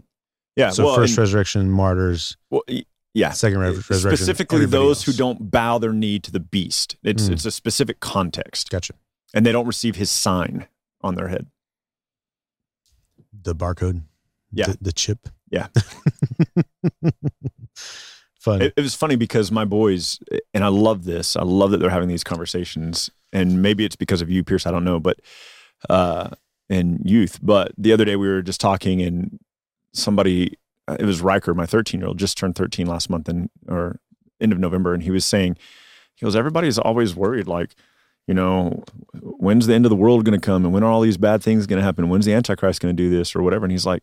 Yeah. 0.55 0.69
So 0.71 0.85
well, 0.85 0.95
first 0.95 1.11
and- 1.11 1.19
resurrection, 1.19 1.69
martyrs. 1.69 2.37
well, 2.49 2.63
yeah. 3.13 3.31
Second 3.31 3.59
re- 3.59 3.67
resurrection. 3.69 3.99
Specifically, 4.17 4.57
everybody 4.63 4.83
those 4.87 5.03
who 5.03 5.11
don't 5.13 5.51
bow 5.51 5.77
their 5.77 5.93
knee 5.93 6.19
to 6.19 6.31
the 6.31 6.39
beast. 6.39 6.95
It's 7.03 7.27
Mm. 7.29 7.31
it's 7.33 7.45
a 7.45 7.51
specific 7.51 7.99
context, 7.99 8.69
Gotcha. 8.69 8.93
and 9.33 9.45
they 9.45 9.51
don't 9.51 9.67
receive 9.67 9.97
his 9.97 10.09
sign 10.09 10.67
on 11.01 11.15
their 11.15 11.27
head. 11.27 11.47
The 13.43 13.55
barcode. 13.55 14.03
Yeah. 14.51 14.67
The, 14.67 14.77
the 14.81 14.91
chip. 14.93 15.27
Yeah. 15.55 15.67
Fun. 18.39 18.61
It, 18.61 18.73
it 18.75 18.81
was 18.81 18.93
funny 18.93 19.15
because 19.15 19.51
my 19.51 19.65
boys, 19.65 20.19
and 20.53 20.63
I 20.63 20.67
love 20.67 21.05
this. 21.05 21.35
I 21.35 21.43
love 21.43 21.71
that 21.71 21.77
they're 21.79 21.89
having 21.89 22.09
these 22.09 22.23
conversations, 22.23 23.09
and 23.33 23.61
maybe 23.61 23.85
it's 23.85 23.95
because 23.95 24.21
of 24.21 24.29
you, 24.29 24.43
Pierce. 24.43 24.67
I 24.67 24.71
don't 24.71 24.83
know, 24.83 24.99
but 24.99 25.19
uh, 25.89 26.29
in 26.69 26.99
youth. 27.03 27.39
But 27.41 27.71
the 27.77 27.91
other 27.93 28.05
day 28.05 28.17
we 28.17 28.27
were 28.27 28.41
just 28.41 28.61
talking, 28.61 29.01
and 29.01 29.39
somebody, 29.93 30.57
uh, 30.87 30.97
it 30.99 31.05
was 31.05 31.21
Riker, 31.21 31.53
my 31.53 31.65
13 31.65 32.01
year 32.01 32.07
old, 32.07 32.19
just 32.19 32.37
turned 32.37 32.55
13 32.55 32.85
last 32.85 33.09
month, 33.09 33.29
and 33.29 33.49
or 33.67 33.99
end 34.39 34.51
of 34.51 34.59
November, 34.59 34.93
and 34.93 35.01
he 35.03 35.11
was 35.11 35.25
saying, 35.25 35.57
he 36.15 36.25
goes, 36.25 36.35
everybody's 36.35 36.77
always 36.77 37.15
worried, 37.15 37.47
like. 37.47 37.75
You 38.27 38.33
know, 38.33 38.83
when's 39.21 39.67
the 39.67 39.75
end 39.75 39.85
of 39.85 39.91
the 39.91 39.95
world 39.95 40.25
going 40.25 40.39
to 40.39 40.43
come, 40.43 40.65
and 40.65 40.73
when 40.73 40.81
are 40.81 40.89
all 40.91 41.01
these 41.01 41.15
bad 41.15 41.43
things 41.43 41.67
going 41.67 41.77
to 41.77 41.83
happen? 41.85 42.09
When's 42.09 42.25
the 42.25 42.33
Antichrist 42.33 42.81
going 42.81 42.97
to 42.97 43.03
do 43.03 43.07
this 43.07 43.35
or 43.35 43.43
whatever? 43.43 43.65
And 43.65 43.71
he's 43.71 43.85
like, 43.85 44.01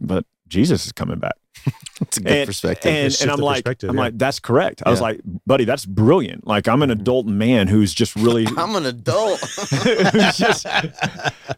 "But 0.00 0.26
Jesus 0.48 0.86
is 0.86 0.92
coming 0.92 1.18
back." 1.18 1.45
It's 1.98 2.18
a 2.18 2.20
good 2.20 2.30
and, 2.32 2.46
perspective. 2.46 2.92
And, 2.92 3.10
Shift 3.10 3.22
and 3.22 3.30
I'm 3.30 3.38
like, 3.40 3.66
I'm 3.66 3.76
yeah. 3.82 3.90
like, 3.92 4.18
that's 4.18 4.38
correct. 4.38 4.82
I 4.84 4.90
was 4.90 5.00
like, 5.00 5.18
buddy, 5.46 5.64
that's 5.64 5.86
brilliant. 5.86 6.46
Like, 6.46 6.68
I'm 6.68 6.82
an 6.82 6.90
adult 6.90 7.24
man 7.24 7.68
who's 7.68 7.94
just 7.94 8.14
really, 8.16 8.46
I'm 8.58 8.76
an 8.76 8.84
adult. 8.84 9.40
who's 9.70 10.36
just, 10.36 10.66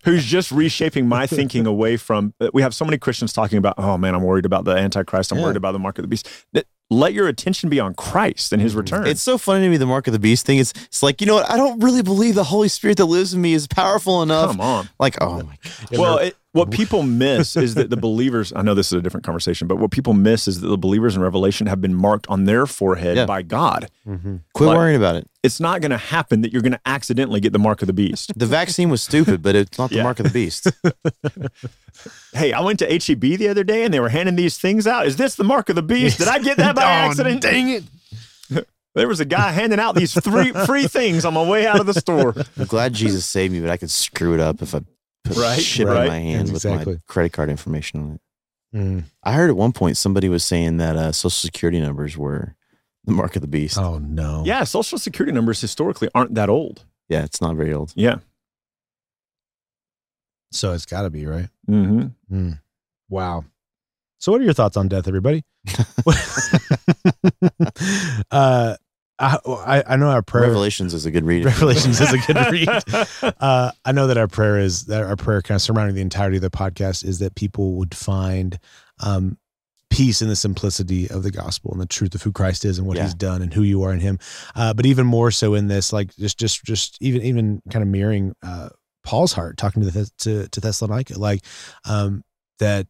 who's 0.05 0.25
just 0.25 0.53
reshaping 0.53 1.09
my 1.09 1.27
thinking 1.27 1.67
away 1.67 1.97
from. 1.97 2.35
uh, 2.41 2.51
We 2.55 2.63
have 2.63 2.73
so 2.73 2.85
many 2.85 2.99
Christians 2.99 3.33
talking 3.33 3.59
about, 3.59 3.75
oh 3.79 3.99
man, 3.99 4.15
I'm 4.15 4.23
worried 4.23 4.47
about 4.47 4.65
the 4.65 4.77
Antichrist. 4.77 5.33
I'm 5.33 5.39
Yeah. 5.39 5.45
worried 5.47 5.57
about 5.57 5.73
the 5.73 5.81
mark 5.81 5.99
of 5.99 6.03
the 6.03 6.09
beast. 6.09 6.29
That 6.53 6.67
let 6.91 7.13
your 7.13 7.27
attention 7.29 7.69
be 7.69 7.81
on 7.81 7.93
Christ 7.95 8.53
and 8.53 8.63
his 8.63 8.75
return. 8.75 9.07
It's 9.09 9.21
so 9.21 9.37
funny 9.39 9.65
to 9.65 9.69
me 9.71 9.77
the 9.77 9.87
mark 9.87 10.07
of 10.07 10.13
the 10.15 10.19
beast 10.19 10.47
thing. 10.47 10.59
It's 10.59 10.73
it's 10.87 11.03
like 11.03 11.21
you 11.21 11.27
know 11.27 11.35
what? 11.35 11.51
I 11.51 11.57
don't 11.59 11.81
really 11.81 12.01
believe 12.03 12.35
the 12.35 12.45
Holy 12.45 12.69
Spirit 12.69 12.97
that 12.97 13.05
lives 13.05 13.35
in 13.35 13.43
me 13.43 13.53
is 13.53 13.67
powerful 13.67 14.23
enough. 14.23 14.53
Come 14.53 14.61
on. 14.63 14.89
Like 14.99 15.21
oh 15.21 15.43
my 15.43 15.59
god. 15.63 15.99
Well, 15.99 16.19
it, 16.19 16.37
what 16.53 16.71
people 16.71 17.03
miss 17.03 17.57
is 17.57 17.75
that 17.75 17.91
the 17.91 17.97
believers, 17.99 18.55
I 18.57 18.63
know 18.63 18.75
this 18.75 18.87
is 18.87 18.95
a 18.95 19.03
different 19.03 19.25
conversation, 19.25 19.69
but 19.69 19.77
what 19.77 19.88
people 19.89 20.13
miss 20.15 20.47
is 20.49 20.61
that 20.61 20.69
the 20.69 20.79
believers 20.79 21.17
in 21.17 21.23
Revelation 21.23 21.67
have 21.67 21.81
been 21.81 21.95
marked 21.95 22.27
on 22.29 22.45
their 22.45 22.67
forehead 22.67 23.17
Yeah. 23.17 23.27
by 23.27 23.43
God. 23.43 23.91
Mm-hmm. 24.07 24.37
Quit 24.55 24.69
Like- 24.69 24.77
worrying 24.77 24.97
about 24.97 25.17
it. 25.17 25.29
It's 25.43 25.61
not 25.61 25.81
going 25.81 25.91
to 25.93 25.97
happen 25.99 26.43
that 26.43 26.53
you're 26.53 26.63
going 26.63 26.73
to 26.73 26.81
accidentally 26.85 27.41
get 27.41 27.53
the 27.53 27.59
mark 27.59 27.81
of 27.83 27.87
the 27.87 27.93
beast. 27.93 28.33
The 28.39 28.47
vaccine 28.47 28.91
was 28.91 29.01
stupid, 29.03 29.43
but 29.43 29.55
it's 29.57 29.79
not 29.79 29.91
the 29.91 29.97
Yeah. 29.97 30.03
mark 30.03 30.19
of 30.21 30.25
the 30.25 30.31
beast. 30.33 30.67
hey, 32.35 32.53
I 32.53 32.61
went 32.61 32.79
to 32.81 32.87
HEB 32.87 33.21
the 33.39 33.49
other 33.49 33.65
day 33.65 33.85
and 33.85 33.93
they 33.93 34.01
were 34.01 34.09
handing 34.09 34.37
these 34.37 34.59
things 34.59 34.87
out. 34.87 35.07
Is 35.07 35.17
this 35.17 35.35
the 35.37 35.45
mark 35.45 35.69
of 35.69 35.77
the 35.77 35.83
beast? 35.83 36.19
Did 36.19 36.29
I 36.29 36.39
get 36.39 36.57
that 36.59 36.75
by 36.77 36.83
accident? 36.85 37.41
Dang 37.43 37.69
it. 37.71 37.85
There 38.95 39.07
was 39.07 39.21
a 39.21 39.25
guy 39.25 39.53
handing 39.53 39.79
out 39.79 39.95
these 39.95 40.13
three 40.15 40.51
free 40.51 40.89
things 40.89 41.25
on 41.25 41.33
my 41.35 41.43
way 41.45 41.67
out 41.67 41.79
of 41.79 41.87
the 41.87 41.95
store. 41.95 42.35
I'm 42.59 42.65
glad 42.67 42.95
Jesus 42.95 43.25
saved 43.25 43.53
me, 43.53 43.61
but 43.61 43.71
I 43.71 43.77
could 43.77 43.91
screw 43.91 44.35
it 44.35 44.41
up 44.41 44.61
if 44.61 44.75
I 44.75 44.81
put 45.25 45.37
Right, 45.37 45.61
shit 45.61 45.87
right. 45.87 46.03
in 46.03 46.09
my 46.09 46.19
hand 46.19 46.49
Exactly. 46.49 46.79
with 46.79 46.87
my 46.97 47.01
credit 47.07 47.33
card 47.33 47.49
information 47.51 48.01
on 48.01 48.13
it. 48.15 48.21
Mm. 48.75 49.05
I 49.23 49.33
heard 49.33 49.51
at 49.51 49.57
one 49.57 49.73
point 49.73 49.97
somebody 49.97 50.29
was 50.29 50.45
saying 50.45 50.77
that 50.77 50.97
uh, 50.97 51.13
social 51.13 51.31
security 51.31 51.81
numbers 51.81 52.19
were 52.19 52.55
the 53.05 53.13
mark 53.13 53.37
of 53.37 53.43
the 53.43 53.49
beast. 53.49 53.79
Oh 53.79 53.99
no. 53.99 54.43
Yeah, 54.45 54.65
social 54.65 54.99
security 54.99 55.33
numbers 55.33 55.61
historically 55.61 56.11
aren't 56.15 56.35
that 56.35 56.51
old. 56.51 56.85
Yeah, 57.09 57.25
it's 57.25 57.41
not 57.41 57.57
very 57.57 57.73
old. 57.73 57.93
Yeah. 57.97 58.17
So 60.53 60.73
it's 60.73 60.87
got 60.87 61.03
to 61.03 61.11
be 61.11 61.27
right. 61.27 61.49
Mm-hmm. 61.69 62.53
Wow. 63.09 63.45
So, 64.19 64.33
what 64.33 64.41
are 64.41 64.45
your 64.45 64.55
thoughts 64.55 64.77
on 64.77 64.89
death, 64.89 65.07
everybody? 65.07 65.45
uh, 68.31 68.77
I, 69.19 69.39
I 69.47 69.85
I 69.87 69.97
know 69.97 70.09
our 70.09 70.23
prayer. 70.23 70.45
Revelations 70.45 70.95
is 70.95 71.07
a 71.07 71.11
good 71.11 71.25
read. 71.25 71.45
Revelations 71.45 72.01
is 72.01 72.13
a 72.13 72.19
good 72.19 72.37
read. 72.53 73.35
Uh, 73.41 73.73
I 73.85 73.93
know 73.93 74.07
that 74.07 74.17
our 74.17 74.29
prayer 74.29 74.59
is 74.59 74.87
that 74.87 75.03
our 75.03 75.17
prayer 75.17 75.43
kind 75.43 75.57
of 75.57 75.63
surrounding 75.63 75.95
the 75.95 76.01
entirety 76.03 76.37
of 76.37 76.43
the 76.43 76.51
podcast 76.51 77.05
is 77.05 77.19
that 77.19 77.35
people 77.35 77.75
would 77.75 77.95
find 77.95 78.59
um, 79.01 79.39
peace 79.91 80.23
in 80.23 80.29
the 80.29 80.37
simplicity 80.37 81.09
of 81.11 81.23
the 81.23 81.31
gospel 81.31 81.73
and 81.73 81.81
the 81.81 81.87
truth 81.87 82.15
of 82.15 82.23
who 82.23 82.31
Christ 82.33 82.65
is 82.65 82.79
and 82.79 82.87
what 82.87 82.97
Yeah. 82.97 83.05
He's 83.05 83.15
done 83.15 83.43
and 83.43 83.53
who 83.53 83.63
you 83.63 83.83
are 83.83 83.93
in 83.93 84.01
Him. 84.01 84.19
Uh, 84.55 84.73
but 84.75 84.87
even 84.87 85.07
more 85.07 85.31
so 85.31 85.55
in 85.55 85.67
this, 85.67 85.93
like 85.93 86.15
just 86.17 86.39
just 86.39 86.65
just 86.65 86.99
even 87.01 87.23
even 87.23 87.63
kind 87.71 87.83
of 87.83 87.89
mirroring 87.89 88.35
uh, 88.43 88.69
Paul's 89.05 89.33
heart, 89.33 89.57
talking 89.57 89.83
to 89.83 89.91
the 89.91 90.11
to 90.19 90.49
to 90.49 90.61
Thessalonica, 90.61 91.19
like 91.19 91.45
um, 91.89 92.23
that 92.59 92.87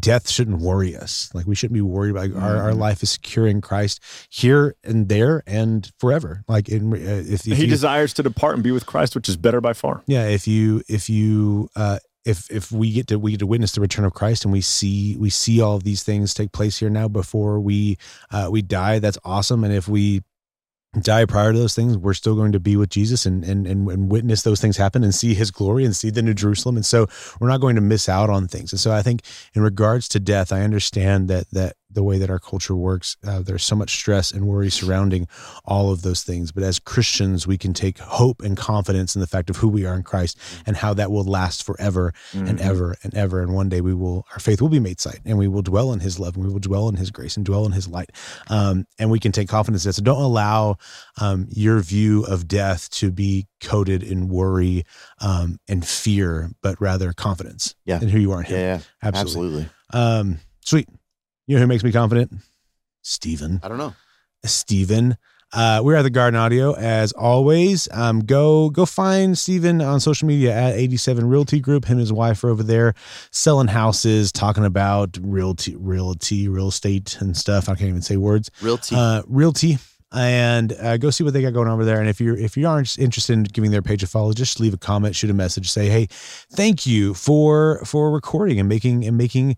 death 0.00 0.28
shouldn't 0.28 0.58
worry 0.60 0.96
us. 0.96 1.30
Like 1.34 1.46
we 1.46 1.54
shouldn't 1.54 1.74
be 1.74 1.80
worried 1.80 2.10
about 2.10 2.34
our, 2.42 2.56
our 2.56 2.72
Mhm. 2.72 2.78
life 2.78 3.02
is 3.02 3.10
secure 3.10 3.46
in 3.46 3.60
Christ 3.60 4.00
here 4.28 4.74
and 4.84 5.08
there 5.08 5.42
and 5.46 5.90
forever. 5.98 6.42
Like 6.48 6.68
in, 6.68 6.92
uh, 6.92 6.96
if, 6.96 7.46
if 7.46 7.56
he 7.56 7.64
you, 7.64 7.70
desires 7.70 8.12
to 8.14 8.22
depart 8.22 8.54
and 8.54 8.62
be 8.64 8.70
with 8.72 8.86
Christ, 8.86 9.14
which 9.14 9.28
is 9.28 9.36
better 9.36 9.60
by 9.60 9.72
far. 9.72 10.02
yeah, 10.06 10.26
if 10.26 10.46
you 10.48 10.82
if 10.88 11.08
you 11.08 11.68
uh 11.76 11.98
if 12.24 12.50
if 12.50 12.70
we 12.70 12.92
get 12.92 13.06
to 13.06 13.18
we 13.18 13.30
get 13.30 13.40
to 13.40 13.46
witness 13.46 13.72
the 13.72 13.80
return 13.80 14.04
of 14.04 14.12
Christ 14.12 14.44
and 14.44 14.52
we 14.52 14.60
see 14.60 15.16
we 15.16 15.30
see 15.30 15.60
all 15.62 15.76
of 15.76 15.84
these 15.84 16.02
things 16.02 16.34
take 16.34 16.52
place 16.52 16.76
here 16.78 16.90
now 16.90 17.08
before 17.08 17.58
we 17.60 17.96
uh 18.30 18.48
we 18.50 18.60
die, 18.62 18.98
that's 18.98 19.18
awesome. 19.24 19.64
And 19.64 19.72
if 19.72 19.88
we 19.88 20.22
die 21.00 21.26
prior 21.26 21.52
to 21.52 21.58
those 21.58 21.74
things, 21.74 21.96
we're 21.96 22.14
still 22.14 22.34
going 22.34 22.52
to 22.52 22.60
be 22.60 22.76
with 22.76 22.90
Jesus 22.90 23.26
and 23.26 23.44
and 23.44 23.66
and, 23.66 23.88
and 23.88 24.10
witness 24.10 24.42
those 24.42 24.60
things 24.60 24.76
happen 24.76 25.04
and 25.04 25.14
see 25.14 25.34
his 25.34 25.50
glory 25.50 25.84
and 25.84 25.94
see 25.94 26.10
the 26.10 26.22
new 26.22 26.34
Jerusalem. 26.34 26.76
And 26.76 26.86
so 26.86 27.06
we're 27.40 27.48
not 27.48 27.60
going 27.60 27.76
to 27.76 27.82
miss 27.82 28.08
out 28.08 28.30
on 28.30 28.48
things. 28.48 28.72
And 28.72 28.80
so 28.80 28.92
I 28.92 29.02
think 29.02 29.22
in 29.54 29.62
regards 29.62 30.08
to 30.08 30.20
death, 30.20 30.52
I 30.52 30.62
understand 30.62 31.28
that 31.28 31.50
that 31.50 31.76
the 31.90 32.02
way 32.02 32.18
that 32.18 32.28
our 32.28 32.38
culture 32.38 32.76
works, 32.76 33.16
uh, 33.26 33.40
there's 33.40 33.64
so 33.64 33.74
much 33.74 33.94
stress 33.96 34.30
and 34.30 34.46
worry 34.46 34.70
surrounding 34.70 35.26
all 35.64 35.90
of 35.90 36.02
those 36.02 36.22
things. 36.22 36.52
But 36.52 36.62
as 36.62 36.78
Christians, 36.78 37.46
we 37.46 37.56
can 37.56 37.72
take 37.72 37.98
hope 37.98 38.42
and 38.42 38.56
confidence 38.56 39.14
in 39.14 39.20
the 39.20 39.26
fact 39.26 39.48
of 39.48 39.56
who 39.56 39.68
we 39.68 39.86
are 39.86 39.94
in 39.94 40.02
Christ 40.02 40.38
and 40.66 40.76
how 40.76 40.92
that 40.94 41.10
will 41.10 41.24
last 41.24 41.64
forever 41.64 42.12
and 42.34 42.58
Mhm. 42.58 42.60
ever 42.60 42.96
and 43.02 43.14
ever. 43.14 43.42
And 43.42 43.54
one 43.54 43.70
day 43.70 43.80
we 43.80 43.94
will, 43.94 44.26
our 44.32 44.38
faith 44.38 44.60
will 44.60 44.68
be 44.68 44.80
made 44.80 45.00
sight 45.00 45.20
and 45.24 45.38
we 45.38 45.48
will 45.48 45.62
dwell 45.62 45.92
in 45.92 46.00
his 46.00 46.18
love 46.18 46.36
and 46.36 46.44
we 46.44 46.52
will 46.52 46.60
dwell 46.60 46.88
in 46.90 46.96
his 46.96 47.10
grace 47.10 47.36
and 47.36 47.46
dwell 47.46 47.64
in 47.64 47.72
his 47.72 47.88
light. 47.88 48.10
Um, 48.48 48.86
and 48.98 49.10
we 49.10 49.18
can 49.18 49.32
take 49.32 49.48
confidence 49.48 49.84
in 49.84 49.88
that. 49.88 49.94
So 49.94 50.02
don't 50.02 50.20
allow 50.22 50.76
um, 51.20 51.46
your 51.50 51.80
view 51.80 52.24
of 52.24 52.46
death 52.46 52.90
to 52.90 53.10
be 53.10 53.46
coated 53.62 54.02
in 54.02 54.28
worry 54.28 54.84
um, 55.20 55.58
and 55.68 55.86
fear, 55.86 56.50
but 56.62 56.78
rather 56.80 57.14
confidence 57.14 57.74
Yeah. 57.86 58.00
in 58.00 58.08
who 58.10 58.18
you 58.18 58.32
are 58.32 58.42
in 58.42 58.50
Yeah, 58.50 58.56
him. 58.56 58.66
yeah, 58.68 58.80
Absolutely. 59.08 59.62
absolutely. 59.62 59.68
Um, 59.94 60.38
sweet. 60.62 60.88
You 61.48 61.54
know 61.54 61.62
who 61.62 61.66
makes 61.66 61.82
me 61.82 61.92
confident? 61.92 62.30
Stephen. 63.00 63.58
I 63.62 63.68
don't 63.68 63.78
know. 63.78 63.94
Stephen. 64.44 65.16
Uh, 65.50 65.80
we're 65.82 65.94
at 65.94 66.02
the 66.02 66.10
Garden 66.10 66.38
Audio 66.38 66.74
as 66.74 67.12
always. 67.12 67.88
Um, 67.90 68.20
go 68.20 68.68
go 68.68 68.84
find 68.84 69.36
Stephen 69.36 69.80
on 69.80 69.98
social 69.98 70.28
media 70.28 70.54
at 70.54 70.74
87 70.74 71.26
Realty 71.26 71.58
Group. 71.58 71.86
Him 71.86 71.92
and 71.92 72.00
his 72.00 72.12
wife 72.12 72.44
are 72.44 72.50
over 72.50 72.62
there 72.62 72.92
selling 73.30 73.68
houses, 73.68 74.30
talking 74.30 74.66
about 74.66 75.16
realty, 75.22 75.74
realty, 75.74 76.48
real 76.48 76.68
estate 76.68 77.16
and 77.18 77.34
stuff. 77.34 77.70
I 77.70 77.76
can't 77.76 77.88
even 77.88 78.02
say 78.02 78.18
words. 78.18 78.50
Realty. 78.60 78.94
Uh, 78.94 79.22
realty. 79.26 79.78
And 80.12 80.72
uh, 80.72 80.98
go 80.98 81.08
see 81.08 81.24
what 81.24 81.32
they 81.32 81.42
got 81.42 81.52
going 81.52 81.68
on 81.68 81.74
over 81.74 81.84
there. 81.84 82.00
And 82.00 82.10
if 82.10 82.20
you're 82.20 82.36
if 82.36 82.58
you 82.58 82.68
aren't 82.68 82.98
interested 82.98 83.32
in 83.32 83.44
giving 83.44 83.70
their 83.70 83.82
page 83.82 84.02
a 84.02 84.06
follow, 84.06 84.34
just 84.34 84.60
leave 84.60 84.74
a 84.74 84.78
comment, 84.78 85.16
shoot 85.16 85.30
a 85.30 85.34
message, 85.34 85.70
say, 85.70 85.88
"Hey, 85.88 86.08
thank 86.10 86.86
you 86.86 87.14
for 87.14 87.82
for 87.86 88.10
recording 88.10 88.58
and 88.60 88.68
making 88.68 89.06
and 89.06 89.16
making 89.16 89.56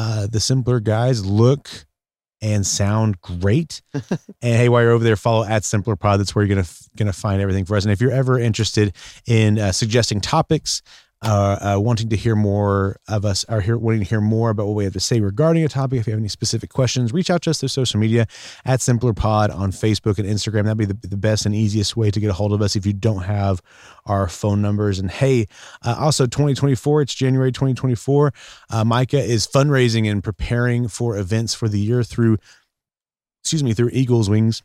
uh, 0.00 0.26
the 0.26 0.40
simpler 0.40 0.80
guys 0.80 1.26
look 1.26 1.68
and 2.40 2.66
sound 2.66 3.20
great. 3.20 3.82
and 3.92 4.08
hey, 4.40 4.70
while 4.70 4.80
you're 4.80 4.92
over 4.92 5.04
there, 5.04 5.14
follow 5.14 5.44
at 5.44 5.62
Simpler 5.62 5.94
Pod. 5.94 6.18
That's 6.18 6.34
where 6.34 6.42
you're 6.42 6.56
gonna 6.56 6.68
gonna 6.96 7.12
find 7.12 7.42
everything 7.42 7.66
for 7.66 7.76
us. 7.76 7.84
And 7.84 7.92
if 7.92 8.00
you're 8.00 8.10
ever 8.10 8.38
interested 8.38 8.96
in 9.26 9.58
uh, 9.58 9.72
suggesting 9.72 10.22
topics, 10.22 10.80
uh, 11.22 11.74
uh, 11.74 11.80
wanting 11.80 12.08
to 12.08 12.16
hear 12.16 12.34
more 12.34 12.96
of 13.06 13.26
us, 13.26 13.44
are 13.44 13.60
here 13.60 13.76
wanting 13.76 14.00
to 14.00 14.06
hear 14.06 14.22
more 14.22 14.48
about 14.50 14.66
what 14.66 14.74
we 14.74 14.84
have 14.84 14.92
to 14.94 15.00
say 15.00 15.20
regarding 15.20 15.62
a 15.64 15.68
topic, 15.68 16.00
if 16.00 16.06
you 16.06 16.12
have 16.12 16.20
any 16.20 16.28
specific 16.28 16.70
questions, 16.70 17.12
reach 17.12 17.28
out 17.28 17.42
to 17.42 17.50
us 17.50 17.60
through 17.60 17.68
social 17.68 18.00
media 18.00 18.26
at 18.64 18.80
Simpler 18.80 19.12
Pod 19.12 19.50
on 19.50 19.70
Facebook 19.70 20.18
and 20.18 20.26
Instagram. 20.26 20.64
That'd 20.64 20.78
be 20.78 20.86
the, 20.86 21.08
the 21.08 21.18
best 21.18 21.44
and 21.44 21.54
easiest 21.54 21.94
way 21.94 22.10
to 22.10 22.20
get 22.20 22.30
a 22.30 22.32
hold 22.32 22.54
of 22.54 22.62
us 22.62 22.74
if 22.74 22.86
you 22.86 22.94
don't 22.94 23.22
have 23.22 23.60
our 24.06 24.28
phone 24.28 24.62
numbers. 24.62 24.98
And 24.98 25.10
hey, 25.10 25.46
uh, 25.84 25.96
also 25.98 26.24
2024, 26.24 27.02
it's 27.02 27.14
January 27.14 27.52
2024. 27.52 28.32
Uh, 28.70 28.84
Micah 28.84 29.22
is 29.22 29.46
fundraising 29.46 30.10
and 30.10 30.24
preparing 30.24 30.88
for 30.88 31.18
events 31.18 31.52
for 31.52 31.68
the 31.68 31.78
year 31.78 32.02
through, 32.02 32.38
excuse 33.42 33.62
me, 33.62 33.74
through 33.74 33.90
Eagles 33.92 34.30
Wings. 34.30 34.62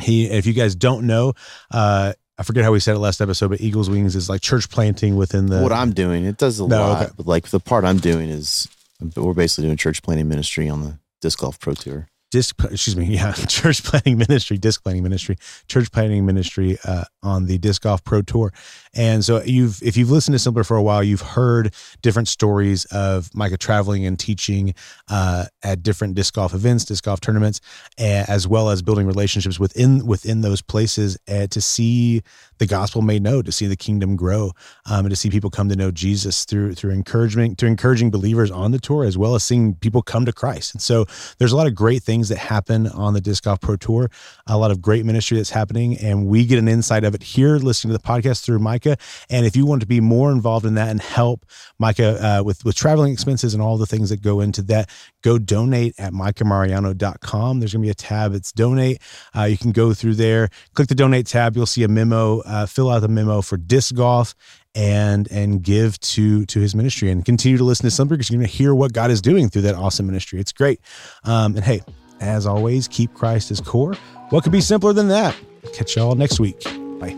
He, 0.00 0.24
if 0.30 0.46
you 0.46 0.54
guys 0.54 0.74
don't 0.74 1.06
know, 1.06 1.34
uh, 1.70 2.14
I 2.40 2.42
forget 2.42 2.64
how 2.64 2.72
we 2.72 2.80
said 2.80 2.96
it 2.96 3.00
last 3.00 3.20
episode, 3.20 3.48
but 3.48 3.60
Eagles 3.60 3.90
Wings 3.90 4.16
is 4.16 4.30
like 4.30 4.40
church 4.40 4.70
planting 4.70 5.14
within 5.16 5.46
the. 5.46 5.60
what 5.60 5.72
I'm 5.72 5.92
doing, 5.92 6.24
it 6.24 6.38
does 6.38 6.58
a 6.58 6.66
No, 6.66 6.78
lot. 6.80 7.02
okay. 7.02 7.12
But 7.14 7.26
like 7.26 7.48
the 7.50 7.60
part 7.60 7.84
I'm 7.84 7.98
doing 7.98 8.30
is 8.30 8.66
we're 9.14 9.34
basically 9.34 9.64
doing 9.64 9.76
church 9.76 10.02
planting 10.02 10.26
ministry 10.26 10.66
on 10.66 10.82
the 10.82 10.98
disc 11.20 11.38
golf 11.40 11.60
pro 11.60 11.74
tour. 11.74 12.08
Disc 12.30 12.56
excuse 12.70 12.96
me 12.96 13.04
yeah 13.06 13.32
church 13.48 13.82
planning 13.82 14.18
ministry 14.18 14.58
disc 14.58 14.82
planning 14.82 15.02
ministry 15.02 15.36
church 15.68 15.90
planning 15.92 16.26
ministry 16.26 16.78
uh, 16.84 17.04
on 17.22 17.46
the 17.46 17.58
disc 17.58 17.82
golf 17.82 18.02
pro 18.04 18.22
tour. 18.22 18.52
And 18.94 19.24
so 19.24 19.42
you've 19.42 19.82
if 19.82 19.96
you've 19.96 20.10
listened 20.10 20.34
to 20.34 20.38
simpler 20.38 20.64
for 20.64 20.76
a 20.76 20.82
while 20.82 21.02
you've 21.02 21.20
heard 21.20 21.74
different 22.02 22.28
stories 22.28 22.84
of 22.86 23.32
micah 23.34 23.56
traveling 23.58 24.04
and 24.04 24.18
teaching 24.18 24.74
uh, 25.08 25.46
at 25.62 25.82
different 25.82 26.14
disc 26.14 26.34
golf 26.34 26.54
events 26.54 26.84
disc 26.84 27.04
golf 27.04 27.20
tournaments 27.20 27.60
as 27.98 28.48
well 28.48 28.70
as 28.70 28.82
building 28.82 29.06
relationships 29.06 29.60
within 29.60 30.06
within 30.06 30.40
those 30.40 30.62
places 30.62 31.18
uh, 31.28 31.46
to 31.48 31.60
see 31.60 32.22
the 32.58 32.66
gospel 32.66 33.02
made 33.02 33.22
known 33.22 33.44
to 33.44 33.52
see 33.52 33.66
the 33.66 33.76
kingdom 33.76 34.16
grow 34.16 34.52
um, 34.86 35.04
and 35.04 35.10
to 35.10 35.16
see 35.16 35.30
people 35.30 35.50
come 35.50 35.68
to 35.68 35.76
know 35.76 35.90
jesus 35.90 36.44
through 36.44 36.74
through 36.74 36.90
encouragement 36.90 37.58
to 37.58 37.66
encouraging 37.66 38.10
believers 38.10 38.50
on 38.50 38.70
the 38.72 38.78
tour 38.78 39.04
as 39.04 39.16
well 39.16 39.34
as 39.34 39.44
seeing 39.44 39.74
people 39.76 40.02
come 40.02 40.24
to 40.24 40.32
christ. 40.32 40.74
And 40.74 40.82
so 40.82 41.06
there's 41.38 41.52
a 41.52 41.56
lot 41.56 41.66
of 41.66 41.74
great 41.74 42.02
things 42.02 42.19
that 42.28 42.38
happen 42.38 42.86
on 42.88 43.14
the 43.14 43.20
disc 43.20 43.44
golf 43.44 43.60
pro 43.60 43.76
tour. 43.76 44.10
A 44.46 44.56
lot 44.56 44.70
of 44.70 44.80
great 44.80 45.04
ministry 45.04 45.36
that's 45.36 45.50
happening 45.50 45.96
and 45.98 46.26
we 46.26 46.46
get 46.46 46.58
an 46.58 46.68
insight 46.68 47.04
of 47.04 47.14
it 47.14 47.22
here 47.22 47.56
listening 47.56 47.92
to 47.92 47.98
the 47.98 48.04
podcast 48.04 48.44
through 48.44 48.58
micah. 48.58 48.96
And 49.28 49.46
if 49.46 49.56
you 49.56 49.66
want 49.66 49.80
to 49.80 49.86
be 49.86 50.00
more 50.00 50.30
involved 50.30 50.66
in 50.66 50.74
that 50.74 50.88
and 50.88 51.00
help 51.00 51.46
micah 51.78 52.38
uh, 52.40 52.42
with 52.42 52.64
with 52.64 52.76
traveling 52.76 53.12
expenses 53.12 53.54
and 53.54 53.62
all 53.62 53.78
the 53.78 53.86
things 53.86 54.10
that 54.10 54.22
go 54.22 54.40
into 54.40 54.62
that 54.62 54.90
go 55.22 55.38
donate 55.38 55.94
at 55.98 56.12
micahmariano.com 56.12 57.60
there's 57.60 57.72
going 57.72 57.82
to 57.82 57.86
be 57.86 57.90
a 57.90 57.94
tab. 57.94 58.34
It's 58.34 58.52
donate. 58.52 59.00
Uh, 59.36 59.44
you 59.44 59.56
can 59.56 59.72
go 59.72 59.94
through 59.94 60.14
there 60.14 60.48
click 60.74 60.88
the 60.88 60.94
donate 60.94 61.26
tab. 61.26 61.56
You'll 61.56 61.66
see 61.66 61.82
a 61.82 61.88
memo 61.88 62.40
uh, 62.40 62.66
fill 62.66 62.90
out 62.90 63.00
the 63.00 63.08
memo 63.08 63.42
for 63.42 63.56
disc 63.56 63.94
golf 63.94 64.34
and 64.74 65.30
and 65.30 65.62
give 65.62 65.98
to 66.00 66.46
to 66.46 66.60
his 66.60 66.74
ministry. 66.74 67.10
And 67.10 67.24
continue 67.24 67.58
to 67.58 67.64
listen 67.64 67.84
to 67.84 67.90
Simpler 67.90 68.16
because 68.16 68.30
you're 68.30 68.38
going 68.38 68.48
to 68.48 68.56
hear 68.56 68.74
what 68.74 68.92
God 68.92 69.10
is 69.10 69.20
doing 69.20 69.48
through 69.48 69.62
that 69.62 69.74
awesome 69.74 70.06
ministry. 70.06 70.40
It's 70.40 70.52
great. 70.52 70.80
Um, 71.24 71.56
and 71.56 71.64
hey, 71.64 71.82
as 72.20 72.46
always, 72.46 72.86
keep 72.88 73.14
Christ 73.14 73.50
as 73.50 73.60
core. 73.60 73.94
What 74.30 74.42
could 74.42 74.52
be 74.52 74.60
simpler 74.60 74.92
than 74.92 75.08
that? 75.08 75.36
Catch 75.74 75.96
y'all 75.96 76.14
next 76.14 76.38
week. 76.40 76.62
Bye. 76.98 77.16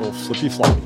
Old 0.00 0.16
flippy 0.16 0.48
flop. 0.48 0.76